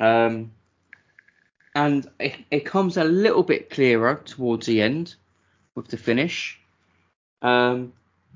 Um, 0.01 0.51
and 1.75 2.11
it, 2.19 2.37
it 2.51 2.61
comes 2.61 2.97
a 2.97 3.05
little 3.05 3.45
bit 3.45 3.71
clearer 3.71 4.17
towards 4.25 4.67
the 4.67 4.83
end 4.83 5.15
with 5.75 5.89
the 5.89 5.97
finish. 5.97 6.59
Um, 7.43 7.93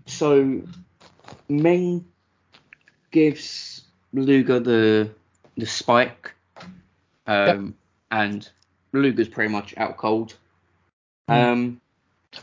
so 0.06 0.62
Meng 1.48 2.04
gives 3.10 3.82
Luger 4.12 4.60
the 4.60 5.10
the 5.56 5.66
spike, 5.66 6.32
um, 7.26 7.74
and 8.10 8.48
Luger's 8.92 9.28
pretty 9.28 9.52
much 9.52 9.74
out 9.76 9.96
cold. 9.96 10.34
Um, 11.28 11.80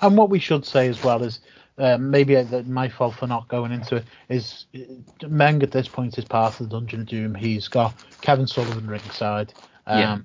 And 0.01 0.17
what 0.17 0.29
we 0.29 0.39
should 0.39 0.65
say 0.65 0.87
as 0.87 1.03
well 1.03 1.21
is, 1.23 1.41
um, 1.77 2.09
maybe 2.09 2.37
uh, 2.37 2.63
my 2.63 2.87
fault 2.87 3.15
for 3.15 3.27
not 3.27 3.47
going 3.49 3.71
into 3.73 3.97
it 3.97 4.05
is 4.29 4.65
uh, 4.73 5.27
Meng 5.27 5.61
at 5.63 5.71
this 5.71 5.87
point 5.89 6.17
is 6.17 6.25
part 6.25 6.53
of 6.59 6.69
the 6.69 6.75
Dungeon 6.77 7.01
of 7.01 7.07
Doom. 7.07 7.35
He's 7.35 7.67
got 7.67 7.93
Kevin 8.21 8.47
Sullivan 8.47 8.87
ringside. 8.87 9.53
Um, 9.85 9.99
Yeah. 9.99 10.17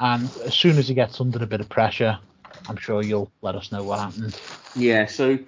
And 0.00 0.24
as 0.44 0.54
soon 0.54 0.78
as 0.78 0.88
he 0.88 0.94
gets 0.94 1.20
under 1.20 1.42
a 1.42 1.46
bit 1.46 1.60
of 1.60 1.68
pressure, 1.68 2.18
I'm 2.68 2.76
sure 2.76 3.02
you'll 3.02 3.30
let 3.42 3.54
us 3.54 3.72
know 3.72 3.82
what 3.82 3.98
happened. 4.00 4.38
Yeah, 4.74 5.06
so 5.06 5.38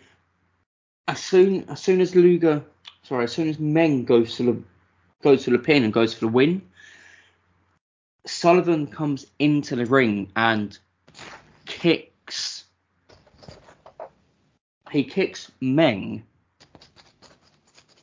as 1.08 1.22
soon 1.22 1.64
as 1.68 1.80
soon 1.80 2.00
as 2.00 2.14
Luger, 2.14 2.62
sorry, 3.02 3.24
as 3.24 3.32
soon 3.32 3.48
as 3.48 3.58
Meng 3.58 4.04
goes 4.04 4.36
to 4.36 4.42
the 4.42 4.62
goes 5.22 5.44
to 5.44 5.50
the 5.50 5.58
pin 5.58 5.84
and 5.84 5.92
goes 5.92 6.14
for 6.14 6.20
the 6.20 6.28
win, 6.28 6.62
Sullivan 8.26 8.86
comes 8.86 9.26
into 9.38 9.76
the 9.76 9.86
ring 9.86 10.30
and 10.36 10.78
kicks. 11.66 12.64
He 14.90 15.04
kicks 15.04 15.50
Meng. 15.60 16.22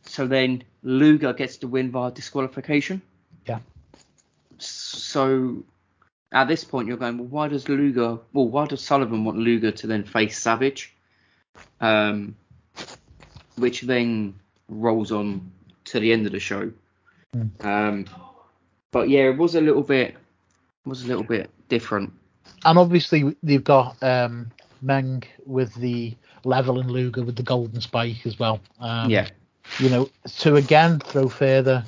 So 0.05 0.25
then 0.25 0.63
Luger 0.83 1.33
gets 1.33 1.57
the 1.57 1.67
win 1.67 1.91
via 1.91 2.11
disqualification. 2.11 3.01
Yeah. 3.45 3.59
So 4.57 5.63
at 6.31 6.47
this 6.47 6.63
point 6.63 6.87
you're 6.87 6.97
going, 6.97 7.17
well, 7.17 7.27
why 7.27 7.47
does 7.47 7.69
Luger, 7.69 8.17
well, 8.33 8.47
why 8.47 8.65
does 8.65 8.81
Sullivan 8.81 9.23
want 9.23 9.37
Luger 9.37 9.71
to 9.71 9.87
then 9.87 10.03
face 10.03 10.39
Savage? 10.39 10.93
Um, 11.81 12.35
which 13.55 13.81
then 13.81 14.35
rolls 14.69 15.11
on 15.11 15.51
to 15.85 15.99
the 15.99 16.11
end 16.11 16.25
of 16.25 16.31
the 16.31 16.39
show. 16.39 16.71
Um, 17.61 18.05
but 18.91 19.09
yeah, 19.09 19.29
it 19.29 19.37
was 19.37 19.55
a 19.55 19.61
little 19.61 19.83
bit, 19.83 20.15
was 20.85 21.03
a 21.03 21.07
little 21.07 21.23
bit 21.23 21.49
different. 21.69 22.11
And 22.65 22.77
obviously 22.77 23.35
they've 23.43 23.63
got 23.63 24.01
um, 24.03 24.51
Meng 24.81 25.23
with 25.45 25.73
the 25.75 26.15
level 26.43 26.79
and 26.79 26.91
Luger 26.91 27.23
with 27.23 27.35
the 27.35 27.43
golden 27.43 27.81
spike 27.81 28.25
as 28.25 28.39
well. 28.39 28.59
Um, 28.79 29.09
Yeah. 29.09 29.29
You 29.79 29.89
know, 29.89 30.09
to 30.39 30.55
again 30.55 30.99
throw 30.99 31.27
further 31.27 31.83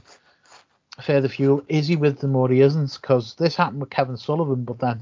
further 1.03 1.30
fuel. 1.30 1.63
Is 1.67 1.88
he 1.88 1.95
with 1.95 2.19
them 2.19 2.35
or 2.35 2.49
he 2.49 2.61
isn't? 2.61 2.97
Because 3.01 3.35
this 3.35 3.55
happened 3.55 3.81
with 3.81 3.89
Kevin 3.89 4.17
Sullivan, 4.17 4.63
but 4.63 4.80
then 4.80 5.01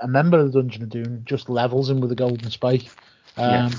a 0.00 0.08
member 0.08 0.38
of 0.38 0.52
the 0.52 0.60
Dungeon 0.60 0.82
of 0.84 0.90
Doom 0.90 1.22
just 1.24 1.48
levels 1.48 1.90
him 1.90 2.00
with 2.00 2.12
a 2.12 2.16
golden 2.16 2.50
spike. 2.50 2.86
Um, 3.36 3.50
Yeah. 3.50 3.70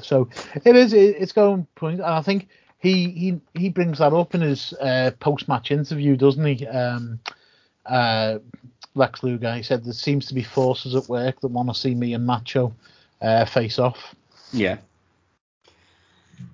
So 0.00 0.28
it 0.64 0.76
is. 0.76 0.92
It's 0.92 1.32
going 1.32 1.66
point, 1.74 2.00
and 2.00 2.04
I 2.04 2.22
think 2.22 2.48
he 2.78 3.10
he 3.10 3.40
he 3.54 3.68
brings 3.68 3.98
that 3.98 4.12
up 4.12 4.34
in 4.34 4.40
his 4.42 4.72
uh, 4.74 5.10
post 5.18 5.48
match 5.48 5.72
interview, 5.72 6.16
doesn't 6.16 6.44
he? 6.44 6.66
Um, 6.66 7.18
uh, 7.84 8.38
Lex 8.94 9.22
Luger. 9.22 9.54
He 9.54 9.62
said 9.62 9.84
there 9.84 9.92
seems 9.92 10.26
to 10.26 10.34
be 10.34 10.42
forces 10.42 10.94
at 10.94 11.08
work 11.08 11.40
that 11.40 11.48
want 11.48 11.68
to 11.68 11.74
see 11.74 11.94
me 11.94 12.14
and 12.14 12.24
Macho 12.26 12.72
uh, 13.20 13.44
face 13.44 13.78
off. 13.78 14.14
Yeah. 14.52 14.78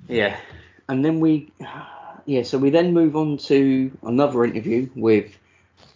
Yeah. 0.08 0.38
And 0.88 1.04
then 1.04 1.20
we, 1.20 1.50
yeah, 2.26 2.42
so 2.42 2.58
we 2.58 2.70
then 2.70 2.92
move 2.92 3.16
on 3.16 3.36
to 3.38 3.90
another 4.02 4.44
interview 4.44 4.88
with 4.94 5.36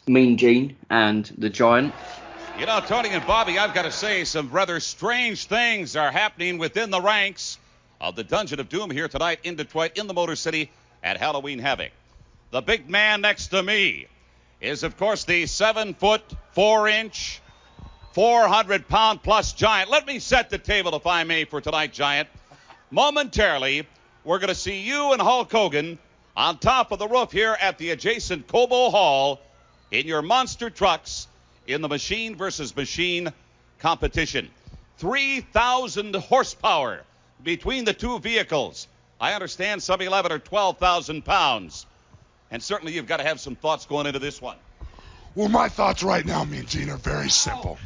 Mean 0.07 0.37
Gene 0.37 0.77
and 0.91 1.25
the 1.39 1.49
Giant. 1.49 1.95
You 2.59 2.67
know, 2.67 2.81
Tony 2.81 3.11
and 3.11 3.25
Bobby, 3.27 3.59
I've 3.59 3.75
got 3.75 3.83
to 3.83 3.93
say 3.93 4.25
some 4.25 4.51
rather 4.51 4.81
strange 4.81 5.47
things 5.47 5.97
are 5.97 6.11
happening 6.11 6.59
within 6.59 6.91
the 6.91 7.01
ranks 7.01 7.59
of 8.01 8.17
the 8.17 8.25
Dungeon 8.25 8.61
of 8.61 8.69
Doom 8.69 8.91
here 8.91 9.09
tonight 9.09 9.41
in 9.45 9.57
Detroit, 9.57 9.97
in 9.97 10.07
the 10.07 10.15
Motor 10.15 10.37
City 10.37 10.71
at 11.03 11.17
Halloween 11.17 11.59
Havoc. 11.59 11.93
The 12.51 12.61
big 12.61 12.89
man 12.89 13.21
next 13.21 13.49
to 13.49 13.63
me 13.63 14.07
is, 14.61 14.83
of 14.83 14.97
course, 14.97 15.25
the 15.25 15.47
seven 15.47 15.95
foot, 15.95 16.23
four 16.53 16.89
inch, 16.89 17.41
400 18.13 18.89
pound 18.89 19.23
plus 19.23 19.53
giant. 19.53 19.91
Let 19.91 20.07
me 20.07 20.19
set 20.19 20.51
the 20.51 20.59
table, 20.59 20.95
if 20.97 21.07
I 21.07 21.25
may, 21.25 21.45
for 21.45 21.61
tonight, 21.61 21.93
Giant. 21.93 22.29
Momentarily, 22.91 23.87
we're 24.25 24.39
going 24.39 24.49
to 24.49 24.55
see 24.55 24.81
you 24.81 25.13
and 25.13 25.23
Hulk 25.23 25.53
Hogan 25.53 25.99
on 26.39 26.56
top 26.56 26.93
of 26.93 27.01
the 27.01 27.09
roof 27.09 27.32
here 27.32 27.56
at 27.60 27.78
the 27.78 27.90
adjacent 27.90 28.47
Cobo 28.47 28.90
Hall 28.90 29.40
in 29.90 30.06
your 30.06 30.23
monster 30.23 30.70
trucks 30.70 31.27
in 31.66 31.82
the 31.82 31.89
machine 31.89 32.36
versus 32.36 32.74
machine 32.77 33.32
competition. 33.81 34.48
3,000 34.98 36.15
horsepower 36.15 37.02
between 37.43 37.85
the 37.85 37.93
two 37.93 38.20
vehicles. 38.20 38.86
I 39.20 39.32
understand 39.32 39.82
some 39.82 40.01
11 40.01 40.31
or 40.31 40.39
12,000 40.39 41.24
pounds. 41.24 41.86
And 42.52 42.62
certainly 42.62 42.94
you've 42.94 43.09
got 43.09 43.16
to 43.16 43.24
have 43.24 43.40
some 43.40 43.56
thoughts 43.56 43.86
going 43.86 44.06
into 44.06 44.20
this 44.20 44.40
one. 44.40 44.56
Well, 45.35 45.48
my 45.48 45.69
thoughts 45.69 46.05
right 46.05 46.24
now, 46.24 46.44
me 46.44 46.59
and 46.59 46.69
Gene, 46.69 46.90
are 46.90 46.97
very 46.98 47.31
simple. 47.31 47.78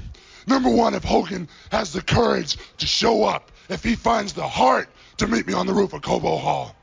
Number 0.47 0.69
one, 0.69 0.93
if 0.93 1.05
Hogan 1.05 1.49
has 1.71 1.95
the 1.95 2.03
courage 2.03 2.59
to 2.79 2.87
show 2.87 3.25
up, 3.25 3.51
if 3.71 3.83
he 3.83 3.95
finds 3.95 4.35
the 4.35 4.47
heart 4.47 4.91
to 5.17 5.27
meet 5.27 5.47
me 5.47 5.55
on 5.55 5.67
the 5.67 5.73
roof 5.73 5.95
of 5.95 6.03
Cobo 6.03 6.37
Hall, 6.37 6.77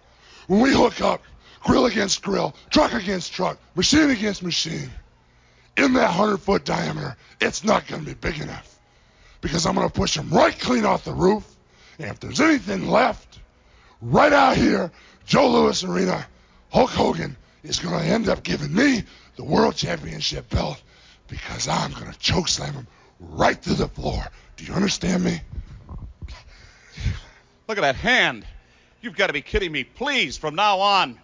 when 0.47 0.61
we 0.61 0.73
hook 0.73 0.99
up, 1.01 1.21
grill 1.61 1.85
against 1.85 2.21
grill, 2.21 2.55
truck 2.69 2.93
against 2.93 3.33
truck, 3.33 3.57
machine 3.75 4.09
against 4.09 4.43
machine, 4.43 4.89
in 5.77 5.93
that 5.93 6.15
100 6.15 6.37
foot 6.37 6.65
diameter, 6.65 7.15
it's 7.39 7.63
not 7.63 7.87
going 7.87 8.01
to 8.01 8.07
be 8.07 8.13
big 8.13 8.39
enough. 8.39 8.77
Because 9.41 9.65
I'm 9.65 9.75
going 9.75 9.87
to 9.87 9.93
push 9.93 10.17
him 10.17 10.29
right 10.29 10.57
clean 10.57 10.85
off 10.85 11.05
the 11.05 11.13
roof. 11.13 11.45
And 11.97 12.09
if 12.09 12.19
there's 12.19 12.41
anything 12.41 12.89
left, 12.89 13.39
right 14.01 14.33
out 14.33 14.57
here, 14.57 14.91
Joe 15.25 15.49
Louis 15.49 15.83
Arena, 15.83 16.25
Hulk 16.71 16.89
Hogan 16.89 17.37
is 17.63 17.79
going 17.79 17.97
to 17.99 18.05
end 18.05 18.29
up 18.29 18.43
giving 18.43 18.73
me 18.73 19.03
the 19.35 19.43
World 19.43 19.75
Championship 19.75 20.49
belt 20.49 20.81
because 21.27 21.67
I'm 21.67 21.91
going 21.93 22.11
to 22.11 22.19
choke 22.19 22.47
slam 22.47 22.73
him 22.73 22.87
right 23.19 23.61
to 23.63 23.73
the 23.73 23.87
floor. 23.87 24.23
Do 24.57 24.65
you 24.65 24.73
understand 24.73 25.23
me? 25.23 25.39
Look 27.67 27.77
at 27.77 27.81
that 27.81 27.95
hand. 27.95 28.45
You've 29.01 29.15
got 29.15 29.27
to 29.27 29.33
be 29.33 29.41
kidding 29.41 29.71
me. 29.71 29.83
Please, 29.83 30.35
from 30.37 30.55
now 30.55 30.79
on, 30.79 31.19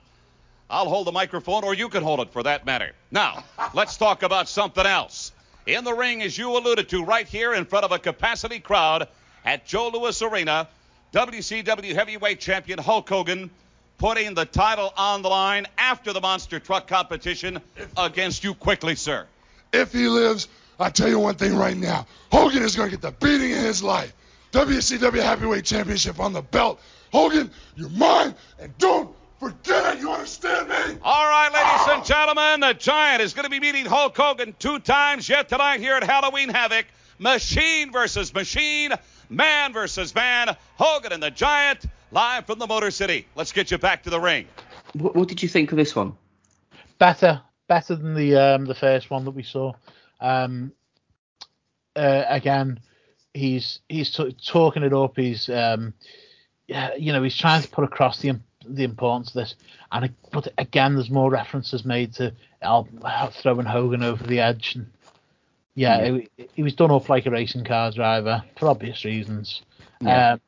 I'll 0.70 0.90
hold 0.90 1.08
the 1.08 1.12
microphone, 1.12 1.64
or 1.64 1.74
you 1.74 1.90
can 1.90 2.04
hold 2.04 2.20
it 2.20 2.32
for 2.32 2.44
that 2.44 2.66
matter. 2.66 2.92
Now, 3.12 3.44
let's 3.74 3.98
talk 3.98 4.24
about 4.24 4.50
something 4.50 4.86
else. 4.86 5.32
In 5.66 5.84
the 5.84 5.94
ring, 5.94 6.22
as 6.22 6.38
you 6.38 6.56
alluded 6.58 6.90
to, 6.90 7.04
right 7.04 7.28
here 7.28 7.54
in 7.54 7.66
front 7.66 7.86
of 7.86 7.92
a 7.92 8.00
capacity 8.00 8.60
crowd 8.60 9.08
at 9.44 9.66
Joe 9.66 9.90
Louis 9.90 10.22
Arena, 10.22 10.68
WCW 11.14 11.94
Heavyweight 11.94 12.40
Champion 12.40 12.80
Hulk 12.80 13.08
Hogan 13.08 13.50
putting 13.98 14.34
the 14.34 14.46
title 14.46 14.94
on 14.98 15.22
the 15.22 15.30
line 15.30 15.66
after 15.78 16.14
the 16.14 16.22
monster 16.22 16.60
truck 16.60 16.88
competition 16.88 17.62
against 17.98 18.44
you 18.44 18.54
quickly, 18.54 18.96
sir. 18.96 19.26
If 19.72 19.94
he 19.94 20.08
lives, 20.08 20.48
I 20.80 20.90
tell 20.90 21.08
you 21.08 21.20
one 21.20 21.36
thing 21.36 21.56
right 21.56 21.78
now. 21.78 22.06
Hogan 22.32 22.64
is 22.64 22.76
going 22.76 22.90
to 22.90 22.98
get 22.98 23.02
the 23.02 23.12
beating 23.26 23.52
in 23.52 23.64
his 23.64 23.82
life. 23.82 24.14
WCW 24.52 25.22
Heavyweight 25.22 25.66
Championship 25.66 26.20
on 26.20 26.34
the 26.34 26.42
belt. 26.42 26.82
Hogan, 27.12 27.50
you're 27.76 27.90
mine, 27.90 28.36
and 28.60 28.78
don't 28.78 29.16
forget 29.49 29.95
it. 29.95 30.01
You 30.01 30.11
understand 30.11 30.69
me? 30.69 30.97
All 31.03 31.27
right, 31.27 31.51
ladies 31.53 31.95
and 31.95 32.05
gentlemen, 32.05 32.61
the 32.61 32.73
Giant 32.73 33.22
is 33.22 33.34
going 33.34 33.43
to 33.43 33.49
be 33.49 33.59
meeting 33.59 33.85
Hulk 33.85 34.17
Hogan 34.17 34.55
two 34.57 34.80
times 34.80 35.30
yet 35.30 35.49
tonight 35.49 35.80
here 35.80 35.93
at 35.93 36.03
Halloween 36.03 36.49
Havoc. 36.49 36.85
Machine 37.19 37.91
versus 37.91 38.34
machine, 38.34 38.91
man 39.30 39.72
versus 39.72 40.15
man. 40.15 40.55
Hogan 40.77 41.13
and 41.13 41.22
the 41.22 41.30
Giant 41.30 41.85
live 42.11 42.45
from 42.45 42.57
the 42.59 42.65
Motor 42.65 42.89
City. 42.89 43.27
Let's 43.35 43.51
get 43.51 43.69
you 43.69 43.77
back 43.77 44.03
to 44.03 44.09
the 44.09 44.19
ring. 44.19 44.47
What, 44.93 45.15
what 45.15 45.27
did 45.27 45.43
you 45.43 45.47
think 45.47 45.72
of 45.72 45.77
this 45.77 45.95
one? 45.95 46.13
Better, 46.97 47.41
better 47.67 47.95
than 47.95 48.15
the 48.15 48.35
um, 48.35 48.65
the 48.65 48.76
first 48.76 49.09
one 49.11 49.26
that 49.26 49.31
we 49.31 49.43
saw. 49.43 49.73
Um, 50.19 50.72
uh, 51.95 52.23
again, 52.27 52.80
he's 53.34 53.80
he's 53.88 54.11
t- 54.11 54.35
talking 54.43 54.84
it 54.84 54.93
up. 54.93 55.13
He's 55.15 55.47
um, 55.49 55.93
yeah, 56.67 56.95
you 56.95 57.13
know, 57.13 57.22
he's 57.22 57.38
trying 57.38 57.61
to 57.61 57.67
put 57.67 57.84
across 57.84 58.19
the 58.19 58.30
im- 58.30 58.43
the 58.68 58.84
importance 58.84 59.30
of 59.30 59.34
this. 59.36 59.56
And 59.92 60.14
but 60.32 60.48
again, 60.58 60.96
there's 60.96 61.10
more 61.10 61.30
references 61.30 61.86
made 61.86 62.14
to 62.16 62.34
Al, 62.62 62.88
throwing 63.32 63.66
Hogan 63.66 64.04
over 64.04 64.24
the 64.24 64.40
edge. 64.40 64.76
And 64.76 64.88
yeah, 65.76 66.04
Yeah. 66.04 66.20
He, 66.38 66.48
he 66.56 66.64
was 66.64 66.76
done 66.76 66.92
off 66.92 67.10
like 67.10 67.26
a 67.26 67.32
racing 67.32 67.66
car 67.66 67.92
driver 67.92 68.44
for 68.58 68.70
obvious 68.70 69.06
reasons. 69.06 69.62
Yeah. 70.02 70.34
Um, 70.34 70.42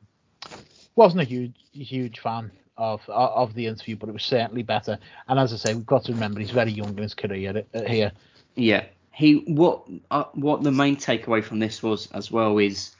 wasn't 0.96 1.22
a 1.22 1.24
huge 1.24 1.54
huge 1.72 2.18
fan 2.18 2.50
of 2.76 3.02
of 3.08 3.54
the 3.54 3.66
interview, 3.66 3.96
but 3.96 4.08
it 4.08 4.12
was 4.12 4.24
certainly 4.24 4.62
better. 4.62 4.98
And 5.28 5.38
as 5.38 5.52
I 5.52 5.56
say, 5.56 5.74
we've 5.74 5.86
got 5.86 6.04
to 6.04 6.12
remember 6.12 6.40
he's 6.40 6.50
very 6.50 6.72
young 6.72 6.90
in 6.90 7.02
his 7.02 7.14
career 7.14 7.64
uh, 7.74 7.82
here. 7.84 8.12
Yeah. 8.56 8.84
He 9.12 9.44
what 9.46 9.86
uh, 10.10 10.24
what 10.34 10.62
the 10.62 10.72
main 10.72 10.96
takeaway 10.96 11.42
from 11.42 11.58
this 11.58 11.82
was 11.82 12.10
as 12.12 12.30
well 12.30 12.58
is 12.58 12.94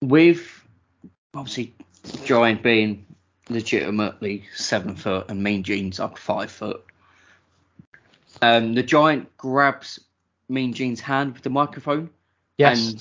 with 0.00 0.64
obviously 1.34 1.74
Giant 2.24 2.62
being 2.62 3.06
legitimately 3.48 4.44
seven 4.54 4.96
foot 4.96 5.28
and 5.28 5.42
Mean 5.42 5.62
Gene's 5.62 6.00
up 6.00 6.18
five 6.18 6.50
foot. 6.50 6.84
Um, 8.40 8.74
the 8.74 8.82
Giant 8.82 9.36
grabs 9.36 10.00
Mean 10.48 10.72
Gene's 10.72 11.00
hand 11.00 11.34
with 11.34 11.42
the 11.42 11.50
microphone. 11.50 12.10
Yes. 12.58 12.94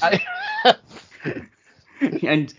And, 0.64 0.78
and 2.24 2.54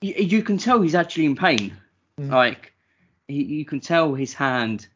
you, 0.00 0.14
you 0.14 0.42
can 0.42 0.58
tell 0.58 0.80
he's 0.80 0.94
actually 0.94 1.26
in 1.26 1.36
pain. 1.36 1.76
Mm. 2.18 2.30
Like 2.30 2.72
he, 3.28 3.42
you 3.42 3.64
can 3.64 3.80
tell 3.80 4.14
his 4.14 4.34
hand 4.34 4.86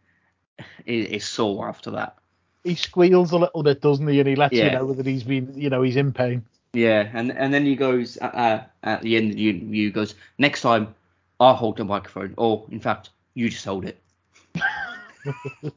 is, 0.86 1.06
is 1.06 1.24
sore 1.24 1.68
after 1.68 1.90
that. 1.92 2.16
he 2.64 2.74
squeals 2.74 3.32
a 3.32 3.38
little 3.38 3.62
bit, 3.62 3.80
doesn't 3.80 4.06
he? 4.06 4.20
And 4.20 4.28
he 4.28 4.36
lets 4.36 4.54
you 4.54 4.70
know 4.70 4.92
that 4.92 5.06
he's 5.06 5.24
been, 5.24 5.52
you 5.54 5.70
know, 5.70 5.82
he's 5.82 5.96
in 5.96 6.12
pain. 6.12 6.44
Yeah, 6.72 7.08
and 7.12 7.30
and 7.30 7.54
then 7.54 7.64
he 7.64 7.76
goes 7.76 8.18
uh, 8.20 8.24
uh, 8.24 8.62
at 8.82 9.02
the 9.02 9.16
end. 9.16 9.38
You 9.38 9.52
you 9.52 9.92
goes 9.92 10.14
next 10.38 10.62
time 10.62 10.94
I'll 11.44 11.54
hold 11.54 11.76
the 11.76 11.84
microphone, 11.84 12.34
or 12.38 12.66
in 12.70 12.80
fact 12.80 13.10
you 13.34 13.48
just 13.50 13.64
hold 13.64 13.84
it. 13.84 14.00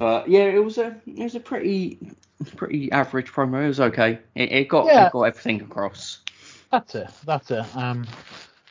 uh, 0.00 0.22
yeah, 0.26 0.44
it 0.44 0.64
was 0.64 0.78
a 0.78 0.96
it 1.06 1.22
was 1.22 1.34
a 1.34 1.40
pretty 1.40 1.98
pretty 2.56 2.90
average 2.92 3.30
promo. 3.32 3.62
It 3.64 3.68
was 3.68 3.80
okay. 3.80 4.18
It, 4.34 4.50
it 4.52 4.68
got 4.68 4.86
Yeah. 4.86 5.06
it 5.06 5.12
got 5.12 5.22
everything 5.22 5.60
across. 5.60 6.20
That's 6.72 6.94
it. 6.94 7.10
That's 7.26 7.50
it. 7.50 7.64
Um, 7.76 8.06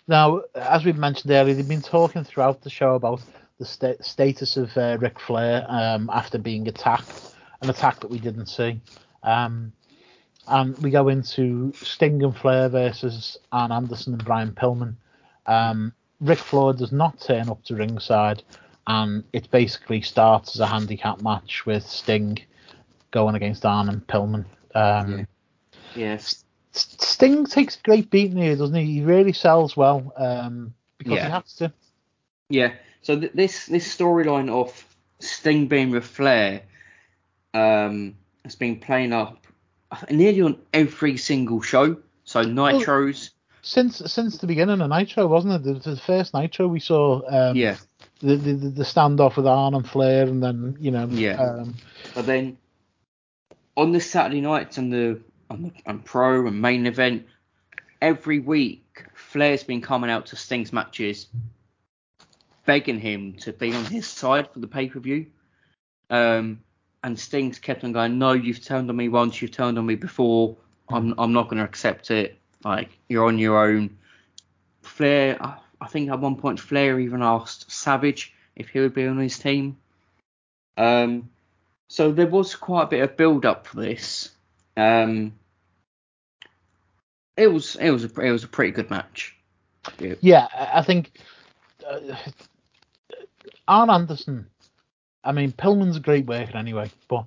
now, 0.07 0.41
as 0.55 0.85
we 0.85 0.93
mentioned 0.93 1.31
earlier, 1.31 1.53
they've 1.53 1.67
been 1.67 1.81
talking 1.81 2.23
throughout 2.23 2.61
the 2.61 2.69
show 2.69 2.95
about 2.95 3.21
the 3.59 3.65
sta- 3.65 4.01
status 4.01 4.57
of 4.57 4.75
uh, 4.77 4.97
Ric 4.99 5.19
Flair 5.19 5.65
um, 5.69 6.09
after 6.11 6.39
being 6.39 6.67
attacked, 6.67 7.35
an 7.61 7.69
attack 7.69 7.99
that 7.99 8.09
we 8.09 8.17
didn't 8.17 8.47
see. 8.47 8.81
Um, 9.21 9.71
and 10.49 10.77
we 10.79 10.89
go 10.89 11.07
into 11.07 11.71
Sting 11.75 12.23
and 12.23 12.35
Flair 12.35 12.69
versus 12.69 13.37
Arn 13.51 13.71
Anderson 13.71 14.13
and 14.13 14.25
Brian 14.25 14.51
Pillman. 14.51 14.95
Um, 15.45 15.93
Ric 16.19 16.39
Flair 16.39 16.73
does 16.73 16.91
not 16.91 17.19
turn 17.19 17.49
up 17.49 17.63
to 17.65 17.75
ringside, 17.75 18.43
and 18.87 19.23
it 19.33 19.49
basically 19.51 20.01
starts 20.01 20.55
as 20.55 20.59
a 20.59 20.67
handicap 20.67 21.21
match 21.21 21.65
with 21.65 21.85
Sting 21.85 22.39
going 23.11 23.35
against 23.35 23.65
Arn 23.65 23.89
and 23.89 24.05
Pillman. 24.07 24.45
Um, 24.75 25.27
Yes. 25.95 26.43
Sting 26.71 27.45
takes 27.47 27.75
a 27.77 27.81
great 27.81 28.11
beating 28.11 28.37
here, 28.37 28.55
doesn't 28.55 28.75
he? 28.75 28.85
He 28.85 29.01
really 29.01 29.33
sells 29.33 29.75
well 29.75 30.13
um, 30.17 30.73
because 30.99 31.13
Yeah. 31.13 31.25
he 31.25 31.31
has 31.31 31.53
to. 31.55 31.73
Yeah. 32.49 32.73
So 33.01 33.19
th- 33.19 33.31
this 33.33 33.65
this 33.65 33.97
storyline 33.97 34.49
of 34.49 34.85
Sting 35.19 35.67
being 35.67 35.89
with 35.89 36.05
Flair 36.05 36.61
um, 37.55 38.15
has 38.43 38.55
been 38.55 38.79
playing 38.79 39.13
up 39.13 39.38
nearly 40.09 40.41
on 40.41 40.57
every 40.73 41.17
single 41.17 41.61
show. 41.61 41.97
So 42.23 42.43
Nitros. 42.43 43.31
Since 43.61 43.97
since 44.11 44.37
the 44.37 44.47
beginning 44.47 44.81
of 44.81 44.89
Nitro, 44.89 45.27
wasn't 45.27 45.55
it? 45.55 45.83
The, 45.83 45.91
the 45.91 45.97
first 45.97 46.33
Nitro 46.33 46.67
we 46.67 46.79
saw. 46.79 47.21
Um, 47.27 47.55
Yeah. 47.55 47.77
The, 48.21 48.35
the 48.35 48.53
the 48.53 48.69
the 48.69 48.83
standoff 48.83 49.35
with 49.37 49.47
Arn 49.47 49.73
and 49.73 49.87
Flair, 49.87 50.27
and 50.27 50.41
then 50.41 50.77
you 50.79 50.91
know. 50.91 51.07
Yeah. 51.07 51.41
Um, 51.41 51.75
But 52.15 52.25
then 52.25 52.57
on 53.75 53.91
the 53.91 53.99
Saturday 53.99 54.41
nights 54.41 54.77
and 54.77 54.91
the 54.91 55.19
on 55.49 55.63
the 55.63 55.71
on 55.85 55.99
Pro 55.99 56.47
and 56.47 56.61
main 56.61 56.85
event, 56.85 57.25
every 58.01 58.39
week 58.39 59.05
Flair's 59.15 59.63
been 59.63 59.81
coming 59.81 60.09
out 60.09 60.27
to 60.27 60.35
Sting's 60.35 60.71
matches, 60.71 61.27
begging 62.65 62.99
him 62.99 63.33
to 63.33 63.53
be 63.53 63.73
on 63.73 63.85
his 63.85 64.07
side 64.07 64.51
for 64.51 64.59
the 64.59 64.67
pay 64.67 64.87
per 64.87 64.99
view. 64.99 65.27
Um, 66.09 66.61
and 67.03 67.17
Sting's 67.17 67.59
kept 67.59 67.83
on 67.83 67.91
going, 67.91 68.17
no, 68.19 68.33
you've 68.33 68.63
turned 68.63 68.89
on 68.89 68.95
me 68.95 69.09
once, 69.09 69.41
you've 69.41 69.51
turned 69.51 69.77
on 69.77 69.85
me 69.85 69.95
before. 69.95 70.57
I'm 70.89 71.13
I'm 71.17 71.33
not 71.33 71.45
going 71.45 71.57
to 71.57 71.63
accept 71.63 72.11
it. 72.11 72.37
Like 72.63 72.97
you're 73.07 73.25
on 73.25 73.37
your 73.37 73.63
own. 73.63 73.97
Flair, 74.81 75.37
I, 75.79 75.87
think 75.87 76.09
at 76.09 76.19
one 76.19 76.35
point 76.35 76.59
Flair 76.59 76.99
even 76.99 77.21
asked 77.21 77.71
Savage 77.71 78.33
if 78.55 78.69
he 78.69 78.79
would 78.79 78.93
be 78.93 79.05
on 79.05 79.17
his 79.17 79.37
team. 79.37 79.77
Um, 80.77 81.29
so 81.87 82.11
there 82.11 82.27
was 82.27 82.55
quite 82.55 82.83
a 82.83 82.87
bit 82.87 83.03
of 83.03 83.17
build 83.17 83.45
up 83.45 83.67
for 83.67 83.77
this. 83.77 84.31
Um, 84.75 85.33
it 87.37 87.47
was 87.47 87.75
it 87.75 87.91
was 87.91 88.03
a, 88.03 88.21
it 88.21 88.31
was 88.31 88.43
a 88.43 88.47
pretty 88.47 88.71
good 88.71 88.89
match. 88.89 89.35
Yeah. 89.99 90.15
yeah, 90.21 90.47
I 90.53 90.79
I 90.79 90.81
think 90.81 91.11
uh, 91.87 92.15
Arn 93.67 93.89
Anderson. 93.89 94.47
I 95.23 95.31
mean, 95.31 95.51
Pillman's 95.51 95.97
a 95.97 96.01
great 96.01 96.25
worker 96.25 96.57
anyway, 96.57 96.89
but 97.07 97.25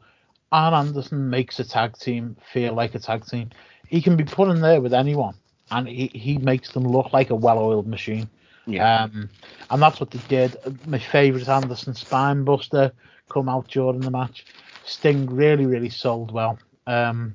Arn 0.51 0.75
Anderson 0.75 1.31
makes 1.31 1.59
a 1.61 1.65
tag 1.65 1.97
team 1.99 2.37
feel 2.53 2.75
like 2.75 2.95
a 2.95 2.99
tag 2.99 3.27
team. 3.27 3.51
He 3.89 4.01
can 4.01 4.17
be 4.17 4.25
put 4.25 4.49
in 4.49 4.61
there 4.61 4.81
with 4.81 4.95
anyone, 4.95 5.35
and 5.71 5.87
he, 5.87 6.07
he 6.09 6.39
makes 6.39 6.73
them 6.73 6.85
look 6.85 7.13
like 7.13 7.31
a 7.31 7.35
well-oiled 7.37 7.87
machine. 7.87 8.29
Yeah. 8.67 9.05
Um, 9.05 9.29
and 9.71 9.83
that's 9.83 10.01
what 10.01 10.11
they 10.11 10.21
did. 10.29 10.57
My 10.87 10.99
favourite 10.99 11.49
Anderson 11.49 11.95
spine 11.95 12.45
buster 12.45 12.93
come 13.29 13.49
out 13.49 13.69
during 13.69 14.01
the 14.01 14.11
match. 14.11 14.47
Sting 14.85 15.27
really, 15.27 15.67
really 15.67 15.91
sold 15.91 16.33
well. 16.33 16.59
Um, 16.87 17.35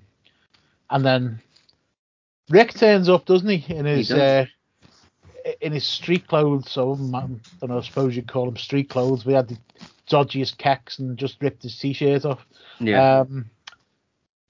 and 0.89 1.05
then 1.05 1.41
Ric 2.49 2.73
turns 2.73 3.09
up, 3.09 3.25
doesn't 3.25 3.49
he? 3.49 3.73
In 3.73 3.85
his 3.85 4.09
does. 4.09 4.17
uh, 4.17 4.45
in 5.61 5.73
his 5.73 5.85
street 5.85 6.27
clothes. 6.27 6.69
So 6.69 6.93
I 6.93 6.95
don't 6.97 7.41
know. 7.63 7.77
I 7.77 7.81
suppose 7.81 8.15
you'd 8.15 8.27
call 8.27 8.45
them 8.45 8.57
street 8.57 8.89
clothes. 8.89 9.25
We 9.25 9.33
had 9.33 9.49
the 9.49 9.57
dodgiest 10.09 10.57
kecks 10.57 10.99
and 10.99 11.17
just 11.17 11.41
ripped 11.41 11.63
his 11.63 11.77
t-shirt 11.77 12.25
off. 12.25 12.45
Yeah. 12.79 13.19
Um, 13.19 13.49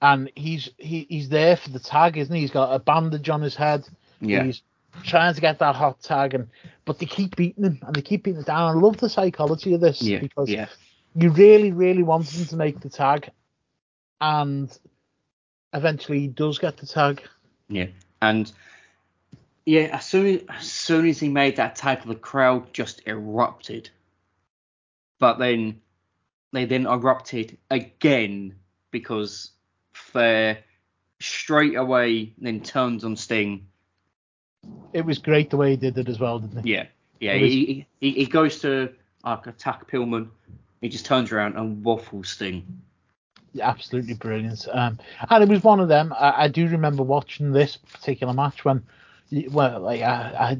and 0.00 0.30
he's 0.36 0.70
he, 0.78 1.06
he's 1.08 1.28
there 1.28 1.56
for 1.56 1.70
the 1.70 1.80
tag, 1.80 2.16
isn't 2.16 2.34
he? 2.34 2.42
He's 2.42 2.50
got 2.50 2.72
a 2.74 2.78
bandage 2.78 3.28
on 3.28 3.42
his 3.42 3.56
head. 3.56 3.86
Yeah. 4.20 4.44
He's 4.44 4.62
trying 5.02 5.34
to 5.34 5.40
get 5.40 5.58
that 5.58 5.74
hot 5.74 6.00
tag, 6.02 6.34
and 6.34 6.48
but 6.84 6.98
they 6.98 7.06
keep 7.06 7.36
beating 7.36 7.64
him 7.64 7.78
and 7.84 7.94
they 7.94 8.02
keep 8.02 8.24
beating 8.24 8.40
it 8.40 8.46
down. 8.46 8.76
I 8.76 8.78
love 8.78 8.98
the 8.98 9.08
psychology 9.08 9.74
of 9.74 9.80
this 9.80 10.00
Yeah. 10.00 10.20
because 10.20 10.48
Yeah. 10.48 10.68
you 11.16 11.30
really, 11.30 11.72
really 11.72 12.02
want 12.02 12.28
him 12.32 12.46
to 12.46 12.56
make 12.56 12.80
the 12.80 12.88
tag, 12.88 13.30
and 14.20 14.76
eventually 15.72 16.20
he 16.20 16.28
does 16.28 16.58
get 16.58 16.76
the 16.76 16.86
tag. 16.86 17.22
Yeah, 17.68 17.86
and 18.22 18.50
yeah, 19.66 19.90
as 19.92 20.06
soon 20.06 20.42
as 20.48 20.70
soon 20.70 21.08
as 21.08 21.18
he 21.18 21.28
made 21.28 21.56
that 21.56 21.74
tag, 21.76 22.02
the 22.04 22.14
crowd 22.14 22.72
just 22.72 23.02
erupted. 23.06 23.90
But 25.18 25.38
then 25.38 25.80
they 26.52 26.64
then 26.64 26.86
erupted 26.86 27.56
again 27.70 28.54
because 28.90 29.50
Flair 29.92 30.58
straight 31.20 31.74
away 31.74 32.32
then 32.38 32.60
turns 32.60 33.04
on 33.04 33.16
Sting. 33.16 33.66
It 34.92 35.04
was 35.04 35.18
great 35.18 35.50
the 35.50 35.56
way 35.56 35.70
he 35.70 35.76
did 35.76 35.98
it 35.98 36.08
as 36.08 36.18
well, 36.18 36.38
didn't 36.38 36.64
he? 36.64 36.72
Yeah, 36.74 36.86
yeah. 37.20 37.32
It 37.32 37.42
was- 37.42 37.52
He, 37.52 37.86
he 38.00 38.10
he 38.12 38.26
goes 38.26 38.60
to 38.60 38.92
like 39.24 39.46
attack 39.46 39.90
Pillman. 39.90 40.28
He 40.80 40.88
just 40.88 41.04
turns 41.06 41.32
around 41.32 41.56
and 41.56 41.84
waffles 41.84 42.30
Sting. 42.30 42.80
absolutely 43.60 44.14
brilliant. 44.14 44.66
Um, 44.70 44.98
and 45.28 45.42
it 45.42 45.48
was 45.48 45.64
one 45.64 45.80
of 45.80 45.88
them. 45.88 46.12
I, 46.12 46.44
I 46.44 46.48
do 46.48 46.68
remember 46.68 47.02
watching 47.02 47.50
this 47.50 47.76
particular 47.76 48.32
match 48.32 48.64
when, 48.64 48.84
well, 49.50 49.80
like 49.80 50.02
I, 50.02 50.56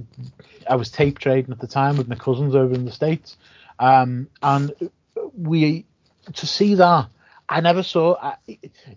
I, 0.69 0.73
I 0.73 0.75
was 0.75 0.91
tape 0.91 1.19
trading 1.21 1.53
at 1.53 1.61
the 1.61 1.69
time 1.69 1.97
with 1.97 2.09
my 2.09 2.17
cousins 2.17 2.57
over 2.57 2.75
in 2.75 2.85
the 2.85 2.91
states, 2.91 3.37
um, 3.79 4.29
and 4.43 4.73
we 5.35 5.87
to 6.35 6.47
see 6.47 6.75
that 6.75 7.09
I 7.49 7.61
never 7.61 7.83
saw. 7.83 8.17
I, 8.21 8.37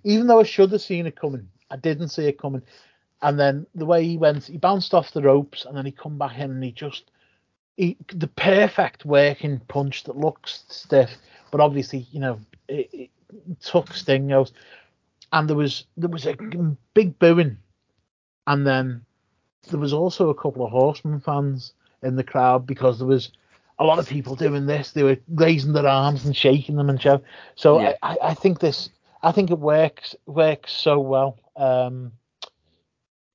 even 0.04 0.28
though 0.28 0.40
I 0.40 0.44
should 0.44 0.72
have 0.72 0.82
seen 0.82 1.06
it 1.06 1.16
coming, 1.16 1.48
I 1.70 1.78
didn't 1.78 2.10
see 2.10 2.26
it 2.26 2.40
coming. 2.40 2.64
And 3.22 3.40
then 3.40 3.68
the 3.76 3.86
way 3.86 4.04
he 4.04 4.18
went, 4.18 4.46
he 4.46 4.58
bounced 4.58 4.94
off 4.94 5.14
the 5.14 5.22
ropes, 5.22 5.66
and 5.66 5.78
then 5.78 5.86
he 5.86 5.92
come 5.92 6.18
back 6.18 6.38
in, 6.38 6.52
and 6.52 6.64
he 6.64 6.72
just 6.72 7.12
he, 7.78 7.98
the 8.14 8.28
perfect 8.28 9.06
working 9.06 9.60
punch 9.68 10.04
that 10.04 10.18
looks 10.18 10.64
stiff, 10.68 11.12
but 11.52 11.62
obviously, 11.62 12.08
you 12.12 12.20
know, 12.20 12.40
it, 12.68 12.90
it 12.92 13.10
took 13.62 13.94
Sting 13.94 14.32
out. 14.32 14.52
And 15.32 15.48
there 15.48 15.56
was 15.56 15.86
there 15.96 16.10
was 16.10 16.26
a 16.28 16.36
big 16.94 17.18
booing, 17.18 17.58
and 18.48 18.68
then 18.68 19.06
there 19.70 19.80
was 19.80 19.94
also 19.94 20.30
a 20.30 20.36
couple 20.36 20.66
of 20.66 20.72
Horseman 20.72 21.22
fans 21.22 21.74
in 22.04 22.16
the 22.18 22.24
crowd 22.24 22.66
because 22.66 22.98
there 22.98 23.08
was 23.08 23.32
a 23.82 23.84
lot 23.84 23.98
of 23.98 24.08
people 24.08 24.36
doing 24.36 24.68
this. 24.68 24.92
They 24.92 25.02
were 25.02 25.18
raising 25.28 25.74
their 25.74 25.88
arms 25.88 26.24
and 26.24 26.36
shaking 26.38 26.76
them 26.76 26.90
and 26.90 27.02
show. 27.02 27.22
So 27.56 27.82
Yeah. 27.82 27.94
I, 28.04 28.18
I, 28.22 28.34
think 28.36 28.60
this, 28.60 28.90
I 29.24 29.32
think 29.32 29.50
it 29.50 29.58
works 29.58 30.16
works 30.28 30.72
so 30.72 31.00
well. 31.00 31.40
Um, 31.56 32.12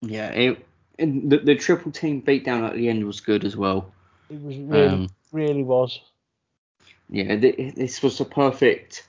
Yeah, 0.03 0.29
it, 0.31 0.65
and 1.01 1.31
the, 1.31 1.39
the 1.39 1.57
triple 1.57 1.91
team 1.91 2.23
beatdown 2.23 2.65
at 2.67 2.75
the 2.75 2.89
end 2.89 3.05
was 3.05 3.21
good 3.21 3.45
as 3.45 3.57
well. 3.57 3.93
it 4.31 4.41
was 4.41 4.57
really 4.57 4.87
Um, 4.89 5.09
really 5.33 5.65
was. 5.65 6.01
Yeah, 7.11 7.37
th- 7.37 7.75
this 7.75 8.01
was 8.03 8.19
the 8.19 8.25
perfect. 8.25 9.09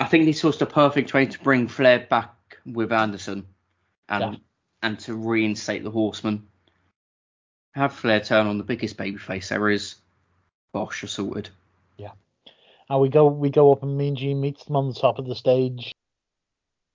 I 0.00 0.06
think 0.06 0.24
this 0.26 0.42
was 0.42 0.58
the 0.58 0.66
perfect 0.66 1.14
way 1.14 1.26
to 1.26 1.38
bring 1.40 1.68
Flair 1.68 2.06
back 2.10 2.34
with 2.66 2.92
Anderson, 2.92 3.46
and 4.08 4.34
Yeah. 4.34 4.38
and 4.82 4.98
to 5.00 5.14
reinstate 5.14 5.84
the 5.84 5.90
Horseman. 5.90 6.46
Have 7.74 7.92
Flair 7.92 8.20
turn 8.20 8.46
on 8.48 8.58
the 8.58 8.64
biggest 8.64 8.96
babyface 8.96 9.48
there 9.48 9.70
is. 9.70 9.96
Bosh 10.72 11.02
assaulted. 11.02 11.50
Yeah, 11.98 12.12
and 12.88 13.00
we 13.00 13.08
go 13.08 13.26
we 13.26 13.50
go 13.50 13.72
up 13.72 13.82
and 13.82 13.96
Mean 13.96 14.16
Gene 14.16 14.40
meets 14.40 14.64
them 14.64 14.76
on 14.76 14.88
the 14.88 14.94
top 14.94 15.18
of 15.18 15.26
the 15.26 15.34
stage. 15.34 15.92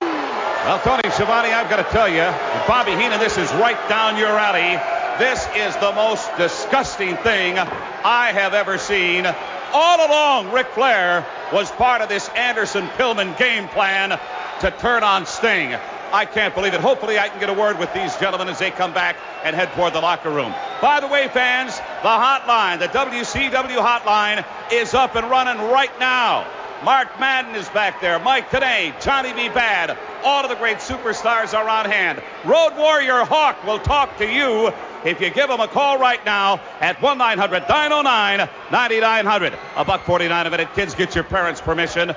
Well, 0.01 0.79
Tony 0.79 1.09
Schiavone, 1.11 1.53
I've 1.53 1.69
got 1.69 1.77
to 1.77 1.89
tell 1.93 2.09
you, 2.09 2.25
Bobby 2.67 2.91
Heenan, 2.91 3.19
this 3.19 3.37
is 3.37 3.49
right 3.53 3.77
down 3.87 4.17
your 4.17 4.27
alley. 4.37 4.77
This 5.17 5.47
is 5.55 5.73
the 5.77 5.93
most 5.93 6.29
disgusting 6.37 7.15
thing 7.17 7.57
I 7.57 8.31
have 8.33 8.53
ever 8.53 8.77
seen. 8.77 9.25
all 9.73 10.05
along, 10.05 10.51
Ric 10.51 10.67
Flair 10.67 11.25
was 11.53 11.71
part 11.71 12.01
of 12.01 12.09
this 12.09 12.27
Anderson 12.35 12.87
Pillman 12.89 13.37
game 13.37 13.67
plan 13.69 14.19
to 14.59 14.71
turn 14.71 15.03
on 15.03 15.25
Sting. 15.25 15.77
I 16.11 16.25
can't 16.25 16.55
believe 16.55 16.73
it. 16.73 16.79
Hopefully, 16.79 17.19
I 17.19 17.29
can 17.29 17.39
get 17.39 17.49
a 17.49 17.53
word 17.53 17.79
with 17.79 17.93
these 17.93 18.15
gentlemen 18.17 18.47
as 18.47 18.59
they 18.59 18.71
come 18.71 18.93
back 18.93 19.17
and 19.43 19.55
head 19.55 19.71
toward 19.73 19.93
the 19.93 20.01
locker 20.01 20.29
room. 20.29 20.53
By 20.81 20.99
the 20.99 21.07
way, 21.07 21.27
fans, 21.27 21.77
the 21.77 22.07
hotline, 22.07 22.79
the 22.79 22.87
WCW 22.87 23.77
hotline, 23.77 24.45
is 24.71 24.93
up 24.93 25.15
and 25.15 25.29
running 25.29 25.57
right 25.69 25.97
now. 25.99 26.47
Mark 26.83 27.19
Madden 27.19 27.55
is 27.55 27.67
back 27.69 27.99
there. 28.01 28.19
Mike 28.19 28.49
Tenay, 28.49 28.99
Johnny 29.01 29.33
B. 29.33 29.49
Bad. 29.49 29.97
All 30.23 30.43
of 30.43 30.49
the 30.49 30.55
great 30.55 30.77
superstars 30.77 31.57
are 31.57 31.67
on 31.67 31.85
hand. 31.85 32.21
Road 32.45 32.73
Warrior 32.77 33.25
Hawk 33.25 33.63
will 33.65 33.79
talk 33.79 34.17
to 34.17 34.31
you 34.31 34.71
if 35.03 35.19
you 35.19 35.29
give 35.31 35.49
him 35.49 35.59
a 35.59 35.67
call 35.67 35.97
right 35.97 36.23
now 36.25 36.59
at 36.79 37.01
1 37.01 37.17
900 37.17 37.63
909 37.67 38.49
9900. 38.71 39.57
A 39.75 39.85
buck 39.85 40.03
49 40.03 40.45
a 40.45 40.49
minute. 40.49 40.73
Kids, 40.75 40.93
get 40.93 41.15
your 41.15 41.23
parents' 41.23 41.61
permission 41.61 42.13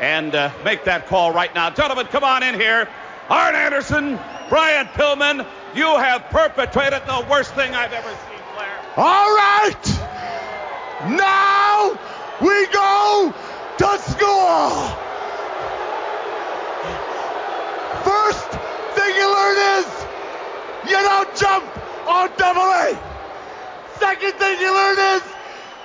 and 0.00 0.34
uh, 0.34 0.50
make 0.64 0.84
that 0.84 1.06
call 1.06 1.32
right 1.32 1.54
now. 1.54 1.70
Gentlemen, 1.70 2.06
come 2.06 2.24
on 2.24 2.42
in 2.42 2.54
here. 2.54 2.88
Arn 3.30 3.54
Anderson, 3.54 4.18
Brian 4.48 4.86
Pillman, 4.88 5.46
you 5.74 5.86
have 5.96 6.22
perpetrated 6.24 7.02
the 7.06 7.26
worst 7.30 7.54
thing 7.54 7.74
I've 7.74 7.92
ever 7.92 8.08
seen, 8.08 8.40
Flair. 8.54 8.78
All 8.96 9.34
right. 9.34 9.86
Now 11.08 11.98
we 12.40 12.66
go 12.68 13.34
to 13.78 13.98
school. 14.02 14.70
First 18.04 18.50
thing 18.94 19.14
you 19.16 19.32
learn 19.32 19.80
is 19.80 19.86
you 20.90 20.98
don't 21.00 21.34
jump 21.36 21.64
on 22.06 22.30
double 22.36 22.60
A. 22.60 22.98
Second 23.98 24.32
thing 24.34 24.60
you 24.60 24.74
learn 24.74 24.98
is 25.16 25.22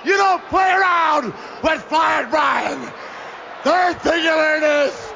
you 0.04 0.16
don't 0.16 0.42
play 0.48 0.70
around 0.70 1.32
with 1.62 1.82
Flying 1.84 2.28
Brian. 2.30 2.92
Third 3.62 4.00
thing 4.02 4.22
you 4.22 4.36
learn 4.36 4.62
is 4.62 5.12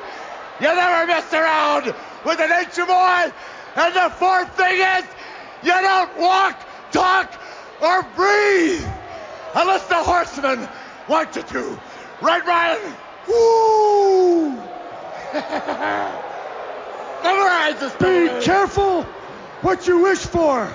you 0.61 0.74
never 0.74 1.07
mess 1.07 1.32
around 1.32 1.94
with 2.24 2.40
an 2.40 2.51
nature 2.51 2.86
boy. 2.86 3.32
And 3.74 3.94
the 3.94 4.11
fourth 4.19 4.57
thing 4.57 4.78
is 4.81 5.05
you 5.62 5.70
don't 5.70 6.19
walk, 6.19 6.61
talk, 6.90 7.40
or 7.81 8.03
breathe 8.15 8.86
unless 9.55 9.86
the 9.89 10.03
horseman 10.03 10.69
wants 11.09 11.36
you 11.36 11.43
to. 11.43 11.78
Right, 12.20 12.44
Brian? 12.44 12.81
Woo! 13.28 14.51
Memorize 17.23 17.81
this. 17.81 17.94
Be 17.94 18.44
careful 18.44 19.03
what 19.62 19.86
you 19.86 20.01
wish 20.03 20.19
for. 20.19 20.69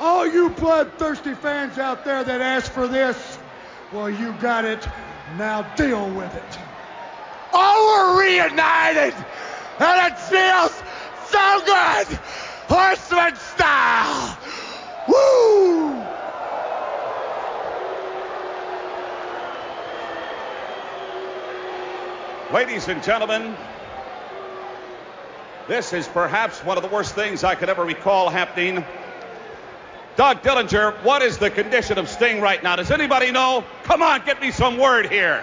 All 0.00 0.26
you 0.26 0.50
bloodthirsty 0.50 1.34
fans 1.34 1.78
out 1.78 2.04
there 2.04 2.24
that 2.24 2.40
ask 2.40 2.72
for 2.72 2.88
this, 2.88 3.38
well, 3.92 4.10
you 4.10 4.32
got 4.40 4.64
it. 4.64 4.86
Now 5.38 5.62
deal 5.76 6.10
with 6.10 6.34
it. 6.34 6.58
Oh, 7.52 8.14
we're 8.16 8.22
reunited, 8.24 9.14
and 9.78 10.12
it 10.12 10.18
feels 10.18 10.72
so 11.28 11.60
good, 11.64 12.18
horseman 12.68 13.36
style. 13.36 14.38
Woo! 15.08 16.02
Ladies 22.52 22.88
and 22.88 23.02
gentlemen, 23.02 23.56
this 25.68 25.92
is 25.92 26.06
perhaps 26.06 26.62
one 26.64 26.76
of 26.76 26.82
the 26.82 26.88
worst 26.90 27.14
things 27.14 27.44
I 27.44 27.54
could 27.54 27.70
ever 27.70 27.84
recall 27.84 28.28
happening. 28.28 28.84
Doug 30.16 30.42
Dillinger, 30.42 31.02
what 31.02 31.22
is 31.22 31.38
the 31.38 31.50
condition 31.50 31.96
of 31.96 32.10
Sting 32.10 32.42
right 32.42 32.62
now? 32.62 32.76
Does 32.76 32.90
anybody 32.90 33.30
know? 33.30 33.64
Come 33.84 34.02
on, 34.02 34.22
get 34.26 34.40
me 34.42 34.50
some 34.50 34.76
word 34.76 35.10
here. 35.10 35.42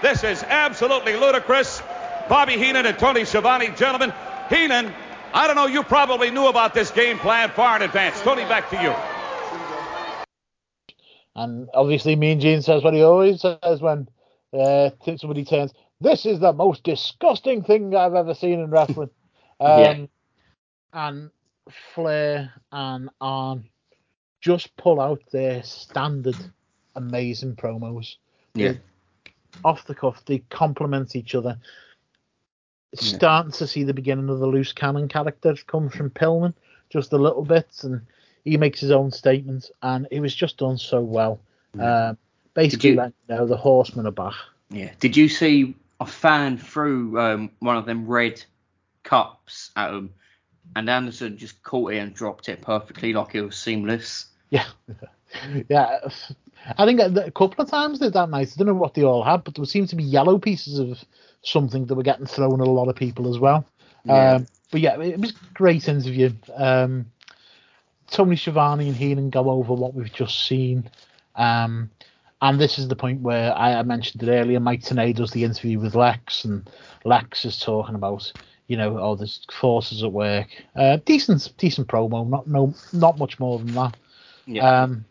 This 0.00 0.22
is 0.22 0.44
absolutely 0.44 1.16
ludicrous. 1.16 1.82
Bobby 2.28 2.58
Heenan 2.58 2.86
and 2.86 2.98
Tony 2.98 3.24
Schiavone, 3.24 3.68
gentlemen. 3.76 4.12
Heenan, 4.50 4.92
I 5.32 5.46
don't 5.46 5.56
know, 5.56 5.66
you 5.66 5.82
probably 5.82 6.30
knew 6.30 6.46
about 6.46 6.74
this 6.74 6.90
game 6.90 7.18
plan 7.18 7.50
far 7.50 7.76
in 7.76 7.82
advance. 7.82 8.20
Tony, 8.22 8.42
back 8.44 8.68
to 8.70 8.82
you. 8.82 8.94
And 11.34 11.68
obviously, 11.72 12.16
Mean 12.16 12.40
Gene 12.40 12.62
says 12.62 12.82
what 12.82 12.94
he 12.94 13.02
always 13.02 13.40
says 13.40 13.80
when 13.80 14.08
uh, 14.52 14.90
somebody 15.16 15.44
turns. 15.44 15.72
This 16.00 16.26
is 16.26 16.40
the 16.40 16.52
most 16.52 16.82
disgusting 16.84 17.62
thing 17.62 17.94
I've 17.94 18.14
ever 18.14 18.34
seen 18.34 18.60
in 18.60 18.70
wrestling. 18.70 19.10
Um, 19.60 19.80
Yeah. 19.80 20.06
And 20.92 21.30
Flair 21.92 22.52
and 22.70 23.10
Arn 23.20 23.68
just 24.40 24.76
pull 24.76 25.00
out 25.00 25.20
their 25.32 25.64
standard 25.64 26.36
amazing 26.94 27.56
promos. 27.56 28.14
Yeah. 28.54 28.72
They- 28.74 28.80
off 29.64 29.84
the 29.86 29.96
cuff, 29.96 30.24
they 30.26 30.38
complement 30.50 31.16
each 31.16 31.34
other. 31.34 31.58
Starting 32.94 33.52
to 33.52 33.66
see 33.66 33.84
the 33.84 33.92
beginning 33.94 34.28
of 34.30 34.38
the 34.38 34.46
loose 34.46 34.72
cannon 34.72 35.08
character 35.08 35.54
come 35.66 35.90
from 35.90 36.10
Pillman, 36.10 36.54
just 36.90 37.12
a 37.12 37.18
little 37.18 37.44
bit, 37.44 37.68
and 37.82 38.00
he 38.44 38.56
makes 38.56 38.80
his 38.80 38.90
own 38.90 39.10
statements, 39.10 39.70
and 39.82 40.08
it 40.10 40.20
was 40.20 40.34
just 40.34 40.56
done 40.56 40.78
so 40.78 41.00
well. 41.00 41.38
Um, 41.78 42.16
basically, 42.54 42.90
you- 42.90 42.96
letting 42.96 43.14
you 43.28 43.34
know 43.36 43.46
the 43.46 43.56
horsemen 43.58 44.06
are 44.06 44.10
back. 44.10 44.34
Yeah. 44.70 44.90
Did 45.00 45.16
you 45.16 45.28
see 45.28 45.74
a 46.00 46.06
fan 46.06 46.56
threw 46.58 47.18
um, 47.20 47.50
one 47.58 47.76
of 47.76 47.84
them 47.86 48.06
red 48.06 48.42
cups 49.02 49.70
at 49.76 49.90
him, 49.92 50.14
and 50.76 50.88
Anderson 50.88 51.36
just 51.36 51.62
caught 51.62 51.92
it 51.92 51.98
and 51.98 52.14
dropped 52.14 52.48
it 52.48 52.60
perfectly, 52.62 53.12
like 53.12 53.34
it 53.34 53.42
was 53.42 53.56
seamless. 53.56 54.26
Yeah, 54.50 54.66
yeah. 55.68 55.98
I 56.78 56.86
think 56.86 57.00
a 57.00 57.26
a 57.26 57.30
couple 57.30 57.62
of 57.62 57.70
times 57.70 57.98
did 57.98 58.14
that 58.14 58.30
night. 58.30 58.52
I 58.54 58.58
don't 58.58 58.66
know 58.66 58.74
what 58.74 58.94
they 58.94 59.04
all 59.04 59.22
had, 59.22 59.44
but 59.44 59.54
there 59.54 59.64
seemed 59.66 59.90
to 59.90 59.96
be 59.96 60.04
yellow 60.04 60.38
pieces 60.38 60.78
of 60.78 61.02
something 61.42 61.86
that 61.86 61.94
were 61.94 62.02
getting 62.02 62.26
thrown 62.26 62.60
at 62.60 62.66
a 62.66 62.70
lot 62.70 62.88
of 62.88 62.96
people 62.96 63.28
as 63.28 63.38
well. 63.38 63.66
Yeah. 64.04 64.32
Um, 64.32 64.46
but 64.70 64.80
yeah, 64.80 65.00
it 65.00 65.18
was 65.18 65.30
a 65.30 65.54
great 65.54 65.88
interview. 65.88 66.30
Um, 66.54 67.06
Tony 68.10 68.36
Schiavone 68.36 68.88
and 68.88 68.96
Heenan 68.96 69.30
go 69.30 69.50
over 69.50 69.74
what 69.74 69.94
we've 69.94 70.12
just 70.12 70.46
seen. 70.46 70.90
Um, 71.36 71.90
and 72.40 72.60
this 72.60 72.78
is 72.78 72.88
the 72.88 72.96
point 72.96 73.20
where 73.20 73.56
I, 73.56 73.74
I 73.74 73.82
mentioned 73.82 74.22
it 74.22 74.30
earlier. 74.30 74.60
Mike 74.60 74.82
Tenay 74.82 75.14
does 75.14 75.32
the 75.32 75.44
interview 75.44 75.80
with 75.80 75.94
Lex, 75.94 76.44
and 76.44 76.68
Lex 77.04 77.44
is 77.44 77.58
talking 77.58 77.94
about, 77.96 78.32
you 78.68 78.76
know, 78.76 78.98
oh, 78.98 79.16
there's 79.16 79.44
forces 79.50 80.02
at 80.02 80.12
work. 80.12 80.46
Uh, 80.76 80.98
decent, 81.04 81.52
decent 81.58 81.88
promo. 81.88 82.28
Not 82.28 82.46
no, 82.46 82.74
not 82.92 83.18
much 83.18 83.40
more 83.40 83.58
than 83.58 83.74
that. 83.74 83.96
Um, 84.64 85.04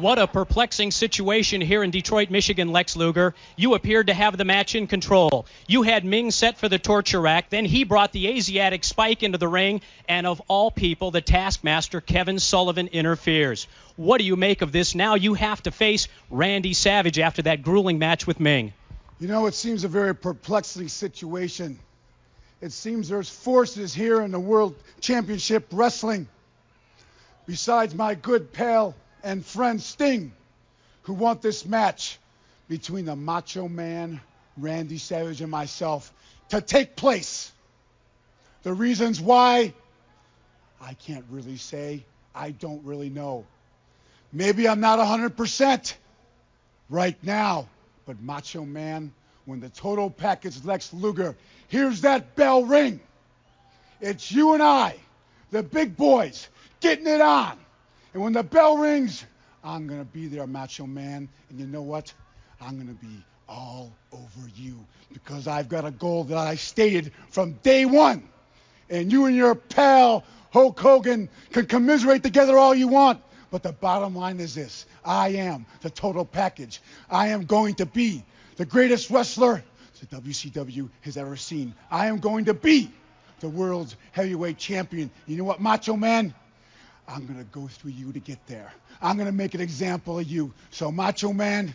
What 0.00 0.18
a 0.18 0.26
perplexing 0.26 0.90
situation 0.90 1.62
here 1.62 1.82
in 1.82 1.90
Detroit, 1.90 2.28
Michigan, 2.28 2.70
Lex 2.70 2.96
Luger. 2.96 3.34
You 3.56 3.74
appeared 3.74 4.08
to 4.08 4.14
have 4.14 4.36
the 4.36 4.44
match 4.44 4.74
in 4.74 4.86
control. 4.86 5.46
You 5.66 5.84
had 5.84 6.04
Meng 6.04 6.30
set 6.30 6.58
for 6.58 6.68
the 6.68 6.78
torture 6.78 7.20
rack, 7.20 7.48
then 7.48 7.64
he 7.64 7.84
brought 7.84 8.12
the 8.12 8.26
Asiatic 8.28 8.84
spike 8.84 9.22
into 9.22 9.38
the 9.38 9.48
ring, 9.48 9.80
and 10.06 10.26
of 10.26 10.42
all 10.48 10.70
people, 10.70 11.10
the 11.10 11.22
taskmaster, 11.22 12.02
Kevin 12.02 12.38
Sullivan, 12.38 12.88
interferes. 12.88 13.68
What 13.96 14.18
do 14.18 14.24
you 14.24 14.36
make 14.36 14.60
of 14.60 14.70
this? 14.70 14.94
Now 14.94 15.14
you 15.14 15.32
have 15.32 15.62
to 15.62 15.70
face 15.70 16.08
Randy 16.30 16.74
Savage 16.74 17.18
after 17.18 17.40
that 17.42 17.62
grueling 17.62 17.98
match 17.98 18.26
with 18.26 18.38
Meng. 18.38 18.74
You 19.18 19.28
know, 19.28 19.46
it 19.46 19.54
seems 19.54 19.84
a 19.84 19.88
very 19.88 20.14
perplexing 20.14 20.88
situation. 20.88 21.78
It 22.60 22.72
seems 22.72 23.08
there's 23.08 23.30
forces 23.30 23.94
here 23.94 24.20
in 24.20 24.30
the 24.30 24.40
World 24.40 24.74
Championship 25.00 25.68
Wrestling, 25.72 26.28
besides 27.46 27.94
my 27.94 28.14
good 28.14 28.52
pal 28.52 28.94
and 29.26 29.44
friend 29.44 29.82
Sting, 29.82 30.32
who 31.02 31.12
want 31.12 31.42
this 31.42 31.66
match 31.66 32.20
between 32.68 33.06
the 33.06 33.16
Macho 33.16 33.68
Man, 33.68 34.20
Randy 34.56 34.98
Savage, 34.98 35.40
and 35.40 35.50
myself 35.50 36.12
to 36.50 36.60
take 36.60 36.94
place. 36.94 37.50
The 38.62 38.72
reasons 38.72 39.20
why, 39.20 39.74
I 40.80 40.94
can't 40.94 41.24
really 41.28 41.56
say. 41.56 42.04
I 42.36 42.52
don't 42.52 42.84
really 42.84 43.10
know. 43.10 43.44
Maybe 44.32 44.68
I'm 44.68 44.78
not 44.78 45.00
100% 45.00 45.94
right 46.88 47.16
now, 47.24 47.68
but 48.06 48.22
Macho 48.22 48.64
Man, 48.64 49.12
when 49.44 49.58
the 49.58 49.70
total 49.70 50.08
package 50.08 50.64
Lex 50.64 50.94
Luger 50.94 51.34
hears 51.66 52.02
that 52.02 52.36
bell 52.36 52.64
ring, 52.64 53.00
it's 54.00 54.30
you 54.30 54.54
and 54.54 54.62
I, 54.62 54.94
the 55.50 55.64
big 55.64 55.96
boys, 55.96 56.46
getting 56.78 57.08
it 57.08 57.20
on. 57.20 57.58
And 58.16 58.22
when 58.22 58.32
the 58.32 58.42
bell 58.42 58.78
rings, 58.78 59.26
I'm 59.62 59.86
going 59.86 60.00
to 60.00 60.06
be 60.06 60.26
there, 60.26 60.46
Macho 60.46 60.86
Man. 60.86 61.28
And 61.50 61.60
you 61.60 61.66
know 61.66 61.82
what? 61.82 62.14
I'm 62.62 62.76
going 62.76 62.88
to 62.88 62.94
be 62.94 63.22
all 63.46 63.92
over 64.10 64.48
you 64.54 64.82
because 65.12 65.46
I've 65.46 65.68
got 65.68 65.84
a 65.84 65.90
goal 65.90 66.24
that 66.24 66.38
I 66.38 66.54
stated 66.54 67.12
from 67.28 67.52
day 67.62 67.84
one. 67.84 68.26
And 68.88 69.12
you 69.12 69.26
and 69.26 69.36
your 69.36 69.54
pal, 69.54 70.24
Hulk 70.50 70.80
Hogan, 70.80 71.28
can 71.50 71.66
commiserate 71.66 72.22
together 72.22 72.56
all 72.56 72.74
you 72.74 72.88
want. 72.88 73.20
But 73.50 73.62
the 73.62 73.72
bottom 73.72 74.16
line 74.16 74.40
is 74.40 74.54
this 74.54 74.86
I 75.04 75.28
am 75.32 75.66
the 75.82 75.90
total 75.90 76.24
package. 76.24 76.80
I 77.10 77.28
am 77.28 77.44
going 77.44 77.74
to 77.74 77.84
be 77.84 78.24
the 78.56 78.64
greatest 78.64 79.10
wrestler 79.10 79.62
the 80.00 80.06
WCW 80.06 80.88
has 81.02 81.18
ever 81.18 81.36
seen. 81.36 81.74
I 81.90 82.06
am 82.06 82.20
going 82.20 82.46
to 82.46 82.54
be 82.54 82.90
the 83.40 83.50
world's 83.50 83.94
heavyweight 84.12 84.56
champion. 84.56 85.10
You 85.26 85.36
know 85.36 85.44
what, 85.44 85.60
Macho 85.60 85.96
Man? 85.96 86.32
I'm 87.08 87.26
going 87.26 87.38
to 87.38 87.44
go 87.44 87.68
through 87.68 87.92
you 87.92 88.12
to 88.12 88.18
get 88.18 88.44
there. 88.46 88.72
I'm 89.00 89.16
going 89.16 89.26
to 89.26 89.32
make 89.32 89.54
an 89.54 89.60
example 89.60 90.18
of 90.18 90.26
you. 90.26 90.52
So, 90.70 90.90
Macho 90.90 91.32
Man, 91.32 91.72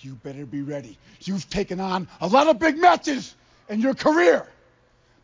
you 0.00 0.14
better 0.14 0.46
be 0.46 0.62
ready. 0.62 0.98
You've 1.20 1.48
taken 1.50 1.80
on 1.80 2.08
a 2.20 2.26
lot 2.26 2.46
of 2.48 2.58
big 2.58 2.78
matches 2.78 3.34
in 3.68 3.80
your 3.80 3.94
career, 3.94 4.46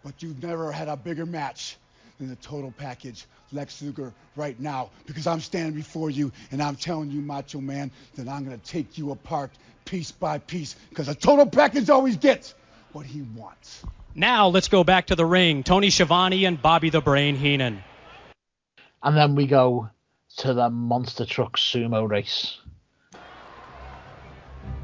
but 0.05 0.23
you've 0.23 0.43
never 0.43 0.71
had 0.71 0.89
a 0.89 0.97
bigger 0.97 1.27
match 1.27 1.77
than 2.19 2.29
the 2.29 2.37
total 2.37 2.73
package 2.77 3.27
Lex 3.53 3.81
Luger 3.81 4.13
right 4.37 4.59
now 4.61 4.91
because 5.07 5.27
I'm 5.27 5.41
standing 5.41 5.75
before 5.75 6.11
you 6.11 6.33
and 6.51 6.63
I'm 6.63 6.77
telling 6.77 7.11
you, 7.11 7.21
Macho 7.21 7.61
Man, 7.61 7.91
that 8.17 8.29
I'm 8.29 8.45
going 8.45 8.59
to 8.59 8.67
take 8.67 8.99
you 8.99 9.13
apart 9.13 9.51
piece 9.85 10.13
by 10.13 10.39
piece 10.39 10.75
because 10.91 11.09
a 11.09 11.15
total 11.15 11.47
package 11.47 11.89
always 11.89 12.17
gets 12.17 12.55
what 12.93 13.07
he 13.07 13.23
wants. 13.37 13.83
Now 14.15 14.49
let's 14.49 14.69
go 14.69 14.85
back 14.85 15.07
to 15.07 15.15
the 15.15 15.25
ring. 15.25 15.63
Tony 15.63 15.91
Schiavone 15.91 16.45
and 16.45 16.61
Bobby 16.61 16.91
the 16.91 17.01
Brain 17.01 17.37
Heenan. 17.37 17.83
And 19.03 19.17
then 19.17 19.35
we 19.35 19.47
go 19.47 19.91
to 20.39 20.55
the 20.55 20.71
Monster 20.71 21.25
Truck 21.25 21.57
Sumo 21.57 22.09
race. 22.09 22.59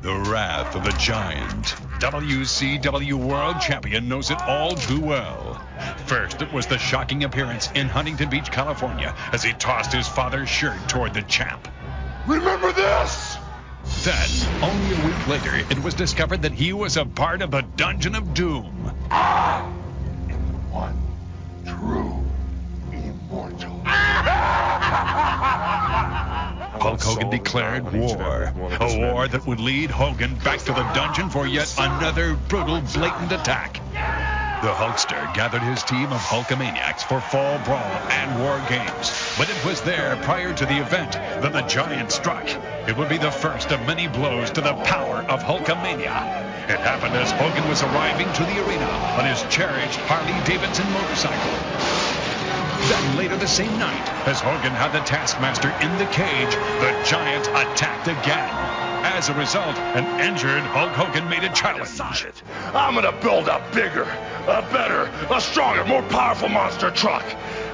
The 0.02 0.14
Wrath 0.30 0.76
of 0.76 0.84
the 0.84 0.92
Giant. 0.92 1.74
WCW 1.98 3.14
World 3.14 3.60
Champion 3.60 4.08
knows 4.08 4.30
it 4.30 4.40
all 4.42 4.74
too 4.74 5.00
well. 5.00 5.60
First, 6.06 6.42
it 6.42 6.52
was 6.52 6.66
the 6.66 6.78
shocking 6.78 7.24
appearance 7.24 7.70
in 7.74 7.88
Huntington 7.88 8.28
Beach, 8.28 8.50
California, 8.52 9.14
as 9.32 9.42
he 9.42 9.52
tossed 9.54 9.92
his 9.92 10.06
father's 10.06 10.48
shirt 10.48 10.76
toward 10.88 11.14
the 11.14 11.22
champ. 11.22 11.66
Remember 12.26 12.72
this? 12.72 13.36
Then, 14.02 14.28
only 14.62 14.92
a 14.94 15.06
week 15.06 15.26
later, 15.26 15.54
it 15.70 15.82
was 15.82 15.94
discovered 15.94 16.42
that 16.42 16.52
he 16.52 16.72
was 16.72 16.96
a 16.96 17.04
part 17.04 17.42
of 17.42 17.50
the 17.50 17.62
Dungeon 17.76 18.14
of 18.14 18.34
Doom. 18.34 18.92
I 19.10 19.60
am 20.30 20.70
one 20.70 21.02
true 21.66 22.13
Hulk 26.84 27.00
Hogan 27.00 27.30
declared 27.30 27.90
war. 27.94 28.52
A 28.78 28.98
war 28.98 29.26
that 29.26 29.46
would 29.46 29.58
lead 29.58 29.90
Hogan 29.90 30.34
back 30.44 30.58
to 30.60 30.72
the 30.74 30.82
dungeon 30.92 31.30
for 31.30 31.46
yet 31.46 31.74
another 31.78 32.34
brutal, 32.34 32.82
blatant 32.92 33.32
attack. 33.32 33.80
The 34.60 34.70
Hulkster 34.70 35.32
gathered 35.34 35.62
his 35.62 35.82
team 35.82 36.12
of 36.12 36.20
Hulkamaniacs 36.20 37.02
for 37.04 37.22
Fall 37.22 37.58
Brawl 37.60 37.90
and 38.10 38.38
War 38.38 38.60
Games. 38.68 39.34
But 39.38 39.48
it 39.48 39.64
was 39.64 39.80
there, 39.80 40.16
prior 40.16 40.52
to 40.52 40.66
the 40.66 40.76
event, 40.76 41.12
that 41.40 41.54
the 41.54 41.62
Giant 41.62 42.12
struck. 42.12 42.46
It 42.86 42.94
would 42.98 43.08
be 43.08 43.16
the 43.16 43.32
first 43.32 43.72
of 43.72 43.86
many 43.86 44.06
blows 44.06 44.50
to 44.50 44.60
the 44.60 44.74
power 44.84 45.24
of 45.30 45.42
Hulkamania. 45.42 46.68
It 46.68 46.80
happened 46.80 47.16
as 47.16 47.30
Hogan 47.30 47.66
was 47.66 47.82
arriving 47.82 48.30
to 48.34 48.44
the 48.44 48.60
arena 48.60 48.90
on 49.16 49.24
his 49.24 49.42
cherished 49.44 50.00
Harley-Davidson 50.00 50.92
motorcycle. 50.92 51.93
Then 52.88 53.16
later 53.16 53.36
the 53.38 53.48
same 53.48 53.78
night, 53.78 54.28
as 54.28 54.40
Hogan 54.40 54.72
had 54.72 54.92
the 54.92 55.00
Taskmaster 55.00 55.70
in 55.80 55.96
the 55.96 56.04
cage, 56.12 56.54
the 56.54 56.92
Giant 57.08 57.48
attacked 57.48 58.08
again. 58.08 58.50
As 59.04 59.30
a 59.30 59.34
result, 59.34 59.76
an 59.96 60.04
injured 60.20 60.62
Hulk 60.64 60.92
Hogan 60.92 61.26
made 61.28 61.44
a 61.44 61.52
challenge. 61.54 61.88
I'm 62.74 62.94
gonna 62.94 63.12
build 63.22 63.48
a 63.48 63.62
bigger, 63.72 64.02
a 64.48 64.60
better, 64.70 65.10
a 65.32 65.40
stronger, 65.40 65.84
more 65.86 66.02
powerful 66.02 66.50
monster 66.50 66.90
truck. 66.90 67.24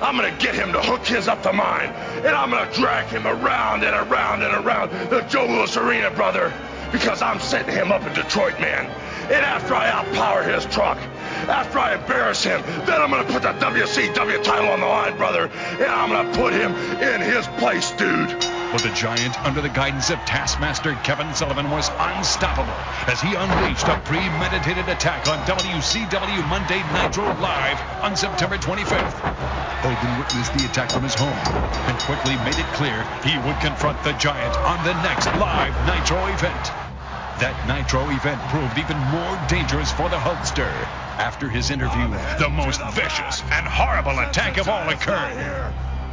I'm 0.01 0.17
gonna 0.17 0.37
get 0.39 0.55
him 0.55 0.73
to 0.73 0.81
hook 0.81 1.05
his 1.05 1.27
up 1.27 1.43
to 1.43 1.53
mine, 1.53 1.89
and 2.25 2.29
I'm 2.29 2.51
gonna 2.51 2.73
drag 2.73 3.09
him 3.09 3.27
around 3.27 3.83
and 3.83 3.97
around 3.97 4.43
and 4.43 4.65
around 4.65 4.91
the 5.11 5.23
Joe 5.23 5.47
Louis 5.47 5.77
Arena, 5.77 6.11
brother, 6.13 6.53
because 6.93 7.21
I'm 7.21 7.41
setting 7.41 7.75
him 7.75 7.91
up 7.91 8.07
in 8.07 8.13
Detroit, 8.13 8.61
man. 8.61 8.87
And 9.25 9.45
after 9.45 9.75
I 9.75 9.91
outpower 9.91 10.43
his 10.47 10.67
truck, 10.67 10.99
after 11.49 11.79
I 11.79 11.95
embarrass 11.95 12.43
him, 12.43 12.63
then 12.87 13.01
I'm 13.01 13.11
gonna 13.11 13.25
put 13.25 13.43
the 13.43 13.53
WCW 13.55 14.43
title 14.43 14.71
on 14.71 14.81
the 14.81 14.87
line, 14.87 15.17
brother, 15.17 15.47
and 15.47 15.85
I'm 15.87 16.11
gonna 16.11 16.33
put 16.35 16.53
him 16.53 16.75
in 17.01 17.21
his 17.21 17.47
place, 17.59 17.91
dude. 17.93 18.29
But 18.73 18.83
the 18.83 18.91
Giant, 18.91 19.37
under 19.45 19.61
the 19.61 19.69
guidance 19.69 20.11
of 20.11 20.19
Taskmaster 20.25 20.95
Kevin 21.03 21.35
Sullivan, 21.35 21.71
was 21.71 21.91
unstoppable 21.99 22.73
as 23.09 23.21
he 23.21 23.35
unleashed 23.35 23.89
a 23.89 23.97
premeditated 24.05 24.89
attack 24.89 25.27
on 25.27 25.39
WCW 25.45 26.47
Monday 26.49 26.81
Nitro 26.95 27.25
Live 27.41 27.81
on 28.05 28.17
September 28.17 28.57
25th. 28.59 29.51
Hogan 29.83 30.19
witnessed 30.19 30.53
the 30.55 30.67
attack 30.67 30.91
from 30.91 31.03
his 31.03 31.15
home 31.15 31.35
and 31.89 31.99
quickly 32.01 32.37
made 32.45 32.59
it 32.59 32.71
clear 32.77 33.03
he 33.25 33.39
would 33.39 33.59
confront 33.61 34.01
the 34.05 34.13
Giant 34.13 34.57
on 34.59 34.79
the 34.85 34.95
next 35.03 35.27
live 35.41 35.75
Nitro 35.87 36.27
event. 36.27 36.71
That 37.41 37.57
Nitro 37.67 38.11
event 38.11 38.41
proved 38.51 38.79
even 38.79 38.99
more 39.11 39.37
dangerous 39.49 39.91
for 39.91 40.09
the 40.11 40.17
Hulkster. 40.17 41.00
After 41.21 41.51
his 41.51 41.71
interview, 41.71 42.09
the 42.39 42.49
most 42.49 42.81
vicious 42.97 43.43
and 43.53 43.69
horrible 43.69 44.19
attack 44.25 44.57
of 44.57 44.71
all 44.73 44.89
occurred. 44.89 45.37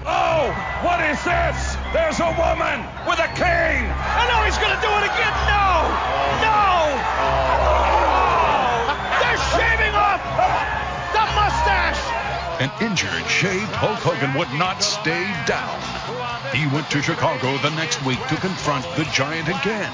Oh, 0.04 0.52
what 0.84 1.00
is 1.00 1.16
this? 1.24 1.80
There's 1.96 2.20
a 2.20 2.28
woman 2.36 2.84
with 3.08 3.16
a 3.24 3.32
cane. 3.32 3.88
I 3.88 4.28
know 4.28 4.44
he's 4.44 4.60
gonna 4.60 4.76
do 4.84 4.92
it 5.00 5.08
again. 5.08 5.36
No! 5.48 5.88
No! 6.44 6.60
Oh! 7.24 7.40
They're 9.24 9.44
shaving 9.56 9.96
off 9.96 10.20
the 11.16 11.24
mustache! 11.40 12.04
An 12.60 12.72
injured, 12.84 13.24
shaved 13.32 13.72
Hulk 13.80 14.04
Hogan 14.04 14.36
would 14.36 14.52
not 14.60 14.84
stay 14.84 15.24
down. 15.48 15.80
He 16.52 16.68
went 16.68 16.92
to 16.92 17.02
Chicago 17.02 17.58
the 17.60 17.72
next 17.80 18.04
week 18.04 18.20
to 18.28 18.36
confront 18.36 18.84
the 19.00 19.06
Giant 19.16 19.48
again. 19.48 19.94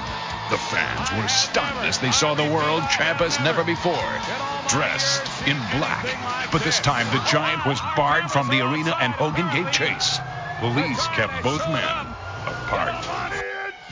The 0.53 0.59
fans 0.59 1.11
were 1.19 1.27
stunned 1.27 1.79
as 1.79 1.97
they 1.97 2.11
saw 2.11 2.35
the 2.35 2.43
world 2.43 2.83
champ 2.95 3.21
as 3.21 3.39
never 3.39 3.63
before, 3.63 4.21
dressed 4.67 5.23
in 5.47 5.57
black. 5.79 6.05
But 6.51 6.61
this 6.61 6.79
time 6.79 7.07
the 7.07 7.25
Giant 7.25 7.65
was 7.65 7.81
barred 7.95 8.29
from 8.29 8.49
the 8.49 8.61
arena 8.61 8.95
and 8.99 9.13
Hogan 9.13 9.49
gave 9.51 9.71
chase. 9.71 10.19
Police 10.59 11.07
kept 11.15 11.41
both 11.41 11.67
men 11.69 12.05
apart. 12.45 13.03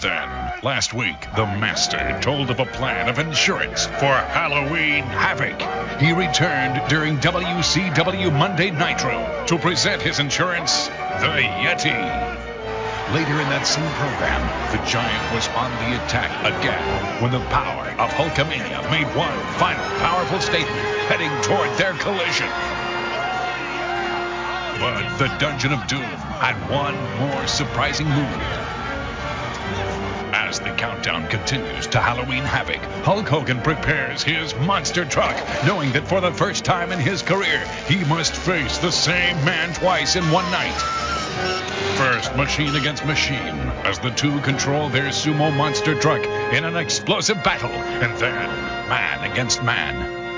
Then, 0.01 0.29
last 0.61 0.93
week, 0.93 1.25
the 1.35 1.47
Master 1.47 2.19
told 2.21 2.51
of 2.51 2.59
a 2.59 2.65
plan 2.67 3.09
of 3.09 3.17
insurance 3.17 3.87
for 3.87 4.13
Halloween 4.13 5.03
Havoc. 5.05 5.59
He 5.99 6.13
returned 6.13 6.79
during 6.89 7.17
WCW 7.17 8.31
Monday 8.37 8.69
Nitro 8.69 9.45
to 9.47 9.57
present 9.57 10.03
his 10.03 10.19
insurance, 10.19 10.89
the 10.89 11.41
Yeti. 11.41 12.40
Later 13.13 13.41
in 13.41 13.49
that 13.49 13.67
same 13.67 13.91
program, 13.99 14.39
the 14.71 14.79
Giant 14.87 15.35
was 15.35 15.45
on 15.49 15.69
the 15.83 15.99
attack 15.99 16.31
again 16.47 16.79
when 17.21 17.29
the 17.29 17.43
power 17.51 17.83
of 17.99 18.09
Hulkamania 18.11 18.89
made 18.89 19.05
one 19.17 19.37
final 19.59 19.83
powerful 19.99 20.39
statement 20.39 20.87
heading 21.11 21.29
toward 21.43 21.69
their 21.77 21.91
collision. 21.99 22.47
But 24.79 25.03
the 25.19 25.27
Dungeon 25.43 25.73
of 25.73 25.85
Doom 25.87 26.07
had 26.39 26.55
one 26.71 26.95
more 27.19 27.45
surprising 27.47 28.07
move. 28.07 28.80
As 30.33 30.59
the 30.59 30.71
countdown 30.71 31.27
continues 31.27 31.87
to 31.87 31.99
Halloween 31.99 32.43
Havoc, 32.43 32.81
Hulk 33.03 33.27
Hogan 33.27 33.61
prepares 33.61 34.23
his 34.23 34.55
monster 34.55 35.03
truck, 35.03 35.35
knowing 35.65 35.91
that 35.91 36.07
for 36.07 36.21
the 36.21 36.31
first 36.31 36.63
time 36.63 36.91
in 36.91 36.99
his 36.99 37.21
career, 37.21 37.65
he 37.87 38.03
must 38.05 38.33
face 38.33 38.77
the 38.77 38.91
same 38.91 39.35
man 39.43 39.73
twice 39.73 40.15
in 40.15 40.23
one 40.31 40.49
night. 40.51 40.79
First, 41.97 42.35
machine 42.35 42.75
against 42.75 43.05
machine, 43.05 43.59
as 43.83 43.99
the 43.99 44.11
two 44.11 44.39
control 44.41 44.89
their 44.89 45.09
sumo 45.09 45.55
monster 45.55 45.99
truck 45.99 46.25
in 46.53 46.63
an 46.63 46.77
explosive 46.77 47.43
battle, 47.43 47.69
and 47.69 48.17
then 48.17 48.49
man 48.89 49.29
against 49.29 49.61
man. 49.63 50.30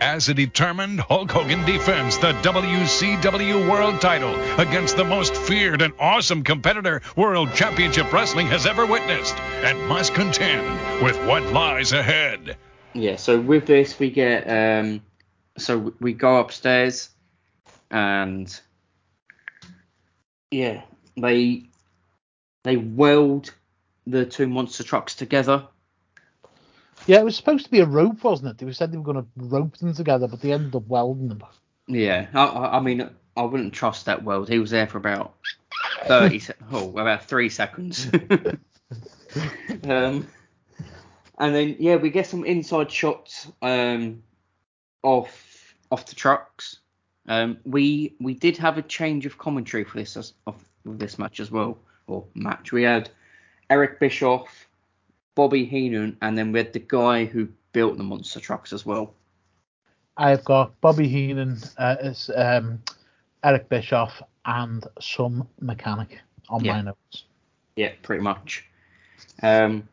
As 0.00 0.28
a 0.28 0.34
determined 0.34 1.00
Hulk 1.00 1.32
Hogan 1.32 1.64
defends 1.64 2.18
the 2.18 2.32
WCW 2.34 3.68
World 3.68 4.00
title 4.00 4.32
against 4.56 4.96
the 4.96 5.04
most 5.04 5.34
feared 5.34 5.82
and 5.82 5.92
awesome 5.98 6.44
competitor 6.44 7.02
World 7.16 7.52
Championship 7.52 8.12
Wrestling 8.12 8.46
has 8.46 8.64
ever 8.64 8.86
witnessed, 8.86 9.36
and 9.64 9.76
must 9.88 10.14
contend 10.14 11.02
with 11.02 11.16
what 11.26 11.42
lies 11.52 11.90
ahead. 11.90 12.56
Yeah, 12.94 13.16
so 13.16 13.40
with 13.40 13.66
this 13.66 13.98
we 13.98 14.10
get 14.10 14.48
um 14.48 15.02
so 15.56 15.92
we 15.98 16.12
go 16.12 16.36
upstairs 16.36 17.10
and 17.90 18.60
yeah, 20.52 20.82
they 21.16 21.64
they 22.62 22.76
weld 22.76 23.52
the 24.06 24.24
two 24.24 24.46
monster 24.46 24.84
trucks 24.84 25.16
together. 25.16 25.66
Yeah, 27.08 27.20
it 27.20 27.24
was 27.24 27.36
supposed 27.36 27.64
to 27.64 27.70
be 27.70 27.80
a 27.80 27.86
rope, 27.86 28.22
wasn't 28.22 28.50
it? 28.50 28.58
They 28.58 28.70
said 28.70 28.92
they 28.92 28.98
were 28.98 29.02
going 29.02 29.24
to 29.24 29.28
rope 29.36 29.78
them 29.78 29.94
together, 29.94 30.28
but 30.28 30.42
they 30.42 30.52
ended 30.52 30.76
up 30.76 30.86
welding 30.88 31.28
them. 31.28 31.42
Yeah, 31.86 32.26
I, 32.34 32.76
I 32.76 32.80
mean 32.80 33.08
I 33.34 33.42
wouldn't 33.42 33.72
trust 33.72 34.04
that 34.04 34.22
weld. 34.22 34.50
He 34.50 34.58
was 34.58 34.70
there 34.70 34.86
for 34.86 34.98
about 34.98 35.34
thirty 36.04 36.38
se- 36.38 36.52
oh 36.70 36.90
about 36.98 37.24
three 37.24 37.48
seconds. 37.48 38.10
um, 39.84 40.28
and 41.38 41.54
then 41.54 41.76
yeah, 41.78 41.96
we 41.96 42.10
get 42.10 42.26
some 42.26 42.44
inside 42.44 42.92
shots 42.92 43.50
um 43.62 44.22
off 45.02 45.74
off 45.90 46.04
the 46.04 46.14
trucks. 46.14 46.80
Um, 47.26 47.56
we 47.64 48.16
we 48.20 48.34
did 48.34 48.58
have 48.58 48.76
a 48.76 48.82
change 48.82 49.24
of 49.24 49.38
commentary 49.38 49.84
for 49.84 49.96
this 49.96 50.14
of 50.14 50.34
of 50.46 50.98
this 50.98 51.18
match 51.18 51.40
as 51.40 51.50
well, 51.50 51.78
or 52.06 52.26
match. 52.34 52.70
We 52.70 52.82
had 52.82 53.08
Eric 53.70 53.98
Bischoff, 53.98 54.67
Bobby 55.38 55.64
Heenan, 55.64 56.16
and 56.20 56.36
then 56.36 56.50
we 56.50 56.58
had 56.58 56.72
the 56.72 56.80
guy 56.80 57.24
who 57.24 57.46
built 57.72 57.96
the 57.96 58.02
monster 58.02 58.40
trucks 58.40 58.72
as 58.72 58.84
well. 58.84 59.14
I've 60.16 60.44
got 60.44 60.80
Bobby 60.80 61.06
Heenan, 61.06 61.58
uh, 61.76 61.94
as, 62.00 62.28
um, 62.34 62.82
Eric 63.44 63.68
Bischoff, 63.68 64.20
and 64.46 64.84
some 65.00 65.46
mechanic 65.60 66.18
on 66.48 66.64
Yeah. 66.64 66.72
my 66.72 66.80
notes. 66.80 67.22
Yeah, 67.76 67.92
pretty 68.02 68.20
much. 68.20 68.64
Um, 69.40 69.88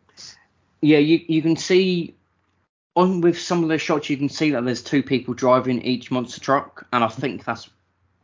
Yeah, 0.81 0.97
you 0.97 1.23
you 1.27 1.41
can 1.43 1.55
see 1.55 2.15
on 2.95 3.21
with 3.21 3.39
some 3.39 3.61
of 3.61 3.69
the 3.69 3.77
shots 3.77 4.09
you 4.09 4.17
can 4.17 4.29
see 4.29 4.49
that 4.51 4.65
there's 4.65 4.81
two 4.81 5.03
people 5.03 5.35
driving 5.35 5.79
each 5.83 6.09
monster 6.09 6.39
truck, 6.39 6.87
and 6.91 7.03
I 7.03 7.07
think 7.07 7.45
that's 7.45 7.69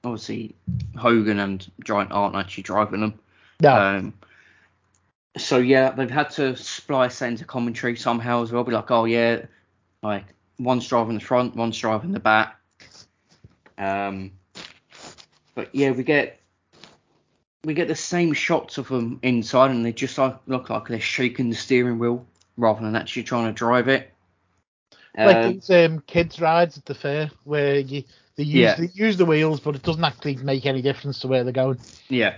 obviously 0.04 0.56
Hogan 0.98 1.40
and 1.40 1.72
Giant 1.84 2.12
aren't 2.12 2.36
actually 2.36 2.64
driving 2.64 3.02
them. 3.02 3.14
No. 3.62 3.76
Um, 3.76 4.14
so 5.38 5.58
yeah, 5.58 5.92
they've 5.92 6.10
had 6.10 6.30
to 6.32 6.56
splice 6.56 7.20
that 7.20 7.30
into 7.30 7.46
commentary 7.46 7.96
somehow 7.96 8.44
as 8.44 8.52
well. 8.52 8.64
Be 8.64 8.72
like, 8.72 8.92
oh 8.92 9.06
yeah, 9.06 9.46
like 10.04 10.26
one's 10.60 10.88
driving 10.88 11.16
the 11.16 11.22
front, 11.22 11.56
one's 11.56 11.78
driving 11.78 12.12
the 12.12 12.20
back. 12.20 12.60
Um, 13.78 14.32
but 15.56 15.74
yeah, 15.74 15.92
we 15.92 16.04
get 16.04 16.40
we 17.64 17.74
get 17.74 17.88
the 17.88 17.96
same 17.96 18.34
shots 18.34 18.78
of 18.78 18.88
them 18.88 19.20
inside, 19.22 19.72
and 19.72 19.86
they 19.86 19.94
just 19.94 20.18
like, 20.18 20.38
look 20.48 20.70
like 20.70 20.88
they're 20.88 21.00
shaking 21.00 21.50
the 21.50 21.56
steering 21.56 22.00
wheel 22.00 22.26
rather 22.58 22.82
than 22.82 22.96
actually 22.96 23.24
trying 23.24 23.46
to 23.46 23.54
drive 23.54 23.88
it. 23.88 24.12
like 25.18 25.38
Um, 25.38 25.54
these 25.54 25.70
um, 25.70 26.00
kids 26.08 26.40
rides 26.40 26.78
at 26.78 26.86
the 26.86 26.96
fair 26.96 27.30
where 27.44 27.80
you 27.80 28.04
they 28.36 28.44
use 28.44 28.56
Yeah. 28.56 28.76
they 28.76 28.90
use 28.94 29.18
the 29.18 29.26
wheels, 29.26 29.60
but 29.60 29.76
it 29.76 29.84
doesn't 29.84 30.04
actually 30.04 30.38
make 30.38 30.66
any 30.66 30.82
difference 30.82 31.20
to 31.20 31.28
where 31.28 31.44
they're 31.44 31.54
going. 31.54 31.80
Yeah. 32.10 32.36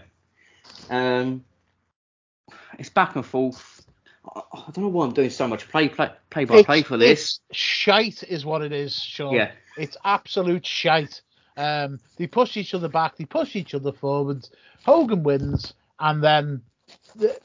Um, 0.90 1.44
it's 2.80 2.90
back 2.90 3.16
and 3.16 3.26
forth. 3.26 3.86
I, 4.36 4.42
I 4.54 4.72
don't 4.72 4.86
know 4.86 4.88
why 4.90 5.06
I'm 5.06 5.14
doing 5.14 5.30
so 5.30 5.48
much 5.48 5.70
play 5.70 5.90
play 5.90 6.12
play 6.30 6.46
by 6.46 6.64
play 6.64 6.82
for 6.82 6.98
this. 6.98 7.40
It's 7.50 7.58
shite 7.58 8.24
is 8.24 8.46
what 8.46 8.62
it 8.62 8.72
is, 8.72 8.96
Sean. 8.96 9.34
Yeah. 9.34 9.52
It's 9.78 9.98
absolute 10.04 10.66
shite. 10.66 11.22
Um, 11.56 12.00
they 12.18 12.28
push 12.28 12.58
each 12.58 12.74
other 12.74 12.90
back, 12.90 13.18
they 13.18 13.26
push 13.26 13.56
each 13.56 13.74
other 13.74 13.92
forwards. 13.92 14.52
Hogan 14.84 15.24
wins, 15.24 15.74
and 16.00 16.24
then 16.24 16.62
the, 17.16 17.40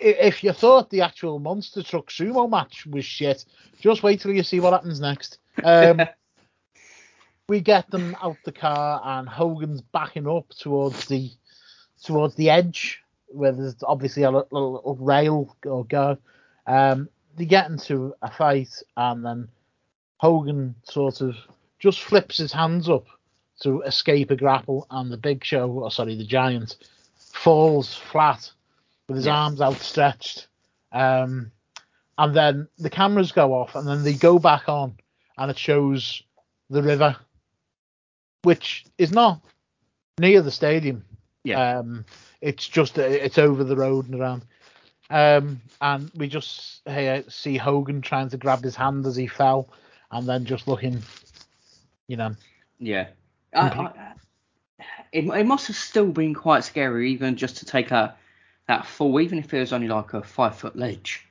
if 0.00 0.42
you 0.42 0.52
thought 0.52 0.90
the 0.90 1.02
actual 1.02 1.38
monster 1.38 1.82
truck 1.82 2.08
sumo 2.08 2.48
match 2.48 2.86
was 2.86 3.04
shit, 3.04 3.44
just 3.80 4.02
wait 4.02 4.20
till 4.20 4.32
you 4.32 4.42
see 4.42 4.60
what 4.60 4.72
happens 4.72 5.00
next. 5.00 5.38
Um, 5.62 6.00
we 7.48 7.60
get 7.60 7.90
them 7.90 8.16
out 8.22 8.38
the 8.44 8.52
car, 8.52 9.00
and 9.04 9.28
Hogan's 9.28 9.82
backing 9.82 10.28
up 10.28 10.48
towards 10.50 11.06
the 11.06 11.30
towards 12.02 12.34
the 12.36 12.48
edge 12.48 13.02
where 13.30 13.52
there's 13.52 13.76
obviously 13.82 14.22
a 14.24 14.30
little, 14.30 14.72
little 14.72 14.96
rail 14.96 15.56
or 15.64 15.84
go. 15.84 16.18
Um, 16.66 17.08
they 17.36 17.44
get 17.44 17.70
into 17.70 18.14
a 18.22 18.30
fight, 18.30 18.82
and 18.96 19.24
then 19.24 19.48
Hogan 20.18 20.74
sort 20.84 21.20
of 21.20 21.36
just 21.78 22.00
flips 22.02 22.38
his 22.38 22.52
hands 22.52 22.88
up 22.88 23.06
to 23.62 23.82
escape 23.82 24.30
a 24.30 24.36
grapple, 24.36 24.86
and 24.90 25.10
the 25.12 25.16
Big 25.16 25.44
Show, 25.44 25.70
or 25.70 25.90
sorry, 25.90 26.16
the 26.16 26.24
Giant, 26.24 26.76
falls 27.16 27.94
flat 27.94 28.50
with 29.06 29.16
his 29.16 29.26
Yeah. 29.26 29.36
arms 29.36 29.60
outstretched. 29.60 30.48
Um, 30.92 31.52
and 32.18 32.34
then 32.34 32.68
the 32.78 32.90
cameras 32.90 33.32
go 33.32 33.54
off, 33.54 33.74
and 33.74 33.86
then 33.86 34.02
they 34.02 34.14
go 34.14 34.38
back 34.38 34.68
on, 34.68 34.96
and 35.38 35.50
it 35.50 35.58
shows 35.58 36.22
the 36.68 36.82
river, 36.82 37.16
which 38.42 38.84
is 38.98 39.12
not 39.12 39.40
near 40.18 40.42
the 40.42 40.50
stadium. 40.50 41.04
Yeah. 41.44 41.78
Um, 41.78 42.04
it's 42.40 42.66
just 42.68 42.98
it's 42.98 43.38
over 43.38 43.64
the 43.64 43.76
road 43.76 44.06
and 44.06 44.20
around. 44.20 44.44
Um, 45.10 45.60
and 45.80 46.10
we 46.14 46.28
just 46.28 46.86
uh, 46.86 47.22
see 47.28 47.56
Hogan 47.56 48.00
trying 48.00 48.28
to 48.30 48.36
grab 48.36 48.62
his 48.62 48.76
hand 48.76 49.04
as 49.06 49.16
he 49.16 49.26
fell, 49.26 49.68
and 50.10 50.28
then 50.28 50.44
just 50.44 50.68
looking, 50.68 51.02
you 52.06 52.16
know. 52.16 52.34
Yeah. 52.78 53.08
I, 53.52 53.60
I, 53.60 54.12
it, 55.12 55.24
it 55.24 55.46
must 55.46 55.66
have 55.66 55.76
still 55.76 56.10
been 56.12 56.34
quite 56.34 56.64
scary, 56.64 57.10
even 57.12 57.36
just 57.36 57.56
to 57.58 57.66
take 57.66 57.88
that 57.88 58.18
that 58.68 58.86
fall, 58.86 59.20
even 59.20 59.38
if 59.38 59.52
it 59.52 59.58
was 59.58 59.72
only 59.72 59.88
like 59.88 60.14
a 60.14 60.22
five 60.22 60.56
foot 60.56 60.76
ledge. 60.76 61.26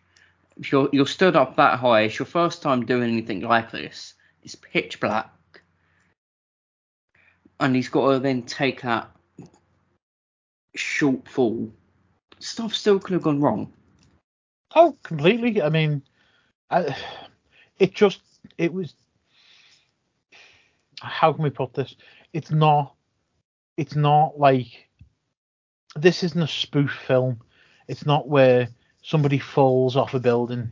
If 0.58 0.72
you're 0.72 0.90
you're 0.92 1.08
stood 1.08 1.38
up 1.38 1.56
that 1.56 1.80
high, 1.80 2.02
it's 2.02 2.20
your 2.20 2.26
first 2.26 2.62
time 2.62 2.86
doing 2.86 3.10
anything 3.10 3.40
like 3.42 3.72
this. 3.72 4.14
It's 4.44 4.56
pitch 4.56 5.00
black, 5.00 5.32
and 7.62 7.74
he's 7.74 7.88
got 7.88 8.12
to 8.12 8.20
then 8.20 8.42
take 8.42 8.82
that 8.82 9.10
short 10.80 11.28
fall. 11.28 11.72
Stuff 12.40 12.74
still 12.74 13.00
could 13.00 13.14
have 13.14 13.22
gone 13.22 13.42
wrong. 13.42 13.72
Oh, 14.76 14.96
completely. 15.04 15.62
I 15.62 15.70
mean, 15.70 16.02
I, 16.70 16.96
it 17.80 17.94
just 17.94 18.22
it 18.58 18.74
was. 18.74 18.94
How 21.02 21.34
can 21.34 21.44
we 21.44 21.50
put 21.50 21.74
this? 21.74 21.96
It's 22.34 22.52
not. 22.52 22.96
It's 23.78 23.96
not 23.96 24.40
like. 24.40 24.88
This 25.96 26.24
isn't 26.24 26.42
a 26.42 26.48
spoof 26.48 26.92
film. 27.08 27.42
It's 27.88 28.06
not 28.06 28.30
where 28.30 28.70
somebody 29.02 29.40
falls 29.40 29.96
off 29.96 30.14
a 30.14 30.20
building, 30.20 30.72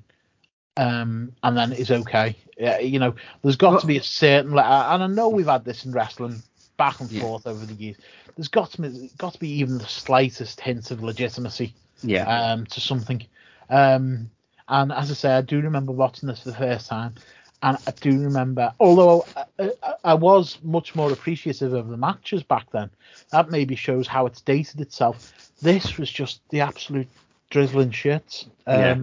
um, 0.77 1.34
and 1.41 1.57
then 1.57 1.73
is 1.73 1.91
okay. 1.91 2.35
Yeah, 2.57 2.79
you 2.79 2.99
know, 2.99 3.15
there's 3.41 3.55
got 3.55 3.81
to 3.81 3.88
be 3.88 3.97
a 3.97 4.03
certain. 4.03 4.51
And 4.51 5.03
I 5.03 5.07
know 5.07 5.29
we've 5.29 5.47
had 5.47 5.65
this 5.65 5.85
in 5.85 5.91
wrestling 5.91 6.43
back 6.78 6.99
and 6.99 7.12
Yeah. 7.12 7.22
forth 7.22 7.48
over 7.48 7.66
the 7.66 7.74
years. 7.74 7.98
There's 8.36 8.48
got 8.48 8.72
to 8.72 8.82
be 8.82 9.12
got 9.18 9.34
to 9.34 9.40
be 9.40 9.49
even 9.60 9.78
the 9.78 9.86
slightest 9.86 10.62
hint 10.62 10.91
of 10.91 11.04
legitimacy 11.04 11.74
Yeah. 12.04 12.52
um, 12.54 12.66
to 12.68 12.80
something. 12.80 13.26
Um, 13.70 14.30
and 14.70 14.91
as 14.91 15.12
I 15.12 15.14
say, 15.14 15.32
I 15.32 15.41
do 15.41 15.62
remember 15.62 15.91
watching 15.91 16.28
this 16.28 16.41
for 16.41 16.49
the 16.52 16.58
first 16.58 16.88
time, 16.88 17.16
and 17.64 17.78
I 17.88 17.91
do 17.91 18.20
remember, 18.20 18.74
although 18.80 19.26
I, 19.36 19.72
I, 19.84 19.94
I 20.04 20.14
was 20.14 20.58
much 20.64 20.95
more 20.95 21.12
appreciative 21.12 21.74
of 21.74 21.88
the 21.88 21.98
matches 21.98 22.44
back 22.44 22.70
then, 22.72 22.90
that 23.32 23.49
maybe 23.49 23.76
shows 23.76 24.08
how 24.08 24.26
it's 24.26 24.41
dated 24.41 24.82
itself. 24.82 25.34
This 25.62 25.98
was 25.98 26.12
just 26.12 26.41
the 26.49 26.62
absolute 26.62 27.08
drizzling 27.49 27.91
shit. 27.91 28.45
Um, 28.68 28.80
Yeah. 28.80 28.98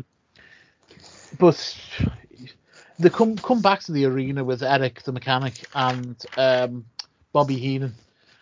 But 1.39 1.77
they 2.99 3.11
come 3.11 3.37
come 3.37 3.61
back 3.61 3.81
to 3.81 3.93
the 3.93 4.05
arena 4.05 4.45
with 4.45 4.63
Eric 4.63 5.03
the 5.03 5.13
mechanic 5.13 5.55
and 5.75 6.17
um, 6.37 6.85
Bobby 7.35 7.57
Heenan, 7.57 7.95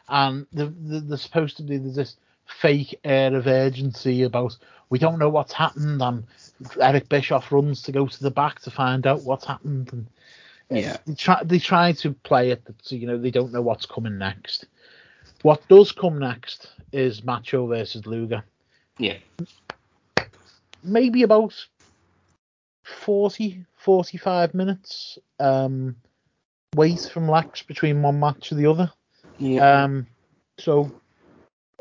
and 0.08 0.46
the, 0.52 0.66
the, 0.66 1.00
there's 1.00 1.22
supposed 1.22 1.56
to 1.56 1.62
be 1.64 1.78
there's 1.78 1.96
this 1.96 2.16
fake 2.46 3.00
air 3.04 3.34
of 3.34 3.46
urgency 3.48 4.22
about 4.22 4.56
we 4.90 4.98
don't 4.98 5.18
know 5.18 5.30
what's 5.30 5.54
happened, 5.54 6.02
and 6.02 6.24
Eric 6.80 7.08
Bischoff 7.08 7.50
runs 7.50 7.82
to 7.82 7.92
go 7.92 8.06
to 8.06 8.22
the 8.22 8.30
back 8.30 8.60
to 8.60 8.70
find 8.70 9.06
out 9.06 9.22
what's 9.22 9.46
happened, 9.46 9.92
and 9.92 10.06
Yeah. 10.70 10.98
they 11.06 11.14
try 11.14 11.42
they 11.42 11.58
try 11.58 11.92
to 11.92 12.12
play 12.12 12.50
it 12.50 12.64
that 12.66 12.76
so 12.84 12.94
you 12.94 13.06
know 13.06 13.18
they 13.18 13.30
don't 13.32 13.52
know 13.52 13.62
what's 13.62 13.86
coming 13.86 14.18
next. 14.18 14.66
What 15.42 15.66
does 15.68 15.90
come 15.90 16.18
next 16.18 16.68
is 16.92 17.24
Macho 17.24 17.66
versus 17.66 18.06
Luger. 18.06 18.44
Yeah. 18.98 19.16
Maybe 20.84 21.22
about 21.22 21.54
40, 22.84 23.64
45 23.76 24.54
minutes 24.54 25.18
um, 25.40 25.96
wait 26.74 27.00
from 27.12 27.28
Lex 27.28 27.62
between 27.62 28.02
one 28.02 28.20
match 28.20 28.50
and 28.50 28.60
the 28.60 28.70
other. 28.70 28.90
Yeah. 29.38 29.84
Um, 29.84 30.06
so 30.58 30.90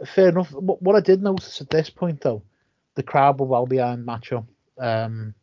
fair 0.05 0.30
enough. 0.30 0.51
What 0.51 0.81
what 0.81 0.95
I 0.95 0.99
did 0.99 1.22
notice 1.22 1.61
at 1.61 1.69
this 1.69 1.89
point 1.89 2.22
though, 2.22 2.41
the 2.95 3.03
crowd 3.03 3.39
were 3.39 3.45
well 3.45 3.65
behind 3.65 4.05
Macho. 4.05 4.45
Um, 4.77 5.34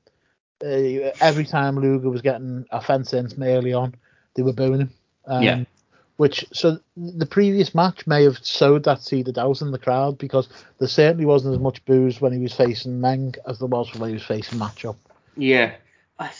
uh, 0.62 1.12
every 1.20 1.44
time 1.44 1.76
Luger 1.76 2.10
was 2.10 2.22
getting 2.22 2.66
a 2.70 2.80
fence 2.80 3.12
in 3.12 3.28
early 3.42 3.72
on, 3.72 3.94
they 4.34 4.42
were 4.42 4.52
booing 4.52 4.80
him. 4.80 4.90
Um, 5.26 5.42
Yeah. 5.42 5.64
Which 6.16 6.44
so 6.52 6.80
the 6.96 7.26
previous 7.26 7.76
match 7.76 8.04
may 8.08 8.24
have 8.24 8.38
sowed 8.44 8.82
that 8.84 9.02
seed 9.02 9.28
of 9.28 9.34
doubt 9.34 9.62
in 9.62 9.70
the 9.70 9.78
crowd 9.78 10.18
because 10.18 10.48
there 10.78 10.88
certainly 10.88 11.26
wasn't 11.26 11.54
as 11.54 11.60
much 11.60 11.84
boos 11.84 12.20
when 12.20 12.32
he 12.32 12.40
was 12.40 12.52
facing 12.52 13.00
Meng 13.00 13.36
as 13.46 13.60
there 13.60 13.68
was 13.68 13.94
when 13.94 14.08
he 14.08 14.14
was 14.14 14.24
facing 14.24 14.58
Macho. 14.58 14.96
Yeah. 15.36 15.76
I, 16.18 16.30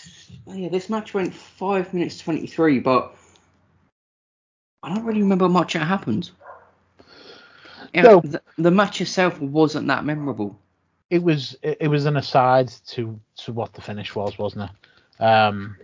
yeah, 0.46 0.68
this 0.68 0.90
match 0.90 1.14
went 1.14 1.34
five 1.34 1.92
minutes 1.94 2.18
twenty 2.18 2.46
three, 2.46 2.78
but 2.80 3.14
I 4.82 4.94
don't 4.94 5.04
really 5.04 5.22
remember 5.22 5.48
much 5.48 5.74
that 5.74 5.86
happened. 5.86 6.30
Know, 7.94 8.02
No. 8.02 8.20
the, 8.20 8.42
the 8.58 8.70
match 8.70 9.00
itself 9.00 9.40
wasn't 9.40 9.86
that 9.88 10.04
memorable. 10.04 10.58
it 11.10 11.22
was 11.22 11.56
it, 11.62 11.78
it 11.80 11.88
was 11.88 12.04
an 12.06 12.16
aside 12.16 12.68
to 12.88 13.18
to 13.36 13.52
what 13.52 13.72
the 13.72 13.80
finish 13.80 14.14
was, 14.14 14.36
wasn't 14.38 14.70
it? 14.70 15.22
Um, 15.22 15.76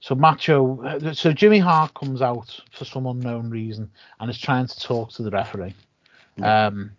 so 0.00 0.14
Macho, 0.14 1.12
so 1.14 1.32
Jimmy 1.32 1.58
Hart 1.58 1.92
comes 1.94 2.22
out 2.22 2.60
for 2.72 2.84
some 2.84 3.06
unknown 3.06 3.50
reason 3.50 3.90
and 4.20 4.30
is 4.30 4.38
trying 4.38 4.66
to 4.66 4.80
talk 4.80 5.10
to 5.12 5.22
the 5.22 5.30
referee. 5.30 5.74
Um, 6.42 6.92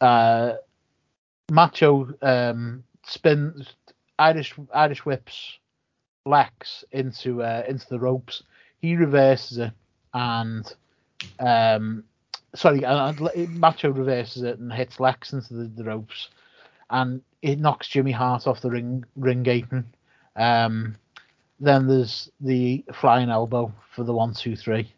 uh, 0.00 0.54
Macho 1.50 2.08
um, 2.22 2.84
spins 3.04 3.74
Irish 4.18 4.54
Irish 4.74 5.04
whips 5.04 5.58
Lex 6.24 6.84
into 6.92 7.42
uh, 7.42 7.62
into 7.68 7.86
the 7.88 7.98
ropes. 7.98 8.42
He 8.80 8.96
reverses 8.96 9.58
it 9.58 9.72
and 10.14 10.74
um, 11.38 12.04
sorry, 12.54 12.84
uh, 12.84 13.12
uh, 13.12 13.30
Macho 13.50 13.90
reverses 13.90 14.42
it 14.42 14.58
and 14.58 14.72
hits 14.72 14.98
Lex 14.98 15.32
into 15.32 15.54
the, 15.54 15.64
the 15.64 15.84
ropes, 15.84 16.30
and 16.90 17.22
it 17.42 17.58
knocks 17.58 17.88
Jimmy 17.88 18.12
Hart 18.12 18.46
off 18.46 18.60
the 18.60 18.70
ring 18.70 19.04
ring 19.16 19.46
apron. 19.46 19.86
Um, 20.36 20.96
then 21.60 21.86
there's 21.86 22.30
the 22.40 22.84
flying 22.94 23.30
elbow 23.30 23.72
for 23.94 24.04
the 24.04 24.12
one 24.12 24.34
two 24.34 24.56
three. 24.56 24.92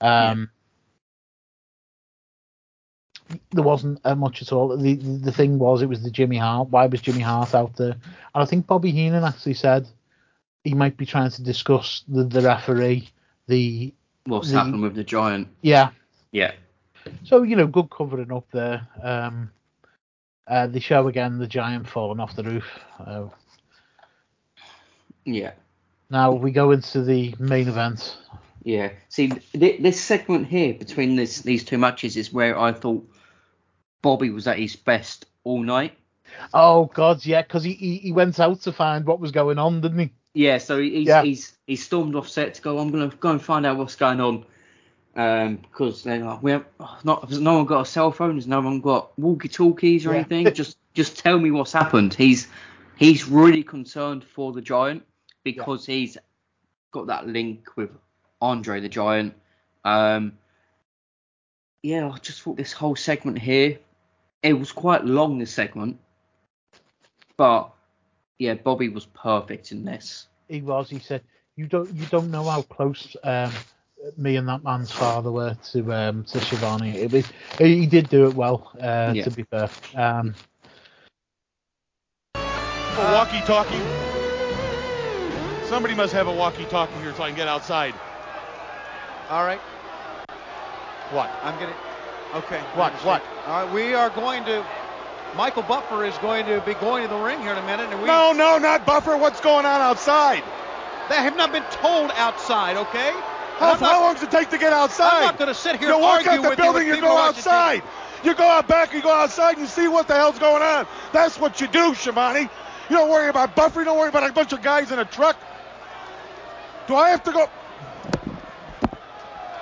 Um, 0.00 0.50
there 3.50 3.62
wasn't 3.64 4.00
uh, 4.04 4.14
much 4.14 4.42
at 4.42 4.52
all. 4.52 4.76
The, 4.76 4.94
the 4.94 5.18
the 5.18 5.32
thing 5.32 5.58
was, 5.58 5.82
it 5.82 5.88
was 5.88 6.02
the 6.02 6.10
Jimmy 6.10 6.36
Hart. 6.38 6.68
Why 6.70 6.86
was 6.86 7.00
Jimmy 7.02 7.20
Hart 7.20 7.54
out 7.54 7.76
there? 7.76 7.92
And 7.92 8.42
I 8.42 8.44
think 8.44 8.66
Bobby 8.66 8.90
Heenan 8.90 9.24
actually 9.24 9.54
said 9.54 9.86
he 10.64 10.74
might 10.74 10.96
be 10.96 11.06
trying 11.06 11.30
to 11.30 11.42
discuss 11.42 12.02
the, 12.08 12.24
the 12.24 12.40
referee, 12.42 13.08
the 13.46 13.92
What's 14.24 14.50
the- 14.50 14.58
happened 14.58 14.82
with 14.82 14.94
the 14.94 15.04
Giant? 15.04 15.48
Yeah. 15.62 15.90
Yeah. 16.32 16.52
So 17.24 17.42
you 17.42 17.56
know, 17.56 17.66
good 17.66 17.90
covering 17.90 18.32
up 18.32 18.46
there. 18.52 18.86
Um, 19.02 19.50
uh, 20.46 20.66
they 20.66 20.80
show 20.80 21.08
again 21.08 21.38
the 21.38 21.46
giant 21.46 21.86
falling 21.88 22.20
off 22.20 22.34
the 22.36 22.42
roof. 22.42 22.64
Uh, 22.98 23.28
Yeah. 25.24 25.52
now 26.10 26.32
we 26.32 26.50
go 26.50 26.70
into 26.70 27.02
the 27.02 27.34
main 27.38 27.68
event. 27.68 28.16
Yeah. 28.64 28.90
See, 29.08 29.28
th- 29.28 29.80
this 29.82 30.00
segment 30.00 30.46
here 30.48 30.74
between 30.74 31.16
this 31.16 31.42
these 31.42 31.64
two 31.64 31.78
matches 31.78 32.16
is 32.16 32.32
where 32.32 32.58
I 32.58 32.72
thought 32.72 33.08
Bobby 34.02 34.30
was 34.30 34.46
at 34.46 34.58
his 34.58 34.76
best 34.76 35.26
all 35.44 35.62
night. 35.62 35.92
Oh 36.52 36.86
God, 36.94 37.24
yeah, 37.24 37.42
because 37.42 37.64
he, 37.64 37.72
he 37.72 37.96
he 37.96 38.12
went 38.12 38.38
out 38.38 38.60
to 38.62 38.72
find 38.72 39.06
what 39.06 39.20
was 39.20 39.32
going 39.32 39.58
on, 39.58 39.80
didn't 39.80 39.98
he? 39.98 40.12
Yeah, 40.34 40.58
so 40.58 40.80
he's 40.80 41.08
Yeah. 41.08 41.22
he's 41.22 41.56
he 41.66 41.76
stormed 41.76 42.14
off 42.14 42.28
set 42.28 42.54
to 42.54 42.62
go. 42.62 42.78
I'm 42.78 42.90
gonna 42.90 43.08
go 43.08 43.30
and 43.30 43.42
find 43.42 43.66
out 43.66 43.76
what's 43.78 43.96
going 43.96 44.20
on. 44.20 44.44
Um, 45.16 45.56
because 45.56 46.04
they're 46.04 46.24
like, 46.24 46.42
we 46.42 46.52
have 46.52 46.64
not 47.02 47.28
has 47.28 47.40
no 47.40 47.54
one 47.56 47.66
got 47.66 47.80
a 47.80 47.84
cell 47.84 48.12
phone. 48.12 48.36
Has 48.36 48.46
no 48.46 48.60
one 48.60 48.80
got 48.80 49.18
walkie 49.18 49.48
talkies 49.48 50.06
or 50.06 50.12
Yeah. 50.12 50.20
anything? 50.20 50.54
just 50.54 50.76
just 50.94 51.18
tell 51.18 51.38
me 51.38 51.50
what's 51.50 51.72
happened. 51.72 52.14
He's 52.14 52.46
he's 52.96 53.26
really 53.26 53.64
concerned 53.64 54.22
for 54.22 54.52
the 54.52 54.60
Giant 54.60 55.02
because 55.44 55.86
he's 55.86 56.18
got 56.92 57.06
that 57.08 57.26
link 57.26 57.68
with 57.76 57.90
Andre 58.40 58.80
the 58.80 58.88
Giant. 58.88 59.34
Um, 59.84 60.38
yeah, 61.82 62.08
I 62.08 62.18
just 62.18 62.42
thought 62.42 62.56
this 62.56 62.72
whole 62.72 62.96
segment 62.96 63.38
here, 63.38 63.78
it 64.42 64.52
was 64.52 64.72
quite 64.72 65.04
long. 65.04 65.38
This 65.38 65.52
segment, 65.52 65.98
but 67.36 67.70
yeah, 68.38 68.54
Bobby 68.54 68.88
was 68.88 69.06
perfect 69.06 69.72
in 69.72 69.84
this. 69.84 70.28
He 70.48 70.60
was. 70.60 70.88
He 70.90 70.98
said, 70.98 71.22
"You 71.56 71.66
don't 71.66 71.92
you 71.94 72.06
don't 72.06 72.30
know 72.30 72.44
how 72.44 72.62
close 72.62 73.16
um, 73.24 73.52
me 74.16 74.36
and 74.36 74.48
that 74.48 74.62
man's 74.62 74.92
father 74.92 75.30
were 75.30 75.56
to 75.72 75.92
um, 75.92 76.24
to 76.24 76.40
Schiavone." 76.40 76.96
It 76.96 77.12
was, 77.12 77.26
he 77.58 77.86
did 77.86 78.08
do 78.08 78.26
it 78.26 78.34
well. 78.34 78.70
Uh, 78.80 79.12
Yeah. 79.14 79.24
To 79.24 79.30
be 79.30 79.42
fair. 79.42 79.68
Um, 79.94 80.34
A 82.34 83.12
walkie-talkie. 83.12 83.80
Somebody 85.68 85.94
must 85.94 86.12
have 86.12 86.26
a 86.26 86.32
walkie-talkie 86.34 86.98
here 87.00 87.14
so 87.14 87.22
I 87.22 87.28
can 87.28 87.36
get 87.36 87.46
outside. 87.46 87.94
All 89.30 89.44
right. 89.44 89.60
What? 91.10 91.30
I'm 91.42 91.54
gonna. 91.60 91.74
Okay. 92.34 92.60
What? 92.74 92.92
What? 93.04 93.22
All 93.46 93.64
right. 93.64 93.72
We 93.74 93.94
are 93.94 94.10
going 94.10 94.44
to. 94.44 94.64
Michael 95.36 95.62
Buffer 95.62 96.04
is 96.04 96.16
going 96.18 96.46
to 96.46 96.60
be 96.64 96.74
going 96.74 97.02
to 97.06 97.08
the 97.14 97.20
ring 97.20 97.40
here 97.42 97.52
in 97.52 97.58
a 97.58 97.66
minute, 97.66 97.90
and 97.90 98.00
we. 98.00 98.06
No, 98.08 98.32
no, 98.32 98.58
not 98.58 98.84
Buffer. 98.86 99.16
What's 99.16 99.40
going 99.40 99.66
on 99.66 99.80
outside? 99.80 100.42
They 101.08 101.16
have 101.16 101.36
not 101.36 101.52
been 101.52 101.64
told 101.70 102.10
outside. 102.14 102.76
Okay. 102.76 103.12
How, 103.58 103.72
not- 103.72 103.80
how 103.80 104.00
long 104.02 104.14
does 104.14 104.22
it 104.22 104.30
take 104.30 104.50
to 104.50 104.58
get 104.58 104.72
outside? 104.72 105.18
I'm 105.18 105.24
not 105.24 105.38
going 105.38 105.48
to 105.48 105.54
sit 105.54 105.76
here 105.78 105.88
You 105.88 105.94
and 105.94 106.02
walk 106.02 106.26
argue 106.26 106.44
out 106.46 106.50
the 106.56 106.62
building, 106.62 106.86
you. 106.86 106.94
you 106.96 107.00
go 107.00 107.16
outside. 107.16 107.82
You 108.24 108.34
go 108.34 108.44
out 108.44 108.66
back, 108.68 108.92
you 108.92 109.00
go 109.00 109.12
outside, 109.12 109.52
and 109.52 109.60
you 109.60 109.66
see 109.66 109.88
what 109.88 110.08
the 110.08 110.14
hell's 110.14 110.38
going 110.38 110.62
on. 110.62 110.86
That's 111.12 111.38
what 111.38 111.60
you 111.60 111.68
do, 111.68 111.94
Schiavone. 111.94 112.40
You 112.42 112.96
don't 112.96 113.10
worry 113.10 113.28
about 113.28 113.54
Buffer. 113.54 113.80
You 113.80 113.84
don't 113.84 113.98
worry 113.98 114.08
about 114.08 114.28
a 114.28 114.32
bunch 114.32 114.52
of 114.52 114.62
guys 114.62 114.90
in 114.92 114.98
a 114.98 115.04
truck. 115.04 115.36
Do 116.88 116.96
I 116.96 117.10
have 117.10 117.22
to 117.24 117.32
go? 117.32 117.48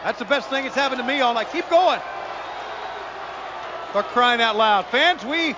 That's 0.04 0.18
the 0.18 0.24
best 0.24 0.48
thing 0.48 0.64
that's 0.64 0.74
happened 0.76 1.00
to 1.00 1.06
me 1.06 1.20
all 1.20 1.34
night. 1.34 1.48
Keep 1.52 1.68
going. 1.68 2.00
For 3.96 4.02
crying 4.02 4.42
out 4.42 4.56
loud. 4.56 4.84
Fans, 4.88 5.24
we. 5.24 5.56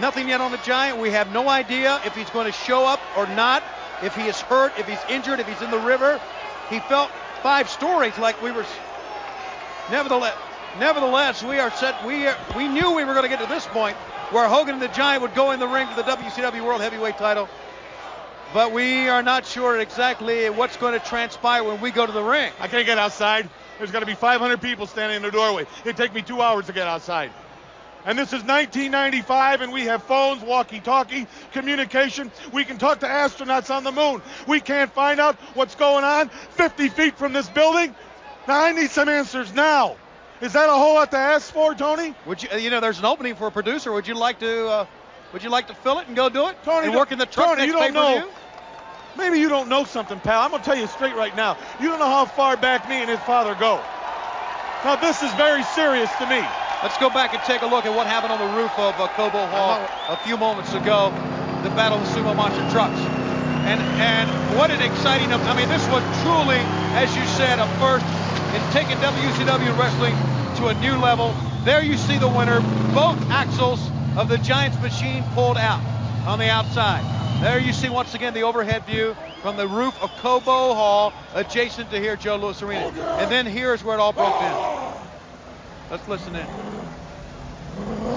Nothing 0.00 0.28
yet 0.28 0.40
on 0.40 0.50
the 0.50 0.58
Giant. 0.58 0.98
We 0.98 1.12
have 1.12 1.30
no 1.30 1.48
idea 1.48 2.00
if 2.04 2.16
he's 2.16 2.28
going 2.30 2.46
to 2.46 2.52
show 2.52 2.84
up 2.84 2.98
or 3.16 3.28
not, 3.28 3.62
if 4.02 4.16
he 4.16 4.22
is 4.22 4.40
hurt, 4.40 4.72
if 4.76 4.88
he's 4.88 4.98
injured, 5.08 5.38
if 5.38 5.46
he's 5.46 5.62
in 5.62 5.70
the 5.70 5.78
river. 5.78 6.20
He 6.68 6.80
felt 6.80 7.12
five 7.40 7.70
stories 7.70 8.18
like 8.18 8.42
we 8.42 8.50
were. 8.50 8.66
Nevertheless, 9.92 10.34
nevertheless, 10.80 11.44
we 11.44 11.60
are 11.60 11.70
set. 11.70 12.04
We 12.04 12.26
are, 12.26 12.36
we 12.56 12.66
knew 12.66 12.96
we 12.96 13.04
were 13.04 13.14
going 13.14 13.22
to 13.22 13.28
get 13.28 13.38
to 13.38 13.46
this 13.46 13.66
point 13.66 13.96
where 14.32 14.48
Hogan 14.48 14.74
and 14.74 14.82
the 14.82 14.88
Giant 14.88 15.22
would 15.22 15.36
go 15.36 15.52
in 15.52 15.60
the 15.60 15.68
ring 15.68 15.86
for 15.86 15.94
the 15.94 16.10
WCW 16.10 16.64
World 16.64 16.80
Heavyweight 16.80 17.16
Title, 17.16 17.48
but 18.56 18.72
we 18.72 19.06
are 19.06 19.22
not 19.22 19.44
sure 19.44 19.78
exactly 19.78 20.48
what's 20.48 20.78
going 20.78 20.98
to 20.98 21.06
transpire 21.06 21.62
when 21.62 21.78
we 21.78 21.90
go 21.90 22.06
to 22.06 22.12
the 22.12 22.22
ring. 22.22 22.50
I 22.58 22.68
can't 22.68 22.86
get 22.86 22.96
outside. 22.96 23.50
There's 23.76 23.90
going 23.90 24.00
to 24.00 24.06
be 24.06 24.14
500 24.14 24.62
people 24.62 24.86
standing 24.86 25.16
in 25.16 25.22
the 25.22 25.30
doorway. 25.30 25.66
It'd 25.82 25.98
take 25.98 26.14
me 26.14 26.22
two 26.22 26.40
hours 26.40 26.64
to 26.64 26.72
get 26.72 26.88
outside. 26.88 27.32
And 28.06 28.18
this 28.18 28.28
is 28.28 28.42
1995, 28.44 29.60
and 29.60 29.74
we 29.74 29.82
have 29.82 30.04
phones, 30.04 30.42
walkie-talkie, 30.42 31.26
communication. 31.52 32.32
We 32.50 32.64
can 32.64 32.78
talk 32.78 33.00
to 33.00 33.06
astronauts 33.06 33.68
on 33.68 33.84
the 33.84 33.92
moon. 33.92 34.22
We 34.48 34.60
can't 34.60 34.90
find 34.90 35.20
out 35.20 35.36
what's 35.52 35.74
going 35.74 36.04
on 36.04 36.30
50 36.52 36.88
feet 36.88 37.18
from 37.18 37.34
this 37.34 37.50
building. 37.50 37.94
Now 38.48 38.64
I 38.64 38.72
need 38.72 38.88
some 38.88 39.10
answers 39.10 39.52
now. 39.52 39.96
Is 40.40 40.54
that 40.54 40.70
a 40.70 40.72
whole 40.72 40.94
lot 40.94 41.10
to 41.10 41.18
ask 41.18 41.52
for, 41.52 41.74
Tony? 41.74 42.14
Would 42.24 42.42
you, 42.42 42.48
you 42.58 42.70
know, 42.70 42.80
there's 42.80 43.00
an 43.00 43.04
opening 43.04 43.34
for 43.34 43.48
a 43.48 43.52
producer. 43.52 43.92
Would 43.92 44.08
you 44.08 44.14
like 44.14 44.38
to, 44.38 44.66
uh, 44.66 44.86
would 45.34 45.42
you 45.42 45.50
like 45.50 45.66
to 45.66 45.74
fill 45.74 45.98
it 45.98 46.06
and 46.06 46.16
go 46.16 46.30
do 46.30 46.48
it? 46.48 46.56
Tony, 46.62 46.86
and 46.86 46.96
work 46.96 47.12
in 47.12 47.18
the 47.18 47.26
truck 47.26 47.48
Tony, 47.48 47.66
next 47.66 47.74
you 47.74 47.92
don't 47.92 47.92
know. 47.92 48.30
Maybe 49.16 49.38
you 49.38 49.48
don't 49.48 49.68
know 49.68 49.84
something, 49.84 50.20
pal. 50.20 50.42
I'm 50.42 50.50
gonna 50.50 50.62
tell 50.62 50.76
you 50.76 50.86
straight 50.86 51.16
right 51.16 51.34
now. 51.34 51.56
You 51.80 51.88
don't 51.88 51.98
know 51.98 52.08
how 52.08 52.26
far 52.26 52.56
back 52.56 52.88
me 52.88 52.96
and 52.96 53.08
his 53.08 53.20
father 53.20 53.54
go. 53.54 53.80
Now 54.84 54.96
this 54.96 55.22
is 55.22 55.32
very 55.34 55.62
serious 55.62 56.10
to 56.18 56.26
me. 56.26 56.40
Let's 56.82 56.98
go 56.98 57.08
back 57.08 57.32
and 57.32 57.42
take 57.44 57.62
a 57.62 57.66
look 57.66 57.86
at 57.86 57.96
what 57.96 58.06
happened 58.06 58.32
on 58.32 58.38
the 58.38 58.52
roof 58.60 58.70
of 58.78 58.94
uh, 59.00 59.08
Cobo 59.16 59.46
Hall 59.48 59.80
a 60.08 60.16
few 60.28 60.36
moments 60.36 60.74
ago, 60.74 61.08
the 61.64 61.70
Battle 61.72 61.98
of 61.98 62.06
Sumo 62.12 62.36
Monster 62.36 62.68
Trucks. 62.70 63.00
And 63.66 63.80
and 63.98 64.28
what 64.58 64.70
an 64.70 64.82
exciting, 64.82 65.32
I 65.32 65.56
mean, 65.56 65.68
this 65.68 65.82
was 65.88 66.04
truly, 66.22 66.60
as 66.94 67.10
you 67.16 67.24
said, 67.40 67.58
a 67.58 67.66
first 67.80 68.04
in 68.52 68.62
taking 68.70 68.96
WCW 69.00 69.72
wrestling 69.80 70.14
to 70.60 70.68
a 70.68 70.74
new 70.84 71.00
level. 71.02 71.34
There 71.64 71.82
you 71.82 71.96
see 71.96 72.18
the 72.18 72.28
winner, 72.28 72.60
both 72.94 73.18
axles 73.32 73.80
of 74.16 74.28
the 74.28 74.38
Giants 74.38 74.80
machine 74.80 75.24
pulled 75.34 75.56
out 75.56 75.80
on 76.28 76.38
the 76.38 76.48
outside. 76.48 77.15
There 77.40 77.58
you 77.60 77.72
see 77.72 77.88
once 77.88 78.14
again 78.14 78.34
the 78.34 78.42
overhead 78.42 78.84
view 78.86 79.16
from 79.42 79.56
the 79.56 79.68
roof 79.68 79.94
of 80.02 80.10
Cobo 80.18 80.74
Hall, 80.74 81.12
adjacent 81.34 81.90
to 81.90 82.00
here 82.00 82.16
Joe 82.16 82.36
Louis 82.36 82.60
Arena. 82.62 82.88
And 83.18 83.30
then 83.30 83.46
here's 83.46 83.84
where 83.84 83.96
it 83.96 84.00
all 84.00 84.12
broke 84.12 84.38
down. 84.40 84.96
Let's 85.90 86.08
listen 86.08 86.34
in. 86.34 86.46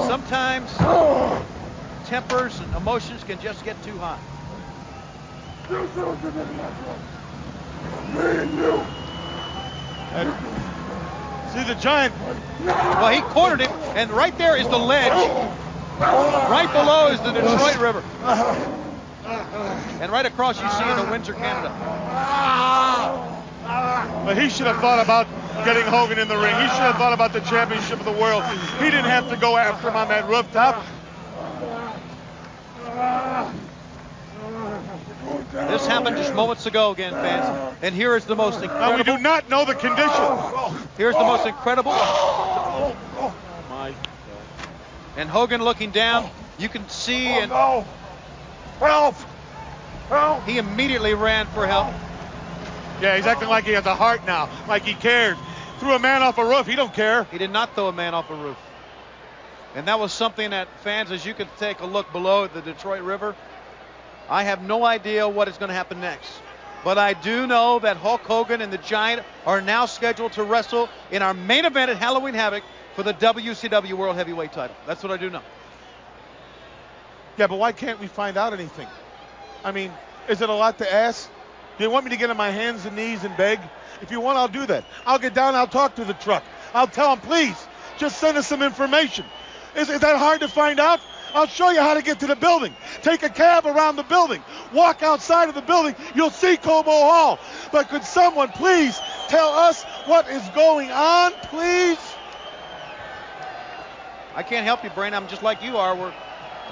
Sometimes 0.07 0.71
tempers 2.07 2.59
and 2.59 2.75
emotions 2.75 3.23
can 3.23 3.39
just 3.39 3.63
get 3.65 3.81
too 3.83 3.97
high. 3.97 4.19
Uh, 10.11 11.53
see 11.53 11.63
the 11.71 11.79
giant. 11.79 12.15
Well, 12.65 13.09
he 13.09 13.21
cornered 13.21 13.61
him, 13.61 13.71
and 13.95 14.09
right 14.11 14.35
there 14.37 14.57
is 14.57 14.67
the 14.67 14.77
ledge. 14.77 15.11
Right 15.99 16.69
below 16.71 17.09
is 17.09 17.19
the 17.21 17.33
Detroit 17.33 17.77
River. 17.77 18.03
And 20.01 20.11
right 20.11 20.25
across 20.25 20.61
you 20.61 20.69
see 20.69 20.89
in 20.89 20.97
the 20.97 21.11
Windsor, 21.11 21.33
Canada. 21.33 21.69
But 24.25 24.37
he 24.37 24.49
should 24.49 24.67
have 24.67 24.77
thought 24.77 24.99
about 25.03 25.27
getting 25.65 25.85
Hogan 25.85 26.19
in 26.19 26.27
the 26.27 26.37
ring. 26.37 26.55
He 26.55 26.67
should 26.67 26.81
have 26.81 26.95
thought 26.95 27.13
about 27.13 27.33
the 27.33 27.41
championship 27.41 27.99
of 27.99 28.05
the 28.05 28.11
world. 28.11 28.43
He 28.79 28.85
didn't 28.85 29.05
have 29.05 29.29
to 29.29 29.37
go 29.37 29.57
after 29.57 29.89
him 29.89 29.95
on 29.95 30.07
that 30.07 30.27
rooftop. 30.27 30.83
This 35.51 35.85
happened 35.85 36.17
just 36.17 36.33
moments 36.33 36.65
ago 36.65 36.91
again, 36.91 37.11
fans. 37.11 37.75
And 37.81 37.93
here 37.93 38.15
is 38.15 38.25
the 38.25 38.35
most 38.35 38.61
incredible. 38.61 38.89
Now 38.91 38.97
we 38.97 39.03
do 39.03 39.17
not 39.17 39.49
know 39.49 39.65
the 39.65 39.75
condition. 39.75 40.89
Here's 40.97 41.15
the 41.15 41.23
most 41.23 41.45
incredible. 41.45 41.91
Oh 41.93 43.33
my. 43.69 43.93
And 45.17 45.29
Hogan 45.29 45.63
looking 45.63 45.91
down, 45.91 46.29
you 46.57 46.69
can 46.69 46.87
see 46.89 47.27
and 47.27 47.51
Help! 48.79 49.15
Help! 50.07 50.43
he 50.45 50.57
immediately 50.57 51.13
ran 51.13 51.45
for 51.47 51.67
help. 51.67 51.93
Yeah, 53.01 53.15
he's 53.15 53.25
acting 53.25 53.47
like 53.49 53.65
he 53.65 53.71
has 53.73 53.85
a 53.85 53.95
heart 53.95 54.25
now, 54.25 54.49
like 54.67 54.83
he 54.83 54.93
cares. 54.93 55.37
Threw 55.79 55.93
a 55.93 55.99
man 55.99 56.21
off 56.21 56.37
a 56.37 56.45
roof. 56.45 56.67
He 56.67 56.75
don't 56.75 56.93
care. 56.93 57.23
He 57.25 57.37
did 57.37 57.51
not 57.51 57.73
throw 57.75 57.87
a 57.87 57.93
man 57.93 58.13
off 58.13 58.29
a 58.29 58.35
roof. 58.35 58.57
And 59.75 59.87
that 59.87 59.99
was 59.99 60.11
something 60.11 60.49
that 60.49 60.67
fans, 60.81 61.11
as 61.11 61.25
you 61.25 61.33
can 61.33 61.47
take 61.57 61.79
a 61.79 61.85
look 61.85 62.11
below 62.11 62.43
at 62.43 62.53
the 62.53 62.61
Detroit 62.61 63.01
River, 63.01 63.35
I 64.29 64.43
have 64.43 64.61
no 64.61 64.83
idea 64.85 65.29
what 65.29 65.47
is 65.47 65.57
going 65.57 65.69
to 65.69 65.75
happen 65.75 66.01
next. 66.01 66.31
But 66.83 66.97
I 66.97 67.13
do 67.13 67.45
know 67.47 67.79
that 67.79 67.97
Hulk 67.97 68.21
Hogan 68.21 68.61
and 68.61 68.71
the 68.71 68.77
Giant 68.77 69.23
are 69.45 69.61
now 69.61 69.85
scheduled 69.85 70.33
to 70.33 70.43
wrestle 70.43 70.89
in 71.11 71.21
our 71.21 71.33
main 71.33 71.65
event 71.65 71.91
at 71.91 71.97
Halloween 71.97 72.33
Havoc 72.33 72.63
for 72.95 73.03
the 73.03 73.13
WCW 73.13 73.93
World 73.93 74.15
Heavyweight 74.15 74.51
title. 74.51 74.75
That's 74.87 75.03
what 75.03 75.11
I 75.11 75.17
do 75.17 75.29
know. 75.29 75.41
Yeah, 77.39 77.47
but 77.47 77.57
why 77.57 77.71
can't 77.71 78.01
we 78.01 78.07
find 78.07 78.35
out 78.35 78.51
anything? 78.51 78.87
I 79.63 79.71
mean, 79.71 79.93
is 80.27 80.41
it 80.41 80.49
a 80.49 80.53
lot 80.53 80.77
to 80.79 80.93
ask? 80.93 81.29
Do 81.77 81.85
you 81.85 81.89
want 81.89 82.03
me 82.03 82.11
to 82.11 82.17
get 82.17 82.29
on 82.29 82.35
my 82.35 82.49
hands 82.49 82.85
and 82.85 82.97
knees 82.97 83.23
and 83.23 83.35
beg? 83.37 83.61
If 84.01 84.11
you 84.11 84.19
want, 84.19 84.37
I'll 84.37 84.49
do 84.49 84.65
that. 84.65 84.83
I'll 85.05 85.19
get 85.19 85.33
down. 85.33 85.55
I'll 85.55 85.65
talk 85.65 85.95
to 85.95 86.03
the 86.03 86.15
truck. 86.15 86.43
I'll 86.73 86.87
tell 86.87 87.13
him, 87.13 87.19
please, 87.21 87.55
Just 87.97 88.19
send 88.19 88.37
us 88.37 88.45
some 88.45 88.61
information. 88.61 89.25
Is, 89.73 89.89
is 89.89 90.01
that 90.01 90.17
hard 90.17 90.41
to 90.41 90.49
find 90.49 90.81
out? 90.81 90.99
I'll 91.33 91.47
show 91.47 91.69
you 91.69 91.79
how 91.79 91.93
to 91.93 92.01
get 92.01 92.19
to 92.19 92.27
the 92.27 92.35
building. 92.35 92.75
Take 93.03 93.23
a 93.23 93.29
cab 93.29 93.65
around 93.65 93.95
the 93.95 94.03
building. 94.03 94.43
Walk 94.73 95.01
outside 95.01 95.47
of 95.47 95.55
the 95.55 95.61
building. 95.61 95.95
You'll 96.15 96.31
see 96.31 96.57
Cobo 96.57 96.91
Hall. 96.91 97.39
But 97.71 97.87
could 97.87 98.03
someone 98.03 98.49
please 98.49 98.99
tell 99.29 99.49
us 99.49 99.83
what 100.07 100.27
is 100.27 100.45
going 100.49 100.91
on, 100.91 101.31
please? 101.43 101.99
I 104.35 104.43
can't 104.43 104.65
help 104.65 104.83
you, 104.83 104.89
Brain. 104.89 105.13
I'm 105.13 105.29
just 105.29 105.43
like 105.43 105.63
you 105.63 105.77
are. 105.77 105.95
We're 105.95 106.13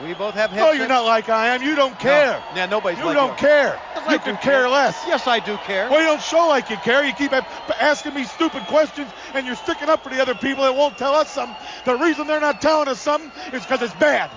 we 0.03 0.13
both 0.13 0.35
have 0.35 0.51
No, 0.51 0.57
headsets. 0.57 0.77
you're 0.77 0.87
not 0.87 1.05
like 1.05 1.29
I 1.29 1.55
am. 1.55 1.61
You 1.63 1.75
don't 1.75 1.97
care. 1.99 2.39
No. 2.51 2.55
Yeah, 2.55 2.65
nobody's 2.67 2.99
You 2.99 3.05
like 3.05 3.15
don't 3.15 3.29
you. 3.31 3.35
care. 3.47 3.79
Yes, 3.95 4.11
you 4.11 4.19
can 4.19 4.35
care. 4.37 4.61
care 4.61 4.69
less. 4.69 5.03
Yes, 5.07 5.25
I 5.27 5.39
do 5.39 5.57
care. 5.57 5.89
Well, 5.89 5.99
you 5.99 6.05
don't 6.05 6.21
show 6.21 6.47
like 6.47 6.69
you 6.69 6.77
care. 6.77 7.03
You 7.03 7.13
keep 7.13 7.33
asking 7.33 8.13
me 8.13 8.23
stupid 8.25 8.63
questions, 8.67 9.09
and 9.33 9.45
you're 9.47 9.55
sticking 9.55 9.89
up 9.89 10.03
for 10.03 10.09
the 10.09 10.21
other 10.21 10.35
people 10.35 10.63
that 10.63 10.75
won't 10.75 10.97
tell 10.97 11.13
us 11.15 11.29
something. 11.31 11.55
The 11.85 11.95
reason 11.95 12.27
they're 12.27 12.39
not 12.39 12.61
telling 12.61 12.87
us 12.87 12.99
something 13.01 13.31
is 13.53 13.63
because 13.63 13.81
it's 13.81 13.93
bad. 13.95 14.29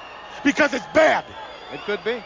Because 0.45 0.73
it's 0.73 0.87
bad. 0.95 1.25
It 1.73 1.81
could 1.85 2.03
be. 2.05 2.23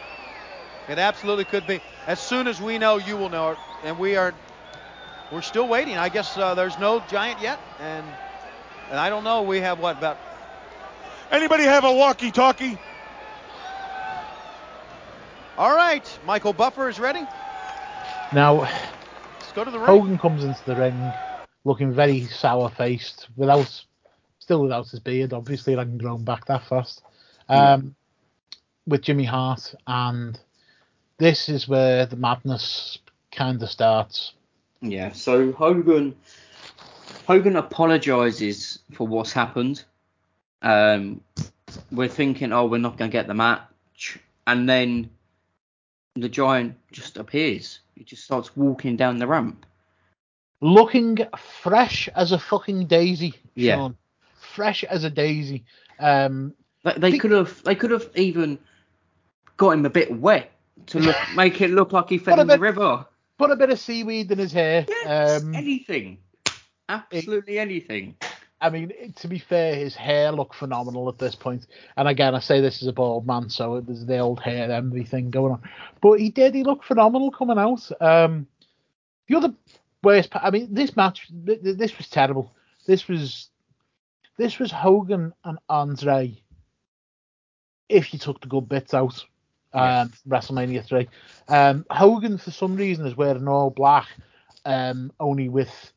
It 0.89 0.99
absolutely 0.99 1.45
could 1.47 1.67
be. 1.67 1.81
As 2.07 2.21
soon 2.21 2.47
as 2.47 2.61
we 2.61 2.79
know, 2.79 2.99
you 2.99 3.17
will 3.17 3.31
know 3.31 3.51
it. 3.53 3.59
And 3.85 3.99
we 3.99 4.17
are, 4.17 4.33
we're 5.33 5.43
still 5.43 5.67
waiting. 5.67 5.97
I 5.97 6.09
guess 6.09 6.37
uh, 6.37 6.55
there's 6.55 6.79
no 6.79 7.03
giant 7.09 7.41
yet, 7.41 7.59
and 7.81 8.07
and 8.91 9.01
I 9.01 9.09
don't 9.09 9.25
know. 9.25 9.43
We 9.43 9.61
have 9.61 9.79
what 9.81 9.97
about? 9.99 10.19
Anybody 11.31 11.65
have 11.65 11.85
a 11.85 11.93
walkie-talkie? 11.93 12.79
All 15.57 15.75
right, 15.75 16.19
Michael 16.27 16.53
Buffer 16.53 16.89
is 16.89 16.99
ready. 16.99 17.25
Now, 18.33 18.63
Let's 19.41 19.53
go 19.53 19.65
to 19.65 19.71
the 19.71 19.79
ring. 19.79 19.87
Hogan 19.87 20.19
comes 20.19 20.43
into 20.43 20.65
the 20.65 20.75
ring 20.75 21.13
looking 21.65 21.93
very 21.93 22.25
sour 22.27 22.69
faced, 22.71 23.29
without 23.37 23.85
still 24.39 24.63
without 24.63 24.89
his 24.89 25.01
beard. 25.01 25.33
Obviously, 25.33 25.73
it 25.73 25.79
hadn't 25.79 25.99
grown 25.99 26.25
back 26.25 26.47
that 26.47 26.67
fast. 26.67 27.03
Um, 27.49 27.95
with 28.87 29.03
Jimmy 29.03 29.25
Hart, 29.25 29.75
and 29.87 30.39
this 31.19 31.49
is 31.49 31.69
where 31.69 32.07
the 32.07 32.17
madness 32.17 32.99
kind 33.33 33.63
of 33.63 33.71
starts. 33.71 34.35
Yeah, 34.81 35.13
so 35.13 35.53
Hogan 35.53 36.15
Hogan 37.27 37.57
apologizes 37.57 38.81
for 38.93 39.07
what's 39.07 39.33
happened. 39.33 39.85
Um, 40.63 41.21
we're 41.91 42.09
thinking, 42.09 42.53
oh, 42.53 42.67
we're 42.67 42.79
not 42.79 42.97
going 42.97 43.11
to 43.11 43.13
get 43.13 43.27
the 43.27 43.35
match, 43.35 44.19
and 44.47 44.69
then 44.69 45.11
the 46.15 46.29
giant 46.29 46.77
just 46.93 47.17
appears. 47.17 47.81
He 47.95 48.05
just 48.05 48.25
starts 48.25 48.57
walking 48.57 48.97
down 48.97 49.19
the 49.19 49.27
ramp. 49.27 49.67
Looking 50.61 51.19
fresh 51.61 52.09
as 52.15 52.33
a 52.33 52.39
fucking 52.39 52.87
daisy, 52.87 53.35
Yeah. 53.55 53.77
Sean. 53.77 53.97
Fresh 54.55 54.85
as 54.85 55.05
a 55.05 55.11
daisy. 55.11 55.65
Um, 55.99 56.55
They, 56.85 57.11
they 57.11 57.19
could 57.19 57.31
have 57.33 57.63
they 57.65 57.75
could 57.75 57.91
have 57.91 58.09
even 58.15 58.59
got 59.57 59.71
him 59.71 59.85
a 59.87 59.91
bit 59.91 60.13
wet 60.13 60.51
to 60.87 60.99
look 61.01 61.17
make 61.37 61.61
it 61.61 61.71
look 61.71 61.93
like 61.93 62.09
he 62.09 62.19
fell 62.19 62.41
in 62.41 62.47
the 62.47 62.59
river. 62.59 63.05
put 63.39 63.51
a 63.51 63.57
bit 63.57 63.71
of 63.71 63.79
seaweed 63.79 64.31
in 64.31 64.39
his 64.39 64.53
hair. 64.53 64.87
um, 65.07 65.55
anything. 65.55 66.19
Absolutely 66.89 67.59
anything. 67.59 68.17
I 68.65 68.71
mean, 68.71 69.13
to 69.17 69.29
be 69.29 69.39
fair, 69.39 69.75
his 69.75 69.95
hair 69.95 70.33
looked 70.33 70.55
phenomenal 70.55 71.11
at 71.11 71.19
this 71.19 71.35
point. 71.35 71.67
And 71.99 72.09
again, 72.09 72.35
I 72.35 72.39
say 72.39 72.63
this 72.63 72.81
as 72.81 72.89
a 72.89 72.95
bald 72.95 73.27
man, 73.27 73.51
so 73.51 73.83
there's 73.83 74.07
the 74.07 74.19
old 74.19 74.41
hair 74.41 74.73
envy 74.73 75.05
thing 75.05 75.31
going 75.31 75.53
on. 75.53 75.63
But 76.01 76.19
he 76.19 76.31
did. 76.31 76.55
He 76.55 76.65
looked 76.65 76.87
phenomenal 76.87 77.31
coming 77.31 77.59
out. 77.59 77.87
Um, 78.01 78.47
the 79.29 79.37
other 79.37 79.53
worst, 80.03 80.31
I 80.35 80.51
mean, 80.51 80.73
this 80.73 80.97
match, 80.97 81.29
th- 81.45 81.63
th- 81.63 81.77
this 81.77 81.99
was 81.99 82.09
terrible. 82.09 82.55
This 82.87 83.07
was, 83.07 83.51
this 84.39 84.59
was 84.59 84.71
Hogan 84.71 85.35
and 85.45 85.59
Andre. 85.69 86.35
If 87.91 88.15
you 88.15 88.19
took 88.19 88.41
the 88.41 88.49
good 88.49 88.67
bits 88.67 88.95
out, 88.95 89.23
um, 89.75 90.11
WrestleMania 90.27 90.87
three, 90.87 91.11
um, 91.49 91.85
Hogan 91.91 92.39
for 92.39 92.51
some 92.51 92.77
reason 92.77 93.07
is 93.07 93.15
wearing 93.15 93.47
all 93.47 93.69
black, 93.69 94.09
um, 94.65 95.13
only 95.21 95.51
with 95.51 95.93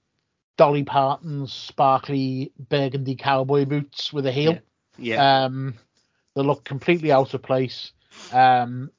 Dolly 0.58 0.84
Parton's 0.84 1.54
sparkly 1.54 2.52
burgundy 2.70 3.16
cowboy 3.16 3.66
boots 3.66 4.12
with 4.12 4.26
a 4.26 4.32
heel. 4.32 4.60
Yeah. 4.98 5.46
Um, 5.46 5.76
they 6.36 6.42
look 6.42 6.64
completely 6.64 7.12
out 7.12 7.34
of 7.34 7.44
place. 7.44 7.92
Um, 8.34 8.92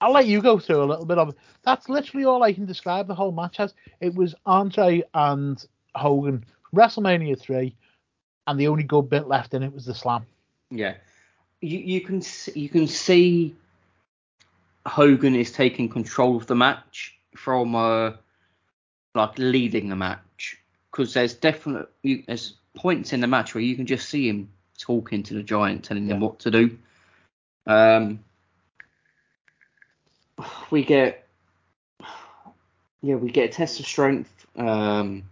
I'll 0.00 0.12
let 0.12 0.26
you 0.26 0.40
go 0.40 0.60
through 0.60 0.82
a 0.82 0.86
little 0.86 1.04
bit 1.04 1.18
of 1.18 1.30
it. 1.30 1.34
That's 1.64 1.88
literally 1.88 2.24
all 2.24 2.44
I 2.44 2.52
can 2.52 2.66
describe 2.66 3.08
the 3.08 3.14
whole 3.14 3.32
match 3.32 3.58
as. 3.58 3.74
It 4.00 4.14
was 4.14 4.36
Andre 4.46 5.02
and 5.12 5.64
Hogan, 5.96 6.44
WrestleMania 6.74 7.38
3, 7.38 7.74
and 8.46 8.60
the 8.60 8.68
only 8.68 8.84
good 8.84 9.10
bit 9.10 9.26
left 9.26 9.54
in 9.54 9.64
it 9.64 9.72
was 9.72 9.84
the 9.84 9.94
slam. 9.94 10.24
Yeah. 10.70 10.94
You 11.60 11.78
you 11.78 12.00
can 12.00 12.22
see, 12.22 12.52
you 12.54 12.68
can 12.68 12.86
see 12.86 13.56
Hogan 14.86 15.34
is 15.34 15.50
taking 15.50 15.88
control 15.88 16.36
of 16.36 16.46
the 16.46 16.54
match 16.54 17.18
from 17.34 17.74
uh 17.74 18.12
like 19.16 19.36
leading 19.38 19.88
the 19.88 19.96
match 19.96 20.20
because 20.90 21.14
there's 21.14 21.34
definitely 21.34 22.24
there's 22.26 22.54
points 22.74 23.12
in 23.12 23.20
the 23.20 23.26
match 23.26 23.54
where 23.54 23.62
you 23.62 23.76
can 23.76 23.86
just 23.86 24.08
see 24.08 24.28
him 24.28 24.48
talking 24.78 25.22
to 25.24 25.34
the 25.34 25.42
giant, 25.42 25.84
telling 25.84 26.06
him 26.06 26.20
what 26.20 26.38
to 26.40 26.50
do. 26.50 26.78
Um, 27.66 28.20
we 30.70 30.84
get 30.84 31.26
yeah 33.02 33.16
we 33.16 33.30
get 33.30 33.50
a 33.50 33.52
test 33.52 33.80
of 33.80 33.86
strength. 33.86 34.46
Um, 34.56 35.24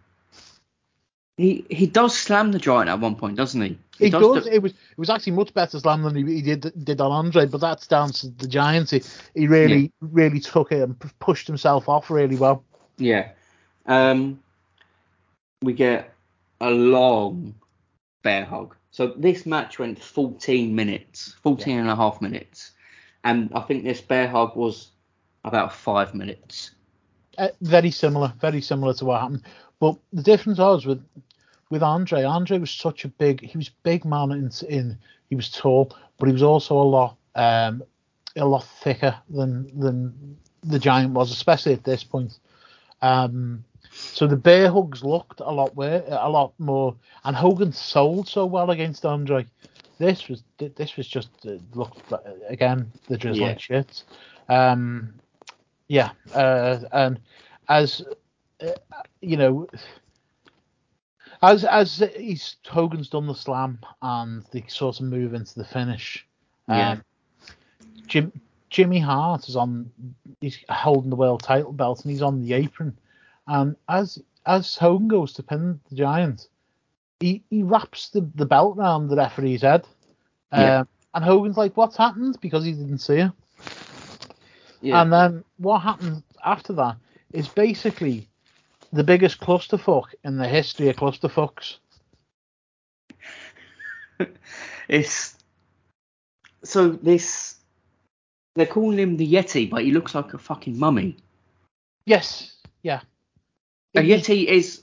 he 1.37 1.65
he 1.71 1.87
does 1.87 2.17
slam 2.17 2.53
the 2.53 2.59
giant 2.59 2.89
at 2.89 3.01
one 3.01 3.17
point, 3.17 3.37
doesn't 3.37 3.61
he? 3.61 3.79
It 3.99 4.11
does 4.11 4.23
does. 4.23 4.45
the- 4.45 4.55
it 4.55 4.63
was 4.63 4.73
it 4.73 4.99
was 4.99 5.11
actually 5.11 5.33
much 5.33 5.55
better 5.55 5.79
slam 5.79 6.03
than 6.03 6.15
he, 6.15 6.35
he 6.37 6.43
did 6.43 6.73
did 6.85 7.01
on 7.01 7.13
Andre, 7.13 7.47
but 7.47 7.61
that's 7.61 7.87
down 7.87 8.11
to 8.13 8.29
the 8.29 8.47
giant. 8.47 8.91
He, 8.91 9.03
he 9.35 9.47
really 9.47 9.93
really 10.01 10.41
took 10.41 10.73
it 10.73 10.83
and 10.83 10.99
pushed 11.19 11.47
himself 11.47 11.89
off 11.89 12.11
really 12.11 12.37
well. 12.37 12.65
Yeah. 12.99 13.31
Um, 13.87 14.41
we 15.67 15.75
get 15.75 16.15
a 16.61 16.71
long 16.71 17.55
bear 18.23 18.45
hug. 18.45 18.75
So 18.91 19.09
this 19.09 19.45
match 19.45 19.79
went 19.79 20.03
14 20.03 20.75
minutes, 20.75 21.35
14 21.43 21.81
and 21.81 21.91
a 21.91 21.97
half 21.97 22.23
minutes. 22.23 22.73
And 23.25 23.51
I 23.55 23.61
think 23.61 23.85
this 23.85 24.01
bear 24.01 24.29
hug 24.29 24.57
was 24.57 24.93
about 25.45 25.75
five 25.75 26.15
minutes. 26.15 26.71
Uh, 27.37 27.49
very 27.61 27.91
similar, 27.91 28.33
very 28.41 28.63
similar 28.63 28.95
to 28.95 29.05
what 29.05 29.21
happened. 29.21 29.43
But 29.79 29.99
the 30.13 30.23
difference 30.23 30.59
was 30.59 30.87
with 30.87 31.05
with 31.69 31.83
Andre. 31.83 32.23
Andre 32.23 32.59
was 32.59 32.71
such 32.71 33.05
a 33.05 33.09
big. 33.09 33.43
He 33.43 33.59
was 33.59 33.69
big 33.69 34.05
man 34.05 34.31
in, 34.31 34.51
in 34.69 34.99
he 35.29 35.37
was 35.37 35.51
tall, 35.51 35.95
but 36.19 36.27
he 36.27 36.33
was 36.33 36.43
also 36.43 36.77
a 36.77 36.89
lot 36.97 37.17
um 37.35 37.83
a 38.37 38.47
lot 38.47 38.65
thicker 38.65 39.15
than 39.29 39.79
than 39.79 40.39
the 40.63 40.79
giant 40.79 41.13
was, 41.13 41.31
especially 41.31 41.75
at 41.75 41.85
this 41.85 42.05
point. 42.05 42.39
Um, 43.03 43.65
so 43.97 44.27
the 44.27 44.37
bear 44.37 44.71
hugs 44.71 45.03
looked 45.03 45.41
a 45.41 45.51
lot 45.51 45.75
wor- 45.77 46.05
a 46.09 46.29
lot 46.29 46.53
more, 46.59 46.95
and 47.25 47.37
Hogan 47.37 47.73
sold 47.73 48.29
so 48.29 48.47
well 48.47 48.71
against 48.71 49.05
Andre. 49.05 49.47
This 49.99 50.29
was 50.29 50.43
this 50.59 50.97
was 50.97 51.09
just 51.09 51.31
uh, 51.47 51.57
looked 51.75 52.13
uh, 52.13 52.19
again 52.49 52.91
the 53.09 53.17
drizzling 53.17 53.51
Yeah. 53.51 53.57
shit. 53.59 54.05
Um, 54.49 55.15
yeah, 55.89 56.11
uh, 56.35 56.81
and 56.93 57.21
as 57.69 58.03
uh, 58.63 58.73
you 59.21 59.37
know, 59.37 59.67
as 61.43 61.65
as 61.65 62.03
he's 62.17 62.57
Hogan's 62.67 63.09
done 63.09 63.27
the 63.27 63.35
slam 63.35 63.79
and 64.03 64.45
they 64.53 64.65
sort 64.69 65.01
of 65.01 65.07
move 65.07 65.35
into 65.35 65.55
the 65.55 65.65
finish. 65.65 66.27
Yeah. 66.69 66.93
Um, 66.93 67.05
Jim 68.07 68.33
Jimmy 68.71 68.99
Hart 68.99 69.49
is 69.49 69.57
on. 69.57 69.91
He's 70.41 70.59
holding 70.69 71.11
the 71.11 71.17
world 71.17 71.43
title 71.43 71.73
belt 71.73 72.03
and 72.03 72.11
he's 72.11 72.23
on 72.23 72.43
the 72.43 72.53
apron. 72.53 72.99
And 73.47 73.77
as 73.89 74.23
as 74.45 74.77
Hogan 74.77 75.09
goes 75.09 75.33
to 75.35 75.43
pin 75.43 75.81
the 75.89 75.97
giant, 75.97 76.49
he, 77.21 77.43
he 77.51 77.63
wraps 77.63 78.11
the, 78.11 78.29
the 78.35 78.47
belt 78.47 78.79
around 78.79 79.09
the 79.09 79.17
referee's 79.17 79.63
head. 79.63 79.87
Yeah. 80.53 80.81
Um, 80.81 80.89
and 81.15 81.25
Hogan's 81.25 81.57
like, 81.57 81.77
"What's 81.77 81.97
happened?" 81.97 82.39
Because 82.41 82.65
he 82.65 82.73
didn't 82.73 82.99
see 82.99 83.17
it. 83.17 83.33
Yeah. 84.81 85.03
And 85.03 85.13
then 85.13 85.45
what 85.57 85.81
happens 85.81 86.23
after 86.45 86.73
that 86.75 86.97
is 87.33 87.49
basically 87.49 88.29
the 88.93 89.05
biggest 89.05 89.41
clusterfuck 89.41 90.15
in 90.25 90.37
the 90.37 90.49
history 90.49 90.89
of 90.89 90.97
clusterfucks. 90.97 91.77
It's 94.89 95.37
so 96.63 96.91
this 96.91 97.57
they're 98.55 98.67
calling 98.67 98.99
him 98.99 99.17
the 99.17 99.31
Yeti, 99.31 99.69
but 99.69 99.83
he 99.83 99.91
looks 99.91 100.15
like 100.15 100.33
a 100.33 100.39
fucking 100.39 100.79
mummy. 100.79 101.17
Yes, 102.05 102.55
yeah. 102.83 103.01
A 103.97 104.01
Yeti 104.01 104.47
is 104.47 104.83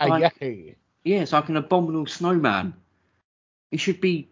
A 0.00 0.08
like- 0.08 0.34
Yeti. 0.40 0.74
Yeah, 1.04 1.20
it's 1.20 1.32
like 1.32 1.48
an 1.48 1.56
abominable 1.56 2.06
snowman. 2.06 2.74
He 3.70 3.76
should 3.76 4.00
be 4.00 4.28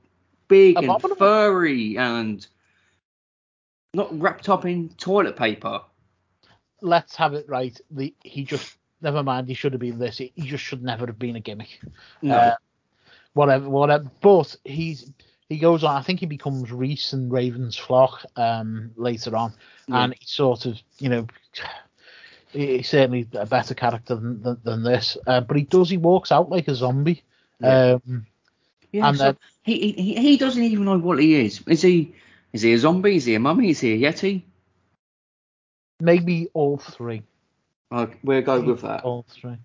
big 0.49 0.77
Abominable? 0.77 1.11
and 1.11 1.19
furry 1.19 1.97
and 1.99 2.47
not 3.95 4.19
wrapped 4.21 4.49
up 4.49 4.65
in 4.65 4.89
toilet 4.91 5.37
paper. 5.37 5.81
Let's 6.81 7.15
have 7.17 7.35
it 7.35 7.49
right. 7.49 7.79
The 7.91 8.13
he 8.25 8.45
just 8.45 8.77
never 9.01 9.23
mind. 9.23 9.49
He 9.49 9.55
should 9.55 9.73
have 9.73 9.81
been 9.81 9.99
this. 9.99 10.19
He, 10.19 10.33
just 10.39 10.65
should 10.65 10.83
never 10.83 11.07
have 11.07 11.19
been 11.19 11.37
a 11.37 11.41
gimmick. 11.41 11.81
No. 12.23 12.55
whatever, 13.35 13.69
whatever. 13.69 14.11
But 14.21 14.57
he's 14.65 15.13
he 15.49 15.59
goes 15.59 15.85
on. 15.85 15.97
I 15.97 16.03
think 16.03 16.21
he 16.21 16.27
becomes 16.27 16.73
Reis 16.73 17.13
and 17.13 17.31
Raven's 17.31 17.77
flock 17.77 18.25
um, 18.37 18.91
later 18.97 19.37
on, 19.37 19.53
Yeah. 19.87 20.05
and 20.05 20.15
he 20.19 20.27
sort 20.27 20.67
of 20.67 20.79
you 20.99 21.09
know. 21.09 21.27
He- 22.55 22.79
He's 22.79 22.89
certainly 22.89 23.29
a 23.35 23.45
better 23.47 23.75
character 23.75 24.15
than, 24.15 24.43
than, 24.43 24.61
than 24.65 24.83
this, 24.83 25.17
uh, 25.27 25.41
but 25.43 25.57
he 25.57 25.65
does. 25.65 25.91
He 25.91 25.97
walks 25.99 26.33
out 26.33 26.49
like 26.51 26.69
a 26.69 26.75
zombie. 26.75 27.23
Yeah. 27.61 27.99
Um, 28.07 28.27
Yeah, 28.93 29.09
and 29.09 29.19
so 29.19 29.25
then- 29.25 29.37
he, 29.63 29.93
he 29.93 30.15
he 30.17 30.37
doesn't 30.37 30.63
even 30.63 30.85
know 30.85 30.99
what 30.99 31.19
he 31.19 31.35
is. 31.45 31.61
Is 31.67 31.83
he 31.83 32.15
is 32.53 32.63
he 32.63 32.73
a 32.75 32.79
zombie? 32.79 33.17
Is 33.17 33.25
he 33.25 33.35
a 33.35 33.41
mummy? 33.41 33.71
Is 33.71 33.81
he 33.81 33.93
a 34.05 34.13
yeti? 34.13 34.43
maybe 36.01 36.49
all 36.55 36.77
three. 36.79 37.23
Okay, 37.93 38.15
we'll 38.23 38.43
go 38.43 38.61
with 38.61 38.83
that. 38.83 39.05
All 39.05 39.25
three. 39.29 39.57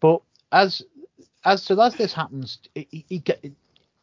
But 0.00 0.20
as 0.52 0.82
as 1.44 1.62
so 1.62 1.80
as 1.80 1.94
this 1.96 2.12
happens, 2.12 2.58
he, 2.74 3.04
he 3.08 3.18
get 3.18 3.44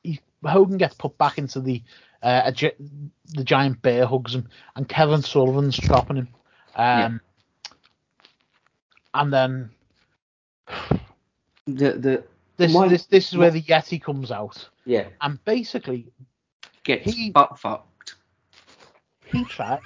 he, 0.04 0.20
Hogan 0.44 0.78
gets 0.78 0.96
put 0.96 1.18
back 1.18 1.38
into 1.38 1.60
the 1.60 1.82
uh, 2.24 2.42
a 2.46 2.52
gi- 2.52 2.72
the 3.30 3.44
giant 3.44 3.82
bear 3.82 4.06
hugs 4.06 4.34
him, 4.36 4.48
and 4.76 4.88
Kevin 4.90 5.22
Sullivan's 5.22 5.78
chopping 5.78 6.18
him. 6.18 6.28
Um, 6.76 7.22
And 9.18 9.34
then 9.34 9.72
The 11.68 11.94
the 11.94 12.24
this 12.58 12.74
my- 12.74 12.88
this 12.88 13.06
this 13.08 13.32
is 13.32 13.38
where 13.38 13.52
the 13.52 13.62
Yeti 13.62 14.02
comes 14.02 14.32
out, 14.32 14.70
yeah 14.86 15.10
and 15.22 15.44
basically 15.46 16.12
gets 16.84 17.04
he- 17.14 17.32
butt 17.32 17.60
fucked. 17.60 18.16
he 19.26 19.46
try 19.46 19.80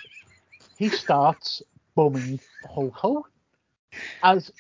he 0.78 0.90
starts 0.90 1.62
bumming 1.96 2.40
Hulk 2.66 2.96
Hogan 2.96 3.32
as 4.24 4.52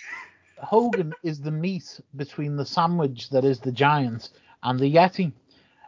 Hogan 0.58 1.16
is 1.24 1.40
the 1.42 1.52
meat 1.52 2.00
between 2.16 2.56
the 2.56 2.66
sandwich 2.66 3.30
that 3.32 3.46
is 3.46 3.60
the 3.60 3.72
giant 3.72 4.30
and 4.64 4.80
the 4.80 4.94
Yeti. 4.94 5.32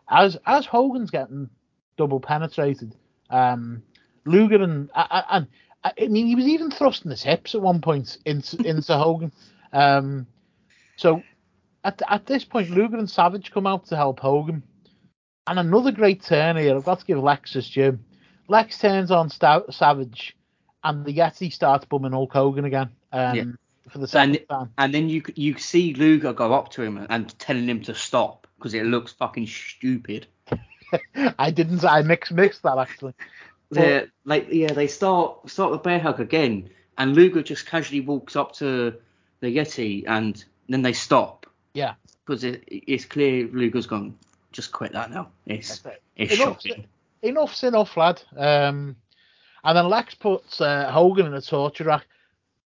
As 0.10 0.38
as 0.46 0.66
Hogan's 0.66 1.12
getting 1.12 1.50
double 1.98 2.20
penetrated, 2.20 2.96
um, 3.30 3.84
Luger 4.26 4.62
and, 4.64 4.90
and 4.96 5.48
I 5.84 6.08
mean 6.08 6.28
he 6.28 6.36
was 6.36 6.48
even 6.48 6.72
thrusting 6.72 7.12
his 7.12 7.24
hips 7.24 7.56
at 7.56 7.62
one 7.62 7.82
point 7.82 8.18
into 8.26 8.58
into 8.64 8.96
Hogan. 8.98 9.32
Um, 9.72 10.28
so 10.96 11.24
at 11.84 12.02
at 12.08 12.26
this 12.26 12.46
point, 12.46 12.70
Luger 12.70 12.98
and 12.98 13.10
Savage 13.10 13.52
come 13.52 13.68
out 13.68 13.88
to 13.88 13.96
help 13.96 14.20
Hogan. 14.20 14.64
And 15.46 15.60
another 15.60 15.92
great 15.92 16.24
turn 16.24 16.56
here. 16.56 16.76
I've 16.76 16.86
got 16.86 17.00
to 17.00 17.06
give 17.06 17.18
Lexus 17.18 17.70
Jim. 17.70 18.06
Lex 18.48 18.80
turns 18.80 19.12
on 19.12 19.30
Savage, 19.30 20.38
and 20.84 21.06
the 21.06 21.14
Yeti 21.14 21.52
starts 21.52 21.86
bumming 21.86 22.14
Hulk 22.14 22.32
Hogan 22.32 22.66
again. 22.66 22.90
Um, 23.12 23.36
Yeah. 23.36 23.44
For 23.90 23.98
the 23.98 24.08
second 24.08 24.38
And 24.38 24.48
time. 24.50 24.70
and 24.78 24.94
then 24.94 25.10
you 25.10 25.22
you 25.36 25.58
see 25.58 25.94
Luger 25.94 26.32
go 26.32 26.54
up 26.54 26.70
to 26.72 26.82
him 26.82 27.06
and 27.10 27.38
telling 27.38 27.68
him 27.68 27.82
to 27.84 27.94
stop 27.94 28.48
because 28.58 28.74
it 28.74 28.86
looks 28.86 29.12
fucking 29.12 29.48
stupid. 29.48 30.28
I 31.38 31.52
didn't. 31.52 31.84
I 31.84 32.02
mixed 32.02 32.32
mixed 32.32 32.64
that 32.64 32.78
actually. 32.78 33.14
They're, 33.74 34.08
like 34.26 34.48
yeah, 34.52 34.74
they 34.74 34.88
start 34.88 35.50
start 35.50 35.72
the 35.72 35.78
bear 35.78 36.00
hug 36.00 36.20
again, 36.20 36.70
and 36.98 37.16
Luger 37.16 37.44
just 37.44 37.66
casually 37.66 38.02
walks 38.02 38.36
up 38.36 38.54
to 38.56 38.94
the 39.40 39.56
Yeti, 39.58 40.04
and 40.08 40.44
then 40.70 40.82
they 40.82 40.94
stop 40.94 41.46
Yeah. 41.74 41.94
because 42.26 42.44
it, 42.44 42.64
it's 42.68 43.06
clear 43.06 43.48
Luger's 43.48 43.88
gone. 43.88 44.18
Just 44.52 44.72
quit 44.72 44.94
that 44.94 45.12
now. 45.12 45.30
It's 45.46 45.82
it's 46.16 46.34
Enough's, 46.40 46.64
shocking. 46.64 46.86
enough's 47.24 47.64
enough, 47.64 47.98
lad. 47.98 48.22
Um, 48.38 48.96
and 49.64 49.78
then 49.78 49.90
Lex 49.90 50.14
puts 50.16 50.62
uh, 50.62 50.92
Hogan 50.92 51.26
in 51.26 51.34
a 51.34 51.42
torture 51.42 51.86
rack. 51.86 52.06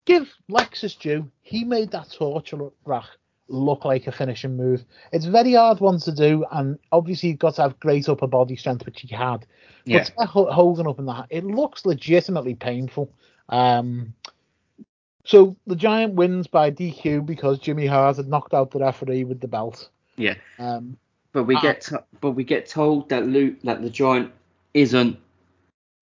Give 0.05 0.29
Lexus 0.49 0.97
due. 0.99 1.29
He 1.41 1.63
made 1.63 1.91
that 1.91 2.11
torture 2.11 2.69
rack 2.85 3.05
look 3.47 3.85
like 3.85 4.07
a 4.07 4.11
finishing 4.11 4.55
move. 4.57 4.83
It's 5.11 5.25
a 5.25 5.31
very 5.31 5.53
hard 5.53 5.79
one 5.79 5.99
to 5.99 6.11
do, 6.11 6.45
and 6.51 6.79
obviously 6.91 7.29
you've 7.29 7.39
got 7.39 7.55
to 7.55 7.63
have 7.63 7.79
great 7.79 8.07
upper 8.09 8.27
body 8.27 8.55
strength, 8.55 8.85
which 8.85 9.01
he 9.01 9.07
had. 9.13 9.45
Yeah. 9.85 9.97
But 9.99 10.15
get 10.15 10.87
up 10.87 10.99
in 10.99 11.05
that, 11.07 11.27
it 11.29 11.43
looks 11.43 11.85
legitimately 11.85 12.55
painful. 12.55 13.11
Um, 13.49 14.13
so 15.25 15.55
the 15.67 15.75
Giant 15.75 16.15
wins 16.15 16.47
by 16.47 16.71
DQ 16.71 17.25
because 17.25 17.59
Jimmy 17.59 17.85
Hart 17.85 18.17
had 18.17 18.27
knocked 18.27 18.53
out 18.53 18.71
the 18.71 18.79
referee 18.79 19.23
with 19.23 19.39
the 19.39 19.47
belt. 19.47 19.89
Yeah. 20.17 20.35
Um, 20.59 20.97
But 21.31 21.43
we 21.45 21.55
Ah. 21.55 21.61
get 21.61 21.81
to, 21.81 22.03
but 22.21 22.31
we 22.31 22.43
get 22.43 22.67
told 22.67 23.09
that 23.09 23.25
Luke 23.27 23.55
that 23.63 23.81
the 23.81 23.89
Giant 23.89 24.31
isn't 24.73 25.17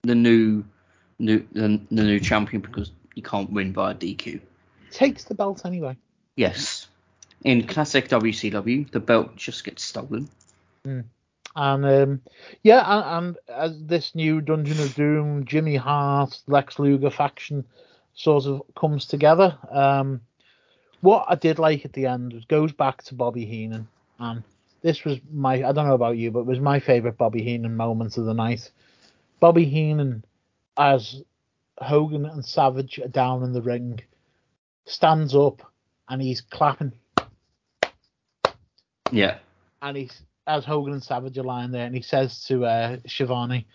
the 0.04 0.16
new 0.16 0.64
new 1.20 1.46
the, 1.54 1.80
the 1.92 2.04
new 2.04 2.20
champion 2.20 2.62
because 2.62 2.92
you 3.16 3.22
can't 3.24 3.50
win 3.52 3.72
by 3.72 3.92
a 3.92 3.96
DQ. 3.96 4.42
takes 4.92 5.24
the 5.24 5.36
belt 5.36 5.66
anyway. 5.66 5.96
Yes. 6.36 6.81
In 7.44 7.66
classic 7.66 8.08
WCW, 8.08 8.92
the 8.92 9.00
belt 9.00 9.36
just 9.36 9.64
gets 9.64 9.84
stolen. 9.84 10.30
And 11.56 11.86
um, 11.86 12.22
yeah, 12.64 12.84
and, 12.86 13.28
and 13.28 13.38
as 13.50 13.84
this 13.84 14.16
new 14.16 14.42
Dungeon 14.42 14.80
of 14.80 14.96
Doom, 14.96 15.46
Jimmy 15.46 15.76
Hart, 15.76 16.40
Lex 16.48 16.80
Luger 16.80 17.10
faction 17.10 17.66
sort 18.14 18.46
of 18.46 18.62
comes 18.76 19.06
together. 19.06 19.58
Um, 19.70 20.22
what 21.02 21.26
I 21.28 21.36
did 21.36 21.60
like 21.60 21.84
at 21.84 21.94
the 21.94 22.06
end 22.06 22.46
goes 22.48 22.72
back 22.72 23.04
to 23.04 23.16
Bobby 23.16 23.46
Heenan, 23.46 23.88
and 24.20 24.44
this 24.82 25.04
was 25.04 25.20
my 25.32 25.56
I 25.56 25.72
don't 25.72 25.88
know 25.88 25.96
about 25.96 26.18
you, 26.18 26.32
but 26.32 26.42
it 26.42 26.46
was 26.46 26.60
my 26.60 26.80
favorite 26.80 27.18
Bobby 27.18 27.44
Heenan 27.44 27.76
moment 27.76 28.18
of 28.18 28.26
the 28.26 28.34
night. 28.34 28.72
Bobby 29.40 29.66
Heenan, 29.66 30.24
as 30.78 31.24
Hogan 31.80 32.26
and 32.26 32.46
Savage 32.46 33.00
are 33.00 33.08
down 33.08 33.44
in 33.44 33.52
the 33.54 33.62
ring, 33.62 34.00
stands 34.86 35.36
up 35.36 35.62
and 36.08 36.22
he's 36.22 36.42
clapping 36.42 36.94
Yeah. 39.12 39.38
and 39.82 39.98
he's 39.98 40.22
as 40.48 40.66
Hogan 40.66 40.94
and 40.94 41.04
Savage 41.04 41.38
are 41.38 41.44
lying 41.44 41.72
there, 41.72 41.86
and 41.86 41.96
he 41.96 42.02
says 42.02 42.44
to 42.46 42.66
uh, 42.66 42.98
Schiavone, 43.08 43.66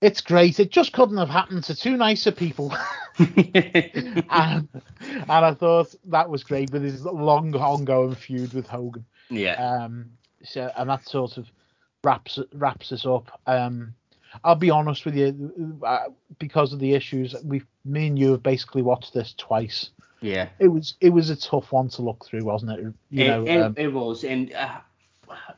"It's 0.00 0.20
great. 0.20 0.60
It 0.60 0.70
just 0.70 0.92
couldn't 0.92 1.16
have 1.16 1.28
happened 1.28 1.64
to 1.64 1.74
two 1.74 1.96
nicer 1.96 2.32
people." 2.32 2.74
and, 3.18 4.68
and 4.68 5.30
I 5.30 5.54
thought 5.54 5.94
that 6.06 6.28
was 6.28 6.42
great 6.42 6.72
with 6.72 6.82
his 6.82 7.04
long 7.04 7.54
ongoing 7.54 8.14
feud 8.14 8.52
with 8.52 8.66
Hogan. 8.66 9.04
Yeah. 9.30 9.54
Um. 9.54 10.10
So 10.42 10.70
and 10.76 10.90
that 10.90 11.08
sort 11.08 11.36
of 11.36 11.46
wraps 12.02 12.38
wraps 12.54 12.92
us 12.92 13.06
up. 13.06 13.40
Um. 13.46 13.94
I'll 14.42 14.56
be 14.56 14.70
honest 14.70 15.04
with 15.04 15.14
you, 15.14 15.78
uh, 15.86 16.06
because 16.40 16.72
of 16.72 16.80
the 16.80 16.94
issues, 16.94 17.36
we, 17.44 17.62
me 17.84 18.08
and 18.08 18.18
you 18.18 18.32
have 18.32 18.42
basically 18.42 18.82
watched 18.82 19.14
this 19.14 19.32
twice. 19.38 19.90
Yeah. 20.24 20.48
It 20.58 20.68
was 20.68 20.94
it 21.02 21.10
was 21.10 21.28
a 21.28 21.36
tough 21.36 21.70
one 21.70 21.90
to 21.90 22.02
look 22.02 22.24
through, 22.24 22.44
wasn't 22.44 22.72
it? 22.72 22.94
You 23.10 23.24
it, 23.24 23.28
know, 23.28 23.44
it, 23.44 23.60
um, 23.60 23.74
it 23.76 23.92
was, 23.92 24.24
and 24.24 24.50
uh, 24.54 24.78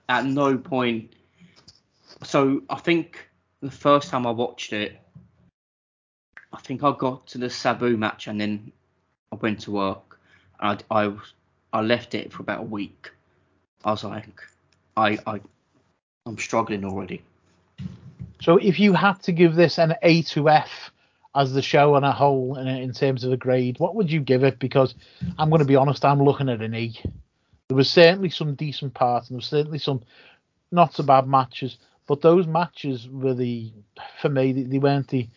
at 0.09 0.27
no 0.27 0.59
point. 0.59 1.13
So 2.25 2.63
I 2.69 2.75
think 2.75 3.29
the 3.61 3.71
first 3.71 4.11
time 4.11 4.27
I 4.27 4.33
watched 4.33 4.73
it, 4.73 5.01
I 6.53 6.59
think 6.59 6.83
I 6.83 6.93
got 6.99 7.29
to 7.29 7.39
the 7.39 7.49
Sabu 7.49 7.97
match, 7.97 8.27
and 8.27 8.41
then 8.41 8.73
I 9.31 9.37
went 9.37 9.61
to 9.61 9.71
work. 9.71 10.19
And 10.59 10.83
I, 10.91 11.05
I 11.05 11.17
I 11.73 11.81
left 11.83 12.17
it 12.17 12.33
for 12.33 12.43
about 12.43 12.61
a 12.63 12.67
week. 12.67 13.13
I 13.85 13.93
was 13.93 14.03
like, 14.03 14.43
I 14.97 15.17
I 15.29 15.41
I'm 16.27 16.39
struggling 16.39 16.85
already. 16.85 17.23
So 18.41 18.57
if 18.57 18.81
you 18.81 18.95
had 18.95 19.23
to 19.23 19.33
give 19.33 19.55
this 19.55 19.79
an 19.79 19.95
A 20.03 20.23
to 20.23 20.49
F 20.49 20.91
as 21.37 21.53
the 21.53 21.63
show 21.63 21.95
on 21.95 22.03
a 22.05 22.13
whole 22.13 22.57
in, 22.57 22.67
in 22.67 22.93
terms 22.93 23.23
of 23.25 23.33
a 23.33 23.37
grade, 23.37 23.79
what 23.79 23.95
would 23.95 24.11
you 24.11 24.21
give 24.21 24.43
it? 24.43 24.59
Because 24.59 24.95
I'm 25.39 25.51
going 25.51 25.61
to 25.61 25.67
be 25.67 25.77
honest, 25.77 26.05
I'm 26.05 26.23
looking 26.23 26.49
at 26.49 26.63
an 26.63 26.75
E. 26.75 26.99
There 27.69 27.77
was 27.77 27.91
certainly 27.91 28.31
some 28.31 28.55
decent 28.55 28.95
parts, 28.95 29.29
and 29.29 29.35
there 29.35 29.39
was 29.39 29.47
certainly 29.47 29.79
some 29.79 30.03
not 30.73 30.95
so 30.95 31.03
bad 31.03 31.27
matches, 31.29 31.79
but 32.07 32.23
those 32.23 32.47
matches 32.47 33.09
were 33.09 33.35
the, 33.35 33.73
for 34.21 34.29
me, 34.29 34.53
they, 34.53 34.63
they 34.63 34.79
weren't 34.79 35.09
the, 35.09 35.29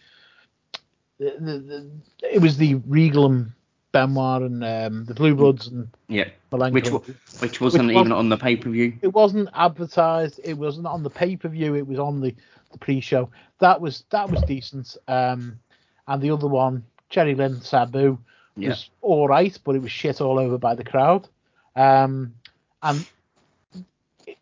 the, 1.20 1.36
the, 1.40 1.60
the, 1.60 1.92
it 2.34 2.42
was 2.42 2.58
the 2.58 2.76
Regal 2.88 3.26
and 3.26 3.52
Benoit 3.92 4.44
and 4.44 4.64
um, 4.64 5.06
the 5.06 5.14
Blue 5.16 5.36
Bloods 5.36 5.68
and 5.68 5.88
Yeah. 6.08 6.30
Malenko. 6.52 6.74
Which 6.74 7.42
which 7.42 7.62
wasn't 7.62 7.88
Which 7.88 7.98
even 7.98 8.12
on 8.12 8.30
the 8.30 8.38
pay 8.38 8.56
per 8.56 8.70
view. 8.70 8.94
it 9.02 9.14
wasn't 9.14 9.50
advertised. 9.54 10.40
It 10.44 10.54
wasn't 10.58 10.88
on 10.88 11.04
the 11.04 11.10
pay 11.10 11.36
per 11.36 11.50
view. 11.50 11.76
It 11.76 11.88
was 11.88 12.00
on 12.00 12.22
the, 12.22 12.34
the 12.72 12.78
pre 12.78 13.02
show. 13.02 13.30
That 13.60 13.82
was 13.82 14.04
that 14.12 14.30
was 14.30 14.42
decent. 14.44 14.96
Um, 15.08 15.60
and 16.10 16.22
the 16.22 16.32
other 16.32 16.48
one, 16.48 16.84
Jerry 17.10 17.36
Lynn 17.36 17.62
Sabu, 17.62 18.18
Yeah. 18.58 18.70
was 18.70 18.90
all 19.02 19.28
right, 19.30 19.58
but 19.64 19.76
it 19.76 19.82
was 19.82 19.92
shit 19.92 20.20
all 20.20 20.38
over 20.40 20.58
by 20.58 20.76
the 20.76 20.84
crowd. 20.84 21.28
Um, 21.78 22.34
and 22.84 23.06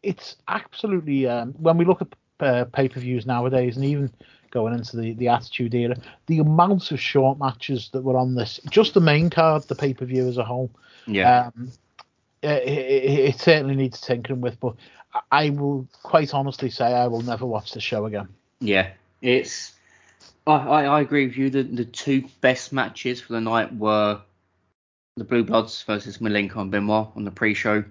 it's 0.03 0.35
absolutely 0.48 1.27
um, 1.27 1.53
when 1.60 1.77
we 1.77 1.85
look 1.85 2.02
at 2.02 2.07
uh, 2.39 2.65
pay 2.65 2.88
per 2.89 2.99
views 2.99 3.26
nowadays, 3.26 3.76
and 3.76 3.85
even 3.85 4.11
going 4.52 4.73
into 4.73 4.98
the 4.98 5.14
the 5.14 5.27
Attitude 5.27 5.73
Era, 5.76 5.95
the 6.27 6.39
amount 6.39 6.91
of 6.91 6.99
short 6.99 7.39
matches 7.39 7.89
that 7.94 8.02
were 8.03 8.18
on 8.18 8.35
this, 8.35 8.60
just 8.69 8.94
the 8.94 8.99
main 9.02 9.30
card, 9.30 9.64
the 9.64 9.76
pay 9.76 9.94
per 9.94 10.06
view 10.06 10.27
as 10.27 10.38
a 10.38 10.44
whole. 10.44 10.69
Yeah. 11.06 11.48
Um, 11.56 11.72
it, 12.44 12.64
it, 12.64 13.19
it 13.30 13.39
certainly 13.39 13.76
needs 13.76 13.99
tinkering 13.99 14.41
with, 14.41 14.60
but 14.60 14.76
I- 15.14 15.22
I 15.45 15.49
will 15.49 15.88
quite 16.03 16.34
honestly 16.34 16.69
say 16.69 16.85
I 16.85 17.07
will 17.07 17.22
never 17.23 17.45
watch 17.45 17.72
the 17.72 17.81
show 17.81 18.06
again. 18.06 18.27
Yeah, 18.60 18.89
it's. 19.22 19.73
I, 20.48 20.56
I, 20.56 20.84
I 20.86 21.02
agree 21.02 21.28
with 21.28 21.38
you. 21.38 21.49
The 21.49 21.64
the 21.64 21.86
two 21.86 22.28
best 22.41 22.72
matches 22.72 23.22
for 23.22 23.34
the 23.34 23.41
night 23.41 23.76
were 23.76 24.22
the 25.18 25.24
Blue 25.24 25.44
Bloods 25.44 25.84
versus 25.84 26.19
Malenko 26.19 26.57
and 26.57 26.72
Benoit 26.72 27.10
on 27.15 27.26
the 27.26 27.32
pre-show, 27.32 27.84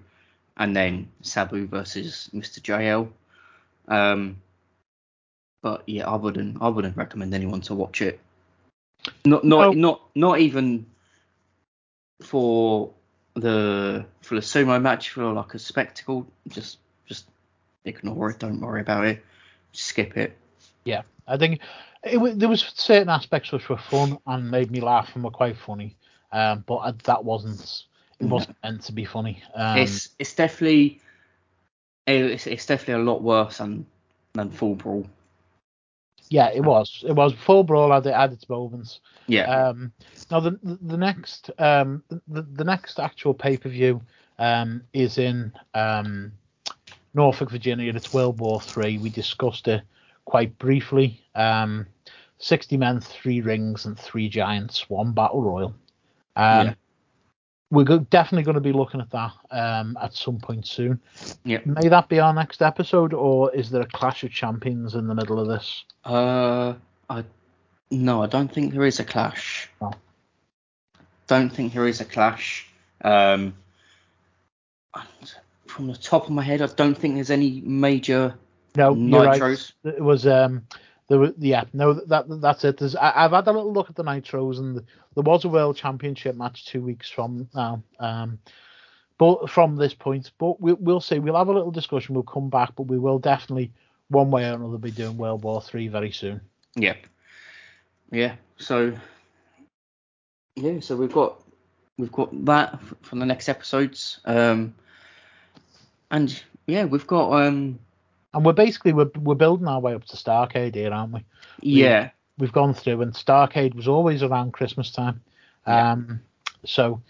and 0.57 0.75
then 0.75 1.09
Sabu 1.21 1.67
versus 1.67 2.29
Mr. 2.33 2.59
JL. 2.59 3.09
Um, 3.87 4.37
but 5.61 5.83
yeah, 5.87 6.07
I 6.07 6.15
wouldn't 6.15 6.61
I 6.61 6.69
wouldn't 6.69 6.97
recommend 6.97 7.33
anyone 7.33 7.61
to 7.61 7.75
watch 7.75 8.01
it. 8.01 8.19
Not 9.25 9.43
not 9.43 9.75
not 9.75 10.01
not 10.15 10.39
even 10.39 10.85
for 12.21 12.91
the 13.35 14.05
for 14.21 14.35
the 14.35 14.41
sumo 14.41 14.81
match 14.81 15.11
for 15.11 15.31
like 15.31 15.53
a 15.53 15.59
spectacle. 15.59 16.27
Just 16.47 16.79
just 17.05 17.27
ignore 17.85 18.31
it. 18.31 18.39
Don't 18.39 18.59
worry 18.59 18.81
about 18.81 19.05
it. 19.05 19.23
Skip 19.73 20.17
it. 20.17 20.35
Yeah, 20.85 21.03
I 21.27 21.37
think 21.37 21.61
it, 22.09 22.39
there 22.39 22.49
was 22.49 22.61
certain 22.75 23.09
aspects 23.09 23.51
which 23.51 23.69
were 23.69 23.77
fun 23.77 24.17
and 24.27 24.49
made 24.49 24.71
me 24.71 24.81
laugh 24.81 25.11
and 25.15 25.23
were 25.23 25.31
quite 25.31 25.57
funny. 25.57 25.95
Um, 26.31 26.63
but 26.67 26.77
I, 26.77 26.91
that 27.05 27.23
wasn't 27.23 27.83
it 28.19 28.25
wasn't 28.25 28.57
meant 28.63 28.81
to 28.83 28.91
be 28.91 29.05
funny. 29.05 29.41
Um, 29.55 29.77
it's 29.77 30.09
it's 30.19 30.33
definitely 30.33 30.99
it's, 32.05 32.47
it's 32.47 32.65
definitely 32.65 33.01
a 33.01 33.05
lot 33.05 33.21
worse 33.21 33.57
than 33.57 33.85
than 34.33 34.49
Fall 34.49 34.75
Brawl. 34.75 35.07
Yeah, 36.29 36.49
it 36.53 36.61
was. 36.61 37.03
It 37.07 37.13
was 37.13 37.33
Fall 37.33 37.63
Brawl 37.63 37.91
had, 37.91 38.05
it 38.05 38.13
had 38.13 38.33
its 38.33 38.49
moments. 38.49 38.99
Yeah. 39.27 39.43
Um, 39.49 39.91
now 40.29 40.39
the 40.39 40.59
the 40.63 40.77
the 40.81 40.97
next 40.97 41.51
um 41.59 42.03
the, 42.27 42.41
the 42.41 42.63
next 42.63 42.99
actual 42.99 43.33
pay 43.33 43.57
per 43.57 43.69
view 43.69 44.01
um 44.39 44.81
is 44.93 45.17
in 45.17 45.51
um 45.73 46.31
Norfolk, 47.13 47.51
Virginia. 47.51 47.93
It's 47.93 48.13
World 48.13 48.39
War 48.39 48.59
Three. 48.59 48.97
We 48.97 49.09
discussed 49.09 49.67
it 49.67 49.81
quite 50.27 50.57
briefly. 50.59 51.21
Um, 51.35 51.87
sixty 52.37 52.75
men, 52.77 52.99
three 52.99 53.39
rings, 53.41 53.85
and 53.85 53.97
three 53.97 54.27
giants, 54.29 54.89
one 54.89 55.13
battle 55.13 55.41
royal. 55.41 55.73
Um, 56.35 56.67
Yeah. 56.67 56.73
We're 57.69 57.83
go- 57.83 57.99
definitely 57.99 58.43
going 58.43 58.55
to 58.55 58.61
be 58.61 58.71
looking 58.71 59.01
at 59.01 59.09
that 59.11 59.33
um, 59.51 59.97
at 60.01 60.13
some 60.13 60.37
point 60.37 60.65
soon. 60.65 61.01
Yeah. 61.43 61.59
May 61.65 61.89
that 61.89 62.07
be 62.07 62.17
our 62.19 62.33
next 62.33 62.61
episode, 62.61 63.13
or 63.13 63.53
is 63.53 63.69
there 63.69 63.81
a 63.81 63.87
clash 63.87 64.23
of 64.23 64.31
champions 64.31 64.95
in 64.95 65.07
the 65.07 65.13
middle 65.15 65.37
of 65.39 65.47
this? 65.49 65.83
Uh, 66.05 66.75
I 67.09 67.23
no, 67.91 68.21
I 68.23 68.27
don't 68.27 68.53
think 68.53 68.73
there 68.73 68.85
is 68.85 68.99
a 68.99 69.03
clash. 69.03 69.69
No. 69.81 69.91
Don't 71.27 71.49
think 71.49 71.73
there 71.73 71.87
is 71.87 71.99
a 71.99 72.05
clash. 72.05 72.67
Um, 73.03 73.53
from 75.65 75.87
the 75.87 75.95
top 75.97 76.23
of 76.23 76.31
my 76.31 76.43
head, 76.43 76.61
I 76.61 76.67
don't 76.67 76.97
think 76.97 77.15
there's 77.15 77.31
any 77.31 77.61
major 77.65 78.33
No, 78.77 78.93
you're 78.93 79.25
right. 79.25 79.41
nitros. 79.41 79.73
It 79.83 80.01
was 80.01 80.27
um, 80.27 80.63
there 81.09 81.19
were 81.19 81.33
yeah, 81.39 81.63
no, 81.73 81.93
that 81.93 82.25
that's 82.41 82.63
it. 82.63 82.77
There's, 82.77 82.95
I, 82.95 83.11
I've 83.15 83.31
had 83.31 83.47
a 83.47 83.51
little 83.51 83.73
look 83.73 83.89
at 83.89 83.95
the 83.95 84.03
nitros, 84.03 84.59
and 84.59 84.77
there 84.77 85.23
was 85.23 85.45
a 85.45 85.49
world 85.49 85.75
championship 85.75 86.35
match 86.35 86.65
two 86.65 86.81
weeks 86.81 87.09
from 87.09 87.49
now. 87.55 87.81
Um, 87.99 88.39
but 89.17 89.49
from 89.49 89.77
this 89.77 89.95
point, 89.95 90.31
but 90.37 90.61
we, 90.61 90.73
we'll 90.73 91.01
see. 91.01 91.17
We'll 91.17 91.35
have 91.35 91.47
a 91.47 91.53
little 91.53 91.71
discussion. 91.71 92.13
We'll 92.13 92.23
come 92.23 92.49
back, 92.49 92.75
but 92.75 92.83
we 92.83 92.99
will 92.99 93.17
definitely 93.17 93.71
one 94.09 94.29
way 94.29 94.47
or 94.47 94.53
another 94.53 94.77
be 94.77 94.91
doing 94.91 95.17
World 95.17 95.43
War 95.43 95.59
Three 95.59 95.87
very 95.87 96.11
soon. 96.11 96.39
Yeah. 96.75 96.95
Yeah. 98.11 98.35
So 98.57 98.93
yeah, 100.55 100.79
so 100.81 100.95
we've 100.95 101.11
got 101.11 101.41
we've 101.97 102.11
got 102.11 102.45
that 102.45 102.79
from 103.01 103.19
the 103.19 103.25
next 103.25 103.49
episodes. 103.49 104.19
Um, 104.25 104.75
and 106.11 106.39
yeah, 106.67 106.85
we've 106.85 107.07
got 107.07 107.31
um, 107.31 107.79
And 108.37 108.45
we're 108.45 108.53
basically 108.53 108.93
we're 108.93 109.09
we're 109.19 109.33
building 109.33 109.67
our 109.67 109.79
way 109.79 109.95
up 109.95 110.05
to 110.05 110.15
Starcade 110.15 110.75
here, 110.75 110.93
aren't 110.93 111.11
we? 111.11 111.25
We- 111.71 111.81
yeah, 111.81 112.11
we've 112.37 112.51
gone 112.51 112.75
through, 112.75 113.01
and 113.01 113.11
Starcade 113.11 113.73
was 113.73 113.87
always 113.87 114.21
around 114.21 114.53
Christmas 114.53 114.91
time. 114.91 115.21
Um, 115.65 116.21
so 116.63 117.01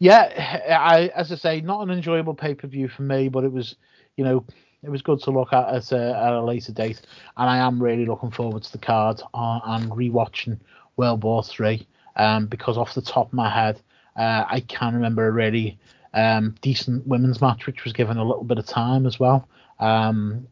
yeah, 0.00 0.24
I 0.68 1.12
as 1.14 1.30
I 1.30 1.36
say, 1.36 1.60
not 1.60 1.82
an 1.82 1.90
enjoyable 1.90 2.34
pay 2.34 2.54
per 2.54 2.66
view 2.66 2.88
for 2.88 3.02
me, 3.02 3.28
but 3.28 3.44
it 3.44 3.52
was, 3.52 3.76
you 4.16 4.24
know, 4.24 4.44
it 4.82 4.90
was 4.90 5.02
good 5.02 5.20
to 5.20 5.30
look 5.30 5.52
at 5.52 5.68
at 5.68 5.92
a, 5.92 6.16
at 6.16 6.32
a 6.32 6.42
later 6.42 6.72
date, 6.72 7.00
and 7.36 7.48
I 7.48 7.58
am 7.58 7.80
really 7.80 8.04
looking 8.04 8.32
forward 8.32 8.64
to 8.64 8.72
the 8.72 8.78
card 8.78 9.22
and 9.34 9.90
rewatching 9.92 10.58
World 10.96 11.22
War 11.22 11.44
Three, 11.44 11.86
um, 12.16 12.46
because 12.46 12.76
off 12.76 12.92
the 12.94 13.02
top 13.02 13.28
of 13.28 13.32
my 13.34 13.48
head, 13.48 13.80
uh, 14.16 14.44
I 14.50 14.60
can 14.66 14.94
remember 14.94 15.28
a 15.28 15.30
really 15.30 15.78
um, 16.12 16.56
decent 16.60 17.06
women's 17.06 17.40
match, 17.40 17.66
which 17.66 17.84
was 17.84 17.92
given 17.92 18.16
a 18.16 18.24
little 18.24 18.42
bit 18.44 18.58
of 18.58 18.66
time 18.66 19.06
as 19.06 19.20
well, 19.20 19.48
um, 19.78 20.48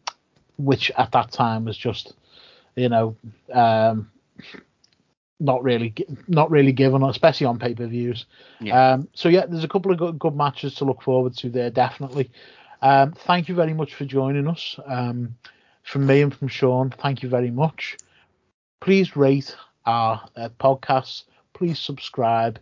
which 0.56 0.90
at 0.96 1.12
that 1.12 1.32
time 1.32 1.64
was 1.64 1.76
just, 1.76 2.14
you 2.76 2.88
know, 2.88 3.16
um, 3.52 4.10
not 5.40 5.62
really 5.62 5.94
not 6.28 6.50
really 6.50 6.72
given, 6.72 7.02
especially 7.02 7.46
on 7.46 7.58
pay 7.58 7.74
per 7.74 7.86
views. 7.86 8.26
Yeah. 8.60 8.92
Um, 8.92 9.08
so 9.14 9.28
yeah, 9.28 9.46
there's 9.46 9.64
a 9.64 9.68
couple 9.68 9.92
of 9.92 9.98
good, 9.98 10.18
good 10.18 10.36
matches 10.36 10.74
to 10.76 10.84
look 10.84 11.02
forward 11.02 11.36
to 11.38 11.50
there, 11.50 11.70
definitely. 11.70 12.30
Um, 12.82 13.12
thank 13.12 13.48
you 13.48 13.54
very 13.54 13.74
much 13.74 13.94
for 13.94 14.04
joining 14.04 14.46
us. 14.46 14.78
Um, 14.86 15.36
from 15.82 16.06
me 16.06 16.22
and 16.22 16.34
from 16.34 16.48
Sean, 16.48 16.90
thank 16.90 17.22
you 17.22 17.28
very 17.28 17.50
much. 17.50 17.96
Please 18.80 19.16
rate 19.16 19.54
our 19.86 20.22
uh, 20.36 20.48
podcasts. 20.60 21.24
Please 21.52 21.78
subscribe. 21.78 22.58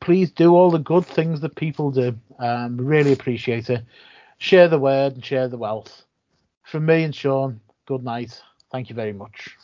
Please 0.00 0.30
do 0.30 0.54
all 0.54 0.70
the 0.70 0.78
good 0.78 1.06
things 1.06 1.40
that 1.40 1.56
people 1.56 1.90
do. 1.90 2.14
Um, 2.38 2.76
we 2.76 2.84
really 2.84 3.12
appreciate 3.12 3.70
it. 3.70 3.84
Share 4.38 4.68
the 4.68 4.78
word 4.78 5.14
and 5.14 5.24
share 5.24 5.48
the 5.48 5.56
wealth. 5.56 6.04
From 6.64 6.86
me 6.86 7.04
and 7.04 7.14
Sean, 7.14 7.60
good 7.86 8.02
night. 8.02 8.40
Thank 8.72 8.88
you 8.90 8.96
very 8.96 9.12
much. 9.12 9.56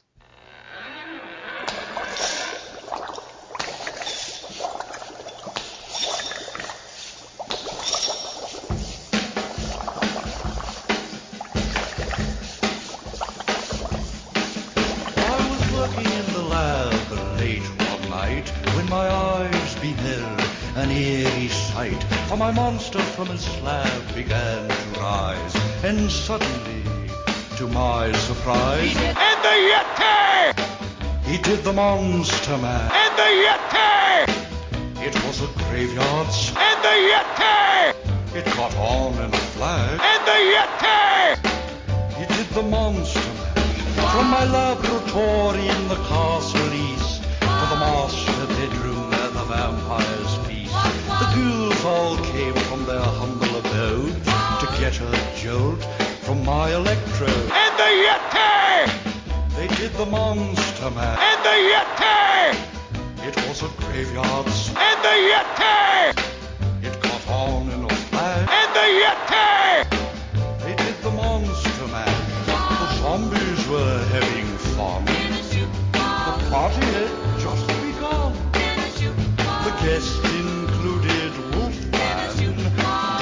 I 15.16 15.50
was 15.50 15.74
working 15.74 16.06
in 16.06 16.32
the 16.34 16.42
lab 16.42 17.38
late 17.40 17.62
one 17.90 18.10
night 18.10 18.48
when 18.76 18.88
my 18.90 19.08
eyes 19.10 19.74
beheld 19.80 20.40
an 20.76 20.90
eerie 20.90 21.48
sight. 21.48 22.02
For 22.28 22.36
my 22.36 22.52
monster 22.52 23.00
from 23.00 23.28
his 23.28 23.42
slab 23.42 24.14
began 24.14 24.69
and 25.98 26.10
suddenly, 26.10 26.82
to 27.56 27.66
my 27.66 28.12
surprise, 28.12 28.94
And 28.96 29.38
the 29.46 29.56
Yeti! 29.70 30.54
he 31.24 31.36
did 31.38 31.64
the 31.64 31.72
monster 31.72 32.56
man. 32.58 32.90
And 33.02 33.12
the 33.20 33.30
Yeti! 33.44 35.06
It 35.06 35.14
was 35.24 35.42
a 35.42 35.48
graveyard. 35.64 36.28
And 36.68 36.78
the 36.86 36.96
Yeti! 37.10 38.38
It 38.38 38.44
caught 38.54 38.76
on 38.76 39.14
in 39.14 39.34
a 39.34 39.42
flash. 39.54 40.00
And 40.12 40.22
the 40.30 40.38
Yeti! 40.54 41.10
He 42.18 42.24
did 42.36 42.48
the 42.54 42.62
monster 42.62 43.32
mash 43.40 44.12
from 44.12 44.30
my 44.30 44.44
laboratory 44.44 45.66
in 45.76 45.88
the 45.88 46.00
castle 46.10 46.72
east 46.72 47.22
to 47.40 47.64
the 47.72 47.78
master 47.84 48.46
bedroom 48.58 49.10
where 49.10 49.30
the 49.30 49.44
vampires 49.50 50.34
feast. 50.46 50.72
The 51.20 51.28
ghouls 51.34 51.84
all 51.84 52.16
came 52.32 52.54
from 52.68 52.86
their 52.86 53.08
humble 53.20 53.56
abode 53.58 54.14
to 54.60 54.66
get 54.78 55.00
a 55.00 55.19
jolt 55.50 55.82
from 56.24 56.44
my 56.44 56.66
electrode. 56.80 57.46
And 57.62 57.74
the 57.82 57.90
Yeti! 58.04 58.70
They 59.56 59.68
did 59.78 59.92
the 59.94 60.06
monster 60.06 60.90
mash. 60.96 61.18
And 61.28 61.40
the 61.48 61.56
Yeti! 61.72 62.18
It 63.28 63.36
was 63.46 63.58
a 63.68 63.70
graveyard 63.82 64.48
smash. 64.48 64.84
And 64.88 64.98
the 65.06 65.16
Yeti! 65.30 65.74
It 66.86 66.94
caught 67.02 67.26
on 67.42 67.62
in 67.74 67.80
a 67.84 67.94
flash. 68.08 68.48
And 68.60 68.70
the 68.78 68.86
Yeti! 69.02 69.48
They 70.62 70.74
did 70.84 70.96
the 71.06 71.10
monster 71.10 71.86
mash. 71.94 72.20
The 72.80 72.88
zombies 73.00 73.62
were 73.72 73.98
having 74.14 74.48
fun. 74.76 75.04
The 76.26 76.34
party 76.54 76.86
had 76.96 77.12
just 77.44 77.66
begun. 77.82 78.32
The 79.66 79.74
guests 79.82 80.24
included 80.42 81.32
Wolfman, 81.52 82.56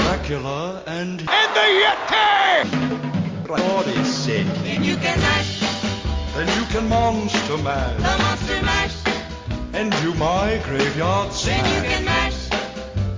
Dracula, 0.03 0.83
and 0.87 1.38
Yeti! 1.69 2.65
Brody 3.45 3.91
is 4.01 4.15
sick. 4.15 4.47
Then 4.65 4.83
you 4.83 4.97
can 4.97 5.19
mash. 5.21 5.61
Then 6.35 6.49
you 6.59 6.65
can 6.73 6.89
monster 6.89 7.59
mash. 7.59 7.97
The 7.97 8.17
monster 8.25 8.63
mash. 8.63 8.97
And 9.75 9.93
do 10.03 10.15
my 10.15 10.59
graveyard 10.65 11.33
smash. 11.33 11.63
Then 11.63 11.75
you 11.75 11.83
can 11.91 12.05
mash. 12.05 12.49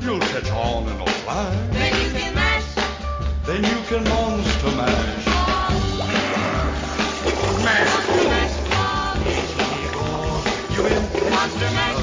You'll 0.02 0.20
catch 0.20 0.50
on 0.50 0.88
in 0.88 1.00
a 1.00 1.06
flash. 1.22 1.56
Then 1.72 1.94
you 2.02 2.10
can 2.18 2.34
mash. 2.34 2.74
Then 3.46 3.62
you 3.62 3.82
can 3.88 4.04
monster 4.04 4.70
mash. 4.80 5.26
Mash. 7.64 7.90
Monster 7.94 8.28
mash. 8.34 8.56
You 10.76 10.86
in 10.86 11.30
monster 11.30 11.70
mash. 11.78 11.99